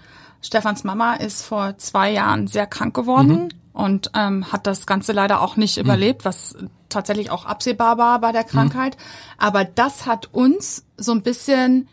Stefans 0.42 0.84
Mama 0.84 1.16
ist 1.16 1.42
vor 1.44 1.78
zwei 1.78 2.12
Jahren 2.12 2.48
sehr 2.48 2.68
krank 2.68 2.94
geworden 2.96 3.54
und 3.74 4.12
ähm, 4.16 4.52
hat 4.52 4.68
das 4.68 4.86
Ganze 4.86 5.12
leider 5.12 5.42
auch 5.42 5.58
nicht 5.58 5.78
überlebt, 5.78 6.26
was 6.26 6.56
tatsächlich 6.90 7.32
auch 7.32 7.46
absehbar 7.46 7.98
war 7.98 8.22
bei 8.22 8.32
der 8.32 8.44
Krankheit. 8.44 8.98
Aber 9.38 9.66
das 9.66 10.06
hat 10.06 10.30
uns 10.32 10.86
so 10.96 11.12
ein 11.12 11.24
bisschen, 11.24 11.88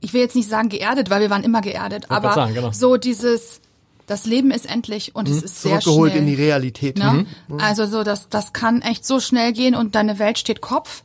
ich 0.00 0.12
will 0.12 0.20
jetzt 0.20 0.34
nicht 0.34 0.48
sagen 0.48 0.68
geerdet, 0.68 1.08
weil 1.08 1.20
wir 1.20 1.30
waren 1.30 1.44
immer 1.44 1.60
geerdet, 1.60 2.10
aber 2.10 2.34
sagen, 2.34 2.54
genau. 2.54 2.72
so 2.72 2.96
dieses, 2.96 3.60
das 4.06 4.26
Leben 4.26 4.50
ist 4.50 4.68
endlich 4.68 5.14
und 5.14 5.28
es 5.28 5.42
ist 5.42 5.62
sehr 5.62 5.78
Zurückgeholt 5.80 6.12
schnell. 6.12 6.22
in 6.22 6.28
die 6.28 6.34
Realität. 6.34 6.98
Ne? 6.98 7.26
Also 7.58 7.86
so, 7.86 8.02
das, 8.02 8.28
das 8.28 8.52
kann 8.52 8.82
echt 8.82 9.06
so 9.06 9.20
schnell 9.20 9.52
gehen 9.52 9.76
und 9.76 9.94
deine 9.94 10.18
Welt 10.18 10.38
steht 10.38 10.60
Kopf. 10.60 11.04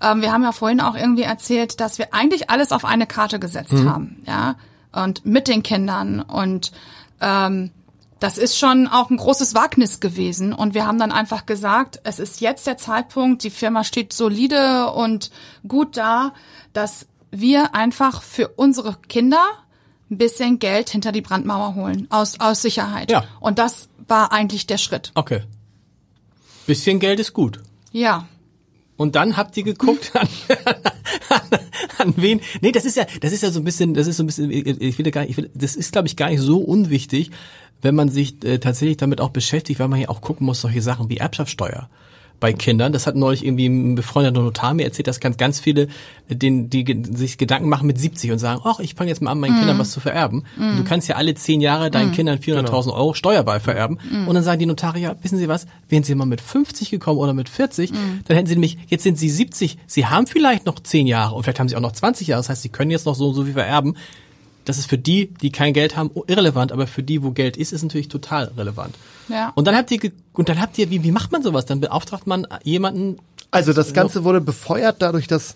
Ähm, 0.00 0.22
wir 0.22 0.32
haben 0.32 0.44
ja 0.44 0.52
vorhin 0.52 0.80
auch 0.80 0.94
irgendwie 0.94 1.22
erzählt, 1.22 1.80
dass 1.80 1.98
wir 1.98 2.14
eigentlich 2.14 2.48
alles 2.48 2.70
auf 2.70 2.84
eine 2.84 3.06
Karte 3.06 3.40
gesetzt 3.40 3.72
haben, 3.72 4.22
ja. 4.26 4.56
Und 4.92 5.26
mit 5.26 5.46
den 5.46 5.62
Kindern 5.62 6.22
und 6.22 6.72
ähm, 7.20 7.70
das 8.18 8.38
ist 8.38 8.58
schon 8.58 8.86
auch 8.86 9.10
ein 9.10 9.18
großes 9.18 9.54
Wagnis 9.54 10.00
gewesen. 10.00 10.52
Und 10.52 10.74
wir 10.74 10.86
haben 10.86 10.98
dann 10.98 11.12
einfach 11.12 11.46
gesagt, 11.46 12.00
es 12.04 12.18
ist 12.18 12.40
jetzt 12.40 12.66
der 12.66 12.78
Zeitpunkt, 12.78 13.42
die 13.44 13.50
Firma 13.50 13.84
steht 13.84 14.12
solide 14.12 14.90
und 14.92 15.30
gut 15.68 15.96
da, 15.96 16.32
dass 16.72 17.06
wir 17.30 17.74
einfach 17.74 18.22
für 18.22 18.48
unsere 18.48 18.96
Kinder 19.08 19.44
ein 20.10 20.18
bisschen 20.18 20.58
Geld 20.58 20.90
hinter 20.90 21.12
die 21.12 21.20
Brandmauer 21.20 21.74
holen, 21.74 22.06
aus, 22.10 22.40
aus 22.40 22.62
Sicherheit. 22.62 23.10
Ja. 23.10 23.24
Und 23.40 23.58
das 23.58 23.88
war 24.06 24.32
eigentlich 24.32 24.66
der 24.66 24.78
Schritt. 24.78 25.10
Okay. 25.14 25.42
Bisschen 26.66 27.00
Geld 27.00 27.20
ist 27.20 27.32
gut. 27.32 27.60
Ja. 27.92 28.26
Und 28.96 29.14
dann 29.14 29.36
habt 29.36 29.56
ihr 29.56 29.62
geguckt 29.62 30.12
an, 30.14 30.28
an 31.98 32.14
wen? 32.16 32.40
Nee, 32.60 32.72
das 32.72 32.84
ist 32.84 32.96
ja, 32.96 33.06
das 33.20 33.32
ist 33.32 33.42
ja 33.42 33.50
so 33.50 33.60
ein 33.60 33.64
bisschen, 33.64 33.94
das 33.94 34.06
ist 34.06 34.16
so 34.16 34.22
ein 34.22 34.26
bisschen, 34.26 34.50
ich 34.50 34.98
will 34.98 35.10
gar 35.10 35.22
nicht, 35.22 35.30
ich 35.30 35.36
will, 35.36 35.50
das 35.54 35.76
ist 35.76 35.92
glaube 35.92 36.08
ich 36.08 36.16
gar 36.16 36.30
nicht 36.30 36.40
so 36.40 36.58
unwichtig, 36.58 37.30
wenn 37.82 37.94
man 37.94 38.08
sich 38.08 38.44
äh, 38.44 38.58
tatsächlich 38.58 38.96
damit 38.96 39.20
auch 39.20 39.30
beschäftigt, 39.30 39.80
weil 39.80 39.88
man 39.88 40.00
ja 40.00 40.08
auch 40.08 40.20
gucken 40.20 40.46
muss, 40.46 40.60
solche 40.60 40.82
Sachen 40.82 41.08
wie 41.08 41.18
Erbschaftssteuer 41.18 41.88
bei 42.40 42.52
Kindern. 42.52 42.92
Das 42.92 43.06
hat 43.06 43.16
neulich 43.16 43.44
irgendwie 43.44 43.66
ein 43.66 43.94
befreundeter 43.94 44.42
Notar 44.42 44.74
mir 44.74 44.84
erzählt, 44.84 45.06
dass 45.06 45.20
ganz, 45.20 45.36
ganz 45.36 45.60
viele, 45.60 45.88
den, 46.28 46.68
die 46.68 46.84
sich 47.12 47.38
Gedanken 47.38 47.68
machen 47.68 47.86
mit 47.86 47.98
70 47.98 48.32
und 48.32 48.38
sagen, 48.38 48.60
ach, 48.64 48.80
ich 48.80 48.94
fange 48.94 49.10
jetzt 49.10 49.22
mal 49.22 49.30
an, 49.30 49.40
meinen 49.40 49.58
Kindern 49.58 49.78
was 49.78 49.90
zu 49.90 50.00
vererben. 50.00 50.44
Und 50.58 50.78
du 50.78 50.84
kannst 50.84 51.08
ja 51.08 51.16
alle 51.16 51.34
zehn 51.34 51.60
Jahre 51.60 51.90
deinen 51.90 52.12
Kindern 52.12 52.38
400.000 52.38 52.92
Euro 52.92 53.14
steuerbar 53.14 53.60
vererben. 53.60 53.98
Und 54.26 54.34
dann 54.34 54.42
sagen 54.42 54.58
die 54.58 54.66
Notare, 54.66 54.98
ja, 54.98 55.16
wissen 55.22 55.38
Sie 55.38 55.48
was, 55.48 55.66
wären 55.88 56.02
Sie 56.02 56.14
mal 56.14 56.26
mit 56.26 56.40
50 56.40 56.90
gekommen 56.90 57.18
oder 57.18 57.32
mit 57.32 57.48
40, 57.48 57.92
dann 58.26 58.36
hätten 58.36 58.46
Sie 58.46 58.54
nämlich, 58.54 58.78
jetzt 58.88 59.02
sind 59.02 59.18
Sie 59.18 59.30
70, 59.30 59.78
Sie 59.86 60.06
haben 60.06 60.26
vielleicht 60.26 60.66
noch 60.66 60.80
zehn 60.80 61.06
Jahre 61.06 61.34
und 61.34 61.42
vielleicht 61.42 61.60
haben 61.60 61.68
Sie 61.68 61.76
auch 61.76 61.80
noch 61.80 61.92
20 61.92 62.26
Jahre. 62.28 62.40
Das 62.40 62.48
heißt, 62.48 62.62
Sie 62.62 62.68
können 62.68 62.90
jetzt 62.90 63.06
noch 63.06 63.14
so 63.14 63.28
und 63.28 63.34
so 63.34 63.44
viel 63.44 63.54
vererben. 63.54 63.96
Das 64.66 64.78
ist 64.78 64.90
für 64.90 64.98
die, 64.98 65.32
die 65.40 65.50
kein 65.50 65.72
Geld 65.72 65.96
haben, 65.96 66.10
irrelevant, 66.26 66.72
aber 66.72 66.86
für 66.86 67.02
die, 67.02 67.22
wo 67.22 67.30
Geld 67.30 67.56
ist, 67.56 67.72
ist 67.72 67.82
natürlich 67.82 68.08
total 68.08 68.50
relevant. 68.56 68.94
Ja. 69.28 69.52
Und 69.54 69.66
dann 69.66 69.76
habt 69.76 69.90
ihr, 69.90 70.12
und 70.34 70.48
dann 70.48 70.60
habt 70.60 70.76
ihr, 70.76 70.90
wie, 70.90 71.02
wie 71.02 71.12
macht 71.12 71.32
man 71.32 71.42
sowas? 71.42 71.64
Dann 71.64 71.80
beauftragt 71.80 72.26
man 72.26 72.46
jemanden, 72.62 73.16
Also 73.50 73.72
das 73.72 73.94
Ganze 73.94 74.24
wurde 74.24 74.40
befeuert 74.40 74.96
dadurch, 75.00 75.28
dass 75.28 75.54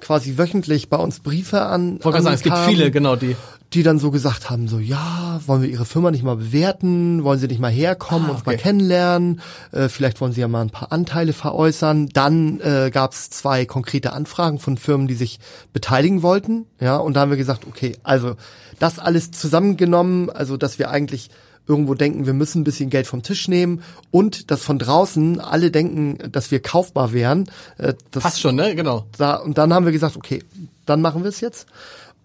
quasi 0.00 0.36
wöchentlich 0.38 0.88
bei 0.88 0.96
uns 0.96 1.20
Briefe 1.20 1.62
an 1.62 1.98
wollte 2.02 2.22
sagen, 2.22 2.34
es 2.34 2.42
gibt 2.42 2.58
viele, 2.58 2.90
genau, 2.90 3.16
die. 3.16 3.36
die 3.72 3.82
dann 3.82 3.98
so 3.98 4.10
gesagt 4.10 4.50
haben, 4.50 4.68
so 4.68 4.78
ja, 4.78 5.40
wollen 5.46 5.62
wir 5.62 5.68
Ihre 5.68 5.84
Firma 5.84 6.10
nicht 6.10 6.22
mal 6.22 6.36
bewerten, 6.36 7.24
wollen 7.24 7.38
Sie 7.38 7.46
nicht 7.48 7.60
mal 7.60 7.70
herkommen, 7.70 8.28
Ah, 8.28 8.32
uns 8.32 8.44
mal 8.44 8.54
okay. 8.54 8.62
kennenlernen, 8.62 9.40
äh, 9.72 9.88
vielleicht 9.88 10.20
wollen 10.20 10.32
Sie 10.32 10.40
ja 10.40 10.48
mal 10.48 10.60
ein 10.62 10.70
paar 10.70 10.92
Anteile 10.92 11.32
veräußern. 11.32 12.08
Dann 12.12 12.60
äh, 12.60 12.90
gab 12.92 13.12
es 13.12 13.30
zwei 13.30 13.64
konkrete 13.64 14.12
Anfragen 14.12 14.58
von 14.58 14.76
Firmen, 14.76 15.06
die 15.06 15.14
sich 15.14 15.38
beteiligen 15.72 16.22
wollten, 16.22 16.66
ja, 16.80 16.96
und 16.96 17.14
da 17.14 17.20
haben 17.20 17.30
wir 17.30 17.38
gesagt, 17.38 17.66
okay, 17.66 17.96
also 18.02 18.36
das 18.78 18.98
alles 18.98 19.30
zusammengenommen, 19.30 20.30
also 20.30 20.56
dass 20.56 20.78
wir 20.78 20.90
eigentlich 20.90 21.30
irgendwo 21.66 21.94
denken, 21.94 22.26
wir 22.26 22.34
müssen 22.34 22.60
ein 22.60 22.64
bisschen 22.64 22.90
Geld 22.90 23.06
vom 23.06 23.22
Tisch 23.22 23.48
nehmen 23.48 23.82
und 24.10 24.50
dass 24.50 24.62
von 24.62 24.78
draußen 24.78 25.40
alle 25.40 25.70
denken, 25.70 26.18
dass 26.30 26.50
wir 26.50 26.60
kaufbar 26.60 27.12
wären. 27.12 27.48
Äh, 27.78 27.94
das 28.10 28.22
Passt 28.22 28.40
schon, 28.40 28.56
ne? 28.56 28.74
Genau. 28.74 29.06
da, 29.16 29.36
und 29.36 29.58
dann 29.58 29.72
haben 29.72 29.84
wir 29.86 29.92
gesagt, 29.92 30.16
okay, 30.16 30.42
dann 30.86 31.00
machen 31.00 31.22
wir 31.22 31.28
es 31.28 31.40
jetzt. 31.40 31.66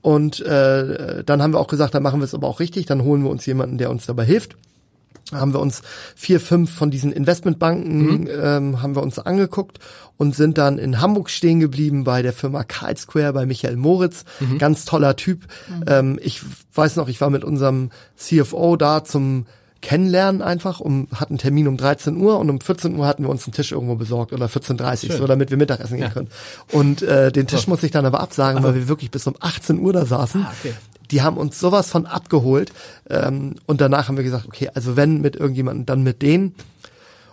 Und 0.01 0.39
äh, 0.41 1.23
dann 1.25 1.41
haben 1.41 1.53
wir 1.53 1.59
auch 1.59 1.67
gesagt, 1.67 1.93
dann 1.93 2.03
machen 2.03 2.21
wir 2.21 2.25
es 2.25 2.33
aber 2.33 2.47
auch 2.47 2.59
richtig, 2.59 2.85
dann 2.85 3.03
holen 3.03 3.23
wir 3.23 3.29
uns 3.29 3.45
jemanden, 3.45 3.77
der 3.77 3.89
uns 3.89 4.05
dabei 4.05 4.25
hilft. 4.25 4.55
Haben 5.31 5.53
wir 5.53 5.59
uns 5.59 5.81
vier, 6.15 6.39
fünf 6.39 6.73
von 6.73 6.89
diesen 6.91 7.11
Investmentbanken 7.11 8.27
ähm, 8.31 8.81
haben 8.81 8.95
wir 8.95 9.03
uns 9.03 9.19
angeguckt 9.19 9.79
und 10.17 10.35
sind 10.35 10.57
dann 10.57 10.77
in 10.77 10.99
Hamburg 11.01 11.29
stehen 11.29 11.59
geblieben 11.59 12.03
bei 12.03 12.21
der 12.21 12.33
Firma 12.33 12.63
Carl 12.63 12.97
Square 12.97 13.33
bei 13.33 13.45
Michael 13.45 13.75
Moritz. 13.77 14.25
Ganz 14.57 14.85
toller 14.85 15.15
Typ. 15.15 15.45
Ähm, 15.87 16.19
ich 16.21 16.41
weiß 16.73 16.95
noch, 16.95 17.07
ich 17.09 17.21
war 17.21 17.29
mit 17.29 17.43
unserem 17.43 17.91
CFO 18.17 18.75
da 18.75 19.03
zum 19.03 19.45
Kennenlernen 19.81 20.41
einfach, 20.41 20.81
um, 20.81 21.07
hatten 21.15 21.33
einen 21.33 21.37
Termin 21.37 21.65
um 21.69 21.77
13 21.77 22.17
Uhr 22.17 22.37
und 22.37 22.49
um 22.49 22.59
14 22.59 22.97
Uhr 22.97 23.07
hatten 23.07 23.23
wir 23.23 23.29
uns 23.29 23.45
einen 23.45 23.53
Tisch 23.53 23.71
irgendwo 23.71 23.95
besorgt 23.95 24.33
oder 24.33 24.47
14.30 24.47 24.81
Uhr, 24.81 24.97
Schön. 25.11 25.17
so 25.19 25.25
damit 25.27 25.51
wir 25.51 25.57
Mittagessen 25.57 25.95
gehen 25.95 26.07
Ja. 26.07 26.09
können. 26.09 26.27
Und 26.73 27.01
äh, 27.01 27.31
den 27.31 27.47
Tisch 27.47 27.65
muss 27.67 27.81
ich 27.83 27.91
dann 27.91 28.05
aber 28.05 28.19
absagen, 28.19 28.61
weil 28.61 28.75
wir 28.75 28.87
wirklich 28.89 29.09
bis 29.09 29.25
um 29.25 29.35
18 29.39 29.79
Uhr 29.79 29.93
da 29.93 30.05
saßen. 30.05 30.43
Ah, 30.45 30.51
okay. 30.59 30.73
Die 31.11 31.21
haben 31.21 31.37
uns 31.37 31.59
sowas 31.59 31.89
von 31.89 32.05
abgeholt. 32.05 32.71
Ähm, 33.09 33.55
und 33.65 33.81
danach 33.81 34.07
haben 34.07 34.17
wir 34.17 34.23
gesagt, 34.23 34.45
okay, 34.47 34.69
also 34.73 34.95
wenn 34.95 35.21
mit 35.21 35.35
irgendjemandem, 35.35 35.85
dann 35.85 36.03
mit 36.03 36.21
denen. 36.21 36.55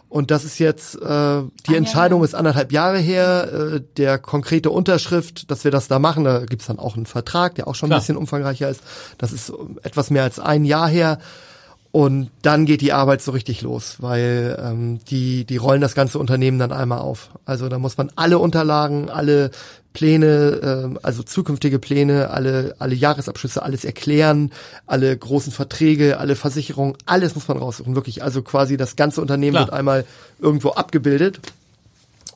Und 0.08 0.30
das 0.30 0.44
ist 0.44 0.58
jetzt, 0.58 0.94
äh, 1.02 1.42
die 1.68 1.74
Entscheidung 1.74 2.22
ist 2.22 2.34
anderthalb 2.34 2.72
Jahre 2.72 2.98
her. 2.98 3.48
Äh, 3.52 3.80
der 3.96 4.18
konkrete 4.18 4.70
Unterschrift, 4.70 5.50
dass 5.50 5.64
wir 5.64 5.70
das 5.70 5.88
da 5.88 5.98
machen, 5.98 6.24
da 6.24 6.44
gibt's 6.44 6.66
dann 6.66 6.78
auch 6.78 6.96
einen 6.96 7.06
Vertrag, 7.06 7.56
der 7.56 7.68
auch 7.68 7.74
schon 7.74 7.88
Klar. 7.88 7.98
ein 7.98 8.02
bisschen 8.02 8.16
umfangreicher 8.16 8.68
ist. 8.68 8.80
Das 9.18 9.32
ist 9.32 9.52
etwas 9.82 10.10
mehr 10.10 10.22
als 10.22 10.38
ein 10.38 10.64
Jahr 10.64 10.88
her. 10.88 11.18
Und 11.92 12.30
dann 12.42 12.66
geht 12.66 12.82
die 12.82 12.92
Arbeit 12.92 13.22
so 13.22 13.32
richtig 13.32 13.62
los, 13.62 13.96
weil 14.00 14.58
ähm, 14.62 14.98
die, 15.06 15.46
die 15.46 15.56
rollen 15.56 15.80
das 15.80 15.94
ganze 15.94 16.18
Unternehmen 16.18 16.58
dann 16.58 16.70
einmal 16.70 16.98
auf. 16.98 17.30
Also 17.46 17.70
da 17.70 17.78
muss 17.78 17.96
man 17.96 18.12
alle 18.16 18.38
Unterlagen, 18.38 19.08
alle 19.08 19.50
Pläne, 19.96 20.60
ähm, 20.62 20.98
also 21.02 21.22
zukünftige 21.22 21.78
Pläne, 21.78 22.28
alle, 22.28 22.76
alle 22.78 22.94
Jahresabschlüsse, 22.94 23.62
alles 23.62 23.82
erklären, 23.82 24.52
alle 24.86 25.16
großen 25.16 25.54
Verträge, 25.54 26.18
alle 26.18 26.36
Versicherungen, 26.36 26.96
alles 27.06 27.34
muss 27.34 27.48
man 27.48 27.56
raussuchen, 27.56 27.94
wirklich. 27.94 28.22
Also 28.22 28.42
quasi 28.42 28.76
das 28.76 28.96
ganze 28.96 29.22
Unternehmen 29.22 29.52
Klar. 29.52 29.68
wird 29.68 29.72
einmal 29.72 30.04
irgendwo 30.38 30.72
abgebildet. 30.72 31.40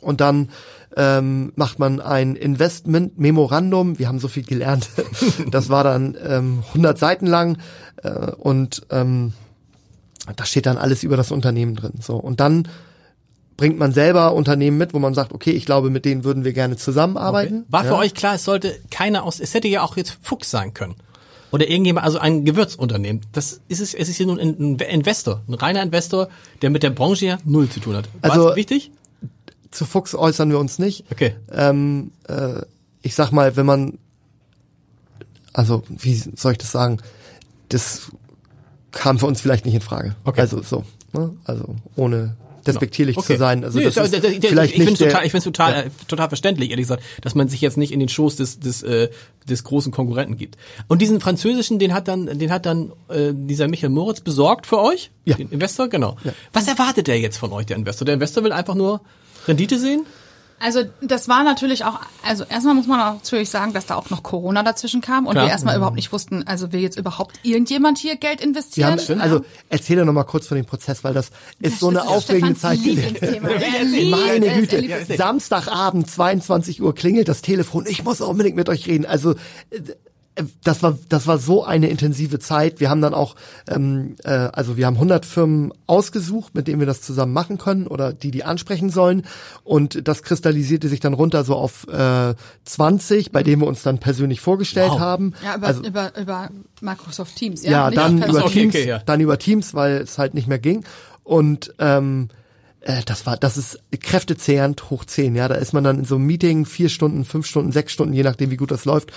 Und 0.01 0.23
dann 0.23 0.49
ähm, 0.97 1.53
macht 1.55 1.79
man 1.79 2.01
ein 2.01 2.35
Investment-Memorandum. 2.35 3.99
Wir 3.99 4.09
haben 4.09 4.21
so 4.21 4.29
viel 4.29 4.45
gelernt. 4.45 4.89
Das 5.51 5.69
war 5.69 5.85
dann 5.85 6.17
ähm, 6.27 6.65
100 6.69 6.99
Seiten 6.99 7.27
lang 7.27 7.59
äh, 8.03 8.31
und 8.39 8.87
ähm, 8.89 9.35
da 10.35 10.47
steht 10.47 10.65
dann 10.65 10.79
alles 10.79 11.03
über 11.03 11.19
das 11.19 11.31
Unternehmen 11.31 11.77
drin. 11.77 11.93
So 12.01 12.17
und 12.17 12.41
dann 12.41 12.69
bringt 13.61 13.79
man 13.79 13.93
selber 13.93 14.33
Unternehmen 14.33 14.79
mit, 14.79 14.95
wo 14.95 14.99
man 14.99 15.13
sagt, 15.13 15.35
okay, 15.35 15.51
ich 15.51 15.67
glaube, 15.67 15.91
mit 15.91 16.07
denen 16.07 16.25
würden 16.25 16.45
wir 16.45 16.55
gerne 16.55 16.79
zusammenarbeiten. 16.79 17.67
War 17.69 17.85
für 17.85 17.91
ja. 17.91 17.99
euch 17.99 18.15
klar, 18.15 18.37
es 18.37 18.45
sollte 18.45 18.81
keiner 18.91 19.23
aus, 19.23 19.39
es 19.39 19.53
hätte 19.53 19.69
ja 19.69 19.83
auch 19.83 19.99
jetzt 19.99 20.17
Fuchs 20.23 20.51
sein 20.51 20.73
können. 20.73 20.95
Oder 21.51 21.69
irgendjemand, 21.69 22.07
also 22.07 22.19
ein 22.19 22.47
Gewürzunternehmen. 22.47 23.21
Das 23.33 23.61
ist 23.69 23.81
es, 23.81 23.93
es 23.93 24.09
ist 24.09 24.17
hier 24.17 24.27
nun 24.29 24.41
ein 24.41 24.79
Investor, 24.79 25.43
ein 25.47 25.53
reiner 25.53 25.83
Investor, 25.83 26.31
der 26.63 26.71
mit 26.71 26.83
der 26.83 26.89
Branche 26.89 27.27
ja 27.27 27.39
null 27.45 27.69
zu 27.69 27.81
tun 27.81 27.97
hat. 27.97 28.09
War 28.23 28.31
Also- 28.31 28.57
wichtig? 28.57 28.93
Zu 29.71 29.85
Fuchs 29.85 30.15
äußern 30.15 30.49
wir 30.49 30.59
uns 30.59 30.79
nicht. 30.79 31.05
Okay. 31.13 31.37
Ähm, 31.53 32.13
äh, 32.29 32.63
ich 33.03 33.15
sag 33.15 33.31
mal, 33.31 33.57
wenn 33.57 33.67
man, 33.67 33.99
also 35.53 35.83
wie 35.87 36.15
soll 36.15 36.53
ich 36.53 36.59
das 36.59 36.73
sagen, 36.73 36.97
das 37.69 38.11
kam 38.91 39.19
für 39.19 39.27
uns 39.27 39.43
vielleicht 39.43 39.67
nicht 39.67 39.75
in 39.75 39.83
Frage. 39.83 40.17
Okay. 40.25 40.41
Also 40.41 40.63
so, 40.63 40.85
ne? 41.13 41.35
also 41.45 41.77
ohne 41.95 42.37
despektierlich 42.73 43.17
Okay. 43.17 43.35
zu 43.35 43.39
sein. 43.39 43.65
Also 43.65 43.79
Nee, 43.79 43.85
das 43.87 43.95
da- 43.95 44.03
ist 44.05 44.15
da- 44.15 44.21
vielleicht 44.21 44.75
ich 44.77 44.85
der, 44.85 45.09
total, 45.09 45.25
ich 45.27 45.31
find's 45.31 45.45
total, 45.45 45.73
Ja. 45.73 45.79
äh, 45.83 45.91
total 46.09 46.29
verständlich, 46.29 46.71
ehrlich 46.71 46.85
gesagt, 46.85 47.03
dass 47.23 47.35
man 47.35 47.49
sich 47.49 47.61
jetzt 47.61 47.77
nicht 47.77 47.93
in 47.93 48.01
den 48.01 48.09
Schoß 48.09 48.37
des, 48.37 48.59
des, 48.61 48.83
äh, 48.83 49.09
des 49.49 49.65
großen 49.65 49.93
Konkurrenten 49.93 50.37
gibt. 50.37 50.57
Und 50.89 51.03
diesen 51.03 51.21
französischen, 51.21 51.79
den 51.79 51.93
hat 51.95 52.09
dann, 52.09 52.39
den 52.39 52.51
hat 52.51 52.67
dann 52.67 52.93
äh, 53.09 53.33
dieser 53.35 53.69
Michael 53.69 53.91
Moritz 53.91 54.21
besorgt 54.21 54.67
für 54.67 54.79
euch? 54.79 55.11
Ja. 55.25 55.37
Den 55.37 55.51
Investor, 55.51 55.89
genau. 55.89 56.17
Was 56.53 56.67
erwartet 56.69 57.07
der 57.07 57.19
jetzt 57.21 57.37
von 57.39 57.53
euch, 57.53 57.67
der 57.67 57.77
Investor? 57.77 58.05
Der 58.07 58.15
Investor 58.15 58.43
will 58.45 58.53
einfach 58.53 58.75
nur 58.75 59.01
Rendite 59.47 59.79
sehen? 59.79 60.07
Also 60.61 60.83
das 61.01 61.27
war 61.27 61.43
natürlich 61.43 61.87
auch, 61.87 61.99
also 62.23 62.45
erstmal 62.45 62.75
muss 62.75 62.87
man 62.87 62.99
natürlich 62.99 63.49
sagen, 63.49 63.73
dass 63.73 63.87
da 63.87 63.95
auch 63.95 64.11
noch 64.11 64.23
Corona 64.23 64.63
dazwischen 64.63 65.01
kam 65.01 65.27
und 65.27 65.33
Klar. 65.33 65.47
wir 65.47 65.51
erstmal 65.51 65.75
überhaupt 65.75 65.97
nicht 65.97 66.13
wussten, 66.13 66.47
also 66.47 66.71
will 66.73 66.81
jetzt 66.81 66.99
überhaupt 66.99 67.41
irgendjemand 67.43 67.97
hier 67.97 68.17
Geld 68.17 68.43
investieren? 68.43 68.99
haben, 68.99 69.21
also 69.23 69.41
erzähl 69.71 69.97
doch 69.97 70.05
noch 70.05 70.13
mal 70.13 70.25
kurz 70.25 70.47
von 70.47 70.57
dem 70.59 70.67
Prozess, 70.67 71.03
weil 71.03 71.15
das 71.15 71.31
ist 71.61 71.81
so 71.81 71.89
eine 71.89 72.01
Das 72.01 72.05
ist 72.05 72.11
aufregende 72.11 72.57
Stefans 72.57 73.21
Zeit. 73.21 73.43
Meine 74.11 74.51
Güte. 74.51 75.17
Samstagabend, 75.17 76.11
22 76.11 76.83
Uhr 76.83 76.95
klingelt 76.95 77.29
das 77.29 77.41
Telefon. 77.41 77.87
Ich 77.89 78.05
muss 78.05 78.21
unbedingt 78.21 78.57
mit 78.57 78.69
euch 78.69 78.87
reden. 78.87 79.07
Also 79.07 79.33
äh, 79.71 79.81
das 80.65 80.83
war 80.83 80.97
das 81.09 81.27
war 81.27 81.39
so 81.39 81.65
eine 81.65 81.89
intensive 81.89 82.39
Zeit. 82.39 82.81
Wir 82.81 82.89
haben 82.89 83.01
dann 83.01 83.15
auch, 83.15 83.35
ähm, 83.69 84.17
äh, 84.25 84.31
also 84.31 84.77
wir 84.77 84.87
haben 84.87 84.95
100 84.95 85.27
Firmen 85.27 85.73
ausgesucht, 85.87 86.55
mit 86.55 86.69
denen 86.69 86.79
wir 86.81 86.87
das 86.87 87.03
zusammen 87.03 87.33
machen 87.33 87.59
können 87.59 87.87
oder 87.87 88.13
die 88.13 88.31
die 88.31 88.45
ansprechen 88.45 88.91
sollen. 88.91 89.23
Und 89.65 90.07
das 90.09 90.23
kristallisierte 90.23 90.89
sich 90.89 91.01
dann 91.01 91.15
runter 91.15 91.45
so 91.45 91.57
auf 91.57 91.87
äh, 91.89 92.35
20, 92.65 93.33
bei 93.33 93.43
denen 93.43 93.63
wir 93.63 93.69
uns 93.69 93.83
dann 93.83 93.99
persönlich 93.99 94.41
vorgestellt 94.41 94.93
Wow. 94.93 95.01
haben. 95.01 95.35
Ja, 95.45 95.57
über, 95.57 95.67
also, 95.67 95.83
über, 95.83 96.17
über 96.17 96.49
Microsoft 96.81 97.37
Teams. 97.37 97.63
Ja, 97.65 97.71
ja, 97.71 97.87
nicht 97.91 97.99
dann 97.99 98.23
über 98.23 98.45
Okay, 98.45 98.53
Teams, 98.53 98.75
okay, 98.75 98.89
ja. 98.89 98.99
dann 99.01 99.21
über 99.21 99.39
Teams, 99.39 99.75
weil 99.75 99.97
es 99.99 100.17
halt 100.19 100.35
nicht 100.35 100.47
mehr 100.49 100.59
ging. 100.59 100.85
Und 101.25 101.75
ähm, 101.79 102.29
äh, 102.81 103.03
das 103.05 103.27
war, 103.27 103.37
das 103.37 103.57
ist 103.57 103.79
kräftezehrend 104.01 104.91
hoch 104.91 105.05
zehn. 105.05 105.35
Ja, 105.37 105.49
da 105.49 105.57
ist 105.57 105.73
man 105.73 105.85
dann 105.85 105.99
in 106.01 106.05
so 106.05 106.17
einem 106.17 106.27
Meeting 106.27 106.65
vier 106.67 106.89
Stunden, 106.89 107.25
fünf 107.25 107.47
Stunden, 107.47 107.73
sechs 107.73 107.93
Stunden, 107.93 108.15
je 108.15 108.23
nachdem 108.23 108.51
wie 108.51 108.57
gut 108.57 108.71
das 108.71 108.85
läuft. 108.85 109.13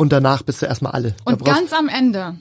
Und 0.00 0.12
danach 0.12 0.42
bist 0.42 0.62
du 0.62 0.66
erstmal 0.66 0.92
alle. 0.92 1.14
Und 1.24 1.44
ganz 1.44 1.72
am 1.72 1.88
Ende, 1.88 2.38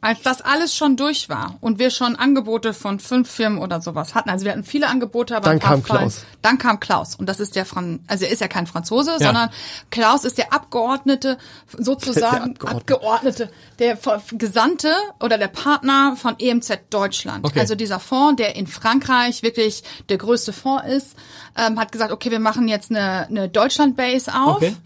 als 0.00 0.22
das 0.22 0.40
alles 0.40 0.74
schon 0.74 0.96
durch 0.96 1.28
war 1.28 1.56
und 1.60 1.78
wir 1.78 1.90
schon 1.90 2.16
Angebote 2.16 2.72
von 2.74 3.00
fünf 3.00 3.28
Firmen 3.30 3.58
oder 3.58 3.80
sowas 3.80 4.14
hatten, 4.14 4.30
also 4.30 4.44
wir 4.44 4.52
hatten 4.52 4.62
viele 4.64 4.86
Angebote, 4.88 5.36
aber 5.36 5.50
Dann 5.50 5.58
kam 5.58 5.82
fallen- 5.82 6.00
Klaus. 6.02 6.24
Dann 6.42 6.58
kam 6.58 6.80
Klaus 6.80 7.16
und 7.16 7.26
das 7.28 7.40
ist 7.40 7.56
der 7.56 7.64
Fran 7.66 8.00
also 8.06 8.24
er 8.24 8.30
ist 8.30 8.40
ja 8.40 8.48
kein 8.48 8.66
Franzose, 8.66 9.12
Ja. 9.12 9.18
sondern 9.18 9.50
Klaus 9.90 10.24
ist 10.24 10.38
der 10.38 10.52
Abgeordnete 10.52 11.38
sozusagen 11.76 12.54
Der 12.60 12.70
Abgeordnete. 12.70 13.44
Abgeordnete, 13.44 13.50
der 13.78 13.98
Gesandte 14.38 14.94
oder 15.20 15.38
der 15.38 15.48
Partner 15.48 16.14
von 16.16 16.36
EMZ 16.38 16.78
Deutschland. 16.90 17.44
Okay. 17.44 17.60
Also 17.60 17.74
dieser 17.74 17.98
Fonds, 18.00 18.36
der 18.36 18.56
in 18.56 18.66
Frankreich 18.66 19.42
wirklich 19.42 19.82
der 20.08 20.18
größte 20.18 20.52
Fonds 20.52 20.84
ist, 20.88 21.16
ähm, 21.56 21.78
hat 21.80 21.90
gesagt, 21.92 22.12
okay, 22.12 22.30
wir 22.30 22.40
machen 22.40 22.68
jetzt 22.68 22.90
eine, 22.90 23.26
eine 23.28 23.48
Deutschland-Base 23.48 24.32
auf. 24.34 24.56
Okay. 24.56 24.76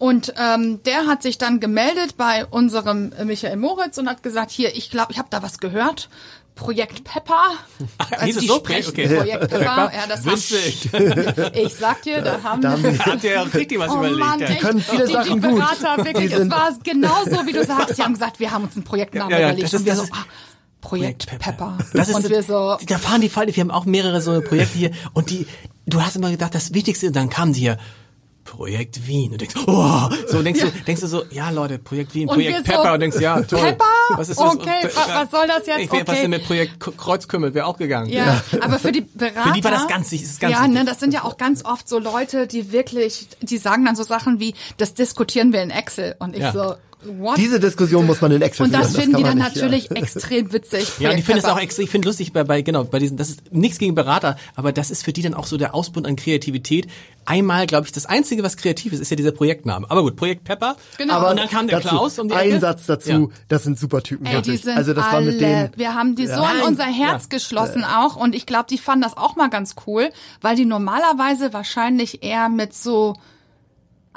Und 0.00 0.32
ähm, 0.38 0.82
der 0.84 1.06
hat 1.06 1.22
sich 1.22 1.36
dann 1.36 1.60
gemeldet 1.60 2.16
bei 2.16 2.46
unserem 2.46 3.12
Michael 3.22 3.56
Moritz 3.58 3.98
und 3.98 4.08
hat 4.08 4.22
gesagt, 4.22 4.50
hier, 4.50 4.74
ich 4.74 4.90
glaube, 4.90 5.12
ich 5.12 5.18
habe 5.18 5.28
da 5.30 5.42
was 5.42 5.58
gehört. 5.58 6.08
Projekt 6.54 7.04
Pepper. 7.04 7.42
Ach, 7.98 8.10
die 8.24 8.32
so? 8.32 8.56
sprechen 8.56 8.88
Okay. 8.92 9.14
Projekt 9.14 9.50
Pepper. 9.50 9.92
Ja, 9.94 10.06
das 10.08 10.24
Witzig. 10.24 10.88
haben, 10.90 11.50
ich 11.54 11.74
sag 11.74 12.00
dir, 12.00 12.22
da 12.22 12.42
haben, 12.42 12.62
Da 12.62 12.78
Hat 12.80 13.22
der 13.22 13.52
richtig 13.52 13.78
was 13.78 13.90
Oh 13.90 13.98
überlegt. 13.98 14.18
Mann, 14.20 14.40
echt, 14.40 14.60
können 14.62 14.80
viele 14.80 15.06
die, 15.06 15.12
Sachen 15.12 15.40
die 15.42 15.48
gut. 15.48 15.58
Berater, 15.58 16.04
wirklich, 16.04 16.30
Die 16.30 16.34
es 16.34 16.50
war 16.50 16.72
genauso, 16.82 17.46
wie 17.46 17.52
du 17.52 17.62
sagst. 17.62 17.98
Die 17.98 18.02
haben 18.02 18.14
gesagt, 18.14 18.40
wir 18.40 18.50
haben 18.52 18.64
uns 18.64 18.76
einen 18.76 18.84
Projektnamen 18.84 19.30
Ja, 19.30 19.38
ja, 19.38 19.46
überlegt. 19.48 19.64
das 19.64 19.74
ist- 19.74 19.80
und 19.80 19.84
wir 19.86 19.94
das 19.96 20.06
so, 20.06 20.12
ah, 20.14 20.24
Projekt, 20.80 21.26
Pepper. 21.38 21.76
Das 21.92 22.08
ist, 22.08 22.14
und 22.14 22.26
wir 22.30 22.42
so, 22.42 22.78
da 22.86 22.96
fahren 22.96 23.20
die 23.20 23.28
Falte, 23.28 23.54
wir 23.54 23.60
haben 23.60 23.70
auch 23.70 23.84
mehrere 23.84 24.22
so 24.22 24.40
Projekte 24.40 24.78
hier 24.78 24.90
und 25.12 25.28
die, 25.28 25.46
du 25.84 26.00
hast 26.02 26.16
immer 26.16 26.30
gedacht, 26.30 26.54
das 26.54 26.72
Wichtigste, 26.72 27.08
und 27.08 27.16
dann 27.16 27.28
kamen 27.28 27.52
die 27.52 27.60
hier, 27.60 27.76
Projekt 28.50 29.06
Wien. 29.06 29.30
Und 29.32 29.40
denkst, 29.40 29.54
oh, 29.66 30.08
so 30.26 30.42
denkst 30.42 30.60
du, 30.60 30.70
denkst 30.86 31.00
du 31.02 31.06
so, 31.06 31.24
ja 31.30 31.50
Leute, 31.50 31.78
Projekt 31.78 32.14
Wien, 32.14 32.28
Und 32.28 32.34
Projekt 32.34 32.66
wir 32.66 32.72
so, 32.74 32.78
Pepper 32.78 32.94
und 32.94 33.00
denkst, 33.00 33.20
ja, 33.20 33.40
toll. 33.42 33.60
Pepper? 33.60 33.84
Was 34.16 34.28
ist 34.28 34.40
das? 34.40 34.54
Okay, 34.54 34.88
wa- 34.94 35.20
was 35.22 35.30
soll 35.30 35.46
das 35.46 35.66
jetzt? 35.66 35.78
Ich 35.80 35.92
wär, 35.92 36.00
Was 36.00 36.08
Okay. 36.10 36.22
denn 36.22 36.30
mit 36.30 36.44
Projekt 36.44 36.80
Kreuzkümmel 36.80 37.54
wäre 37.54 37.66
auch 37.66 37.76
gegangen. 37.76 38.08
Ja, 38.10 38.42
aber 38.60 38.78
für 38.80 38.90
die 38.90 39.02
Berater. 39.02 39.42
Für 39.44 39.52
die 39.52 39.62
war 39.64 39.70
das 39.70 39.86
ganz 39.86 40.12
ist 40.12 40.40
ganz 40.40 40.52
ja, 40.52 40.66
ne, 40.66 40.84
das 40.84 40.98
sind 40.98 41.14
ja 41.14 41.22
auch 41.24 41.36
ganz 41.36 41.64
oft 41.64 41.88
so 41.88 41.98
Leute, 42.00 42.46
die 42.48 42.72
wirklich, 42.72 43.28
die 43.40 43.58
sagen 43.58 43.84
dann 43.84 43.94
so 43.94 44.02
Sachen 44.02 44.40
wie, 44.40 44.54
das 44.78 44.94
diskutieren 44.94 45.52
wir 45.52 45.62
in 45.62 45.70
Excel. 45.70 46.16
Und 46.18 46.34
ich 46.34 46.42
Ja. 46.42 46.52
so, 46.52 46.74
what? 47.04 47.36
Diese 47.38 47.58
Diskussion 47.60 48.06
muss 48.06 48.20
man 48.20 48.32
in 48.32 48.42
Excel 48.42 48.66
und 48.66 48.72
das 48.72 48.90
führen. 48.92 49.02
finden 49.02 49.16
die 49.18 49.22
kann 49.22 49.38
dann 49.38 49.46
nicht, 49.46 49.56
natürlich 49.56 49.90
extrem 49.90 50.52
witzig. 50.52 50.88
Ja, 50.98 51.10
und 51.10 51.18
ich 51.18 51.24
finde 51.24 51.40
es 51.40 51.44
auch 51.46 51.58
ich 51.60 51.72
finde 51.90 52.06
lustig 52.08 52.32
bei, 52.32 52.44
bei, 52.44 52.62
genau, 52.62 52.84
bei 52.84 52.98
diesen, 52.98 53.16
das 53.16 53.30
ist 53.30 53.52
nichts 53.52 53.78
gegen 53.78 53.94
Berater, 53.94 54.36
aber 54.54 54.72
das 54.72 54.90
ist 54.90 55.04
für 55.04 55.12
die 55.12 55.22
dann 55.22 55.34
auch 55.34 55.46
so 55.46 55.56
der 55.56 55.74
Ausbund 55.74 56.06
an 56.06 56.16
Kreativität. 56.16 56.86
Einmal, 57.26 57.66
glaube 57.66 57.86
ich, 57.86 57.92
das 57.92 58.06
Einzige, 58.06 58.42
was 58.42 58.56
kreativ 58.56 58.92
ist, 58.92 59.00
ist 59.00 59.10
ja 59.10 59.16
dieser 59.16 59.32
Projektname. 59.32 59.88
Aber 59.90 60.02
gut, 60.02 60.16
Projekt 60.16 60.44
Pepper. 60.44 60.76
Genau. 60.98 61.14
Aber 61.14 61.30
und 61.30 61.38
dann 61.38 61.48
kam 61.48 61.66
der 61.68 61.78
dazu, 61.80 61.88
Klaus 61.94 62.18
um 62.18 62.28
die 62.28 62.34
Ein 62.34 62.48
Ecke. 62.50 62.60
Satz 62.60 62.86
dazu, 62.86 63.10
Ja. 63.10 63.26
das 63.48 63.62
sind 63.64 63.78
super 63.78 64.02
Typen. 64.02 64.26
Ey, 64.26 64.32
die 64.42 64.48
wirklich. 64.48 64.62
sind 64.62 64.76
also 64.76 64.94
das 64.94 65.04
war 65.04 65.14
alle, 65.14 65.32
mit 65.32 65.40
denen. 65.40 65.70
wir 65.76 65.94
haben 65.94 66.16
die 66.16 66.26
so 66.26 66.32
Ja. 66.32 66.52
in 66.60 66.66
unser. 66.66 66.84
Herz 66.84 67.24
Ja. 67.24 67.28
geschlossen 67.36 67.84
auch 67.84 68.16
und 68.16 68.34
ich 68.34 68.46
glaube, 68.46 68.66
die 68.68 68.78
fanden 68.78 69.02
das 69.02 69.16
auch 69.16 69.36
mal 69.36 69.48
ganz 69.48 69.74
cool, 69.86 70.10
weil 70.40 70.56
die 70.56 70.64
normalerweise 70.64 71.52
wahrscheinlich 71.52 72.22
eher 72.24 72.48
mit 72.48 72.74
so 72.74 73.14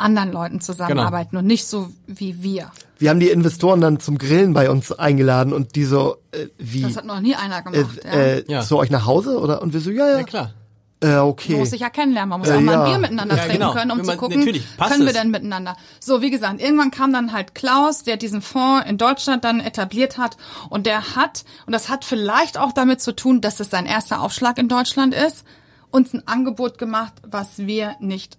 anderen 0.03 0.31
Leuten 0.31 0.61
zusammenarbeiten 0.61 1.31
Genau. 1.31 1.39
und 1.41 1.47
nicht 1.47 1.65
so 1.65 1.89
wie 2.07 2.43
wir. 2.43 2.71
Wir 2.99 3.09
haben 3.09 3.19
die 3.19 3.29
Investoren 3.29 3.81
dann 3.81 3.99
zum 3.99 4.17
Grillen 4.17 4.53
bei 4.53 4.69
uns 4.69 4.91
eingeladen 4.91 5.51
und 5.53 5.75
die 5.75 5.85
so, 5.85 6.17
äh, 6.31 6.47
wie, 6.57 6.81
Das 6.83 6.97
hat 6.97 7.05
noch 7.05 7.19
nie 7.19 7.35
einer 7.35 7.59
äh, 7.59 7.63
gemacht. 7.63 7.99
ja. 8.05 8.11
äh, 8.11 8.43
Ja. 8.47 8.61
zu 8.61 8.77
euch 8.77 8.89
nach 8.91 9.05
Hause 9.05 9.39
oder? 9.39 9.61
Und 9.61 9.73
wir 9.73 9.79
so, 9.81 9.89
ja, 9.91 10.07
ja, 10.09 10.17
Ja, 10.19 10.23
klar. 10.23 10.53
äh, 11.01 11.07
Man 11.07 11.19
okay. 11.19 11.55
muss 11.57 11.71
sich 11.71 11.81
ja 11.81 11.89
kennenlernen, 11.89 12.29
man 12.29 12.39
muss 12.39 12.47
Ja, 12.49 12.55
auch 12.57 12.61
mal 12.61 12.73
ein 12.75 12.79
ja. 12.79 12.89
Bier 12.91 12.97
miteinander 12.99 13.35
Ja, 13.35 13.41
trinken 13.43 13.59
genau. 13.59 13.73
können, 13.73 13.91
um 13.91 13.97
Wenn 13.97 14.05
zu 14.05 14.11
man- 14.11 14.17
gucken, 14.19 14.41
können 14.45 15.01
wir 15.01 15.07
es. 15.07 15.13
denn 15.13 15.31
miteinander. 15.31 15.75
So, 15.99 16.21
wie 16.21 16.29
gesagt, 16.31 16.61
irgendwann 16.61 16.91
kam 16.91 17.11
dann 17.11 17.33
halt 17.33 17.55
Klaus, 17.55 18.03
der 18.03 18.15
diesen 18.15 18.41
Fonds 18.41 18.87
in 18.89 18.97
Deutschland 18.97 19.43
dann 19.43 19.59
etabliert 19.59 20.17
hat 20.17 20.37
und 20.69 20.85
der 20.85 21.15
hat, 21.17 21.43
und 21.65 21.73
das 21.73 21.89
hat 21.89 22.05
vielleicht 22.05 22.57
auch 22.57 22.71
damit 22.71 23.01
zu 23.01 23.13
tun, 23.15 23.41
dass 23.41 23.59
es 23.59 23.69
sein 23.69 23.85
erster 23.85 24.21
Aufschlag 24.21 24.57
in 24.57 24.69
Deutschland 24.69 25.13
ist, 25.13 25.43
uns 25.91 26.13
ein 26.13 26.25
Angebot 26.27 26.77
gemacht, 26.77 27.13
was 27.27 27.57
wir 27.59 27.95
nicht 27.99 28.37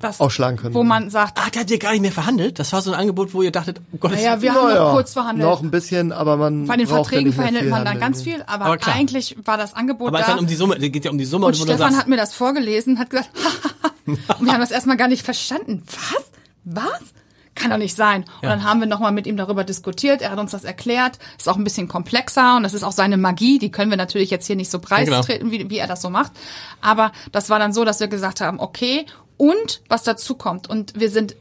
das, 0.00 0.20
Ausschlagen 0.20 0.56
können. 0.56 0.74
Wo 0.74 0.84
man 0.84 1.10
sagt, 1.10 1.38
Ah, 1.38 1.48
da 1.52 1.60
habt 1.60 1.70
ihr 1.70 1.78
gar 1.78 1.92
nicht 1.92 2.02
mehr 2.02 2.12
verhandelt? 2.12 2.58
Das 2.58 2.72
war 2.72 2.82
so 2.82 2.92
ein 2.92 2.98
Angebot, 3.00 3.34
wo 3.34 3.42
ihr 3.42 3.50
dachtet, 3.50 3.80
oh 3.92 3.96
Gott, 3.98 4.12
naja, 4.12 4.40
wir 4.40 4.54
haben 4.54 4.74
noch 4.74 4.92
kurz 4.92 5.12
verhandelt. 5.12 5.48
Noch 5.48 5.62
ein 5.62 5.70
bisschen, 5.70 6.12
aber 6.12 6.36
man 6.36 6.66
Bei 6.66 6.76
den 6.76 6.86
ja 6.88 6.94
Verträgen 6.94 7.32
verhandelt 7.32 7.68
man 7.68 7.84
dann 7.84 7.98
ganz 7.98 8.22
viel, 8.22 8.42
aber, 8.46 8.66
Aber 8.66 8.86
eigentlich 8.86 9.36
war 9.44 9.56
das 9.56 9.74
Angebot 9.74 10.08
aber 10.08 10.20
es 10.20 10.26
da. 10.26 10.32
dann 10.32 10.40
um 10.40 10.46
die 10.46 10.54
Summe, 10.54 10.76
es 10.76 10.80
geht 10.92 11.04
ja 11.04 11.10
um 11.10 11.18
die 11.18 11.24
Summe, 11.24 11.46
Und 11.46 11.54
wo 11.54 11.64
du 11.64 11.64
Stefan 11.64 11.90
sagst, 11.90 11.98
hat 11.98 12.08
mir 12.08 12.16
das 12.16 12.34
vorgelesen, 12.34 12.98
hat 12.98 13.10
gesagt, 13.10 13.30
und 14.06 14.18
wir 14.46 14.52
haben 14.52 14.60
das 14.60 14.70
erstmal 14.70 14.96
gar 14.96 15.08
nicht 15.08 15.24
verstanden. 15.24 15.82
Was? 15.86 16.24
Was? 16.64 17.00
Kann 17.54 17.70
doch 17.70 17.76
nicht 17.76 17.96
sein. 17.96 18.22
Und 18.22 18.44
Ja. 18.44 18.48
dann 18.48 18.64
haben 18.64 18.80
wir 18.80 18.86
nochmal 18.86 19.12
mit 19.12 19.26
ihm 19.26 19.36
darüber 19.36 19.62
diskutiert. 19.62 20.22
Er 20.22 20.30
hat 20.30 20.38
uns 20.38 20.52
das 20.52 20.64
erklärt. 20.64 21.18
Ist 21.36 21.48
auch 21.50 21.56
ein 21.56 21.64
bisschen 21.64 21.86
komplexer 21.86 22.56
und 22.56 22.62
das 22.62 22.72
ist 22.72 22.82
auch 22.82 22.92
seine 22.92 23.18
Magie. 23.18 23.58
Die 23.58 23.70
können 23.70 23.90
wir 23.90 23.98
natürlich 23.98 24.30
jetzt 24.30 24.46
hier 24.46 24.56
nicht 24.56 24.70
so 24.70 24.78
genau. 24.78 24.88
preistreten, 24.88 25.50
wie, 25.50 25.68
wie 25.68 25.76
er 25.76 25.86
das 25.86 26.00
so 26.00 26.08
macht. 26.08 26.32
Aber 26.80 27.12
das 27.30 27.50
war 27.50 27.58
dann 27.58 27.74
so, 27.74 27.84
dass 27.84 28.00
wir 28.00 28.08
gesagt 28.08 28.40
haben, 28.40 28.58
okay. 28.58 29.04
Und 29.42 29.82
was 29.88 30.04
dazu 30.04 30.36
kommt. 30.36 30.70
Und 30.70 31.00
wir 31.00 31.10
sind 31.10 31.34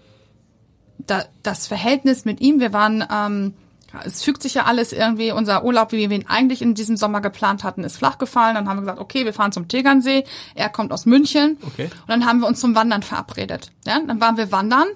da, 0.98 1.24
das 1.44 1.68
Verhältnis 1.68 2.26
mit 2.26 2.42
ihm, 2.42 2.60
wir 2.60 2.74
waren, 2.74 3.06
ähm, 3.14 3.54
es 4.06 4.24
fügt 4.24 4.42
sich 4.42 4.56
ja 4.56 4.64
alles 4.66 4.92
irgendwie, 4.92 5.32
unser 5.32 5.64
Urlaub, 5.64 5.92
wie 5.92 6.10
wir 6.10 6.18
ihn 6.18 6.26
eigentlich 6.28 6.64
in 6.64 6.74
diesem 6.74 6.98
Sommer 6.98 7.22
geplant 7.22 7.64
hatten, 7.64 7.84
ist 7.84 7.98
flach 7.98 8.18
gefallen. 8.18 8.56
Dann 8.56 8.68
haben 8.68 8.78
wir 8.78 8.82
gesagt, 8.82 9.00
okay, 9.00 9.24
wir 9.26 9.34
fahren 9.34 9.52
zum 9.52 9.68
Tegernsee. 9.68 10.24
Er 10.56 10.70
kommt 10.70 10.92
aus 10.92 11.06
München. 11.06 11.58
Okay. 11.62 11.86
Und 11.86 12.08
dann 12.10 12.26
haben 12.26 12.40
wir 12.40 12.48
uns 12.48 12.60
zum 12.60 12.74
Wandern 12.74 13.04
verabredet. 13.04 13.70
Ja, 13.86 14.00
dann 14.00 14.20
waren 14.20 14.38
wir 14.38 14.52
wandern. 14.52 14.88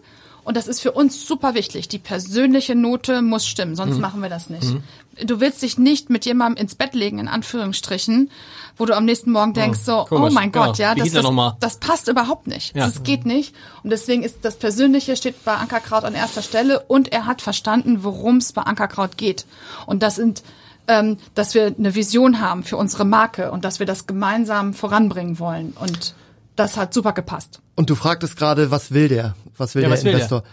Und 0.43 0.57
das 0.57 0.67
ist 0.67 0.79
für 0.79 0.91
uns 0.91 1.27
super 1.27 1.53
wichtig. 1.55 1.87
Die 1.89 1.99
persönliche 1.99 2.73
Note 2.73 3.21
muss 3.21 3.45
stimmen, 3.45 3.73
Mhm. 3.73 3.75
sonst 3.75 3.99
machen 3.99 4.21
wir 4.23 4.29
das 4.29 4.49
nicht. 4.49 4.75
Du 5.23 5.39
willst 5.39 5.61
dich 5.61 5.77
nicht 5.77 6.09
mit 6.09 6.25
jemandem 6.25 6.61
ins 6.61 6.75
Bett 6.75 6.93
legen, 6.93 7.19
in 7.19 7.27
Anführungsstrichen, 7.27 8.29
wo 8.77 8.85
du 8.85 8.95
am 8.95 9.05
nächsten 9.05 9.31
Morgen 9.31 9.53
denkst, 9.53 9.79
so, 9.79 10.05
komisch, 10.05 10.31
oh 10.31 10.33
mein 10.33 10.51
genau. 10.51 10.65
Gott, 10.65 10.77
ja, 10.77 10.95
Wie 10.95 10.99
das, 10.99 11.09
er 11.09 11.15
das, 11.15 11.23
noch 11.23 11.31
mal? 11.31 11.57
das 11.59 11.77
passt 11.77 12.07
überhaupt 12.07 12.47
nicht. 12.47 12.75
Ja. 12.75 12.85
Das 12.85 13.03
geht 13.03 13.25
nicht. 13.25 13.55
Und 13.83 13.91
deswegen 13.91 14.23
ist 14.23 14.39
das 14.43 14.57
Persönliche 14.57 15.15
steht 15.15 15.45
bei 15.45 15.53
Ankerkraut 15.55 16.03
an 16.03 16.15
erster 16.15 16.41
Stelle 16.41 16.81
und 16.81 17.11
er 17.11 17.25
hat 17.25 17.41
verstanden, 17.41 18.03
worum 18.03 18.37
es 18.37 18.51
bei 18.51 18.63
Ankerkraut 18.63 19.17
geht. 19.17 19.45
Und 19.85 20.03
das 20.03 20.15
sind, 20.15 20.43
ähm, 20.87 21.17
dass 21.33 21.53
wir 21.53 21.73
eine 21.77 21.95
Vision 21.95 22.41
haben 22.41 22.63
für 22.63 22.77
unsere 22.77 23.05
Marke 23.05 23.51
und 23.51 23.63
dass 23.63 23.79
wir 23.79 23.85
das 23.85 24.07
gemeinsam 24.07 24.73
voranbringen 24.73 25.39
wollen. 25.39 25.73
Und 25.79 26.13
das 26.55 26.77
hat 26.77 26.93
super 26.93 27.13
gepasst. 27.13 27.61
Und 27.75 27.89
du 27.89 27.95
fragtest 27.95 28.37
gerade, 28.37 28.71
was 28.71 28.91
will 28.91 29.07
der? 29.07 29.35
Was 29.57 29.75
will 29.75 29.83
Ja, 29.83 29.89
der 29.89 29.97
was 29.97 30.03
will 30.03 30.13
der? 30.17 30.43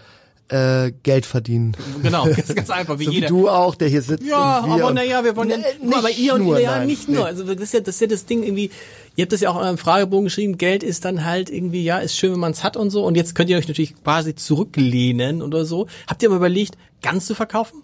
Äh, 0.53 0.93
Geld 1.03 1.25
verdienen. 1.25 1.75
genau, 2.03 2.27
das 2.29 2.51
ist 2.51 2.55
ganz 2.55 2.69
einfach, 2.69 2.99
wie 2.99 3.07
So 3.07 3.11
wie 3.11 3.15
jeder. 3.15 3.29
du 3.29 3.49
auch, 3.49 3.75
der 3.75 3.89
hier 3.89 4.03
sitzt. 4.03 4.27
Ja, 4.27 4.59
und 4.59 4.77
wir 4.77 4.85
aber 4.85 4.93
naja, 4.93 5.25
wir 5.25 5.35
wollen 5.35 5.49
ja, 5.49 5.57
nur, 5.83 5.97
aber 5.97 6.09
nicht 6.09 6.19
ihr 6.19 6.35
und 6.35 6.43
nur, 6.43 6.61
ja, 6.61 6.77
nein. 6.79 6.87
nicht 6.89 7.09
nur. 7.09 7.21
Nee. 7.21 7.27
Also 7.27 7.45
das 7.45 7.63
ist 7.63 7.73
ja, 7.73 7.81
das 7.81 7.95
ist 7.95 8.01
ja 8.03 8.07
das 8.07 8.27
Ding 8.27 8.43
irgendwie, 8.43 8.71
ihr 9.17 9.23
habt 9.23 9.33
das 9.33 9.41
ja 9.41 9.51
auch 9.51 9.57
in 9.57 9.63
eurem 9.63 9.79
Fragebogen 9.79 10.25
geschrieben, 10.25 10.59
Geld 10.59 10.83
ist 10.83 11.07
dann 11.07 11.25
halt 11.25 11.49
irgendwie, 11.49 11.83
ja, 11.83 11.99
ist 12.01 12.19
schön, 12.19 12.33
wenn 12.33 12.41
man 12.41 12.53
es 12.53 12.63
hat 12.65 12.77
und 12.77 12.91
so. 12.91 13.03
Und 13.05 13.15
jetzt 13.17 13.35
könnt 13.35 13.49
ihr 13.49 13.57
euch 13.57 13.67
natürlich 13.67 13.95
quasi 14.03 14.35
zurücklehnen 14.35 15.41
oder 15.41 15.65
so. 15.65 15.87
Habt 16.07 16.23
ihr 16.23 16.29
mal 16.29 16.37
überlegt, 16.37 16.77
ganz 17.01 17.25
zu 17.25 17.35
verkaufen? 17.35 17.83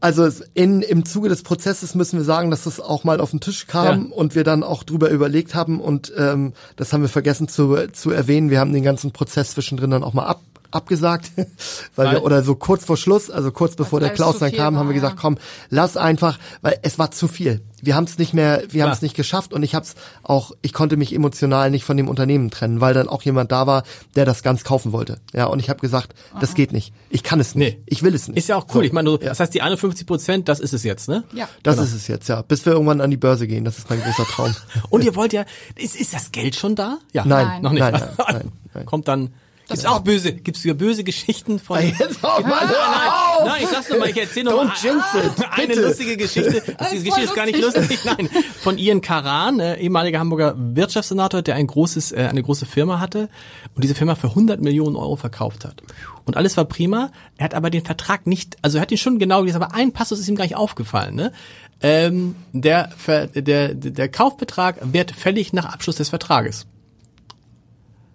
Also 0.00 0.28
in, 0.54 0.82
im 0.82 1.04
Zuge 1.04 1.28
des 1.28 1.42
Prozesses 1.42 1.94
müssen 1.96 2.18
wir 2.18 2.24
sagen, 2.24 2.50
dass 2.50 2.64
das 2.64 2.78
auch 2.80 3.02
mal 3.04 3.20
auf 3.20 3.30
den 3.30 3.40
Tisch 3.40 3.66
kam 3.66 4.10
Ja. 4.10 4.16
und 4.16 4.34
wir 4.36 4.44
dann 4.44 4.62
auch 4.62 4.84
drüber 4.84 5.10
überlegt 5.10 5.54
haben 5.54 5.80
und 5.80 6.12
ähm, 6.16 6.52
das 6.76 6.92
haben 6.92 7.02
wir 7.02 7.08
vergessen 7.08 7.48
zu, 7.48 7.76
zu 7.92 8.10
erwähnen. 8.10 8.50
Wir 8.50 8.60
haben 8.60 8.72
den 8.72 8.84
ganzen 8.84 9.10
Prozess 9.10 9.52
zwischendrin 9.52 9.90
dann 9.90 10.04
auch 10.04 10.12
mal 10.14 10.26
ab, 10.26 10.40
abgesagt, 10.70 11.32
weil 11.96 12.10
wir 12.12 12.22
oder 12.24 12.42
so 12.42 12.54
kurz 12.54 12.84
vor 12.84 12.96
Schluss, 12.96 13.30
also 13.30 13.50
kurz 13.52 13.76
bevor 13.76 14.00
der 14.00 14.10
Klaus 14.10 14.38
dann 14.38 14.52
kam, 14.52 14.74
war, 14.74 14.80
haben 14.80 14.88
wir 14.88 14.94
gesagt, 14.94 15.16
komm, 15.20 15.38
lass 15.70 15.96
einfach, 15.96 16.38
weil 16.62 16.78
es 16.82 16.98
war 16.98 17.10
zu 17.10 17.28
viel. 17.28 17.62
Wir 17.80 17.94
haben 17.94 18.04
es 18.04 18.18
nicht 18.18 18.34
mehr, 18.34 18.62
wir 18.70 18.82
haben 18.82 18.90
es 18.90 19.02
nicht 19.02 19.14
geschafft 19.14 19.52
und 19.52 19.62
ich 19.62 19.76
habe 19.76 19.84
es 19.86 19.94
auch, 20.24 20.50
ich 20.62 20.72
konnte 20.72 20.96
mich 20.96 21.14
emotional 21.14 21.70
nicht 21.70 21.84
von 21.84 21.96
dem 21.96 22.08
Unternehmen 22.08 22.50
trennen, 22.50 22.80
weil 22.80 22.92
dann 22.92 23.08
auch 23.08 23.22
jemand 23.22 23.52
da 23.52 23.68
war, 23.68 23.84
der 24.16 24.24
das 24.24 24.42
ganz 24.42 24.64
kaufen 24.64 24.90
wollte. 24.90 25.20
Ja, 25.32 25.44
und 25.46 25.60
ich 25.60 25.70
habe 25.70 25.78
gesagt, 25.80 26.12
das 26.40 26.54
geht 26.54 26.72
nicht. 26.72 26.92
Ich 27.08 27.22
kann 27.22 27.38
es 27.38 27.54
nicht. 27.54 27.76
Nee. 27.76 27.82
Ich 27.86 28.02
will 28.02 28.16
es 28.16 28.26
nicht. 28.26 28.36
Ist 28.36 28.48
ja 28.48 28.56
auch 28.56 28.66
cool. 28.70 28.80
So. 28.80 28.82
Ich 28.82 28.92
meine, 28.92 29.16
das 29.18 29.38
heißt, 29.38 29.54
die 29.54 29.62
51 29.62 30.08
Prozent, 30.08 30.48
das 30.48 30.58
ist 30.58 30.72
es 30.74 30.82
jetzt, 30.82 31.08
ne? 31.08 31.22
Ja. 31.32 31.48
Das 31.62 31.76
Genau. 31.76 31.86
ist 31.86 31.94
es 31.94 32.08
jetzt, 32.08 32.28
ja. 32.28 32.42
Bis 32.42 32.66
wir 32.66 32.72
irgendwann 32.72 33.00
an 33.00 33.12
die 33.12 33.16
Börse 33.16 33.46
gehen, 33.46 33.64
das 33.64 33.78
ist 33.78 33.88
mein 33.88 34.02
großer 34.02 34.24
Traum. 34.24 34.56
Und 34.90 35.04
ihr 35.04 35.14
wollt 35.14 35.32
ja, 35.32 35.44
ist, 35.76 35.94
ist 35.94 36.12
das 36.12 36.32
Geld 36.32 36.56
schon 36.56 36.74
da? 36.74 36.98
Ja. 37.12 37.24
Nein, 37.24 37.62
noch 37.62 37.70
nicht. 37.70 37.80
nein, 37.80 37.92
nein, 37.92 38.10
nein, 38.18 38.52
nein. 38.74 38.86
Kommt 38.86 39.06
dann, 39.06 39.30
gibt's 39.68 39.84
auch 39.84 40.00
böse, 40.00 40.32
gibt's 40.32 40.64
wieder 40.64 40.74
böse 40.74 41.04
Geschichten 41.04 41.58
von, 41.58 41.78
Jetzt 41.80 42.24
auch 42.24 42.42
mal, 42.42 42.68
hör 42.68 43.38
auf! 43.40 43.46
Nein, 43.46 43.62
ich 43.62 43.68
sag's 43.68 43.88
noch 43.88 43.98
mal, 43.98 44.08
ich 44.08 44.16
erzähle 44.16 44.46
noch 44.46 44.62
Don't 44.62 44.66
mal 44.66 44.74
jinx 44.82 45.04
it, 45.14 45.46
eine 45.50 45.66
bitte. 45.68 45.80
lustige 45.82 46.16
Geschichte. 46.16 46.62
Das 46.78 46.90
die 46.90 46.96
ist 46.96 47.04
Geschichte 47.04 47.22
ist 47.22 47.34
gar 47.34 47.46
nicht 47.46 47.60
lustig, 47.60 48.00
nein. 48.04 48.28
Von 48.60 48.78
Ian 48.78 49.00
Karan, 49.00 49.60
äh, 49.60 49.76
ehemaliger 49.76 50.18
Hamburger 50.18 50.54
Wirtschaftssenator, 50.56 51.42
der 51.42 51.56
ein 51.56 51.66
großes, 51.66 52.12
äh, 52.12 52.28
eine 52.30 52.42
große 52.42 52.66
Firma 52.66 53.00
hatte 53.00 53.28
und 53.74 53.84
diese 53.84 53.94
Firma 53.94 54.14
für 54.14 54.28
100 54.28 54.60
Millionen 54.60 54.96
Euro 54.96 55.16
verkauft 55.16 55.64
hat. 55.64 55.82
Und 56.24 56.36
alles 56.36 56.56
war 56.56 56.64
prima. 56.64 57.10
Er 57.36 57.44
hat 57.44 57.54
aber 57.54 57.70
den 57.70 57.84
Vertrag 57.84 58.26
nicht, 58.26 58.56
also 58.62 58.78
er 58.78 58.82
hat 58.82 58.92
ihn 58.92 58.98
schon 58.98 59.18
genau 59.18 59.40
gelesen, 59.40 59.62
aber 59.62 59.74
ein 59.74 59.92
Passus 59.92 60.18
ist 60.20 60.28
ihm 60.28 60.36
gar 60.36 60.44
nicht 60.44 60.56
aufgefallen. 60.56 61.14
Ne? 61.14 61.32
Ähm, 61.80 62.34
der, 62.52 62.90
der, 63.34 63.74
der 63.74 64.08
Kaufbetrag 64.08 64.76
wird 64.92 65.12
fällig 65.12 65.52
nach 65.52 65.66
Abschluss 65.66 65.96
des 65.96 66.08
Vertrages. 66.08 66.66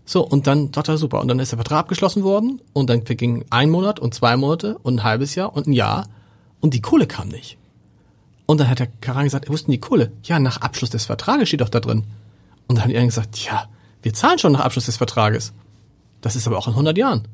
So, 0.05 0.25
und 0.25 0.47
dann 0.47 0.71
dachte 0.71 0.91
er, 0.91 0.97
super. 0.97 1.21
Und 1.21 1.29
dann 1.29 1.39
ist 1.39 1.51
der 1.51 1.57
Vertrag 1.57 1.79
abgeschlossen 1.79 2.23
worden 2.23 2.61
und 2.73 2.89
dann 2.89 3.05
verging 3.05 3.45
ein 3.49 3.69
Monat 3.69 3.99
und 3.99 4.13
zwei 4.13 4.35
Monate 4.35 4.77
und 4.79 4.95
ein 4.95 5.03
halbes 5.03 5.35
Jahr 5.35 5.55
und 5.55 5.67
ein 5.67 5.73
Jahr 5.73 6.07
und 6.59 6.73
die 6.73 6.81
Kohle 6.81 7.07
kam 7.07 7.29
nicht. 7.29 7.57
Und 8.45 8.59
dann 8.59 8.69
hat 8.69 8.79
der 8.79 8.87
Karan 8.87 9.23
gesagt, 9.23 9.49
ist 9.49 9.67
denn 9.67 9.71
die 9.71 9.79
Kohle? 9.79 10.11
Ja, 10.23 10.39
nach 10.39 10.57
Abschluss 10.57 10.89
des 10.89 11.05
Vertrages 11.05 11.47
steht 11.47 11.61
doch 11.61 11.69
da 11.69 11.79
drin. 11.79 12.03
Und 12.67 12.77
dann 12.77 12.85
hat 12.85 12.91
er 12.91 13.05
gesagt, 13.05 13.37
ja, 13.37 13.67
wir 14.01 14.13
zahlen 14.13 14.39
schon 14.39 14.51
nach 14.51 14.61
Abschluss 14.61 14.85
des 14.85 14.97
Vertrages. 14.97 15.53
Das 16.21 16.35
ist 16.35 16.47
aber 16.47 16.57
auch 16.57 16.67
in 16.67 16.73
100 16.73 16.97
Jahren. 16.97 17.27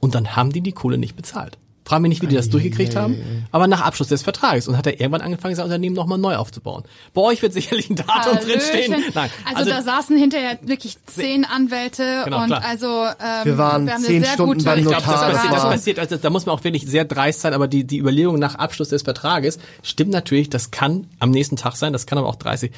Und 0.00 0.14
dann 0.14 0.36
haben 0.36 0.52
die 0.52 0.60
die 0.60 0.72
Kohle 0.72 0.98
nicht 0.98 1.16
bezahlt. 1.16 1.58
Frag 1.88 2.02
mich 2.02 2.10
nicht, 2.10 2.20
wie 2.22 2.26
die 2.26 2.36
das 2.36 2.50
durchgekriegt 2.50 2.94
haben, 2.96 3.16
aber 3.50 3.66
nach 3.66 3.80
Abschluss 3.80 4.08
des 4.08 4.20
Vertrages 4.22 4.68
und 4.68 4.76
hat 4.76 4.86
er 4.86 5.00
irgendwann 5.00 5.22
angefangen, 5.22 5.54
sein 5.54 5.64
Unternehmen 5.64 5.94
nochmal 5.96 6.18
neu 6.18 6.36
aufzubauen. 6.36 6.84
Bei 7.14 7.22
euch 7.22 7.40
wird 7.40 7.54
sicherlich 7.54 7.88
ein 7.88 7.96
Datum 7.96 8.36
drinstehen. 8.36 8.92
Hallöchen. 8.92 9.12
Nein, 9.14 9.30
Also, 9.54 9.70
da 9.70 9.80
saßen 9.80 10.18
hinterher 10.18 10.58
wirklich 10.60 10.96
zehn 11.06 11.46
Anwälte 11.46 12.22
Genau, 12.24 12.40
und 12.42 12.46
klar. 12.48 12.62
also 12.62 12.86
ähm, 12.86 13.44
Wir 13.44 13.56
waren 13.56 13.72
haben 13.88 13.88
eine 13.88 14.04
zehn 14.04 14.22
sehr 14.22 14.32
Stunden 14.34 14.52
gute 14.54 14.64
beim 14.66 14.78
ich 14.80 14.84
glaube, 14.84 14.96
das 15.02 15.06
Notar, 15.06 15.30
passiert, 15.32 15.52
das 15.54 15.62
passiert, 15.62 15.98
also 15.98 16.16
da 16.18 16.28
muss 16.28 16.44
man 16.44 16.54
auch 16.56 16.62
wirklich 16.64 16.86
sehr 16.86 17.06
dreist 17.06 17.40
sein, 17.40 17.54
aber 17.54 17.68
die, 17.68 17.84
die 17.84 17.98
Überlegung 17.98 18.38
nach 18.38 18.56
Abschluss 18.56 18.90
des 18.90 19.00
Vertrages 19.02 19.58
stimmt 19.82 20.10
natürlich, 20.10 20.50
das 20.50 20.70
kann 20.70 21.06
am 21.20 21.30
nächsten 21.30 21.56
Tag 21.56 21.76
sein, 21.76 21.94
das 21.94 22.06
kann 22.06 22.18
aber 22.18 22.28
auch 22.28 22.36
30. 22.36 22.70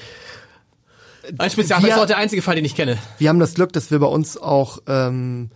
Ein 1.39 1.51
Spezialfall 1.51 1.89
Wir- 1.91 1.97
ist 1.97 2.01
auch 2.03 2.07
der 2.07 2.17
einzige 2.19 2.43
Fall, 2.43 2.55
den 2.55 2.65
ich 2.65 2.75
kenne. 2.75 2.97
Wir 3.19 3.29
haben 3.29 3.41
das 3.41 3.55
Glück, 3.55 3.73
dass 3.73 3.91
wir 3.91 3.99
bei 3.99 4.07
uns 4.07 4.37
auch 4.39 4.79
ähm, 4.87 5.51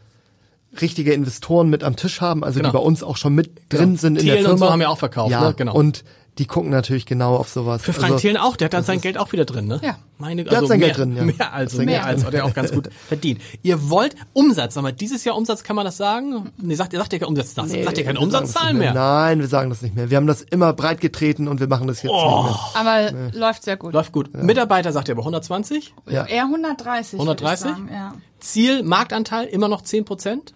richtige 0.81 1.12
Investoren 1.12 1.68
mit 1.70 1.83
am 1.85 1.97
Tisch 1.97 2.20
haben, 2.20 2.45
also 2.45 2.59
Genau. 2.59 2.70
die 2.70 2.72
bei 2.75 2.83
uns 2.83 3.03
auch 3.03 3.16
schon 3.16 3.35
mit 3.35 3.51
drin 3.72 3.97
sind 3.97 4.16
in 4.16 4.22
Thielen 4.22 4.35
der 4.37 4.37
Firma. 4.45 4.53
und 4.53 4.59
so 4.59 4.70
haben 4.70 4.81
wir 4.81 4.91
auch 4.91 4.99
verkauft, 4.99 5.31
ja, 5.31 5.41
ne? 5.49 5.55
Genau. 5.57 5.75
Und 5.75 6.05
die 6.39 6.47
gucken 6.47 6.68
natürlich 6.70 7.07
genau 7.07 7.37
auf 7.37 7.49
sowas. 7.49 7.81
Für 7.83 7.93
Frank 7.93 8.14
also, 8.14 8.18
Thielen 8.18 8.37
auch, 8.37 8.57
der 8.57 8.64
hat 8.64 8.72
dann 8.75 8.83
sein 8.83 9.01
Geld 9.01 9.18
auch 9.18 9.31
wieder 9.31 9.45
drin, 9.45 9.68
ne? 9.68 9.81
Ja. 9.85 9.99
Meine, 10.18 10.43
Der 10.43 10.51
hat 10.51 10.57
also 10.57 10.66
sein 10.68 10.81
mehr, 10.81 10.89
Geld 10.89 10.99
drin, 10.99 11.16
ja. 11.16 11.22
Mehr 11.22 11.53
als, 11.53 11.75
mehr 11.77 11.87
Geld 11.87 12.03
als, 12.05 12.25
hat 12.25 12.35
er 12.35 12.45
auch 12.45 12.55
ganz 12.55 12.72
gut 12.72 12.89
verdient. 13.09 13.41
Ihr 13.62 13.89
wollt 13.89 14.16
Umsatz, 14.33 14.75
sag 14.75 14.83
mal, 14.83 14.93
dieses 14.93 15.22
Jahr 15.22 15.37
Umsatz, 15.37 15.62
kann 15.62 15.77
man 15.77 15.85
das 15.85 15.97
sagen? 15.97 16.51
Nee, 16.57 16.75
sagt, 16.75 16.93
ihr 16.93 16.99
sagt 16.99 17.12
ihr 17.12 17.20
kein 17.20 17.29
Umsatz, 17.29 17.55
sagt 17.55 17.99
ihr 17.99 18.05
keine 18.05 18.18
Umsatzzahlen 18.18 18.79
nicht 18.79 18.85
mehr? 18.85 18.95
Nein, 18.95 19.39
wir 19.39 19.47
sagen 19.47 19.70
das 19.70 19.81
nicht 19.83 19.95
mehr. 19.95 20.11
Wir 20.11 20.16
haben 20.16 20.27
das 20.27 20.43
immer 20.43 20.72
breit 20.72 21.01
getreten 21.01 21.47
und 21.47 21.61
wir 21.61 21.68
machen 21.68 21.87
das 21.87 22.03
jetzt 22.03 22.11
Oh. 22.12 22.47
nicht 22.49 22.75
mehr. 22.85 23.12
aber 23.31 23.39
läuft 23.39 23.62
sehr 23.62 23.77
gut. 23.77 23.93
Läuft 23.93 24.11
gut. 24.11 24.35
Mitarbeiter 24.35 24.91
sagt 24.91 25.07
ihr 25.09 25.12
aber 25.14 25.22
120? 25.22 25.95
Ja. 26.09 26.25
Eher 26.27 26.47
130. 26.47 27.12
würde 27.20 27.31
130? 27.31 27.66
Ich 27.70 27.77
sagen, 27.77 27.89
ja. 27.93 28.12
Ziel, 28.45 28.82
Marktanteil, 28.82 29.47
immer 29.47 29.68
noch 29.68 29.82
10 29.82 30.05
Prozent? 30.05 30.53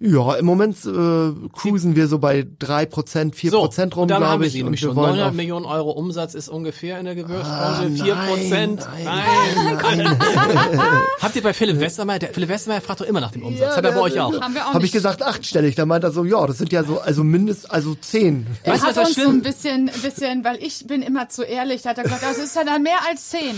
Ja, 0.00 0.34
im 0.34 0.44
Moment 0.44 0.76
äh, 0.84 1.48
cruisen 1.56 1.94
wir 1.96 2.08
so 2.08 2.18
bei 2.18 2.44
drei 2.58 2.84
Prozent, 2.84 3.36
vier 3.36 3.52
So, 3.52 3.60
Prozent 3.60 3.94
rum, 3.96 4.02
und 4.02 4.08
dann 4.10 4.22
haben 4.24 4.40
glaube 4.40 4.40
wir 4.42 4.46
ich. 4.48 4.52
sie 4.52 4.62
und 4.64 4.78
schon. 4.78 4.96
wollen 4.96 5.10
900 5.10 5.28
auf- 5.28 5.34
Millionen 5.34 5.64
Euro 5.64 5.92
Umsatz 5.92 6.34
ist 6.34 6.48
ungefähr 6.48 6.98
in 6.98 7.04
der 7.06 7.14
Gewürzbranche. 7.14 8.02
Ah, 8.02 8.04
4 8.04 8.14
nein, 8.14 8.28
Prozent. 8.28 8.88
nein, 9.04 10.18
Habt 11.22 11.36
ihr 11.36 11.42
bei 11.42 11.52
Philipp 11.54 11.78
Westermeier, 11.80 12.18
der 12.18 12.30
Philipp 12.34 12.48
Westermeier 12.48 12.80
fragt 12.80 13.00
doch 13.00 13.06
immer 13.06 13.20
nach 13.20 13.30
dem 13.30 13.44
Umsatz. 13.44 13.76
Hat 13.76 13.84
er 13.84 13.92
bei 13.92 14.00
euch 14.00 14.18
auch. 14.20 14.38
Haben 14.40 14.54
wir 14.54 14.62
auch 14.62 14.68
Habe 14.70 14.78
nicht. 14.78 14.86
ich 14.86 14.92
gesagt 14.92 15.22
achtstellig, 15.22 15.74
da 15.76 15.86
meint 15.86 16.04
er 16.04 16.10
so, 16.10 16.24
ja, 16.24 16.44
das 16.46 16.58
sind 16.58 16.72
ja 16.72 16.84
so, 16.84 16.98
also 17.00 17.22
mindest, 17.24 17.70
also 17.70 17.94
zehn. 17.94 18.46
Er 18.64 18.72
Weißt 18.74 18.82
du, 18.82 18.86
hat 18.88 18.96
was 18.96 19.08
das 19.14 19.16
uns 19.16 19.24
so 19.24 19.30
ein 19.30 19.42
bisschen, 19.42 19.86
bisschen, 20.02 20.44
weil 20.44 20.56
ich 20.62 20.86
bin 20.86 21.02
immer 21.02 21.28
zu 21.28 21.44
ehrlich, 21.44 21.82
da 21.82 21.90
hat 21.90 21.98
er 21.98 22.04
gesagt, 22.04 22.22
das 22.24 22.38
ist 22.38 22.56
ja 22.56 22.64
dann 22.64 22.82
mehr 22.82 22.98
als 23.08 23.30
zehn. 23.30 23.54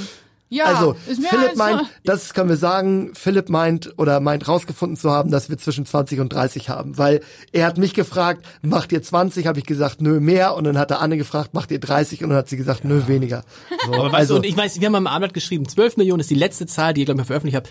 Ja, 0.48 0.66
Also, 0.66 0.94
Philipp 1.04 1.56
meint, 1.56 1.82
das 2.04 2.32
können 2.32 2.48
wir 2.48 2.56
sagen, 2.56 3.10
Philipp 3.14 3.48
meint 3.48 3.94
oder 3.98 4.20
meint 4.20 4.46
rausgefunden 4.46 4.96
zu 4.96 5.10
haben, 5.10 5.30
dass 5.30 5.50
wir 5.50 5.58
zwischen 5.58 5.84
20 5.84 6.20
und 6.20 6.32
30 6.32 6.68
haben, 6.68 6.96
weil 6.98 7.20
er 7.52 7.66
hat 7.66 7.78
mich 7.78 7.94
gefragt, 7.94 8.46
macht 8.62 8.92
ihr 8.92 9.02
20, 9.02 9.46
habe 9.48 9.58
ich 9.58 9.66
gesagt, 9.66 10.00
nö, 10.00 10.20
mehr 10.20 10.54
und 10.54 10.64
dann 10.64 10.78
hat 10.78 10.92
er 10.92 11.00
Anne 11.00 11.16
gefragt, 11.16 11.52
macht 11.52 11.72
ihr 11.72 11.80
30 11.80 12.22
und 12.22 12.30
dann 12.30 12.38
hat 12.38 12.48
sie 12.48 12.56
gesagt, 12.56 12.84
nö, 12.84 13.02
weniger. 13.08 13.42
So, 13.84 13.92
Aber 13.92 14.04
weißt 14.04 14.14
also, 14.14 14.34
du, 14.34 14.40
und 14.40 14.46
ich 14.46 14.56
weiß, 14.56 14.80
wir 14.80 14.86
haben 14.86 14.92
mal 14.92 14.98
im 14.98 15.06
Abendblatt 15.08 15.34
geschrieben, 15.34 15.68
12 15.68 15.96
Millionen 15.96 16.20
ist 16.20 16.30
die 16.30 16.34
letzte 16.34 16.66
Zahl, 16.66 16.94
die 16.94 17.00
ihr, 17.00 17.06
glaube 17.06 17.20
ich, 17.20 17.26
veröffentlicht 17.26 17.56
habt. 17.56 17.70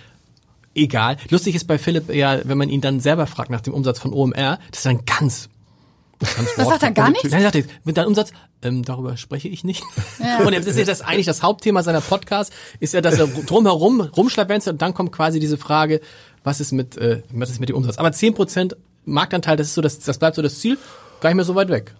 Egal. 0.73 1.15
Lustig 1.30 1.55
ist 1.55 1.67
bei 1.67 1.78
Philipp 1.78 2.13
ja, 2.13 2.39
wenn 2.43 2.57
man 2.57 2.67
ihn 2.67 2.82
dann 2.82 2.99
selber 2.99 3.28
fragt 3.28 3.49
nach 3.49 3.61
dem 3.61 3.73
Umsatz 3.73 3.99
von 3.99 4.11
OMR, 4.11 4.59
das 4.71 4.80
ist 4.80 4.86
dann 4.86 5.05
ganz 5.05 5.15
Ganz 5.26 5.55
Das 6.20 6.68
sagt 6.68 6.84
er 6.84 6.91
gar 6.91 7.09
nichts? 7.09 7.30
Nein, 7.30 7.43
er 7.43 7.51
sagt, 7.51 7.68
mit 7.84 7.97
deinem 7.97 8.07
Umsatz, 8.07 8.32
ähm, 8.61 8.84
darüber 8.84 9.18
spreche 9.18 9.47
ich 9.47 9.63
nicht. 9.63 9.84
Und 10.45 10.55
das 10.55 10.66
ist 10.66 10.78
ja 10.78 10.86
das 10.86 11.01
eigentlich 11.01 11.26
das 11.26 11.43
Hauptthema 11.43 11.84
seiner 11.84 12.01
Podcast, 12.01 12.53
ist 12.80 12.93
ja, 12.93 13.01
dass 13.01 13.20
er 13.20 13.28
drumherum 13.28 14.01
rumschlawenzelt 14.01 14.76
und 14.76 14.82
dann 14.82 14.93
kommt 14.93 15.11
quasi 15.11 15.39
diese 15.39 15.57
Frage, 15.57 16.01
was 16.43 16.61
ist 16.61 16.72
mit, 16.72 16.97
äh, 16.97 17.22
was 17.32 17.49
ist 17.49 17.59
mit 17.59 17.70
dem 17.70 17.76
Umsatz? 17.76 17.97
Aber 17.97 18.09
10% 18.09 18.76
Marktanteil, 19.05 19.57
das 19.57 19.68
ist 19.68 19.74
so, 19.76 19.82
das, 19.82 19.99
das 19.99 20.18
bleibt 20.18 20.36
so 20.36 20.41
das 20.41 20.59
Ziel, 20.59 20.78
gar 21.26 21.30
nicht 21.32 21.38
mehr 21.38 21.45
so 21.45 21.55
weit 21.55 21.69
weg. 21.69 21.95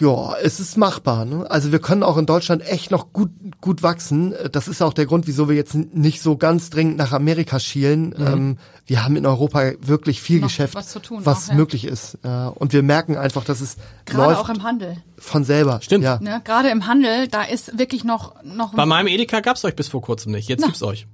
Ja, 0.00 0.34
es 0.42 0.60
ist 0.60 0.78
machbar. 0.78 1.26
Ne? 1.26 1.50
Also 1.50 1.72
wir 1.72 1.78
können 1.78 2.02
auch 2.02 2.16
in 2.16 2.24
Deutschland 2.24 2.66
echt 2.66 2.90
noch 2.90 3.12
gut 3.12 3.30
gut 3.60 3.82
wachsen. 3.82 4.34
Das 4.50 4.66
ist 4.66 4.80
auch 4.80 4.94
der 4.94 5.04
Grund, 5.04 5.26
wieso 5.26 5.50
wir 5.50 5.56
jetzt 5.56 5.74
nicht 5.74 6.22
so 6.22 6.38
ganz 6.38 6.70
dringend 6.70 6.96
nach 6.96 7.12
Amerika 7.12 7.60
schielen. 7.60 8.14
Ähm, 8.18 8.56
wir 8.86 9.04
haben 9.04 9.16
in 9.16 9.26
Europa 9.26 9.72
wirklich 9.82 10.22
viel 10.22 10.40
Noch 10.40 10.48
Geschäft, 10.48 10.74
was 10.74 10.88
zu 10.88 11.00
tun 11.00 11.20
was 11.24 11.44
auch, 11.44 11.48
ja. 11.50 11.54
möglich 11.56 11.84
ist. 11.84 12.16
Ja, 12.24 12.48
und 12.48 12.72
wir 12.72 12.82
merken 12.82 13.18
einfach, 13.18 13.44
dass 13.44 13.60
es 13.60 13.76
Gerade 14.06 14.32
läuft 14.32 14.40
auch 14.40 14.48
im 14.48 14.62
Handel. 14.62 14.96
von 15.18 15.44
selber. 15.44 15.80
Stimmt. 15.82 16.04
Ja. 16.04 16.18
Ne? 16.18 16.40
Gerade 16.42 16.70
im 16.70 16.86
Handel, 16.86 17.28
da 17.28 17.42
ist 17.42 17.78
wirklich 17.78 18.04
noch 18.04 18.42
noch 18.42 18.72
Bei 18.72 18.86
meinem 18.86 19.08
Edeka 19.08 19.40
gab's 19.40 19.66
euch 19.66 19.76
bis 19.76 19.88
vor 19.88 20.00
kurzem 20.00 20.32
nicht, 20.32 20.48
jetzt 20.48 20.64
gibt's 20.64 20.82
euch. 20.82 21.06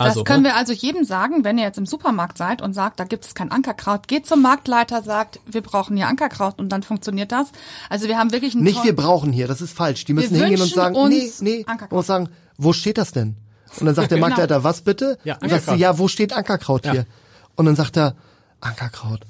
Das 0.00 0.08
Also, 0.08 0.24
können 0.24 0.42
ne? 0.42 0.48
wir 0.48 0.56
also 0.56 0.72
jedem 0.72 1.04
sagen, 1.04 1.44
wenn 1.44 1.58
ihr 1.58 1.64
jetzt 1.64 1.76
im 1.78 1.84
Supermarkt 1.86 2.38
seid 2.38 2.62
und 2.62 2.72
sagt, 2.72 2.98
da 3.00 3.04
gibt 3.04 3.24
es 3.26 3.34
kein 3.34 3.50
Ankerkraut, 3.50 4.08
geht 4.08 4.26
zum 4.26 4.40
Marktleiter, 4.40 5.02
sagt, 5.02 5.40
wir 5.46 5.60
brauchen 5.60 5.96
hier 5.96 6.08
Ankerkraut 6.08 6.58
und 6.58 6.70
dann 6.70 6.82
funktioniert 6.82 7.32
das. 7.32 7.48
Also 7.90 8.08
wir 8.08 8.16
haben 8.18 8.32
wirklich 8.32 8.54
einen 8.54 8.64
Nicht 8.64 8.82
wir 8.82 8.96
brauchen 8.96 9.30
hier, 9.32 9.46
das 9.46 9.60
ist 9.60 9.76
falsch. 9.76 10.06
Die 10.06 10.14
müssen 10.14 10.34
Wir 10.34 10.46
hingehen 10.46 10.62
und 10.62 10.72
sagen, 10.72 10.96
uns 10.96 11.40
nee, 11.42 11.58
nee, 11.58 11.64
Ankerkraut. 11.66 11.92
muss 11.98 12.06
sagen, 12.06 12.28
wo 12.56 12.72
steht 12.72 12.96
das 12.98 13.12
denn? 13.12 13.36
Und 13.78 13.86
dann 13.86 13.94
sagt 13.94 14.10
der 14.10 14.16
Genau. 14.18 14.28
Marktleiter, 14.28 14.64
was 14.64 14.80
bitte? 14.80 15.18
Ja, 15.24 15.36
und 15.42 15.50
sagst 15.50 15.68
du, 15.68 15.74
ja, 15.74 15.98
wo 15.98 16.08
steht 16.08 16.32
Ankerkraut 16.32 16.86
Ja. 16.86 16.92
hier? 16.92 17.06
Und 17.56 17.66
dann 17.66 17.76
sagt 17.76 17.96
er, 17.98 18.14
Ankerkraut. 18.60 19.20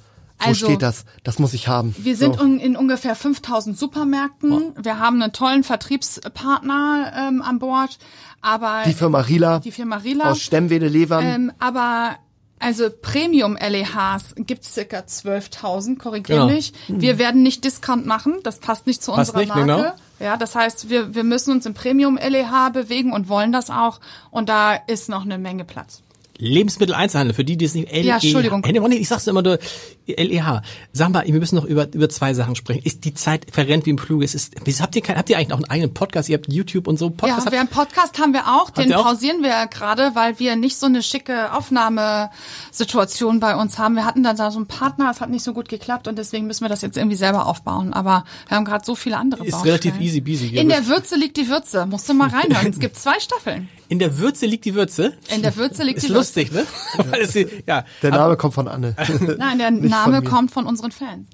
Wo 0.42 0.46
Also, 0.48 0.66
steht 0.66 0.82
das? 0.82 1.04
Das 1.22 1.38
muss 1.38 1.52
ich 1.54 1.68
haben. 1.68 1.94
Wir 1.98 2.16
sind 2.16 2.36
so. 2.36 2.42
un- 2.42 2.58
in 2.58 2.76
ungefähr 2.76 3.14
5000 3.14 3.76
Supermärkten. 3.78 4.74
Wir 4.82 4.98
haben 4.98 5.22
einen 5.22 5.32
tollen 5.32 5.62
Vertriebspartner 5.64 7.12
ähm, 7.16 7.42
an 7.42 7.58
Bord, 7.58 7.98
aber 8.40 8.82
die 8.86 8.94
Firma 8.94 9.20
Rila 9.20 9.58
die 9.58 9.72
Firma 9.72 9.96
Rila. 9.96 10.30
aus 10.30 10.40
Stemmwede-Levern. 10.40 11.24
Ähm, 11.24 11.52
aber 11.58 12.16
also 12.58 12.88
Premium-LEHs 12.90 14.34
gibt's 14.36 14.74
circa 14.74 14.98
12.000, 14.98 15.98
korrigier 15.98 16.36
Genau. 16.36 16.48
mich. 16.48 16.72
Wir 16.88 17.18
werden 17.18 17.42
nicht 17.42 17.64
Discount 17.64 18.06
machen, 18.06 18.34
das 18.42 18.58
passt 18.58 18.86
nicht 18.86 19.02
zu 19.02 19.12
Passt 19.12 19.30
unserer 19.34 19.40
nicht, 19.40 19.48
Marke. 19.54 19.82
genau. 19.82 19.92
Ja, 20.18 20.36
das 20.36 20.54
heißt, 20.54 20.90
wir, 20.90 21.14
wir 21.14 21.24
müssen 21.24 21.52
uns 21.52 21.64
im 21.64 21.72
Premium-LEH 21.72 22.70
bewegen 22.74 23.12
und 23.14 23.28
wollen 23.30 23.52
das 23.52 23.70
auch. 23.70 24.00
Und 24.30 24.50
da 24.50 24.74
ist 24.74 25.08
noch 25.08 25.22
eine 25.24 25.38
Menge 25.38 25.64
Platz. 25.64 26.02
Lebensmitteleinzelhandel, 26.40 27.34
für 27.34 27.44
die, 27.44 27.56
die 27.56 27.64
es 27.66 27.74
nicht 27.74 27.92
LEH. 27.92 28.02
Ja, 28.04 28.14
Entschuldigung. 28.14 28.62
Hey, 28.64 28.72
nee, 28.72 28.96
Ich 28.96 29.08
sag's 29.08 29.26
immer 29.26 29.42
nur 29.42 29.58
LEH. 30.06 30.62
Sag 30.92 31.10
mal, 31.10 31.24
wir 31.26 31.38
müssen 31.38 31.56
noch 31.56 31.64
über, 31.64 31.92
über 31.92 32.08
zwei 32.08 32.34
Sachen 32.34 32.56
sprechen. 32.56 32.82
Ist 32.84 33.04
die 33.04 33.14
Zeit 33.14 33.46
verrennt 33.52 33.86
wie 33.86 33.90
im 33.90 33.98
Fluge? 33.98 34.24
Es 34.24 34.34
ist, 34.34 34.54
wieso 34.64 34.82
habt 34.82 34.96
ihr 34.96 35.02
kein, 35.02 35.16
habt 35.16 35.30
ihr 35.30 35.36
eigentlich 35.36 35.52
auch 35.52 35.56
einen 35.58 35.70
eigenen 35.70 35.94
Podcast? 35.94 36.28
Ihr 36.28 36.36
habt 36.38 36.52
YouTube 36.52 36.86
und 36.88 36.98
so 36.98 37.10
Podcast? 37.10 37.46
Ja, 37.46 37.52
wir 37.52 37.60
haben 37.60 37.68
Podcast 37.68 38.18
haben 38.18 38.32
wir 38.32 38.46
auch, 38.48 38.70
den 38.70 38.92
auch? 38.94 39.04
pausieren 39.04 39.42
wir 39.42 39.66
gerade, 39.68 40.12
weil 40.14 40.38
wir 40.38 40.56
nicht 40.56 40.76
so 40.78 40.86
eine 40.86 41.02
schicke 41.02 41.52
Aufnahmesituation 41.52 43.40
bei 43.40 43.54
uns 43.56 43.78
haben. 43.78 43.94
Wir 43.94 44.04
hatten 44.04 44.22
dann 44.22 44.36
da 44.36 44.50
so 44.50 44.58
einen 44.58 44.66
Partner, 44.66 45.10
es 45.10 45.20
hat 45.20 45.30
nicht 45.30 45.44
so 45.44 45.52
gut 45.52 45.68
geklappt 45.68 46.08
und 46.08 46.18
deswegen 46.18 46.46
müssen 46.46 46.64
wir 46.64 46.68
das 46.68 46.82
jetzt 46.82 46.96
irgendwie 46.96 47.16
selber 47.16 47.46
aufbauen. 47.46 47.92
Aber 47.92 48.24
wir 48.48 48.56
haben 48.56 48.64
gerade 48.64 48.84
so 48.84 48.94
viele 48.94 49.16
andere 49.16 49.44
Ist 49.44 49.52
Baustellen. 49.52 49.76
relativ 49.76 50.00
easy 50.00 50.20
peasy. 50.20 50.56
In 50.56 50.68
der 50.68 50.86
Würze 50.86 51.16
liegt 51.16 51.36
die 51.36 51.48
Würze. 51.48 51.86
Musst 51.86 52.08
du 52.08 52.14
mal 52.14 52.28
reinhören. 52.28 52.70
Es 52.70 52.78
gibt 52.80 52.98
zwei 52.98 53.18
Staffeln. 53.20 53.68
In 53.88 53.98
der 53.98 54.18
Würze 54.18 54.46
liegt 54.46 54.64
die 54.64 54.74
Würze. 54.74 55.14
In 55.34 55.42
der 55.42 55.56
Würze 55.56 55.82
liegt 55.82 55.98
Ist 55.98 56.08
die 56.08 56.12
lustig, 56.36 56.52
ne? 56.52 56.66
Weil 57.10 57.20
es 57.22 57.32
die- 57.32 57.46
ja. 57.66 57.84
der 58.02 58.10
Name 58.10 58.36
kommt 58.36 58.54
von 58.54 58.68
Anne. 58.68 58.94
Nein, 59.38 59.58
der 59.58 59.70
Name 59.88 60.16
von 60.22 60.24
kommt 60.24 60.50
von 60.52 60.66
unseren 60.66 60.92
Fans. 60.92 61.26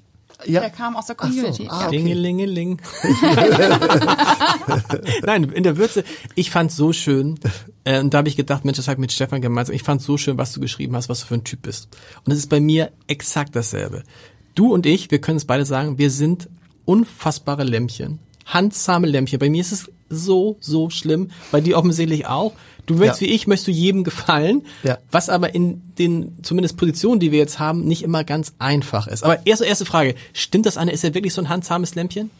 ja. 0.45 0.61
Der 0.61 0.69
kam 0.69 0.95
aus 0.95 1.07
der 1.07 1.15
Ach 1.19 1.23
so, 1.25 1.29
Community. 1.29 1.67
ah, 1.69 1.81
ja. 1.81 1.87
okay. 1.87 1.97
Dingelingeling. 1.97 2.79
Nein, 5.25 5.43
in 5.45 5.63
der 5.63 5.77
Würze, 5.77 6.03
ich 6.35 6.51
fand's 6.51 6.75
so 6.75 6.93
schön. 6.93 7.39
Äh, 7.83 7.99
und 7.99 8.13
da 8.13 8.19
habe 8.19 8.29
ich 8.29 8.35
gedacht, 8.37 8.65
Mensch, 8.65 8.77
das 8.77 8.87
habe 8.87 8.95
ich 8.95 8.99
mit 9.01 9.11
Stefan 9.11 9.41
gemeinsam. 9.41 9.75
Ich 9.75 9.83
fand's 9.83 10.05
so 10.05 10.17
schön, 10.17 10.37
was 10.37 10.53
du 10.53 10.59
geschrieben 10.59 10.95
hast, 10.95 11.09
was 11.09 11.21
du 11.21 11.25
für 11.27 11.35
ein 11.35 11.43
Typ 11.43 11.61
bist. 11.63 11.89
Und 12.25 12.31
es 12.31 12.39
ist 12.39 12.49
bei 12.49 12.59
mir 12.59 12.91
exakt 13.07 13.55
dasselbe. 13.55 14.03
Du 14.55 14.73
und 14.73 14.85
ich, 14.85 15.11
wir 15.11 15.21
können 15.21 15.37
es 15.37 15.45
beide 15.45 15.65
sagen, 15.65 15.97
wir 15.97 16.09
sind 16.11 16.49
unfassbare 16.85 17.63
Lämpchen. 17.63 18.19
Handsame 18.45 19.07
Lämpchen. 19.07 19.39
Bei 19.39 19.49
mir 19.49 19.61
ist 19.61 19.71
es 19.71 19.89
so, 20.09 20.57
so 20.61 20.89
schlimm. 20.89 21.29
Bei 21.51 21.61
dir 21.61 21.77
offensichtlich 21.77 22.27
auch. 22.27 22.53
Du 22.87 22.97
willst 22.99 23.21
Ja. 23.21 23.27
wie 23.27 23.31
ich, 23.31 23.45
möchtest 23.45 23.67
du 23.67 23.71
jedem 23.71 24.03
gefallen. 24.03 24.65
Ja. 24.81 24.97
Was 25.11 25.29
aber 25.29 25.53
in 25.53 25.81
den, 25.99 26.37
zumindest 26.41 26.77
Positionen, 26.77 27.19
die 27.19 27.31
wir 27.31 27.37
jetzt 27.39 27.59
haben, 27.59 27.83
nicht 27.85 28.01
immer 28.01 28.23
ganz 28.23 28.53
einfach 28.59 29.05
ist. 29.07 29.23
Aber 29.23 29.45
erste, 29.45 29.65
erste 29.65 29.85
Frage. 29.85 30.15
Stimmt 30.33 30.65
das, 30.65 30.77
Anne? 30.77 30.91
Ist 30.91 31.03
er 31.03 31.13
wirklich 31.13 31.33
so 31.33 31.41
ein 31.41 31.49
handsames 31.49 31.93
Lämpchen? 31.95 32.31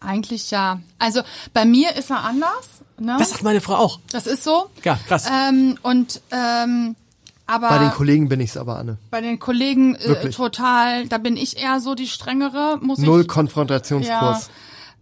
Eigentlich 0.00 0.50
ja. 0.50 0.80
Also 0.98 1.20
bei 1.52 1.64
mir 1.64 1.94
ist 1.96 2.10
er 2.10 2.24
anders. 2.24 2.68
Ne? 2.98 3.16
Das 3.18 3.30
sagt 3.30 3.42
meine 3.42 3.60
Frau 3.60 3.74
auch. 3.76 4.00
Das 4.10 4.26
ist 4.26 4.42
so. 4.44 4.66
Ja, 4.84 4.98
krass. 5.06 5.26
Ähm, 5.30 5.78
und 5.82 6.20
ähm, 6.30 6.96
aber 7.46 7.68
Bei 7.68 7.78
den 7.78 7.90
Kollegen 7.90 8.28
bin 8.28 8.40
ich's 8.40 8.56
aber, 8.56 8.76
Anne. 8.78 8.98
bei 9.10 9.20
den 9.20 9.38
Kollegen 9.38 9.94
äh, 9.94 10.30
total, 10.30 11.06
da 11.06 11.18
bin 11.18 11.36
ich 11.36 11.58
eher 11.62 11.78
so 11.80 11.94
die 11.94 12.08
strengere, 12.08 12.78
muss 12.82 12.98
Null 12.98 13.20
ich. 13.20 13.28
Konfrontationskurs. 13.28 14.50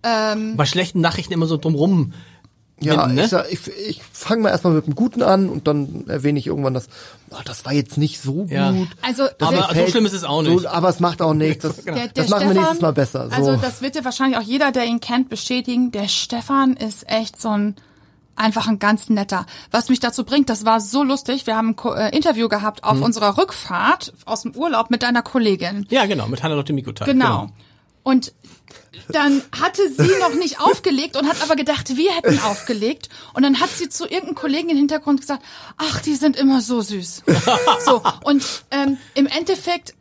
Bei 0.02 0.66
schlechten 0.66 1.00
Nachrichten 1.00 1.32
immer 1.32 1.46
so 1.46 1.56
drumrum. 1.56 2.12
Ja, 2.80 2.96
Binden, 2.96 3.14
ne? 3.14 3.24
ich, 3.24 3.30
sag, 3.30 3.50
ich, 3.52 3.68
ich 3.88 4.02
fange 4.12 4.42
mal 4.42 4.48
erstmal 4.50 4.72
mit 4.74 4.86
dem 4.86 4.94
Guten 4.96 5.22
an 5.22 5.48
und 5.48 5.66
dann 5.68 6.06
erwähne 6.08 6.38
ich 6.40 6.48
irgendwann 6.48 6.74
das, 6.74 6.88
oh, 7.30 7.36
das 7.44 7.64
war 7.64 7.72
jetzt 7.72 7.96
nicht 7.98 8.20
so 8.20 8.46
Ja. 8.50 8.72
gut. 8.72 8.88
Also 9.00 9.26
Das 9.38 9.48
Aber 9.48 9.74
so 9.74 9.86
schlimm 9.86 10.06
ist 10.06 10.12
es 10.12 10.24
auch 10.24 10.42
nicht. 10.42 10.62
So, 10.62 10.68
aber 10.68 10.88
es 10.88 10.98
macht 11.00 11.22
auch 11.22 11.34
nichts. 11.34 11.62
Das, 11.62 11.76
der, 11.84 11.94
der 11.94 12.08
das 12.08 12.28
machen 12.28 12.40
wir 12.40 12.46
Stefan- 12.50 12.56
nächstes 12.62 12.80
Mal 12.82 12.92
besser. 12.92 13.28
So. 13.30 13.36
Also 13.36 13.56
das 13.56 13.80
wird 13.80 13.94
ja 13.94 14.04
wahrscheinlich 14.04 14.38
auch 14.38 14.42
jeder, 14.42 14.72
der 14.72 14.84
ihn 14.86 15.00
kennt, 15.00 15.28
bestätigen. 15.28 15.92
Der 15.92 16.08
Stefan 16.08 16.74
ist 16.76 17.08
echt 17.08 17.40
so 17.40 17.50
ein 17.50 17.76
einfach 18.36 18.66
ein 18.66 18.80
ganz 18.80 19.08
netter. 19.08 19.46
Was 19.70 19.88
mich 19.88 20.00
dazu 20.00 20.24
bringt, 20.24 20.50
das 20.50 20.64
war 20.64 20.80
so 20.80 21.04
lustig. 21.04 21.46
Wir 21.46 21.56
haben 21.56 21.68
ein 21.70 21.76
Ko 21.76 21.92
äh, 21.94 22.08
Interview 22.14 22.48
gehabt 22.48 22.82
auf 22.82 23.00
unserer 23.00 23.38
Rückfahrt 23.38 24.12
aus 24.26 24.42
dem 24.42 24.56
Urlaub 24.56 24.90
mit 24.90 25.04
deiner 25.04 25.22
Kollegin. 25.22 25.86
Ja, 25.90 26.06
genau, 26.06 26.26
mit 26.26 26.42
Hannah 26.42 26.56
Lotte 26.56 26.72
Mikutai. 26.72 27.04
Genau. 27.04 27.46
Und 28.02 28.32
dann 29.08 29.42
hatte 29.58 29.82
sie 29.90 30.10
noch 30.20 30.34
nicht 30.34 30.60
aufgelegt 30.60 31.16
und 31.16 31.28
hat 31.28 31.42
aber 31.42 31.56
gedacht, 31.56 31.96
wir 31.96 32.12
hätten 32.12 32.38
aufgelegt. 32.40 33.08
Und 33.34 33.42
dann 33.42 33.60
hat 33.60 33.70
sie 33.70 33.88
zu 33.88 34.04
irgendeinem 34.04 34.34
Kollegen 34.34 34.68
im 34.70 34.76
Hintergrund 34.76 35.20
gesagt, 35.20 35.42
ach, 35.76 36.00
die 36.00 36.14
sind 36.14 36.36
immer 36.36 36.60
so 36.60 36.80
süß. 36.80 37.22
so, 37.84 38.02
und 38.24 38.44
ähm, 38.70 38.96
im 39.14 39.26
Endeffekt, 39.26 39.94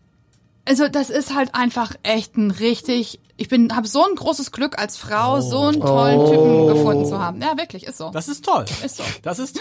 also 0.65 0.87
das 0.87 1.09
ist 1.09 1.33
halt 1.33 1.55
einfach 1.55 1.93
echt 2.03 2.37
ein 2.37 2.51
richtig, 2.51 3.19
ich 3.37 3.49
bin, 3.49 3.75
habe 3.75 3.87
so 3.87 4.05
ein 4.05 4.15
großes 4.15 4.51
Glück 4.51 4.77
als 4.79 4.97
Frau, 4.97 5.41
so 5.41 5.63
einen 5.63 5.81
tollen 5.81 6.25
Typen 6.25 6.67
gefunden 6.67 7.05
zu 7.05 7.19
haben. 7.19 7.41
Ja, 7.41 7.57
wirklich, 7.57 7.85
ist 7.85 7.97
so. 7.97 8.11
Das 8.11 8.27
ist 8.27 8.45
toll. 8.45 8.65
Ist 8.83 8.97
so. 8.97 9.03
Das 9.23 9.39
ist 9.39 9.59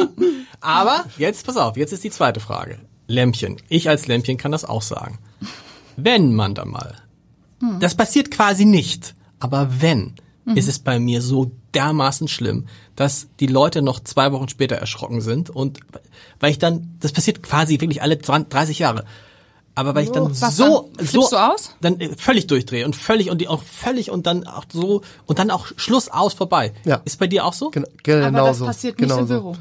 Aber 0.60 1.04
jetzt, 1.18 1.46
pass 1.46 1.56
auf, 1.56 1.76
jetzt 1.76 1.92
ist 1.92 2.04
die 2.04 2.10
zweite 2.10 2.40
Frage. 2.40 2.78
Lämpchen. 3.06 3.58
Ich 3.68 3.88
als 3.88 4.06
Lämpchen 4.06 4.38
kann 4.38 4.52
das 4.52 4.64
auch 4.64 4.82
sagen. 4.82 5.18
Wenn 5.96 6.34
man 6.34 6.54
da 6.54 6.64
mal, 6.64 7.01
das 7.80 7.94
passiert 7.94 8.30
quasi 8.30 8.64
nicht, 8.64 9.14
aber 9.38 9.68
wenn, 9.80 10.14
ist 10.54 10.68
es 10.68 10.78
bei 10.80 10.98
mir 10.98 11.22
so 11.22 11.52
dermaßen 11.74 12.28
schlimm, 12.28 12.66
dass 12.96 13.28
die 13.40 13.46
Leute 13.46 13.80
noch 13.82 14.00
zwei 14.00 14.32
Wochen 14.32 14.48
später 14.48 14.76
erschrocken 14.76 15.20
sind 15.20 15.50
und 15.50 15.80
weil 16.40 16.50
ich 16.50 16.58
dann, 16.58 16.96
das 17.00 17.12
passiert 17.12 17.42
quasi 17.42 17.80
wirklich 17.80 18.02
alle 18.02 18.18
20, 18.18 18.50
30 18.50 18.78
Jahre. 18.80 19.04
Aber 19.74 19.94
weil 19.94 20.04
ich 20.04 20.10
dann 20.10 20.28
Was 20.38 20.56
so, 20.56 20.90
dann? 20.96 21.06
so, 21.06 21.30
aus? 21.30 21.74
dann 21.80 21.98
äh, 21.98 22.10
völlig 22.16 22.46
durchdrehe 22.46 22.84
und 22.84 22.94
völlig 22.94 23.30
und 23.30 23.40
die 23.40 23.48
auch 23.48 23.62
völlig 23.62 24.10
und 24.10 24.26
dann 24.26 24.46
auch 24.46 24.64
so 24.70 25.00
und 25.24 25.38
dann 25.38 25.50
auch 25.50 25.68
Schluss 25.76 26.08
aus 26.08 26.34
vorbei. 26.34 26.74
Ja. 26.84 27.00
Ist 27.06 27.18
bei 27.18 27.26
dir 27.26 27.46
auch 27.46 27.54
so? 27.54 27.70
Gen 27.70 27.84
Aber 27.84 28.20
das 28.20 28.30
genauso. 28.30 28.66
passiert 28.66 29.00
nicht 29.00 29.08
genauso. 29.08 29.22
im 29.22 29.40
Büro. 29.40 29.56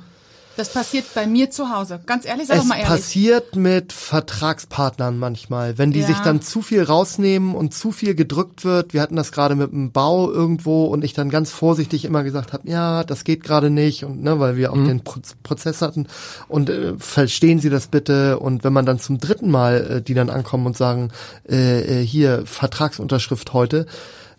Das 0.57 0.69
passiert 0.73 1.05
bei 1.15 1.25
mir 1.27 1.49
zu 1.49 1.73
Hause. 1.73 2.01
Ganz 2.05 2.25
ehrlich, 2.25 2.47
sag 2.47 2.57
Es 2.57 2.61
doch 2.63 2.67
mal 2.67 2.75
ehrlich. 2.75 2.89
passiert 2.89 3.55
mit 3.55 3.93
Vertragspartnern 3.93 5.17
manchmal, 5.17 5.77
wenn 5.77 5.91
die 5.91 6.01
Ja. 6.01 6.07
sich 6.07 6.19
dann 6.19 6.41
zu 6.41 6.61
viel 6.61 6.83
rausnehmen 6.83 7.55
und 7.55 7.73
zu 7.73 7.91
viel 7.91 8.15
gedrückt 8.15 8.65
wird. 8.65 8.93
Wir 8.93 9.01
hatten 9.01 9.15
das 9.15 9.31
gerade 9.31 9.55
mit 9.55 9.71
dem 9.71 9.91
Bau 9.91 10.29
irgendwo 10.31 10.85
und 10.85 11.03
ich 11.03 11.13
dann 11.13 11.29
ganz 11.29 11.51
vorsichtig 11.51 12.03
immer 12.05 12.23
gesagt 12.23 12.51
habe, 12.53 12.69
ja, 12.69 13.03
das 13.03 13.23
geht 13.23 13.43
gerade 13.43 13.69
nicht 13.69 14.03
und 14.03 14.21
ne, 14.23 14.39
weil 14.39 14.57
wir 14.57 14.71
auch 14.71 14.75
den 14.77 15.03
Pro 15.03 15.19
Prozess 15.43 15.81
hatten 15.81 16.07
und 16.47 16.69
äh, 16.69 16.93
verstehen 16.97 17.59
Sie 17.59 17.69
das 17.69 17.87
bitte 17.87 18.39
und 18.39 18.63
wenn 18.63 18.73
man 18.73 18.85
dann 18.85 18.99
zum 18.99 19.19
dritten 19.19 19.49
Mal 19.51 19.97
äh, 19.97 20.01
die 20.01 20.13
dann 20.13 20.29
ankommen 20.29 20.65
und 20.65 20.75
sagen, 20.77 21.11
äh, 21.49 22.01
äh, 22.01 22.05
hier 22.05 22.43
Vertragsunterschrift 22.45 23.53
heute 23.53 23.85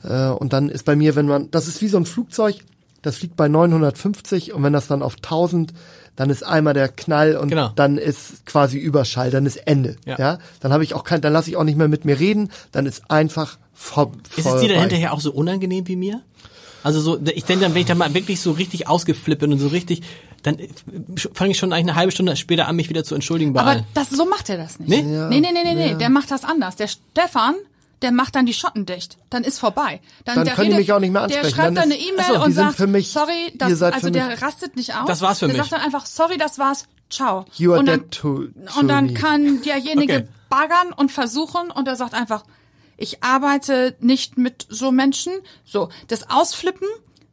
äh, 0.05 0.27
und 0.29 0.53
dann 0.53 0.69
ist 0.69 0.85
bei 0.85 0.97
mir, 0.97 1.17
wenn 1.17 1.27
man, 1.27 1.51
das 1.51 1.69
ist 1.69 1.81
wie 1.81 1.89
so 1.89 1.97
ein 1.97 2.07
Flugzeug, 2.07 2.57
das 3.03 3.17
fliegt 3.17 3.37
bei 3.37 3.49
950 3.49 4.53
und 4.53 4.63
wenn 4.63 4.73
das 4.73 4.87
dann 4.87 5.03
auf 5.03 5.17
1000, 5.17 5.73
dann 6.17 6.31
ist 6.31 6.43
einmal 6.43 6.75
der 6.75 6.89
Knall 6.89 7.37
und 7.37 7.49
Genau. 7.49 7.71
dann 7.75 7.99
ist 7.99 8.45
quasi 8.47 8.79
Überschall, 8.79 9.31
dann 9.31 9.47
ist 9.47 9.57
Ende. 9.57 9.97
Ja. 10.05 10.19
Ja, 10.19 10.39
dann 10.61 10.73
habe 10.73 10.85
ich 10.85 10.95
auch 10.95 11.05
kein, 11.05 11.21
dann 11.21 11.33
lasse 11.33 11.51
ich 11.51 11.57
auch 11.57 11.65
nicht 11.65 11.79
mehr 11.79 11.89
mit 11.89 12.05
mir 12.05 12.19
reden, 12.21 12.51
dann 12.73 12.87
ist 12.87 13.11
einfach 13.11 13.59
vor, 13.75 14.13
Ist 14.37 14.47
es 14.47 14.61
dir 14.61 14.69
dann 14.69 14.81
hinterher 14.81 15.13
auch 15.13 15.21
so 15.21 15.33
unangenehm 15.33 15.89
wie 15.89 15.97
mir? 15.97 16.21
Also 16.85 17.01
so, 17.01 17.19
ich 17.25 17.45
denke 17.45 17.65
dann, 17.65 17.75
wenn 17.75 17.83
ich 17.83 17.87
dann 17.87 17.99
mal 17.99 18.13
wirklich 18.13 18.41
so 18.41 18.51
richtig 18.53 18.89
ausgeflippt 18.89 19.41
bin 19.41 19.53
und 19.53 19.59
so 19.61 19.69
richtig, 19.69 20.03
dann 20.43 20.59
fange 21.33 21.53
ich 21.53 21.59
schon 21.59 21.73
eigentlich 21.73 21.91
eine 21.91 21.95
halbe 21.95 22.11
Stunde 22.13 22.35
später 22.37 22.67
an, 22.67 22.75
mich 22.75 22.89
wieder 22.89 23.05
zu 23.05 23.15
entschuldigen 23.15 23.53
bei 23.53 23.61
Aber 23.61 23.71
allen. 23.71 23.85
das, 23.95 24.11
so 24.11 24.25
macht 24.25 24.51
er 24.51 24.57
das 24.57 24.81
nicht. 24.81 24.89
Nee? 24.89 25.15
Ja. 25.15 25.29
Nee, 25.29 25.41
nee, 25.41 25.49
nee, 25.53 25.63
nee, 25.63 25.93
nee, 25.93 25.95
der 25.95 26.11
macht 26.11 26.31
das 26.33 26.43
anders. 26.45 26.75
Der 26.75 26.89
Stefan, 26.89 27.55
der 28.03 28.13
macht 28.13 28.35
dann 28.35 28.45
die 28.47 28.53
Schotten 28.53 28.85
dicht. 28.87 29.17
Dann 29.31 29.45
ist 29.45 29.59
vorbei. 29.59 30.01
Dann 30.25 30.45
der 30.45 30.55
können 30.55 30.71
die 30.71 30.77
mich 30.77 30.93
auch 30.93 30.99
nicht 31.01 31.13
mehr 31.13 31.23
ansprechen. 31.23 31.45
Der 31.49 31.51
schreibt 31.55 31.67
Dann 31.69 31.75
dann 31.77 31.85
eine 31.85 31.97
E-Mail 31.99 32.25
so, 32.35 32.43
und 32.45 32.53
sagt, 32.53 32.77
für 32.77 32.87
mich- 32.87 33.11
sorry, 33.13 33.47
ihr 33.53 33.59
das, 33.59 33.79
seid 33.79 33.95
also 33.95 34.07
für 34.09 34.11
der 34.13 34.27
mich- 34.27 34.43
rastet 34.43 34.77
nicht 34.77 34.95
aus. 34.95 35.07
Das 35.07 35.21
war's 35.23 35.39
für 35.39 35.47
der 35.47 35.55
mich. 35.57 35.63
sagt 35.63 35.73
dann 35.73 35.81
einfach, 35.81 36.05
sorry, 36.07 36.37
das 36.37 36.59
war's, 36.59 36.87
ciao. 37.09 37.45
You 37.55 37.71
are 37.73 37.81
und 37.81 37.87
dann, 37.87 38.01
dead 38.01 38.11
to- 38.11 38.45
to 38.47 38.81
Und 38.81 38.89
dann 38.89 39.15
kann 39.15 39.63
derjenige 39.63 40.15
Okay. 40.17 40.29
baggern 40.51 40.93
und 40.95 41.11
versuchen 41.13 41.71
und 41.71 41.87
er 41.89 41.97
sagt 41.97 42.15
einfach, 42.15 42.45
ich 42.97 43.23
arbeite 43.23 43.97
nicht 44.01 44.37
mit 44.39 44.67
so 44.69 44.93
Menschen. 44.93 45.33
So, 45.65 45.89
das 46.09 46.29
Ausflippen 46.31 46.87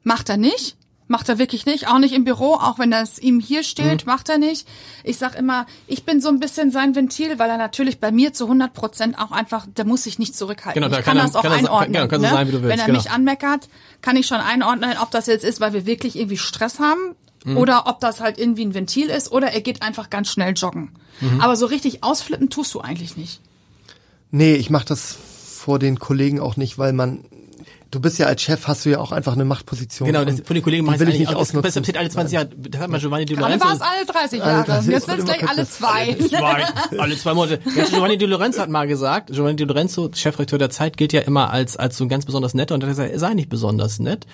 macht 0.03 0.29
er 0.29 0.37
nicht. 0.37 0.77
Macht 1.11 1.27
er 1.27 1.39
wirklich 1.39 1.65
nicht, 1.65 1.87
auch 1.87 1.97
nicht 1.97 2.13
im 2.13 2.23
Büro, 2.23 2.53
auch 2.53 2.77
wenn 2.77 2.91
das 2.91 3.17
ihm 3.17 3.39
hier 3.39 3.63
steht, 3.63 4.05
Mhm. 4.05 4.11
macht 4.11 4.29
er 4.29 4.37
nicht. 4.37 4.67
Ich 5.03 5.17
sag 5.17 5.35
immer, 5.35 5.65
ich 5.87 6.03
bin 6.05 6.21
so 6.21 6.29
ein 6.29 6.39
bisschen 6.39 6.69
sein 6.71 6.93
Ventil, 6.95 7.39
weil 7.39 7.49
er 7.49 7.57
natürlich 7.57 7.99
bei 7.99 8.11
mir 8.11 8.31
zu 8.31 8.45
100 8.47 8.73
Prozent 8.73 9.17
auch 9.17 9.31
einfach, 9.31 9.65
der 9.75 9.85
muss 9.85 10.03
sich 10.03 10.19
nicht 10.19 10.35
zurückhalten. 10.37 10.79
Genau, 10.81 10.93
da 10.93 10.99
ich 10.99 11.05
kann 11.05 11.17
kann, 11.17 11.25
er- 11.25 11.27
das 11.27 11.35
auch 11.35 11.41
kann 11.41 11.51
einordnen. 11.53 11.93
genau, 11.93 12.07
kannst 12.07 12.25
du 12.25 12.29
ne? 12.29 12.35
sein, 12.35 12.47
wie 12.47 12.51
du 12.51 12.57
willst, 12.61 12.69
wenn 12.71 12.79
er 12.79 12.85
genau. 12.85 12.99
mich 12.99 13.09
anmeckert, 13.11 13.69
kann 14.01 14.15
ich 14.17 14.27
schon 14.27 14.37
einordnen, 14.37 14.95
ob 15.01 15.09
das 15.09 15.25
jetzt 15.25 15.43
ist, 15.43 15.59
weil 15.59 15.73
wir 15.73 15.85
wirklich 15.87 16.15
irgendwie 16.15 16.37
Stress 16.37 16.77
haben 16.79 17.15
Mhm. 17.43 17.57
oder 17.57 17.87
ob 17.87 17.99
das 18.01 18.19
halt 18.21 18.37
irgendwie 18.37 18.65
ein 18.65 18.75
Ventil 18.75 19.09
ist 19.09 19.31
oder 19.31 19.51
er 19.51 19.61
geht 19.61 19.81
einfach 19.81 20.09
ganz 20.11 20.29
schnell 20.29 20.53
joggen. 20.55 20.91
Mhm. 21.21 21.41
Aber 21.41 21.55
so 21.55 21.65
richtig 21.65 22.03
ausflippen 22.03 22.49
tust 22.51 22.71
du 22.75 22.81
eigentlich 22.81 23.17
nicht. 23.17 23.41
Nee, 24.29 24.53
ich 24.53 24.69
mache 24.69 24.85
das 24.85 25.17
vor 25.55 25.79
den 25.79 25.97
Kollegen 25.97 26.39
auch 26.39 26.55
nicht, 26.55 26.77
weil 26.77 26.93
man 26.93 27.25
du 27.91 27.99
bist 27.99 28.19
ja 28.19 28.27
als 28.27 28.41
Chef 28.41 28.67
hast 28.67 28.85
du 28.85 28.89
ja 28.91 28.99
auch 28.99 29.11
einfach 29.11 29.33
eine 29.33 29.45
Machtposition. 29.45 30.07
Genau, 30.07 30.23
das, 30.25 30.41
von 30.41 30.53
den 30.53 30.63
Kollegen 30.63 30.87
es 30.91 30.99
will 30.99 31.09
ich 31.09 31.19
nicht 31.19 31.27
auch. 31.29 31.33
Das 31.33 31.49
ausnutzen. 31.49 31.81
passiert 31.81 31.97
alle 31.97 32.09
20 32.09 32.33
Jahre. 32.33 32.49
Das 32.55 32.81
hat 32.81 32.89
man 32.89 32.99
Giovanni 32.99 33.25
Di 33.25 33.33
Gerade 33.35 33.55
Lorenzo. 33.57 33.65
war 33.67 33.73
es 33.75 33.81
alle 33.81 34.05
30 34.05 34.41
Alle 34.43 34.51
Jahre. 34.51 34.65
30, 34.65 34.91
Jetzt 34.91 35.07
wird's 35.07 35.17
wird 35.27 35.37
gleich 35.39 35.49
alle 35.49 35.67
zwei. 35.67 36.13
Zwei, 36.15 36.99
alle 36.99 37.17
zwei 37.17 37.33
Monate. 37.33 37.59
Giovanni 37.89 38.17
Di 38.17 38.25
Lorenzo 38.25 38.61
hat 38.61 38.69
mal 38.69 38.87
gesagt, 38.87 39.31
Giovanni 39.31 39.55
Di 39.55 39.63
Lorenzo, 39.63 40.09
Chefredakteur 40.13 40.59
der 40.59 40.69
Zeit, 40.69 40.97
gilt 40.97 41.13
ja 41.13 41.21
immer 41.21 41.49
als, 41.51 41.77
als 41.77 41.97
so 41.97 42.03
ein 42.05 42.09
ganz 42.09 42.25
besonders 42.25 42.53
netter 42.53 42.75
und 42.75 42.83
er 42.83 42.87
hat 42.87 42.95
gesagt, 42.95 43.11
er 43.11 43.19
sei 43.19 43.33
nicht 43.33 43.49
besonders 43.49 43.99
nett. 43.99 44.25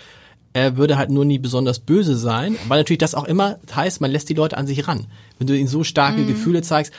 Er 0.53 0.77
würde 0.77 0.97
halt 0.97 1.09
nur 1.09 1.25
nie 1.25 1.37
besonders 1.37 1.79
böse 1.79 2.15
sein, 2.15 2.55
weil 2.69 2.79
natürlich 2.79 2.99
das 2.99 3.13
auch 3.13 3.25
immer 3.25 3.57
heißt, 3.75 3.99
man 3.99 4.09
lässt 4.11 4.29
die 4.29 4.33
Leute 4.35 4.57
an 4.57 4.67
sich 4.67 4.87
ran. 4.87 5.07
Wenn 5.37 5.47
du 5.47 5.57
ihnen 5.57 5.67
so 5.67 5.83
starke 5.83 6.21
Mhm. 6.21 6.27
Gefühle 6.27 6.61
zeigst, 6.61 6.93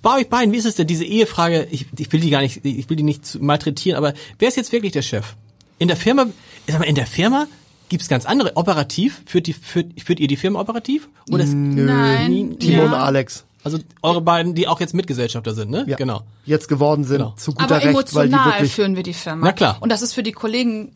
bei 0.00 0.16
euch 0.18 0.28
beiden, 0.28 0.52
wie 0.52 0.56
ist 0.58 0.64
es 0.66 0.74
denn, 0.76 0.86
diese 0.88 1.04
Ehefrage, 1.04 1.66
ich, 1.70 1.86
ich 1.96 2.12
will 2.12 2.20
die 2.20 2.30
gar 2.30 2.40
nicht, 2.40 2.64
ich 2.64 2.88
will 2.90 2.96
die 2.96 3.02
nicht 3.04 3.40
malträtieren, 3.40 3.96
aber 3.96 4.14
wer 4.38 4.48
ist 4.48 4.56
jetzt 4.56 4.70
wirklich 4.72 4.92
der 4.92 5.02
Chef? 5.02 5.34
In 5.78 5.88
der 5.88 5.96
Firma, 5.96 6.26
ich 6.66 6.72
sag 6.72 6.80
mal, 6.80 6.86
in 6.86 6.94
der 6.94 7.06
Firma 7.06 7.46
gibt's 7.88 8.08
ganz 8.08 8.26
andere. 8.26 8.56
Operativ, 8.56 9.22
führt, 9.26 9.46
die, 9.46 9.52
führt, 9.52 10.00
führt 10.00 10.20
ihr 10.20 10.28
die 10.28 10.36
Firma 10.36 10.60
operativ? 10.60 11.08
Oder 11.30 11.44
ist, 11.44 11.54
Nein. 11.54 12.56
Timo 12.58 12.82
ja. 12.82 12.84
und 12.86 12.94
Alex. 12.94 13.44
also 13.64 13.78
eure 14.02 14.20
beiden, 14.20 14.54
die 14.54 14.68
auch 14.68 14.80
jetzt 14.80 14.94
Mitgesellschafter 14.94 15.54
sind, 15.54 15.70
ne? 15.70 15.84
Ja. 15.88 15.96
Genau. 15.96 16.22
Jetzt 16.44 16.68
geworden 16.68 17.04
sind 17.04 17.18
Genau. 17.18 17.34
zu 17.36 17.52
guter 17.52 17.64
Aber 17.64 17.76
Recht, 17.76 18.14
weil 18.14 18.28
die 18.28 18.34
emotional 18.34 18.52
wirklich 18.54 18.72
führen 18.72 18.96
wir 18.96 19.02
die 19.02 19.14
Firma. 19.14 19.46
Na 19.46 19.52
klar. 19.52 19.76
Und 19.80 19.90
das 19.90 20.02
ist 20.02 20.12
für 20.14 20.22
die 20.22 20.32
Kollegen 20.32 20.92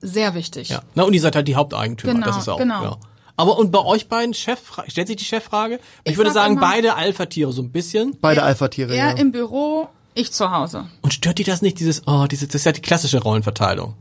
sehr 0.00 0.34
wichtig. 0.34 0.68
Ja. 0.68 0.82
Na, 0.94 1.04
und 1.04 1.14
ihr 1.14 1.20
seid 1.20 1.34
halt 1.36 1.48
die 1.48 1.56
Haupteigentümer, 1.56 2.12
Genau, 2.14 2.26
das 2.26 2.36
ist 2.38 2.48
auch. 2.48 2.58
genau. 2.58 2.82
Ja. 2.84 2.96
Aber 3.38 3.58
und 3.58 3.70
bei 3.70 3.80
euch 3.80 4.08
beiden, 4.08 4.32
Chef, 4.34 4.60
stellt 4.88 5.08
sich 5.08 5.16
die 5.16 5.24
Cheffrage? 5.24 5.78
Ich, 6.04 6.12
Ich 6.12 6.16
würde 6.18 6.30
sag 6.30 6.42
sagen, 6.44 6.52
immer- 6.54 6.62
beide 6.62 6.94
Alpha-Tiere 6.94 7.52
so 7.52 7.60
ein 7.62 7.70
bisschen. 7.70 8.16
beide 8.20 8.42
Alpha-Tiere. 8.42 8.94
Er 8.94 9.10
Ja. 9.10 9.16
im 9.16 9.32
Büro, 9.32 9.88
ich 10.14 10.32
zu 10.32 10.50
Hause. 10.50 10.86
Und 11.02 11.12
stört 11.12 11.38
die 11.38 11.44
das 11.44 11.60
nicht, 11.60 11.78
dieses, 11.80 12.02
oh, 12.06 12.26
diese, 12.30 12.46
das 12.46 12.54
ist 12.54 12.64
ja 12.64 12.72
die 12.72 12.80
klassische 12.80 13.20
Rollenverteilung. 13.22 13.94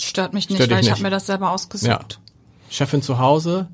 Stört 0.00 0.34
mich 0.34 0.48
nicht, 0.48 0.58
Stört 0.58 0.70
weil 0.70 0.84
ich 0.84 0.90
habe 0.90 1.02
mir 1.02 1.10
das 1.10 1.26
selber 1.26 1.46
Ja. 1.46 1.52
ausgesucht. 1.52 2.20
Chefin 2.70 3.02
zu 3.02 3.18
Hause. 3.18 3.68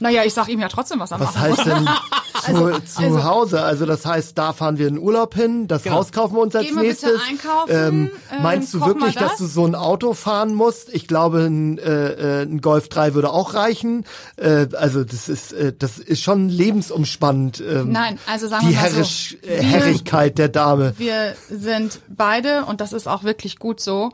Naja, 0.00 0.24
ich 0.24 0.32
sag 0.32 0.48
ihm 0.48 0.58
ja 0.58 0.68
trotzdem, 0.68 1.00
was 1.00 1.10
er 1.10 1.20
Was 1.20 1.34
machen 1.34 1.40
heißt 1.42 1.66
denn 1.66 1.86
zu, 2.46 2.82
zu 2.86 3.02
also- 3.02 3.24
Hause? 3.24 3.62
Also 3.62 3.84
das 3.84 4.06
heißt, 4.06 4.36
da 4.38 4.54
fahren 4.54 4.78
wir 4.78 4.88
in 4.88 4.98
Urlaub 4.98 5.34
hin, 5.34 5.68
das 5.68 5.82
Genau. 5.82 5.96
Haus 5.96 6.12
kaufen 6.12 6.34
wir 6.34 6.40
uns 6.40 6.56
als 6.56 6.64
Gehen 6.66 6.76
wir 6.76 6.82
bitte 6.88 7.06
nächstes. 7.08 7.28
einkaufen, 7.28 7.70
Ähm, 7.70 8.10
ähm, 8.34 8.42
meinst 8.42 8.72
du 8.72 8.78
kochen 8.78 8.94
wir 8.94 9.00
wirklich, 9.02 9.16
dass 9.16 9.32
das? 9.32 9.38
du 9.38 9.46
so 9.46 9.66
ein 9.66 9.74
Auto 9.74 10.14
fahren 10.14 10.54
musst? 10.54 10.88
Ich 10.94 11.06
glaube, 11.06 11.40
ein, 11.44 11.76
äh, 11.78 12.40
äh, 12.40 12.42
ein 12.42 12.62
Golf 12.62 12.88
3 12.88 13.12
würde 13.12 13.30
auch 13.30 13.52
reichen. 13.52 14.06
Äh, 14.36 14.68
also 14.72 15.04
das 15.04 15.28
ist 15.28 15.52
äh, 15.52 15.74
das 15.78 15.98
ist 15.98 16.22
schon 16.22 16.48
lebensumspannend. 16.48 17.60
Ähm, 17.60 17.92
Nein, 17.92 18.18
also 18.26 18.48
sagen 18.48 18.66
die 18.66 18.72
wir 18.74 18.80
mal 18.80 18.88
so, 18.88 18.94
Herrisch, 18.96 19.36
äh, 19.42 19.48
wir- 19.48 19.62
Herrigkeit 19.62 20.38
der 20.38 20.48
Dame. 20.48 20.94
Wir 20.96 21.34
sind 21.50 22.00
beide, 22.08 22.64
und 22.64 22.80
das 22.80 22.94
ist 22.94 23.06
auch 23.06 23.24
wirklich 23.24 23.58
gut 23.58 23.78
so, 23.78 24.10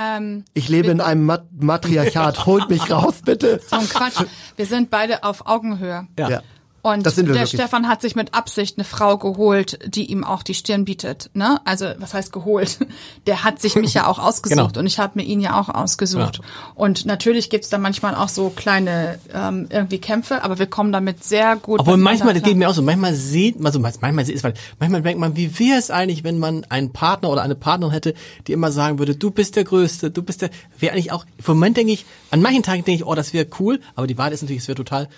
ähm, 0.00 0.44
Ich 0.54 0.68
lebe 0.68 0.88
in 0.90 1.00
einem 1.00 1.26
Mat 1.26 1.44
Matriarchat. 1.58 2.46
Holt 2.46 2.68
mich 2.70 2.90
raus, 2.90 3.20
bitte. 3.24 3.60
so 3.66 3.76
ein 3.76 3.88
Quatsch. 3.88 4.24
Wir 4.56 4.66
sind 4.66 4.90
beide 4.90 5.24
auf 5.24 5.46
Augenhöhe. 5.46 6.06
Ja. 6.18 6.28
Ja. 6.28 6.42
Und 6.82 7.06
der. 7.06 7.46
Stefan 7.46 7.88
hat 7.88 8.02
sich 8.02 8.16
mit 8.16 8.34
Absicht 8.34 8.76
eine 8.76 8.84
Frau 8.84 9.16
geholt, 9.16 9.78
die 9.86 10.10
ihm 10.10 10.24
auch 10.24 10.42
die 10.42 10.54
Stirn 10.54 10.84
bietet. 10.84 11.30
Ne? 11.32 11.60
Also 11.64 11.86
was 11.98 12.12
heißt 12.12 12.32
geholt? 12.32 12.78
Der 13.26 13.44
hat 13.44 13.60
sich 13.60 13.76
mich 13.76 13.94
ja 13.94 14.08
auch 14.08 14.18
ausgesucht 14.18 14.58
Genau. 14.58 14.80
und 14.80 14.86
ich 14.86 14.98
habe 14.98 15.12
mir 15.14 15.24
ihn 15.24 15.40
ja 15.40 15.60
auch 15.60 15.68
ausgesucht. 15.68 16.38
Ja. 16.38 16.44
Und 16.74 17.06
natürlich 17.06 17.50
gibt's 17.50 17.68
da 17.68 17.78
manchmal 17.78 18.16
auch 18.16 18.28
so 18.28 18.50
kleine 18.50 19.20
ähm, 19.32 19.68
irgendwie 19.70 19.98
Kämpfe, 19.98 20.42
aber 20.42 20.58
wir 20.58 20.66
kommen 20.66 20.90
damit 20.90 21.22
sehr 21.22 21.54
gut. 21.54 21.78
Obwohl 21.78 21.98
manchmal, 21.98 22.34
das 22.34 22.42
geht 22.42 22.56
mir 22.56 22.68
auch 22.68 22.74
so, 22.74 22.82
manchmal 22.82 23.14
sieht 23.14 23.60
man 23.60 23.72
so, 23.72 23.78
manchmal 23.78 24.24
sieht 24.24 24.42
weil 24.42 24.54
manchmal 24.80 25.02
denkt 25.02 25.20
man, 25.20 25.36
wie 25.36 25.58
wäre 25.60 25.78
es 25.78 25.90
eigentlich, 25.90 26.24
wenn 26.24 26.38
man 26.40 26.64
einen 26.68 26.92
Partner 26.92 27.30
oder 27.30 27.42
eine 27.42 27.54
Partnerin 27.54 27.92
hätte, 27.92 28.14
die 28.48 28.52
immer 28.52 28.72
sagen 28.72 28.98
würde, 28.98 29.14
du 29.14 29.30
bist 29.30 29.54
der 29.54 29.62
Größte, 29.64 30.10
du 30.10 30.22
bist 30.22 30.42
der, 30.42 30.50
wäre 30.78 30.94
eigentlich 30.94 31.12
auch, 31.12 31.24
im 31.38 31.44
Moment 31.46 31.76
denke 31.76 31.92
ich, 31.92 32.04
an 32.30 32.42
manchen 32.42 32.64
Tagen 32.64 32.84
denke 32.84 33.02
ich, 33.02 33.06
oh, 33.06 33.14
das 33.14 33.32
wäre 33.32 33.46
cool, 33.60 33.80
aber 33.94 34.08
die 34.08 34.18
Wahrheit 34.18 34.32
ist 34.32 34.42
natürlich, 34.42 34.62
es 34.62 34.68
wäre 34.68 34.76
total, 34.76 35.08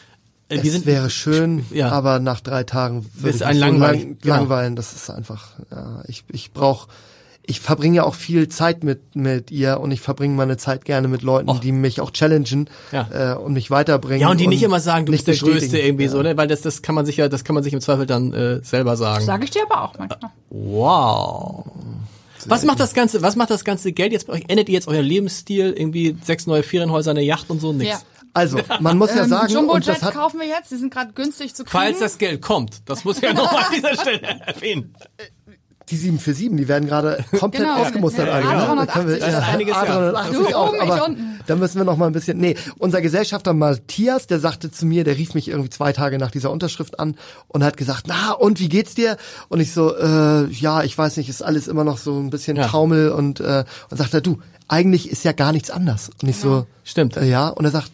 äh, 0.49 0.57
wir 0.57 0.65
Es 0.65 0.73
sind, 0.73 0.87
wäre 0.87 1.11
schön, 1.11 1.65
Ja. 1.73 1.91
aber 1.91 2.19
nach 2.19 2.41
drei 2.41 2.65
Tagen 2.65 3.07
würde 3.15 3.31
Ist 3.31 3.37
ich 3.37 3.47
ein 3.47 3.57
mich 3.57 3.59
so 3.59 3.65
langweilig, 3.71 4.03
lang, 4.03 4.19
genau. 4.21 4.35
langweilen. 4.37 4.77
Das 4.77 4.93
ist 4.93 5.11
einfach, 5.11 5.49
ja, 5.71 6.03
ich, 6.07 6.25
ich 6.33 6.53
brauch, 6.53 6.89
ich 7.47 7.61
verbringe 7.61 7.97
ja 7.97 8.05
auch 8.05 8.15
viel 8.15 8.49
Zeit 8.49 8.85
mit 8.85 9.17
mit 9.17 9.51
ihr 9.51 9.79
und 9.81 9.91
ich 9.91 10.01
verbringe 10.01 10.35
meine 10.35 10.57
Zeit 10.57 10.85
gerne 10.87 11.09
mit 11.09 11.21
Leuten, 11.23 11.51
Och. 11.51 11.61
die 11.61 11.73
mich 11.73 12.01
auch 12.01 12.11
challengen 12.11 12.71
Ja. 12.93 13.33
äh, 13.33 13.37
und 13.37 13.53
mich 13.53 13.71
weiterbringen. 13.71 14.21
Ja, 14.23 14.31
und 14.31 14.41
die 14.41 14.47
nicht 14.47 14.63
immer 14.63 14.81
sagen, 14.81 15.05
du 15.07 15.13
bist 15.13 15.27
der 15.27 15.37
Größte 15.37 15.79
irgendwie 15.79 16.05
ja. 16.05 16.11
so, 16.11 16.23
ne? 16.23 16.37
Weil 16.37 16.49
das, 16.49 16.63
das 16.63 16.81
kann 16.83 16.95
man 16.95 17.05
sich 17.05 17.19
ja, 17.19 17.29
das 17.29 17.45
kann 17.45 17.55
man 17.55 17.63
sich 17.63 17.73
im 17.75 17.81
Zweifel 17.83 18.07
dann 18.07 18.33
äh, 18.33 18.63
selber 18.65 18.97
sagen. 18.97 19.25
Sage 19.25 19.45
ich 19.45 19.51
dir 19.51 19.63
aber 19.71 19.83
auch 19.83 19.99
manchmal. 19.99 20.31
Wow. 20.51 21.65
Was 22.47 22.65
macht 22.65 22.81
das 22.81 22.93
ganze, 22.95 23.23
was 23.23 23.37
macht 23.37 23.51
das 23.51 23.65
ganze 23.65 23.93
Geld 23.93 24.13
jetzt 24.13 24.27
bei 24.27 24.35
euch? 24.35 24.45
Ändert 24.49 24.69
ihr 24.69 24.75
jetzt 24.75 24.89
euer 24.89 25.03
Lebensstil? 25.03 25.73
Irgendwie 25.77 26.17
sechs 26.23 26.47
neue 26.47 26.63
Ferienhäuser, 26.63 27.13
eine 27.13 27.23
Yacht 27.23 27.49
und 27.51 27.61
so? 27.61 27.73
Nix. 27.73 28.05
Ja. 28.35 28.41
Also, 28.41 28.59
man 28.81 28.99
muss 28.99 29.15
ja 29.15 29.23
Ähm, 29.23 29.29
sagen, 29.29 29.47
und 29.47 29.53
Jumbo-Jet 29.53 29.89
das 29.89 30.03
hat 30.03 30.15
kaufen 30.15 30.41
wir 30.41 30.47
jetzt, 30.47 30.71
die 30.71 30.77
sind 30.77 30.93
gerade 30.93 31.13
günstig 31.13 31.55
zu 31.55 31.65
kriegen. 31.65 31.71
Falls 31.71 31.99
das 32.01 32.19
Geld 32.19 32.43
kommt, 32.43 32.83
das 32.89 33.05
muss 33.05 33.19
ich 33.19 33.23
ja 33.23 33.33
nochmal 33.33 33.65
an 33.65 33.73
dieser 33.75 33.95
Stelle 33.95 34.21
erwähnen. 34.47 34.95
die 35.91 35.97
747, 35.97 36.57
die 36.57 36.67
werden 36.67 36.89
gerade 36.89 37.23
komplett 37.39 37.63
Genau, 37.67 37.77
ausgemustert. 37.77 38.27
ja, 38.27 38.33
alle, 38.33 38.45
ne? 38.47 38.53
A380 38.83 38.87
Da 38.87 38.93
können 38.93 39.09
wir- 39.09 39.17
ist 39.19 39.27
das. 39.27 39.45
Einiges, 39.45 39.75
ja. 39.75 39.83
A380 39.85 40.33
Du 40.33 40.57
auch, 40.57 40.75
aber 40.81 41.05
unten. 41.07 41.41
da 41.47 41.57
müssen 41.57 41.77
wir 41.77 41.85
noch 41.85 41.97
mal 41.99 42.07
ein 42.07 42.13
bisschen, 42.15 42.39
nee, 42.39 42.57
unser 42.79 43.03
Gesellschafter 43.03 43.53
Matthias, 43.53 44.27
der 44.27 44.41
sagte 44.41 44.71
zu 44.73 44.87
mir, 44.87 45.05
der 45.05 45.17
rief 45.19 45.35
mich 45.35 45.49
irgendwie 45.49 45.69
zwei 45.71 45.93
Tage 45.93 46.19
nach 46.19 46.31
dieser 46.31 46.51
Unterschrift 46.51 46.99
an 46.99 47.17
und 47.49 47.63
hat 47.63 47.77
gesagt, 47.77 48.05
na, 48.09 48.33
und 48.33 48.61
wie 48.61 48.69
geht's 48.71 48.95
dir? 48.95 49.19
Und 49.49 49.61
ich 49.61 49.73
so, 49.75 49.95
äh, 49.95 50.47
ja, 50.51 50.83
ich 50.83 50.97
weiß 50.97 51.19
nicht, 51.19 51.29
ist 51.29 51.43
alles 51.43 51.69
immer 51.69 51.85
noch 51.85 51.99
so 51.99 52.19
ein 52.19 52.31
bisschen 52.31 52.57
Ja. 52.57 52.67
Taumel 52.67 53.11
und, 53.11 53.41
äh, 53.41 53.65
und 53.91 53.97
sagt 53.99 54.15
er, 54.15 54.23
du, 54.23 54.39
eigentlich 54.69 55.11
ist 55.11 55.23
ja 55.23 55.33
gar 55.33 55.53
nichts 55.53 55.71
anders. 55.71 56.11
Und 56.23 56.29
ich 56.31 56.37
so, 56.39 56.67
Stimmt. 56.83 57.19
äh, 57.19 57.27
ja, 57.27 57.49
und 57.49 57.67
er 57.67 57.71
sagt, 57.71 57.93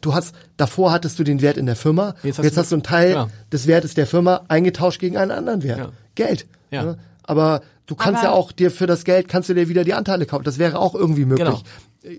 du 0.00 0.14
hast, 0.14 0.34
davor 0.56 0.92
hattest 0.92 1.18
du 1.18 1.24
den 1.24 1.42
Wert 1.42 1.56
in 1.56 1.66
der 1.66 1.76
Firma, 1.76 2.14
Jetzt 2.22 2.38
hast 2.38 2.44
jetzt 2.44 2.56
du- 2.56 2.60
hast 2.60 2.70
du 2.72 2.76
einen 2.76 2.82
Teil 2.82 3.10
ja. 3.12 3.28
des 3.52 3.66
Wertes 3.66 3.94
der 3.94 4.06
Firma 4.06 4.42
eingetauscht 4.48 5.00
gegen 5.00 5.16
einen 5.16 5.30
anderen 5.30 5.62
Wert. 5.62 5.78
Ja. 5.78 5.88
Geld. 6.14 6.46
Ja. 6.70 6.82
Ne? 6.84 6.98
Aber 7.22 7.60
du 7.86 7.94
kannst 7.94 8.20
Aber- 8.22 8.28
ja 8.30 8.34
auch 8.34 8.52
dir 8.52 8.70
für 8.70 8.86
das 8.86 9.04
Geld 9.04 9.28
kannst 9.28 9.48
du 9.48 9.54
dir 9.54 9.68
wieder 9.68 9.84
die 9.84 9.94
Anteile 9.94 10.26
kaufen. 10.26 10.44
Das 10.44 10.58
wäre 10.58 10.78
auch 10.78 10.94
irgendwie 10.94 11.24
möglich. 11.24 11.62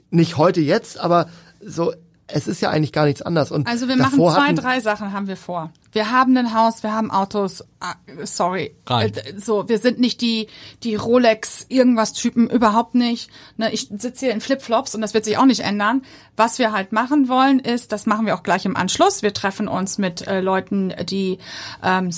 Nicht 0.10 0.38
heute 0.38 0.62
jetzt, 0.62 1.00
aber 1.00 1.28
so 1.66 1.94
es 2.30 2.46
ist 2.48 2.60
ja 2.62 2.70
eigentlich 2.70 2.92
gar 2.92 3.06
nichts 3.06 3.22
anders. 3.22 3.52
Und 3.52 3.68
Also 3.68 3.88
wir 3.88 3.96
machen 3.96 4.16
zwei, 4.20 4.32
hatten, 4.34 4.56
drei 4.58 4.82
Sachen 4.82 5.14
haben 5.14 5.28
wir 5.28 5.38
vor. 5.38 5.72
Wir 5.98 6.12
haben 6.12 6.38
ein 6.38 6.54
Haus, 6.54 6.84
wir 6.84 6.94
haben 6.94 7.10
Autos. 7.10 7.64
Ah, 7.80 7.96
sorry, 8.24 8.76
Rein. 8.86 9.12
Äh, 9.16 9.40
so 9.40 9.68
wir 9.68 9.80
sind 9.80 10.00
nicht 10.00 10.22
die 10.22 10.46
die 10.84 10.94
Rolex 10.94 11.66
irgendwas 11.70 12.14
Typen 12.14 12.48
überhaupt 12.52 12.94
nicht. 12.94 13.32
Ne, 13.58 13.72
ich 13.74 13.90
sitze 13.98 14.26
hier 14.28 14.32
in 14.32 14.40
Flipflops 14.40 14.94
und 14.94 15.02
das 15.02 15.16
wird 15.16 15.26
sich 15.26 15.40
auch 15.40 15.46
nicht 15.48 15.62
ändern. 15.62 16.04
Was 16.36 16.60
wir 16.60 16.72
halt 16.72 16.92
machen 16.92 17.30
wollen 17.30 17.58
ist, 17.58 17.92
das 17.92 18.06
machen 18.06 18.28
wir 18.28 18.36
auch 18.36 18.44
gleich 18.44 18.66
im 18.66 18.78
Anschluss. 18.78 19.24
Wir 19.24 19.34
treffen 19.34 19.68
uns 19.68 19.98
mit 19.98 20.28
äh, 20.28 20.40
Leuten, 20.40 20.94
die 21.10 21.40
ähm, 21.84 22.12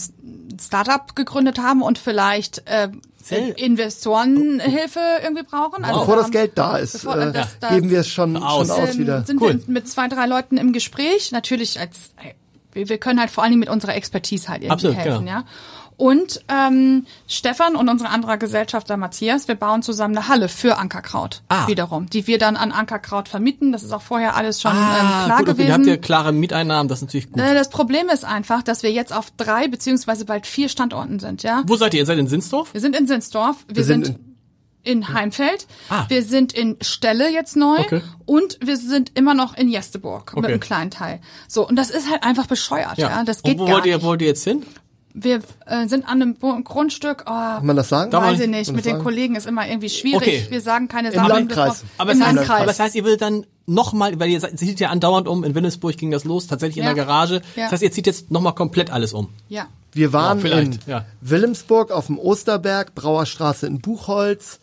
Startup 0.60 1.16
gegründet 1.16 1.58
haben 1.60 1.82
und 1.82 1.98
vielleicht 1.98 2.64
äh, 2.68 2.90
Investorenhilfe 3.56 5.00
irgendwie 5.24 5.44
brauchen. 5.44 5.86
Also 5.86 6.02
bevor 6.02 6.18
das 6.18 6.32
Geld 6.32 6.58
da 6.58 6.78
ist, 6.78 6.94
bevor- 6.94 7.18
äh, 7.18 7.32
das- 7.32 7.58
das- 7.60 7.72
geben 7.74 7.90
wir 7.90 8.02
es 8.02 8.10
schon, 8.10 8.36
Aus. 8.36 8.68
schon 8.68 8.84
aus 8.84 8.98
wieder. 8.98 9.24
sind 9.24 9.42
Cool. 9.42 9.62
wir 9.66 9.74
mit 9.74 9.88
zwei, 9.88 10.10
drei 10.10 10.26
Leuten 10.26 10.58
im 10.58 10.74
Gespräch. 10.74 11.32
Natürlich 11.32 11.80
als 11.80 12.12
wir, 12.80 12.90
wir 12.90 12.98
können 12.98 13.20
halt 13.20 13.30
vor 13.30 13.44
allen 13.44 13.52
Dingen 13.52 13.60
mit 13.60 13.70
unserer 13.70 13.96
Expertise 13.96 14.48
halt 14.50 14.62
irgendwie 14.64 14.74
Absolut, 14.74 14.98
helfen, 14.98 15.26
genau. 15.26 15.38
ja. 15.40 15.44
Und 15.98 16.40
ähm, 16.48 17.06
Stefan 17.28 17.76
und 17.76 17.90
unsere 17.90 18.10
andere 18.10 18.38
Gesellschafter 18.38 18.96
Matthias, 18.96 19.50
wir 19.50 19.56
bauen 19.56 19.82
zusammen 19.84 20.16
eine 20.18 20.30
Halle 20.30 20.48
für 20.48 20.78
Ankerkraut 20.78 21.42
Ah. 21.50 21.68
wiederum, 21.68 22.10
die 22.10 22.26
wir 22.26 22.38
dann 22.38 22.56
an 22.56 22.72
Ankerkraut 22.72 23.28
vermieten. 23.28 23.74
Das 23.74 23.84
ist 23.84 23.92
auch 23.92 24.02
vorher 24.02 24.38
alles 24.38 24.62
schon 24.62 24.72
ähm, 24.72 24.78
Ah, 24.82 25.26
klar 25.26 25.40
gut, 25.40 25.50
okay, 25.50 25.52
gewesen. 25.58 25.68
dann 25.68 25.82
habt 25.82 25.88
ihr 25.88 25.98
klare 25.98 26.32
Mieteinnahmen, 26.32 26.88
das 26.88 27.00
ist 27.00 27.02
natürlich 27.08 27.30
gut. 27.30 27.42
Äh, 27.42 27.54
Das 27.54 27.70
Problem 27.70 28.08
ist 28.08 28.24
einfach, 28.24 28.64
dass 28.64 28.82
wir 28.82 28.94
jetzt 28.94 29.12
auf 29.14 29.30
drei 29.36 29.68
beziehungsweise 29.68 30.24
bald 30.24 30.48
vier 30.48 30.70
Standorten 30.70 31.20
sind, 31.20 31.44
ja. 31.44 31.64
Wo 31.68 31.76
seid 31.76 31.94
ihr? 31.94 32.00
Ihr 32.00 32.06
seid 32.06 32.18
in 32.18 32.28
Sinsdorf? 32.28 32.74
Wir 32.74 32.80
sind 32.80 32.96
in 32.98 33.06
Sinsdorf, 33.06 33.58
wir, 33.68 33.76
Wir 33.76 33.84
sind 33.84 34.06
sind, 34.06 34.20
in 34.84 35.14
Heimfeld, 35.14 35.68
Ah. 35.90 36.06
wir 36.08 36.24
sind 36.24 36.54
in 36.54 36.78
Stelle 36.82 37.30
jetzt 37.32 37.56
neu 37.56 37.78
Okay. 37.80 38.02
und 38.26 38.58
wir 38.64 38.78
sind 38.78 39.12
immer 39.18 39.34
noch 39.34 39.56
in 39.58 39.70
Jesteburg 39.70 40.34
mit 40.36 40.44
Okay. 40.46 40.54
einem 40.54 40.60
kleinen 40.62 40.92
Teil. 40.92 41.20
So, 41.48 41.68
und 41.68 41.76
das 41.76 41.90
ist 41.90 42.10
halt 42.10 42.24
einfach 42.24 42.48
bescheuert, 42.48 42.98
ja. 42.98 43.24
Das 43.24 43.44
geht 43.44 43.56
und 43.56 43.60
wo 43.62 43.66
gar 43.66 43.76
wollt 43.76 43.86
ihr, 43.86 43.96
nicht. 43.98 44.06
wollt 44.06 44.22
ihr 44.22 44.28
jetzt 44.30 44.44
hin? 44.44 44.64
Wir 45.14 45.42
äh, 45.66 45.88
sind 45.88 46.06
an 46.08 46.22
einem 46.22 46.36
Bo- 46.36 46.58
Grundstück, 46.64 47.24
oh, 47.26 47.30
Kann 47.32 47.66
man 47.66 47.76
das 47.76 47.90
sagen? 47.90 48.12
Weiß 48.14 48.40
ich 48.40 48.48
nicht- 48.48 48.72
mit 48.72 48.86
den 48.86 48.92
sagen? 48.94 49.04
Kollegen 49.04 49.36
ist 49.36 49.48
immer 49.48 49.68
irgendwie 49.68 49.90
schwierig. 49.90 50.22
Okay. 50.22 50.46
Wir 50.50 50.62
sagen 50.62 50.88
keine 50.88 51.10
Im 51.10 51.16
Sachen. 51.16 51.30
Landkreis. 51.30 51.84
Aber, 51.98 52.12
Im 52.12 52.24
heißt, 52.24 52.36
Landkreis. 52.36 52.58
aber 52.58 52.66
das 52.68 52.80
heißt, 52.80 52.96
ihr 52.96 53.04
würdet 53.04 53.22
dann 53.22 53.46
nochmal, 53.66 54.18
weil 54.20 54.30
ihr 54.30 54.40
seid- 54.40 54.58
zieht 54.58 54.80
ja 54.80 54.90
andauernd 54.90 55.28
um, 55.28 55.44
in 55.44 55.56
Wilhelmsburg 55.56 55.98
ging 55.98 56.12
das 56.12 56.24
los, 56.26 56.48
tatsächlich 56.48 56.78
in 56.78 56.84
Ja. 56.84 56.94
der 56.94 57.06
Garage. 57.06 57.42
Ja. 57.56 57.64
Das 57.64 57.74
heißt, 57.74 57.84
ihr 57.84 57.92
zieht 57.92 58.06
jetzt 58.08 58.32
nochmal 58.32 58.54
komplett 58.54 58.92
alles 58.92 59.12
um. 59.14 59.30
ja. 59.50 59.68
Wir 59.92 60.14
waren 60.14 60.46
Ja, 60.46 60.60
in 60.60 60.80
ja. 60.86 61.06
Wilhelmsburg 61.20 61.90
auf 61.90 62.06
dem 62.06 62.20
Osterberg, 62.20 62.94
Brauerstraße 62.94 63.66
in 63.66 63.80
Buchholz, 63.82 64.60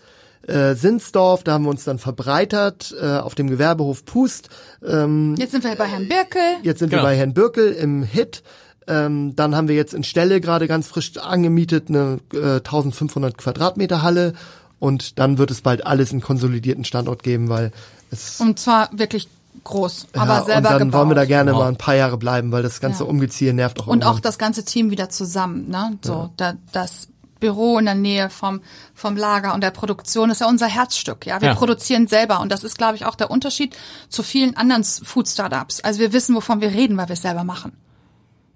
äh, 0.46 0.74
Sinsdorf, 0.74 1.42
da 1.44 1.52
haben 1.54 1.64
wir 1.64 1.70
uns 1.70 1.84
dann 1.84 1.98
verbreitert, 1.98 2.94
äh, 3.00 3.18
auf 3.18 3.34
dem 3.34 3.48
Gewerbehof 3.48 4.04
Pust. 4.04 4.48
Ähm, 4.86 5.34
Jetzt 5.38 5.52
sind 5.52 5.64
wir 5.64 5.74
bei 5.76 5.86
Herrn 5.86 6.08
Birkel. 6.08 6.40
Jetzt 6.62 6.78
sind 6.78 6.90
Genau. 6.90 7.02
wir 7.02 7.06
bei 7.08 7.16
Herrn 7.16 7.34
Birkel 7.34 7.72
im 7.72 8.02
Hit. 8.02 8.42
Ähm, 8.88 9.34
dann 9.34 9.56
haben 9.56 9.66
wir 9.68 9.74
jetzt 9.74 9.94
in 9.94 10.04
Stelle 10.04 10.40
gerade 10.40 10.68
ganz 10.68 10.86
frisch 10.86 11.16
angemietet 11.18 11.88
eine 11.88 12.20
äh, 12.32 12.56
1500 12.58 13.36
Quadratmeter 13.36 14.02
Halle 14.02 14.34
und 14.78 15.18
dann 15.18 15.38
wird 15.38 15.50
es 15.50 15.60
bald 15.62 15.84
alles 15.84 16.12
einen 16.12 16.20
konsolidierten 16.20 16.84
Standort 16.84 17.22
geben, 17.24 17.48
weil 17.48 17.72
es 18.12 18.40
Und 18.40 18.60
zwar 18.60 18.88
wirklich 18.92 19.26
groß, 19.64 20.06
aber 20.12 20.26
ja, 20.34 20.44
selber 20.44 20.56
und 20.58 20.64
dann 20.64 20.78
gebaut. 20.90 21.00
wollen 21.00 21.08
wir 21.10 21.14
da 21.16 21.24
gerne 21.24 21.52
Wow. 21.52 21.58
mal 21.62 21.68
ein 21.68 21.76
paar 21.78 21.96
Jahre 21.96 22.16
bleiben, 22.18 22.52
weil 22.52 22.62
das 22.62 22.78
ganze 22.78 23.02
Ja. 23.02 23.10
Umgeziehe 23.10 23.52
nervt 23.52 23.80
auch 23.80 23.88
und 23.88 24.04
auch 24.04 24.10
irgendwann. 24.10 24.22
das 24.22 24.38
ganze 24.38 24.64
Team 24.64 24.90
wieder 24.92 25.08
zusammen, 25.08 25.68
ne? 25.68 25.98
So, 26.04 26.30
da, 26.36 26.54
das 26.70 27.08
Büro 27.46 27.78
in 27.78 27.84
der 27.84 27.94
Nähe 27.94 28.28
vom 28.30 28.60
vom 28.94 29.16
Lager 29.16 29.54
und 29.54 29.60
der 29.62 29.70
Produktion 29.70 30.30
ist 30.30 30.40
ja 30.40 30.48
unser 30.48 30.66
Herzstück, 30.66 31.26
ja. 31.26 31.40
Wir 31.40 31.48
Ja. 31.50 31.54
produzieren 31.54 32.06
selber 32.08 32.40
und 32.40 32.50
das 32.50 32.64
ist, 32.64 32.76
glaube 32.76 32.96
ich, 32.96 33.04
auch 33.04 33.14
der 33.14 33.30
Unterschied 33.30 33.76
zu 34.08 34.22
vielen 34.22 34.56
anderen 34.56 34.82
Food 34.84 35.28
Startups. 35.28 35.80
Also 35.80 36.00
wir 36.00 36.12
wissen, 36.12 36.34
wovon 36.34 36.60
wir 36.60 36.70
reden, 36.70 36.96
weil 36.96 37.08
wir 37.08 37.14
es 37.14 37.22
selber 37.22 37.44
machen. 37.44 37.72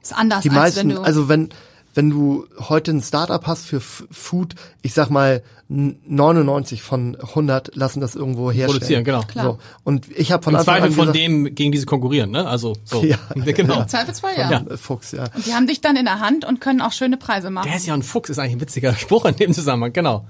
Ist 0.02 0.12
anders 0.16 0.42
Die 0.42 0.50
als 0.50 0.76
wenn 0.76 0.88
meisten, 0.88 0.88
du 0.96 1.02
also 1.02 1.28
wenn 1.28 1.50
wenn 1.94 2.10
du 2.10 2.46
heute 2.68 2.92
ein 2.92 3.02
Startup 3.02 3.44
hast 3.46 3.66
für 3.66 3.76
F 3.78 4.04
Food, 4.10 4.54
ich 4.82 4.94
sag 4.94 5.10
mal 5.10 5.42
n- 5.68 5.98
99 6.06 6.82
von 6.82 7.16
100 7.20 7.74
lassen 7.74 8.00
das 8.00 8.14
irgendwo 8.14 8.50
herstellen. 8.50 8.70
Produzieren, 8.78 9.04
genau. 9.04 9.22
Klar. 9.22 9.44
So. 9.44 9.58
Und 9.84 10.08
ich 10.16 10.32
habe 10.32 10.42
von 10.42 10.54
Im 10.54 10.60
Anfang 10.60 10.74
Zweifel 10.76 10.86
an 10.88 10.92
von 10.92 11.06
gesagt, 11.12 11.18
dem, 11.18 11.54
gegen 11.54 11.72
diese 11.72 11.86
konkurrieren, 11.86 12.30
ne? 12.30 12.46
Also, 12.46 12.74
so. 12.84 13.02
Ja. 13.04 13.18
genau. 13.34 13.82
im 13.82 13.88
Zweifelsfall 13.88 14.36
ja. 14.36 14.50
Ja. 14.50 14.76
Fuchs, 14.76 15.12
ja. 15.12 15.24
Und 15.34 15.46
die 15.46 15.54
haben 15.54 15.66
dich 15.66 15.80
dann 15.80 15.96
in 15.96 16.04
der 16.04 16.20
Hand 16.20 16.44
und 16.44 16.60
können 16.60 16.80
auch 16.80 16.92
schöne 16.92 17.16
Preise 17.16 17.50
machen. 17.50 17.66
Der 17.68 17.76
ist 17.76 17.86
ja 17.86 17.94
ein 17.94 18.02
Fuchs, 18.02 18.30
ist 18.30 18.38
eigentlich 18.38 18.54
ein 18.56 18.60
witziger 18.60 18.94
Spruch 18.96 19.24
in 19.24 19.36
dem 19.36 19.52
Zusammenhang, 19.52 19.92
genau. 19.92 20.26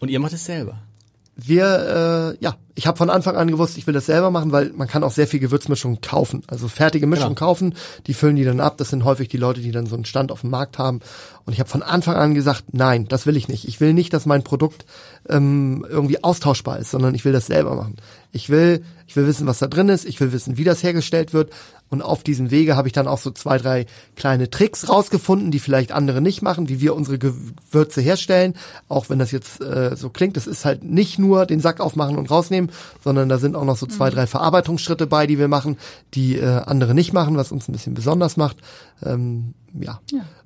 Und 0.00 0.10
ihr 0.10 0.18
macht 0.20 0.32
es 0.32 0.44
selber. 0.44 0.78
Wir, 1.36 2.34
äh, 2.38 2.44
ja, 2.44 2.56
ich 2.78 2.86
habe 2.86 2.98
von 2.98 3.08
Anfang 3.10 3.36
an 3.36 3.48
gewusst, 3.48 3.78
ich 3.78 3.86
will 3.86 3.94
das 3.94 4.04
selber 4.06 4.30
machen, 4.30 4.52
weil 4.52 4.70
man 4.76 4.86
kann 4.86 5.02
auch 5.02 5.10
sehr 5.10 5.26
viel 5.26 5.40
Gewürzmischung 5.40 6.02
kaufen. 6.02 6.42
Also 6.46 6.68
fertige 6.68 7.06
Mischung 7.06 7.30
Genau. 7.34 7.38
kaufen, 7.46 7.74
die 8.06 8.12
füllen 8.12 8.36
die 8.36 8.44
dann 8.44 8.60
ab. 8.60 8.76
Das 8.76 8.90
sind 8.90 9.02
häufig 9.04 9.28
die 9.28 9.38
Leute, 9.38 9.62
die 9.62 9.72
dann 9.72 9.86
so 9.86 9.94
einen 9.94 10.04
Stand 10.04 10.30
auf 10.30 10.42
dem 10.42 10.50
Markt 10.50 10.78
haben. 10.78 11.00
Und 11.46 11.54
ich 11.54 11.58
habe 11.58 11.70
von 11.70 11.82
Anfang 11.82 12.16
an 12.16 12.34
gesagt, 12.34 12.64
nein, 12.72 13.08
das 13.08 13.24
will 13.26 13.36
ich 13.36 13.48
nicht. 13.48 13.66
Ich 13.66 13.80
will 13.80 13.94
nicht, 13.94 14.12
dass 14.12 14.26
mein 14.26 14.44
Produkt 14.44 14.84
ähm, 15.28 15.86
irgendwie 15.88 16.22
austauschbar 16.22 16.78
ist, 16.78 16.90
sondern 16.90 17.14
ich 17.14 17.24
will 17.24 17.32
das 17.32 17.46
selber 17.46 17.74
machen. 17.74 17.96
Ich 18.32 18.50
will, 18.50 18.84
ich 19.06 19.16
will 19.16 19.26
wissen, 19.26 19.46
was 19.46 19.58
da 19.58 19.66
drin 19.68 19.88
ist. 19.88 20.04
Ich 20.04 20.20
will 20.20 20.32
wissen, 20.32 20.58
wie 20.58 20.64
das 20.64 20.82
hergestellt 20.82 21.32
wird. 21.32 21.50
Und 21.88 22.02
auf 22.02 22.24
diesem 22.24 22.50
Wege 22.50 22.74
habe 22.76 22.88
ich 22.88 22.92
dann 22.92 23.06
auch 23.06 23.18
so 23.18 23.30
zwei, 23.30 23.58
drei 23.58 23.86
kleine 24.16 24.50
Tricks 24.50 24.88
rausgefunden, 24.88 25.52
die 25.52 25.60
vielleicht 25.60 25.92
andere 25.92 26.20
nicht 26.20 26.42
machen, 26.42 26.68
wie 26.68 26.80
wir 26.80 26.96
unsere 26.96 27.16
Gewürze 27.16 28.00
herstellen. 28.00 28.54
Auch 28.88 29.08
wenn 29.08 29.20
das 29.20 29.30
jetzt 29.30 29.60
äh, 29.60 29.94
so 29.94 30.10
klingt, 30.10 30.36
das 30.36 30.48
ist 30.48 30.64
halt 30.64 30.82
nicht 30.82 31.20
nur 31.20 31.46
den 31.46 31.60
Sack 31.60 31.78
aufmachen 31.80 32.18
und 32.18 32.28
rausnehmen, 32.28 32.65
sondern 33.02 33.28
da 33.28 33.38
sind 33.38 33.56
auch 33.56 33.64
noch 33.64 33.76
so 33.76 33.86
zwei, 33.86 34.10
drei 34.10 34.26
Verarbeitungsschritte 34.26 35.06
bei, 35.06 35.26
die 35.26 35.38
wir 35.38 35.48
machen, 35.48 35.76
die 36.14 36.36
äh, 36.36 36.44
andere 36.44 36.94
nicht 36.94 37.12
machen, 37.12 37.36
was 37.36 37.52
uns 37.52 37.68
ein 37.68 37.72
bisschen 37.72 37.94
besonders 37.94 38.36
macht. 38.36 38.56
Ähm, 39.04 39.54
ja. 39.78 40.00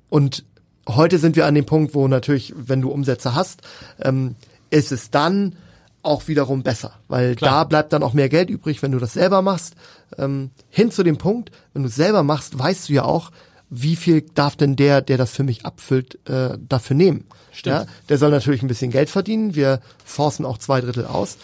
Und 0.09 0.45
heute 0.87 1.17
sind 1.17 1.35
wir 1.35 1.45
an 1.45 1.55
dem 1.55 1.65
Punkt, 1.65 1.95
wo 1.95 2.07
natürlich, 2.07 2.53
wenn 2.55 2.81
du 2.81 2.89
Umsätze 2.89 3.35
hast, 3.35 3.61
ähm, 4.01 4.35
ist 4.69 4.91
es 4.91 5.09
dann 5.09 5.55
auch 6.03 6.27
wiederum 6.27 6.63
besser, 6.63 6.93
weil 7.07 7.35
Klar. 7.35 7.51
da 7.51 7.63
bleibt 7.65 7.93
dann 7.93 8.03
auch 8.03 8.13
mehr 8.13 8.29
Geld 8.29 8.49
übrig, 8.49 8.81
wenn 8.81 8.91
du 8.91 8.99
das 8.99 9.13
selber 9.13 9.41
machst. 9.41 9.75
Ähm, 10.17 10.49
hin 10.69 10.91
zu 10.91 11.03
dem 11.03 11.17
Punkt, 11.17 11.51
wenn 11.73 11.83
du 11.83 11.89
es 11.89 11.95
selber 11.95 12.23
machst, 12.23 12.57
weißt 12.57 12.89
du 12.89 12.93
ja 12.93 13.03
auch, 13.03 13.31
wie 13.69 13.95
viel 13.95 14.21
darf 14.21 14.55
denn 14.55 14.75
der, 14.75 15.01
der 15.01 15.17
das 15.17 15.31
für 15.31 15.43
mich 15.43 15.65
abfüllt, 15.65 16.19
äh, 16.27 16.57
dafür 16.67 16.95
nehmen. 16.95 17.25
Stimmt. 17.51 17.75
Ja, 17.75 17.85
der 18.09 18.17
soll 18.17 18.31
natürlich 18.31 18.61
ein 18.61 18.67
bisschen 18.67 18.91
Geld 18.91 19.09
verdienen. 19.09 19.55
Wir 19.55 19.79
forcen 20.03 20.45
auch 20.45 20.57
zwei 20.57 20.81
Drittel 20.81 21.05
aus. 21.05 21.37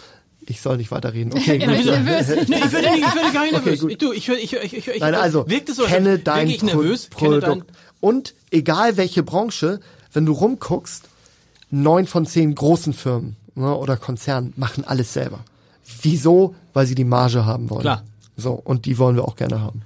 Ich 0.50 0.60
soll 0.62 0.76
nicht 0.78 0.90
weiterreden. 0.90 1.32
Okay, 1.36 1.58
gut. 1.58 1.68
werdet 1.68 2.04
nervös. 2.04 2.28
Nee, 2.48 2.56
ich 2.56 2.72
würde 2.72 2.88
ich 2.96 3.14
würde 3.14 3.32
gar 3.32 3.42
nicht 3.44 3.54
Okay, 3.54 3.64
nervös. 3.70 3.80
gut. 3.80 3.90
Ich, 3.92 3.98
du, 3.98 4.12
ich, 4.12 4.28
ich, 4.28 4.52
ich, 4.54 4.72
ich, 4.76 4.88
ich, 4.88 5.00
Nein, 5.00 5.14
also 5.14 5.48
wirkt 5.48 5.68
es 5.68 5.76
so, 5.76 5.84
kenne 5.84 6.18
dein 6.18 6.48
ich 6.48 6.62
nervös, 6.62 7.10
kenne 7.16 7.40
dein, 7.40 7.50
Produkt. 7.50 7.72
Und 8.00 8.34
egal 8.50 8.96
welche 8.96 9.22
Branche, 9.22 9.80
wenn 10.12 10.24
du 10.26 10.32
rumguckst, 10.32 11.04
neun 11.70 12.06
von 12.06 12.24
zehn 12.26 12.54
großen 12.54 12.92
Firmen 12.94 13.36
ne, 13.54 13.74
oder 13.76 13.96
Konzernen 13.96 14.52
machen 14.56 14.84
alles 14.86 15.12
selber. 15.12 15.40
Wieso? 16.02 16.54
Weil 16.72 16.86
sie 16.86 16.94
die 16.94 17.04
Marge 17.04 17.44
haben 17.44 17.68
wollen. 17.70 17.82
Klar. 17.82 18.02
So, 18.36 18.52
und 18.52 18.86
die 18.86 18.98
wollen 18.98 19.16
wir 19.16 19.24
auch 19.24 19.36
gerne 19.36 19.60
haben. 19.60 19.82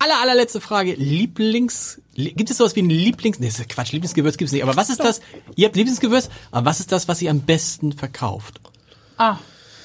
aller, 0.00 0.20
allerletzte 0.20 0.60
Frage. 0.60 0.94
Lieblings, 0.94 2.00
li- 2.14 2.32
gibt 2.32 2.50
es 2.50 2.58
sowas 2.58 2.74
wie 2.76 2.82
ein 2.82 2.90
Lieblings, 2.90 3.38
nee, 3.38 3.46
das 3.46 3.58
ist 3.60 3.68
Quatsch, 3.68 3.92
Lieblingsgewürz 3.92 4.36
gibt's 4.36 4.52
nicht, 4.52 4.62
aber 4.64 4.76
was 4.76 4.90
ist 4.90 5.00
das, 5.00 5.20
ihr 5.56 5.66
habt 5.66 5.76
Lieblingsgewürz, 5.76 6.28
aber 6.50 6.66
was 6.66 6.80
ist 6.80 6.90
das, 6.92 7.06
was 7.08 7.22
ihr 7.22 7.30
am 7.30 7.40
besten 7.40 7.92
verkauft? 7.92 8.60
Ah, 9.16 9.36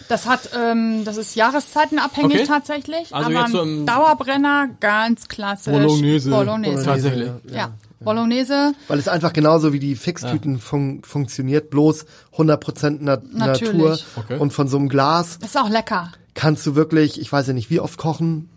das 0.10 0.26
hat, 0.28 0.50
ähm, 0.54 1.06
das 1.06 1.16
ist 1.18 1.36
jahreszeitenabhängig 1.36 2.36
Okay. 2.40 2.46
tatsächlich. 2.46 3.16
Also 3.16 3.30
aber 3.30 3.40
jetzt 3.40 3.52
so 3.52 3.62
ein 3.62 3.68
im- 3.80 3.86
Dauerbrenner, 3.86 4.68
ganz 4.82 5.28
klassisch. 5.30 5.72
Bolognese. 5.72 6.30
Bolognese. 6.30 6.84
Tatsächlich. 6.84 7.30
Ja. 7.54 7.72
Bolognese, 8.02 8.74
Weil 8.88 8.98
es 9.00 9.08
einfach 9.10 9.34
genauso 9.34 9.74
wie 9.74 9.80
die 9.80 9.96
Fixtüten 9.96 10.60
fun 10.60 11.02
funktioniert, 11.04 11.70
bloß 11.70 12.06
100% 12.38 13.00
Na 13.02 13.18
Natürlich. 13.32 13.74
Natur. 13.74 14.00
Okay. 14.16 14.38
Und 14.38 14.52
von 14.54 14.68
so 14.70 14.78
einem 14.78 14.88
Glas 14.90 15.38
ist 15.44 15.58
auch 15.58 15.70
lecker. 15.70 16.12
kannst 16.34 16.66
du 16.66 16.76
wirklich, 16.76 17.20
ich 17.20 17.30
weiß 17.32 17.48
ja 17.48 17.54
nicht, 17.54 17.70
wie 17.70 17.80
oft 17.82 17.98
kochen. 17.98 18.50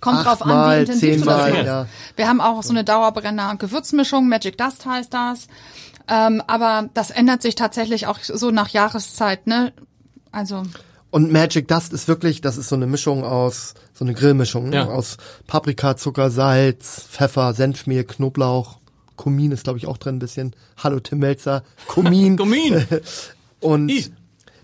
Kommt 0.00 0.24
drauf 0.24 0.42
an, 0.42 0.50
Achtmal, 0.50 0.76
wie 0.78 0.80
intensiv 0.92 1.20
du 1.20 1.26
das 1.26 1.64
ja. 1.64 1.86
Wir 2.16 2.28
haben 2.28 2.40
auch 2.40 2.62
so 2.64 2.70
eine 2.70 2.82
Dauerbrenner 2.82 3.54
Gewürzmischung, 3.56 4.28
Magic 4.28 4.58
Dust 4.58 4.84
heißt 4.86 5.14
das. 5.14 5.46
Ähm, 6.08 6.42
aber 6.46 6.88
das 6.94 7.10
ändert 7.10 7.42
sich 7.42 7.54
tatsächlich 7.54 8.06
auch 8.08 8.18
so 8.20 8.50
nach 8.50 8.68
Jahreszeit, 8.70 9.46
ne? 9.46 9.72
Also, 10.34 10.62
Und 11.10 11.30
Magic 11.32 11.68
Dust 11.68 11.92
ist 11.92 12.08
wirklich, 12.08 12.40
das 12.40 12.56
ist 12.56 12.68
so 12.68 12.74
eine 12.74 12.86
Mischung 12.86 13.22
aus, 13.24 13.74
so 13.92 14.04
eine 14.04 14.14
Grillmischung, 14.14 14.68
ne? 14.70 14.76
Ja. 14.76 14.84
aus 14.86 15.16
Paprika, 15.46 15.96
Zucker, 15.96 16.30
Salz, 16.30 17.06
Pfeffer, 17.08 17.54
Senfmehl, 17.54 18.04
Knoblauch, 18.04 18.78
Kumin 19.16 19.52
ist 19.52 19.62
glaube 19.64 19.78
ich 19.78 19.86
auch 19.86 19.96
drin 19.96 20.16
ein 20.16 20.18
bisschen. 20.18 20.56
Hallo 20.82 20.98
Tim 20.98 21.20
Melzer, 21.20 21.62
Kumin. 21.86 22.36
Gumin. 22.38 22.84
und 23.60 23.88
I. 23.88 24.12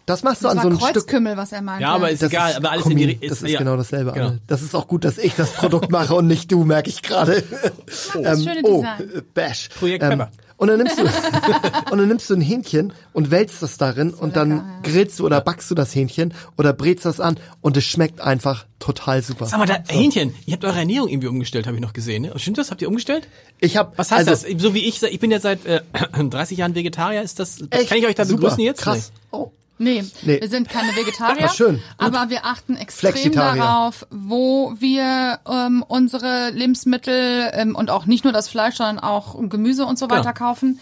das 0.06 0.24
machst 0.24 0.42
du 0.42 0.48
das 0.48 0.52
an 0.52 0.56
war 0.56 0.62
so 0.64 0.68
einem 0.70 0.78
Stück. 0.80 0.92
Kreuzkümmel, 0.94 1.36
was 1.36 1.52
er 1.52 1.62
meinte. 1.62 1.82
Ja, 1.82 1.94
aber 1.94 2.10
ist 2.10 2.22
Das 2.22 2.30
egal, 2.30 2.50
ist 2.50 2.56
aber 2.56 2.72
alles 2.72 2.82
Kumin, 2.82 3.10
in 3.10 3.20
die, 3.20 3.28
Das 3.28 3.42
ist 3.42 3.50
ja. 3.50 3.58
genau 3.60 3.76
dasselbe. 3.76 4.10
Genau. 4.10 4.32
Das 4.48 4.62
ist 4.62 4.74
auch 4.74 4.88
gut, 4.88 5.04
dass 5.04 5.18
ich 5.18 5.36
das 5.36 5.52
Produkt 5.52 5.92
mache 5.92 6.14
und 6.16 6.26
nicht 6.26 6.50
du, 6.50 6.64
merke 6.64 6.90
ich 6.90 7.02
gerade. 7.02 7.44
das 8.22 8.42
schöne 8.42 8.60
oh, 8.64 8.82
Design. 8.82 9.18
äh, 9.18 9.22
Bash. 9.34 9.68
Projekt 9.78 10.02
Ähm, 10.02 10.10
Pepper. 10.10 10.30
Und 10.60 10.68
dann 10.68 10.76
nimmst 10.76 10.98
du 10.98 11.02
und 11.90 11.98
dann 11.98 12.06
nimmst 12.06 12.28
du 12.28 12.34
ein 12.34 12.42
Hähnchen 12.42 12.92
und 13.14 13.30
wälzt 13.30 13.62
das 13.62 13.78
darin 13.78 14.12
und 14.12 14.36
dann 14.36 14.50
lecker, 14.50 14.62
ja. 14.62 14.80
grillst 14.82 15.18
du 15.18 15.24
oder 15.24 15.40
backst 15.40 15.70
du 15.70 15.74
das 15.74 15.94
Hähnchen 15.94 16.34
oder 16.58 16.74
brätst 16.74 17.06
das 17.06 17.18
an 17.18 17.40
und 17.62 17.78
es 17.78 17.84
schmeckt 17.84 18.20
einfach 18.20 18.66
total 18.78 19.22
super. 19.22 19.46
Sag 19.46 19.58
mal, 19.58 19.64
da, 19.64 19.78
Hähnchen, 19.88 20.34
ihr 20.44 20.52
habt 20.52 20.64
eure 20.66 20.78
Ernährung 20.78 21.08
irgendwie 21.08 21.28
umgestellt, 21.28 21.66
habe 21.66 21.76
ich 21.76 21.82
noch 21.82 21.94
gesehen. 21.94 22.22
Ne? 22.24 22.32
Stimmt 22.36 22.58
das? 22.58 22.70
Habt 22.70 22.82
ihr 22.82 22.88
umgestellt? 22.88 23.26
Ich 23.58 23.78
habe 23.78 23.92
Was 23.96 24.10
heißt 24.10 24.28
also, 24.28 24.46
das? 24.46 24.62
So 24.62 24.74
wie 24.74 24.86
ich, 24.86 25.02
ich 25.02 25.18
bin 25.18 25.30
ja 25.30 25.40
seit 25.40 25.64
äh, 25.64 25.80
30 26.22 26.58
Jahren 26.58 26.74
Vegetarier. 26.74 27.22
Ist 27.22 27.38
das? 27.38 27.62
Echt? 27.70 27.88
Kann 27.88 27.96
ich 27.96 28.06
euch 28.06 28.14
da 28.14 28.26
Super, 28.26 28.42
begrüßen 28.42 28.62
jetzt? 28.62 28.82
Krass. 28.82 29.12
Oh. 29.30 29.52
Nee, 29.82 30.04
Nee. 30.22 30.40
wir 30.40 30.48
sind 30.48 30.68
keine 30.68 30.94
Vegetarier. 30.94 31.46
Ach, 31.48 31.54
schön. 31.54 31.76
Gut. 31.76 31.82
Aber 31.98 32.28
wir 32.28 32.44
achten 32.44 32.76
extrem 32.76 33.32
darauf, 33.32 34.06
wo 34.10 34.74
wir 34.78 35.40
ähm, 35.50 35.82
unsere 35.88 36.50
Lebensmittel 36.50 37.50
ähm, 37.54 37.74
und 37.74 37.90
auch 37.90 38.04
nicht 38.04 38.24
nur 38.24 38.32
das 38.34 38.48
Fleisch, 38.48 38.76
sondern 38.76 38.98
auch 38.98 39.36
Gemüse 39.48 39.86
und 39.86 39.98
so 39.98 40.10
weiter 40.10 40.34
Genau. 40.34 40.46
kaufen. 40.48 40.78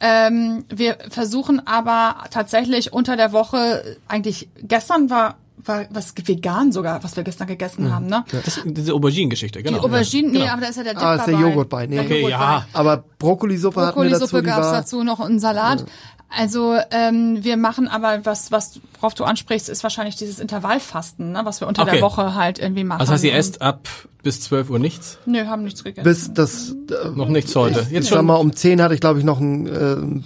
Ähm, 0.00 0.64
wir 0.68 0.98
versuchen 1.08 1.66
aber 1.66 2.16
tatsächlich 2.30 2.92
unter 2.92 3.16
der 3.16 3.32
Woche, 3.32 3.96
eigentlich 4.08 4.48
gestern 4.62 5.08
war 5.08 5.36
war 5.66 5.86
was 5.88 6.12
vegan 6.22 6.72
sogar, 6.72 7.02
was 7.04 7.16
wir 7.16 7.22
gestern 7.22 7.46
gegessen 7.46 7.90
haben, 7.90 8.06
ne? 8.06 8.22
Das, 8.44 8.60
diese 8.66 8.92
Aubergine-Geschichte, 8.92 9.62
genau. 9.62 9.78
Die 9.78 9.84
Aubergine, 9.84 10.28
Genau. 10.32 10.44
nee, 10.44 10.50
aber 10.50 10.60
da 10.62 10.66
ist 10.68 10.76
ja 10.76 10.82
der 10.82 10.92
Dip 10.92 11.02
Ah, 11.02 11.14
ist 11.14 11.26
der. 11.26 11.38
Joghurt 11.40 11.70
bei, 11.70 11.86
nee. 11.86 11.98
Okay, 12.00 12.16
Joghurt 12.18 12.30
ja. 12.32 12.64
bei. 12.72 12.78
Aber 12.78 13.04
Brokkolisuppe 13.18 13.80
hatten 13.80 14.02
wir 14.02 14.10
dazu, 14.10 14.26
Brokkolisuppe 14.26 14.42
gab's 14.42 14.72
dazu 14.72 15.02
noch 15.04 15.20
einen 15.20 15.38
Salat. 15.38 15.86
Also 16.28 16.76
ähm, 16.90 17.38
wir 17.44 17.56
machen 17.56 17.86
aber 17.86 18.24
was, 18.24 18.50
was 18.50 18.80
worauf 18.94 19.14
du 19.14 19.22
ansprichst, 19.24 19.68
ist 19.68 19.82
wahrscheinlich 19.84 20.16
dieses 20.16 20.40
Intervallfasten, 20.40 21.30
ne, 21.32 21.42
was 21.44 21.60
wir 21.60 21.68
unter 21.68 21.82
Okay. 21.82 21.92
der 21.92 22.02
Woche 22.02 22.34
halt 22.34 22.58
irgendwie 22.58 22.82
machen. 22.82 23.00
Also 23.00 23.12
heißt, 23.12 23.22
ihr 23.24 23.34
esst 23.34 23.62
ab 23.62 23.88
bis 24.24 24.40
12 24.40 24.70
Uhr 24.70 24.78
nichts? 24.80 25.18
Nö, 25.26 25.46
haben 25.46 25.62
nichts 25.64 25.84
gegessen. 25.84 26.02
bis 26.04 26.32
das 26.32 26.70
äh, 26.90 27.10
Noch 27.14 27.28
nichts 27.28 27.54
heute. 27.54 27.80
ich 27.82 27.90
Jetzt 27.90 28.08
sag 28.08 28.16
schon. 28.16 28.26
mal 28.26 28.34
um 28.36 28.52
10 28.54 28.82
hatte 28.82 28.94
ich 28.94 29.00
glaube 29.00 29.18
ich 29.20 29.24
noch 29.24 29.38
einen, 29.40 29.66
äh, 29.66 29.70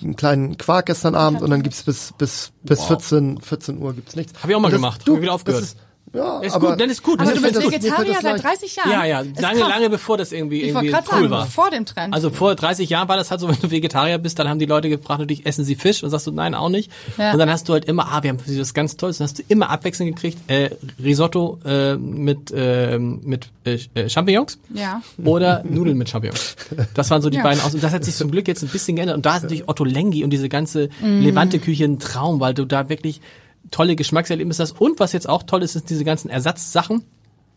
einen 0.07 0.17
kleinen 0.17 0.57
Quark 0.57 0.87
gestern 0.87 1.15
Abend 1.15 1.43
und 1.43 1.51
dann 1.51 1.63
gibt's 1.63 1.83
bis 1.83 2.15
bis 2.17 2.53
bis 2.63 2.85
14 2.85 3.41
14 3.43 3.79
Uhr 3.79 3.93
gibt's 3.93 4.17
nichts. 4.17 4.33
Hab 4.43 4.49
ich 4.49 4.57
auch 4.57 4.61
mal 4.61 4.71
das- 4.71 4.79
gemacht. 4.79 5.03
Du, 5.05 5.13
Hab 5.13 5.19
ich 5.19 5.23
wieder 5.25 5.35
aufgehört. 5.35 5.63
Das 5.63 5.71
ist, 5.71 5.79
ja, 6.15 6.41
Ist 6.41 6.55
aber 6.55 6.71
gut, 6.71 6.81
dann 6.81 6.91
ist 6.91 7.03
gut. 7.03 7.21
aber 7.21 7.31
Das 7.31 7.41
du 7.41 7.47
ist- 7.47 7.53
bist 7.55 7.57
das- 7.67 7.73
Vegetarier 7.73 8.13
das 8.15 8.23
seit 8.23 8.33
leicht. 8.33 8.45
30 8.45 8.77
Jahren. 8.77 8.91
Ja, 8.91 9.05
ja, 9.05 9.21
Ist 9.21 9.41
lange, 9.41 9.61
krass. 9.61 9.69
lange 9.69 9.91
bevor 9.91 10.17
das 10.19 10.33
irgendwie, 10.33 10.63
Ich 10.63 10.69
irgendwie 10.69 10.89
gerade 10.89 11.07
cool 11.13 11.19
sagen, 11.21 11.31
war. 11.31 11.47
vor 11.47 11.71
dem 11.71 11.85
Trend. 11.87 12.15
Also 12.15 12.31
vor 12.31 12.55
30 12.55 12.89
Jahren 12.91 13.09
war 13.09 13.17
das 13.17 13.31
halt 13.31 13.41
so, 13.41 13.49
wenn 13.49 13.57
du 13.61 13.71
Vegetarier 13.71 14.19
bist, 14.19 14.39
dann 14.39 14.49
haben 14.49 14.59
die 14.59 14.67
Leute 14.67 14.89
gefragt, 14.89 15.21
natürlich, 15.21 15.47
essen 15.47 15.65
sie 15.65 15.75
Fisch? 15.75 16.03
Und 16.03 16.11
sagst 16.11 16.27
du, 16.27 16.33
nein, 16.33 16.55
auch 16.55 16.69
nicht. 16.69 16.91
Ja. 17.17 17.33
Und 17.33 17.39
dann 17.39 17.51
hast 17.51 17.69
du 17.69 17.73
halt 17.73 17.85
immer, 17.87 18.07
ah, 18.13 18.23
wir 18.23 18.31
haben 18.31 18.39
für 18.39 18.51
sie 18.51 18.61
was 18.61 18.75
ganz 18.75 18.97
Tolles, 18.97 19.19
dann 19.19 19.27
hast 19.27 19.39
du 19.39 19.43
immer 19.49 19.71
abwechselnd 19.71 20.15
gekriegt, 20.15 20.39
äh, 20.51 20.71
Risotto 21.03 21.59
äh, 21.65 21.97
mit, 21.97 22.51
äh, 22.53 22.99
mit 22.99 23.49
äh, 23.65 24.09
Champignons 24.09 24.59
ja. 24.75 25.03
oder 25.25 25.63
Nudeln 25.69 25.99
mit 25.99 26.09
Champignons. 26.09 26.57
Das 26.95 27.11
waren 27.11 27.21
so 27.23 27.31
die 27.31 27.37
Ja. 27.37 27.43
beiden 27.43 27.63
aus. 27.63 27.75
Und 27.75 27.83
das 27.83 27.93
hat 27.93 28.05
sich 28.05 28.15
zum 28.17 28.31
Glück 28.31 28.49
jetzt 28.49 28.63
ein 28.63 28.69
bisschen 28.69 28.97
geändert. 28.97 29.17
Und 29.17 29.27
da 29.27 29.37
ist 29.37 29.43
natürlich 29.43 29.69
Otto 29.69 29.85
Lengi 29.85 30.25
und 30.25 30.31
diese 30.31 30.49
ganze 30.49 30.89
Mhm. 31.01 31.23
Levante-Küche 31.23 31.85
ein 31.85 31.99
Traum, 31.99 32.41
weil 32.41 32.55
du 32.55 32.65
da 32.65 32.89
wirklich 32.89 33.21
tolle 33.71 33.97
Geschmackserlebnisse 33.97 34.63
hast. 34.63 34.81
Und 34.81 35.01
was 35.01 35.13
jetzt 35.13 35.29
auch 35.29 35.43
toll 35.43 35.63
ist, 35.63 35.73
sind 35.75 35.89
diese 35.91 36.05
ganzen 36.05 36.29
Ersatzsachen. 36.31 37.05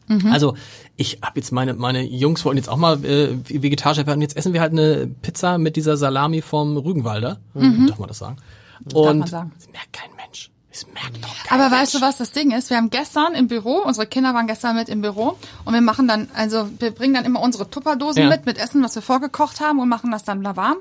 Mhm. 0.07 0.31
Also 0.31 0.55
ich 0.97 1.19
habe 1.23 1.39
jetzt 1.39 1.51
meine 1.51 1.73
meine 1.73 2.01
Jungs 2.03 2.43
wollten 2.43 2.57
jetzt 2.57 2.69
auch 2.69 2.77
mal 2.77 3.03
äh, 3.05 3.37
vegetarisch 3.47 3.97
werden. 3.99 4.13
Und 4.13 4.21
jetzt 4.21 4.35
essen 4.37 4.53
wir 4.53 4.61
halt 4.61 4.71
eine 4.73 5.07
Pizza 5.21 5.57
mit 5.57 5.75
dieser 5.75 5.95
Salami 5.97 6.41
vom 6.41 6.75
Rügenwalder. 6.77 7.39
Darf 7.53 7.99
man 7.99 8.07
das 8.07 8.17
sagen? 8.19 8.37
Und 8.93 9.13
Mhm. 9.13 9.19
man 9.19 9.27
sagen. 9.27 9.51
das 9.57 9.67
merkt 9.71 9.93
kein 9.93 10.09
Mensch. 10.17 10.49
Es 10.73 10.85
merkt 10.87 11.23
doch 11.23 11.43
kein 11.43 11.59
Aber 11.59 11.69
Mensch. 11.69 11.81
weißt 11.81 11.93
du, 11.95 12.01
was 12.01 12.17
das 12.17 12.31
Ding 12.31 12.51
ist? 12.51 12.69
Wir 12.69 12.77
haben 12.77 12.89
gestern 12.89 13.33
im 13.35 13.47
Büro, 13.47 13.81
unsere 13.85 14.07
Kinder 14.07 14.33
waren 14.33 14.47
gestern 14.47 14.75
mit 14.75 14.87
im 14.89 15.01
Büro 15.01 15.37
und 15.65 15.73
wir 15.73 15.81
machen 15.81 16.07
dann, 16.07 16.29
also 16.33 16.67
wir 16.79 16.91
bringen 16.91 17.13
dann 17.13 17.25
immer 17.25 17.41
unsere 17.41 17.69
Tupperdosen 17.69 18.23
Ja. 18.23 18.29
mit, 18.29 18.45
mit 18.45 18.57
Essen, 18.57 18.81
was 18.83 18.95
wir 18.95 19.01
vorgekocht 19.01 19.59
haben 19.59 19.79
und 19.79 19.89
machen 19.89 20.11
das 20.11 20.23
dann 20.23 20.43
da 20.43 20.55
warm. 20.55 20.77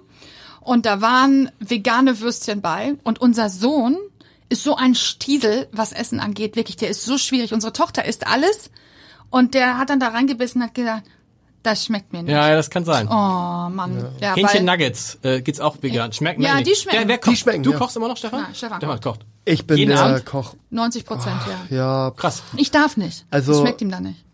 Und 0.60 0.86
da 0.86 1.00
waren 1.00 1.50
vegane 1.58 2.20
Würstchen 2.20 2.60
bei 2.60 2.94
und 3.02 3.20
unser 3.20 3.48
Sohn 3.50 3.96
ist 4.50 4.62
so 4.62 4.76
ein 4.76 4.94
Stiesel, 4.94 5.68
was 5.72 5.92
Essen 5.92 6.20
angeht, 6.20 6.56
wirklich, 6.56 6.76
der 6.76 6.90
ist 6.90 7.04
so 7.04 7.16
schwierig. 7.16 7.54
Unsere 7.54 7.72
Tochter 7.72 8.04
isst 8.04 8.26
alles 8.26 8.70
und 9.30 9.54
der 9.54 9.78
hat 9.78 9.88
dann 9.90 10.00
da 10.00 10.08
reingebissen 10.08 10.60
und 10.60 10.66
hat 10.68 10.74
gesagt, 10.74 11.06
das 11.62 11.84
schmeckt 11.84 12.12
mir 12.12 12.22
nicht. 12.22 12.32
Ja, 12.32 12.48
ja, 12.48 12.56
das 12.56 12.70
kann 12.70 12.84
sein. 12.84 13.06
Oh 13.08 13.12
Mann. 13.12 14.06
Ja, 14.20 14.34
Hähnchen 14.34 14.66
weil, 14.66 14.76
Nuggets 14.78 15.18
äh, 15.22 15.42
gibt's 15.42 15.60
auch 15.60 15.76
vegan. 15.82 16.12
Schmecken 16.12 16.42
Ja, 16.42 16.54
mir 16.54 16.62
die 16.62 16.70
nicht. 16.70 16.82
schmecken. 16.82 17.00
Wer, 17.00 17.08
wer 17.08 17.18
kocht? 17.18 17.32
Die 17.32 17.36
schmecken, 17.36 17.62
du 17.62 17.72
ja. 17.72 17.78
kochst 17.78 17.96
immer 17.96 18.08
noch, 18.08 18.16
Stefan? 18.16 18.42
Nein, 18.42 18.54
Stefan 18.54 18.78
Stefan 18.78 19.00
kocht. 19.00 19.20
ich 19.44 19.66
bin 19.66 19.76
Jeden 19.76 19.90
der 19.90 20.00
Abend? 20.00 20.24
Koch. 20.26 20.54
90 20.70 21.04
Prozent, 21.04 21.36
ja. 21.70 21.76
Ja, 21.76 22.10
Krass. 22.16 22.42
Ich 22.56 22.70
darf 22.70 22.96
nicht. 22.96 23.26
Also- 23.30 23.52
das 23.52 23.60
schmeckt 23.60 23.82
ihm 23.82 23.90
dann 23.90 24.04
nicht. 24.04 24.24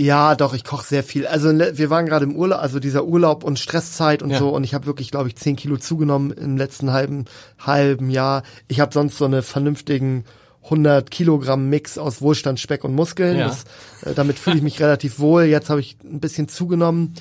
Ja, 0.00 0.36
doch, 0.36 0.54
ich 0.54 0.62
koche 0.62 0.86
sehr 0.86 1.02
viel. 1.02 1.26
Also 1.26 1.50
ne, 1.50 1.72
wir 1.76 1.90
waren 1.90 2.06
gerade 2.06 2.24
im 2.24 2.36
Urlaub, 2.36 2.60
also 2.60 2.78
dieser 2.78 3.04
Urlaub 3.04 3.42
und 3.42 3.58
Stresszeit 3.58 4.22
und 4.22 4.30
Ja. 4.30 4.38
so 4.38 4.50
und 4.50 4.62
ich 4.62 4.72
habe 4.72 4.86
wirklich, 4.86 5.10
glaube 5.10 5.26
ich, 5.28 5.34
10 5.34 5.56
Kilo 5.56 5.76
zugenommen 5.76 6.30
im 6.30 6.56
letzten 6.56 6.92
halben 6.92 7.24
halben 7.58 8.08
Jahr. 8.08 8.44
Ich 8.68 8.78
habe 8.78 8.94
sonst 8.94 9.18
so 9.18 9.24
eine 9.24 9.42
vernünftigen 9.42 10.24
100 10.62 11.10
Kilogramm 11.10 11.68
Mix 11.68 11.98
aus 11.98 12.20
Wohlstand, 12.22 12.60
Speck 12.60 12.84
und 12.84 12.94
Muskeln. 12.94 13.38
Ja. 13.38 13.48
Das, 13.48 13.64
äh, 14.02 14.14
damit 14.14 14.38
fühle 14.38 14.56
ich 14.58 14.62
mich 14.62 14.80
relativ 14.80 15.18
wohl. 15.18 15.44
Jetzt 15.44 15.68
habe 15.68 15.80
ich 15.80 15.96
ein 16.04 16.20
bisschen 16.20 16.46
zugenommen. 16.46 17.14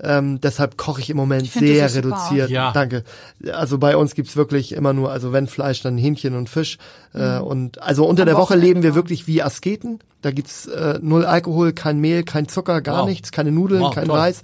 Ähm, 0.00 0.40
deshalb 0.40 0.76
koche 0.76 1.00
ich 1.00 1.10
im 1.10 1.16
Moment 1.16 1.46
find, 1.48 1.66
sehr 1.66 1.94
reduziert. 1.94 2.50
Ja. 2.50 2.72
Danke. 2.72 3.04
Also 3.52 3.78
bei 3.78 3.96
uns 3.96 4.14
gibt's 4.14 4.36
wirklich 4.36 4.72
immer 4.72 4.92
nur, 4.92 5.10
also 5.12 5.32
wenn 5.32 5.46
Fleisch, 5.46 5.82
dann 5.82 5.98
Hähnchen 5.98 6.34
und 6.36 6.48
Fisch. 6.48 6.78
Äh, 7.14 7.38
und 7.38 7.80
also 7.82 8.04
unter 8.06 8.24
der 8.24 8.34
Woche 8.34 8.42
Wochenende 8.54 8.66
leben 8.66 8.82
wir 8.82 8.94
wirklich 8.94 9.26
wie 9.26 9.42
Asketen. 9.42 9.98
Da 10.22 10.30
gibt's 10.30 10.66
äh, 10.66 10.98
null 11.02 11.24
Alkohol, 11.24 11.72
kein 11.72 11.98
Mehl, 12.00 12.22
kein 12.22 12.48
Zucker, 12.48 12.80
gar 12.80 13.02
Wow. 13.02 13.08
nichts, 13.08 13.32
keine 13.32 13.50
Nudeln, 13.52 13.82
Wow, 13.82 13.94
kein 13.94 14.06
toll. 14.06 14.18
Reis. 14.18 14.42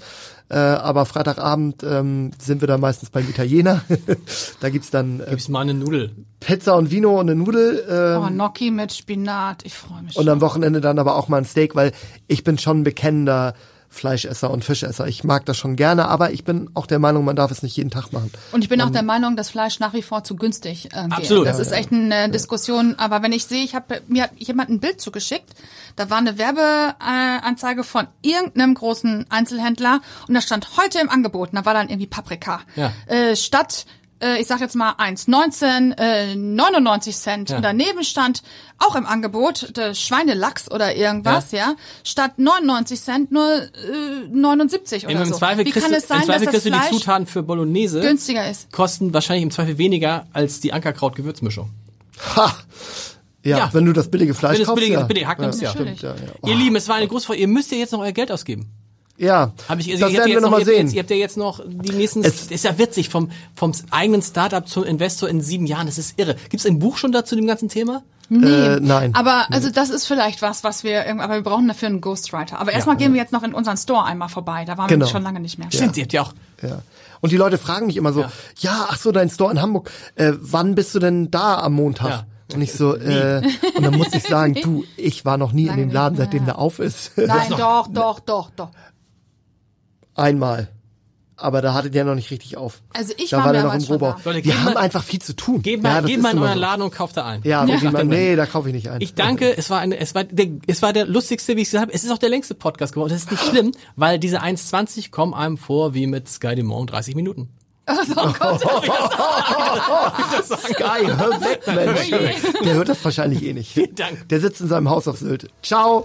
Äh, 0.50 0.56
aber 0.56 1.04
Freitagabend 1.04 1.82
ähm, 1.82 2.30
sind 2.40 2.62
wir 2.62 2.68
dann 2.68 2.80
meistens 2.80 3.10
beim 3.10 3.28
Italiener. 3.28 3.82
da 4.60 4.70
gibt's 4.70 4.90
dann 4.90 5.20
äh, 5.20 5.26
Gib's 5.30 5.48
mal 5.48 5.60
eine 5.60 5.74
Nudel. 5.74 6.10
Pizza 6.40 6.74
und 6.76 6.90
Vino 6.90 7.20
und 7.20 7.28
eine 7.28 7.34
Nudel. 7.38 7.84
Äh, 7.86 8.16
Oh, 8.18 8.28
Gnocchi 8.30 8.70
mit 8.70 8.92
Spinat, 8.92 9.64
ich 9.66 9.74
freue 9.74 10.02
mich 10.02 10.16
und 10.16 10.24
schon. 10.24 10.32
am 10.32 10.40
Wochenende 10.40 10.80
dann 10.80 10.98
aber 10.98 11.16
auch 11.16 11.28
mal 11.28 11.36
ein 11.38 11.44
Steak, 11.44 11.74
weil 11.76 11.92
ich 12.28 12.44
bin 12.44 12.56
schon 12.58 12.80
ein 12.80 12.84
bekennender 12.84 13.52
Fleischesser 13.90 14.50
und 14.50 14.64
Fischesser. 14.64 15.06
Ich 15.06 15.24
mag 15.24 15.46
das 15.46 15.56
schon 15.56 15.76
gerne, 15.76 16.08
aber 16.08 16.32
ich 16.32 16.44
bin 16.44 16.70
auch 16.74 16.86
der 16.86 16.98
Meinung, 16.98 17.24
man 17.24 17.36
darf 17.36 17.50
es 17.50 17.62
nicht 17.62 17.76
jeden 17.76 17.90
Tag 17.90 18.12
machen. 18.12 18.30
Und 18.52 18.62
ich 18.62 18.68
bin 18.68 18.80
auch 18.82 18.90
der 18.90 19.02
Meinung, 19.02 19.34
dass 19.36 19.50
Fleisch 19.50 19.80
nach 19.80 19.94
wie 19.94 20.02
vor 20.02 20.24
zu 20.24 20.36
günstig 20.36 20.86
äh, 20.92 21.04
geht. 21.04 21.12
Absolut. 21.12 21.46
Das 21.46 21.56
Ja, 21.56 21.62
ist 21.62 21.72
echt 21.72 21.92
eine 21.92 22.28
Diskussion. 22.30 22.94
Aber 22.98 23.22
wenn 23.22 23.32
ich 23.32 23.46
sehe, 23.46 23.64
ich 23.64 23.74
habe 23.74 24.02
mir 24.06 24.24
hat 24.24 24.32
jemand 24.36 24.70
ein 24.70 24.80
Bild 24.80 25.00
zugeschickt, 25.00 25.50
da 25.96 26.10
war 26.10 26.18
eine 26.18 26.38
Werbeanzeige 26.38 27.82
von 27.82 28.06
irgendeinem 28.22 28.74
großen 28.74 29.26
Einzelhändler 29.30 30.00
und 30.28 30.34
da 30.34 30.40
stand 30.40 30.76
heute 30.76 31.00
im 31.00 31.08
Angebot, 31.08 31.50
und 31.50 31.56
da 31.56 31.64
war 31.64 31.74
dann 31.74 31.88
irgendwie 31.88 32.06
Paprika. 32.06 32.60
Ja. 32.76 32.92
Äh, 33.06 33.36
statt 33.36 33.86
äh, 34.22 34.40
ich 34.40 34.46
sag 34.46 34.60
jetzt 34.60 34.74
mal 34.74 34.92
1,19, 34.92 35.96
äh, 35.98 36.34
99 36.34 37.16
Cent. 37.16 37.50
Ja. 37.50 37.56
Und 37.56 37.62
daneben 37.62 38.04
stand 38.04 38.42
auch 38.78 38.94
im 38.96 39.06
Angebot 39.06 39.76
der 39.76 39.94
Schweinelachs 39.94 40.70
oder 40.70 40.94
irgendwas, 40.96 41.52
ja, 41.52 41.74
statt 42.04 42.38
99 42.38 43.00
Cent 43.00 43.32
nur 43.32 43.44
äh, 43.62 44.28
79 44.30 45.06
oder 45.06 45.20
Im, 45.22 45.24
so. 45.26 45.34
Zweifel 45.36 45.64
Wie 45.64 45.70
kriegst, 45.70 45.84
kann 45.86 45.92
du, 45.92 45.98
es 45.98 46.08
sein, 46.08 46.20
im 46.20 46.26
Zweifel 46.26 46.46
dass 46.46 46.54
das 46.54 46.62
kriegst 46.64 46.82
du 46.84 46.90
die 46.90 46.98
Zutaten 46.98 47.26
für 47.26 47.42
Bolognese 47.42 48.00
günstiger 48.00 48.48
ist? 48.50 48.70
kosten 48.72 49.12
wahrscheinlich 49.14 49.42
im 49.44 49.50
Zweifel 49.50 49.78
weniger 49.78 50.26
als 50.32 50.60
die 50.60 50.72
Ankerkraut-Gewürzmischung. 50.72 51.70
Ha! 52.36 52.52
Ja, 53.44 53.58
Ja. 53.58 53.70
wenn 53.72 53.84
du 53.86 53.92
das 53.92 54.10
billige 54.10 54.34
Fleisch 54.34 54.54
Wenn 54.54 54.60
das 54.60 54.66
kaufst, 54.68 54.80
billige, 54.80 55.00
ja. 55.00 55.06
billige 55.06 55.26
Hack 55.28 55.38
nimmst, 55.38 55.62
ja. 55.62 55.70
Stimmt, 55.70 56.02
ja, 56.02 56.10
ja. 56.14 56.48
Ihr 56.48 56.56
Lieben, 56.56 56.76
es 56.76 56.88
war 56.88 56.96
eine 56.96 57.06
große 57.08 57.26
Freude. 57.26 57.40
Ihr 57.40 57.48
müsst 57.48 57.70
ja 57.70 57.78
jetzt 57.78 57.92
noch 57.92 58.00
euer 58.00 58.12
Geld 58.12 58.32
ausgeben. 58.32 58.68
Ja, 59.18 59.52
Hab 59.68 59.78
ich, 59.80 59.88
das 59.90 59.98
ihr 59.98 60.04
habt 60.06 60.12
ja 60.12 60.18
werden 60.20 60.26
wir 60.26 60.32
jetzt 60.34 60.42
noch 60.42 60.50
mal 60.50 60.58
ihr 60.60 60.60
habt 60.60 60.68
ja 60.68 60.74
sehen. 60.76 60.86
Jetzt, 60.86 60.94
ihr 60.94 61.00
habt 61.00 61.10
ja 61.10 61.16
jetzt 61.16 61.36
noch 61.36 61.60
die 61.66 61.92
nächsten, 61.92 62.22
Es- 62.24 62.46
ist 62.50 62.64
ja 62.64 62.78
witzig, 62.78 63.08
vom, 63.08 63.30
vom 63.56 63.72
eigenen 63.90 64.22
Startup 64.22 64.66
zum 64.66 64.84
Investor 64.84 65.28
in 65.28 65.40
sieben 65.40 65.66
Jahren, 65.66 65.86
das 65.86 65.98
ist 65.98 66.18
irre. 66.18 66.36
Gibt's 66.50 66.64
ein 66.66 66.78
Buch 66.78 66.96
schon 66.98 67.10
dazu 67.12 67.34
dem 67.34 67.46
ganzen 67.46 67.68
Thema? 67.68 68.02
Nee. 68.30 68.46
Äh, 68.46 68.80
nein. 68.80 69.14
Aber 69.14 69.46
also 69.50 69.70
das 69.70 69.90
ist 69.90 70.06
vielleicht 70.06 70.42
was, 70.42 70.62
was 70.62 70.84
wir 70.84 71.08
aber 71.20 71.34
wir 71.36 71.42
brauchen 71.42 71.66
dafür 71.66 71.88
einen 71.88 72.00
Ghostwriter. 72.00 72.60
Aber 72.60 72.72
erstmal 72.72 72.96
gehen 72.96 73.12
wir 73.14 73.20
jetzt 73.20 73.32
noch 73.32 73.42
in 73.42 73.54
unseren 73.54 73.76
Store 73.78 74.04
einmal 74.04 74.28
vorbei. 74.28 74.64
Da 74.66 74.76
waren 74.78 74.86
Genau. 74.88 75.06
wir 75.06 75.10
schon 75.10 75.22
lange 75.22 75.40
nicht 75.40 75.58
mehr. 75.58 75.68
Stimmt, 75.72 75.96
ihr 75.96 76.02
habt 76.04 76.12
ja 76.12 76.22
auch, 76.22 76.32
Ja. 76.62 76.82
Und 77.20 77.32
die 77.32 77.36
Leute 77.36 77.58
fragen 77.58 77.86
mich 77.86 77.96
immer 77.96 78.12
so, 78.12 78.24
ja, 78.58 78.86
ach 78.88 78.98
so, 78.98 79.10
dein 79.10 79.28
Store 79.30 79.50
in 79.50 79.60
Hamburg, 79.60 79.90
äh, 80.14 80.32
wann 80.38 80.74
bist 80.76 80.94
du 80.94 81.00
denn 81.00 81.30
da 81.32 81.58
am 81.58 81.72
Montag? 81.72 82.08
Ja. 82.10 82.26
Und 82.54 82.62
ich 82.62 82.72
so, 82.72 82.94
äh, 82.94 83.42
und 83.76 83.82
dann 83.84 83.96
muss 83.96 84.14
ich 84.14 84.22
sagen, 84.22 84.54
du, 84.62 84.84
ich 84.96 85.24
war 85.24 85.36
noch 85.36 85.52
nie 85.52 85.66
Lange 85.66 85.82
in 85.82 85.88
dem 85.88 85.94
Laden, 85.94 86.16
seitdem 86.16 86.40
ja. 86.40 86.44
der 86.46 86.58
auf 86.58 86.78
ist. 86.78 87.12
Nein, 87.16 87.50
doch, 87.50 87.88
doch, 87.88 88.20
doch, 88.20 88.50
doch. 88.56 88.70
Einmal. 90.18 90.68
Aber 91.40 91.62
da 91.62 91.72
hattet 91.72 91.94
ihr 91.94 92.02
noch 92.04 92.16
nicht 92.16 92.32
richtig 92.32 92.56
auf. 92.56 92.82
Also 92.92 93.12
ich 93.16 93.30
da 93.30 93.36
war 93.38 93.44
war 93.46 93.52
der 93.52 93.62
noch 93.62 93.72
im 93.72 93.80
Rohbau. 93.84 94.16
da. 94.24 94.30
Leute, 94.32 94.44
Wir 94.44 94.56
haben 94.58 94.74
mal- 94.74 94.78
einfach 94.78 95.04
viel 95.04 95.22
zu 95.22 95.36
tun. 95.36 95.62
geht 95.62 95.80
mal, 95.80 95.94
ja, 95.94 96.00
geht 96.00 96.20
mal 96.20 96.32
in 96.32 96.38
euren 96.40 96.54
so. 96.54 96.58
Laden 96.58 96.82
und 96.82 96.92
kauft 96.92 97.16
da 97.16 97.24
ein. 97.26 97.42
Ja, 97.44 97.64
gehen 97.64 97.92
mal, 97.92 98.04
nee, 98.04 98.34
da 98.34 98.44
kaufe 98.44 98.66
ich 98.68 98.74
nicht 98.74 98.90
ein. 98.90 99.00
Ich 99.00 99.14
danke, 99.14 99.56
es 99.56 99.70
war 99.70 99.78
eine, 99.78 99.96
es 99.98 100.16
war 100.16 100.24
der, 100.24 100.48
es 100.66 100.82
war 100.82 100.92
der 100.92 101.06
lustigste, 101.06 101.56
wie 101.56 101.60
ich 101.62 101.68
gesagt 101.68 101.82
habe. 101.82 101.92
Es 101.94 102.02
ist 102.02 102.10
auch 102.10 102.18
der 102.18 102.28
längste 102.30 102.56
Podcast 102.56 102.92
geworden. 102.92 103.12
Das 103.12 103.22
ist 103.22 103.30
nicht 103.30 103.44
schlimm, 103.44 103.70
weil 103.94 104.18
diese 104.18 104.42
1,20 104.42 105.12
kommen 105.12 105.32
einem 105.32 105.58
vor 105.58 105.94
wie 105.94 106.08
mit 106.08 106.28
Sky 106.28 106.56
Dumont 106.56 106.90
30 106.90 107.14
Minuten. 107.14 107.50
Sky, 107.88 108.04
hör 111.06 111.40
weg, 111.40 111.62
Mensch. 111.68 112.10
Der 112.64 112.74
hört 112.74 112.88
das 112.88 113.02
wahrscheinlich 113.04 113.42
eh 113.44 113.52
nicht. 113.54 113.72
Vielen 113.72 113.94
Dank. 113.94 114.28
Der 114.28 114.40
sitzt 114.40 114.60
in 114.60 114.66
seinem 114.68 114.90
Haus 114.90 115.06
auf 115.08 115.18
Sylt. 115.18 115.48
Ciao. 115.62 116.04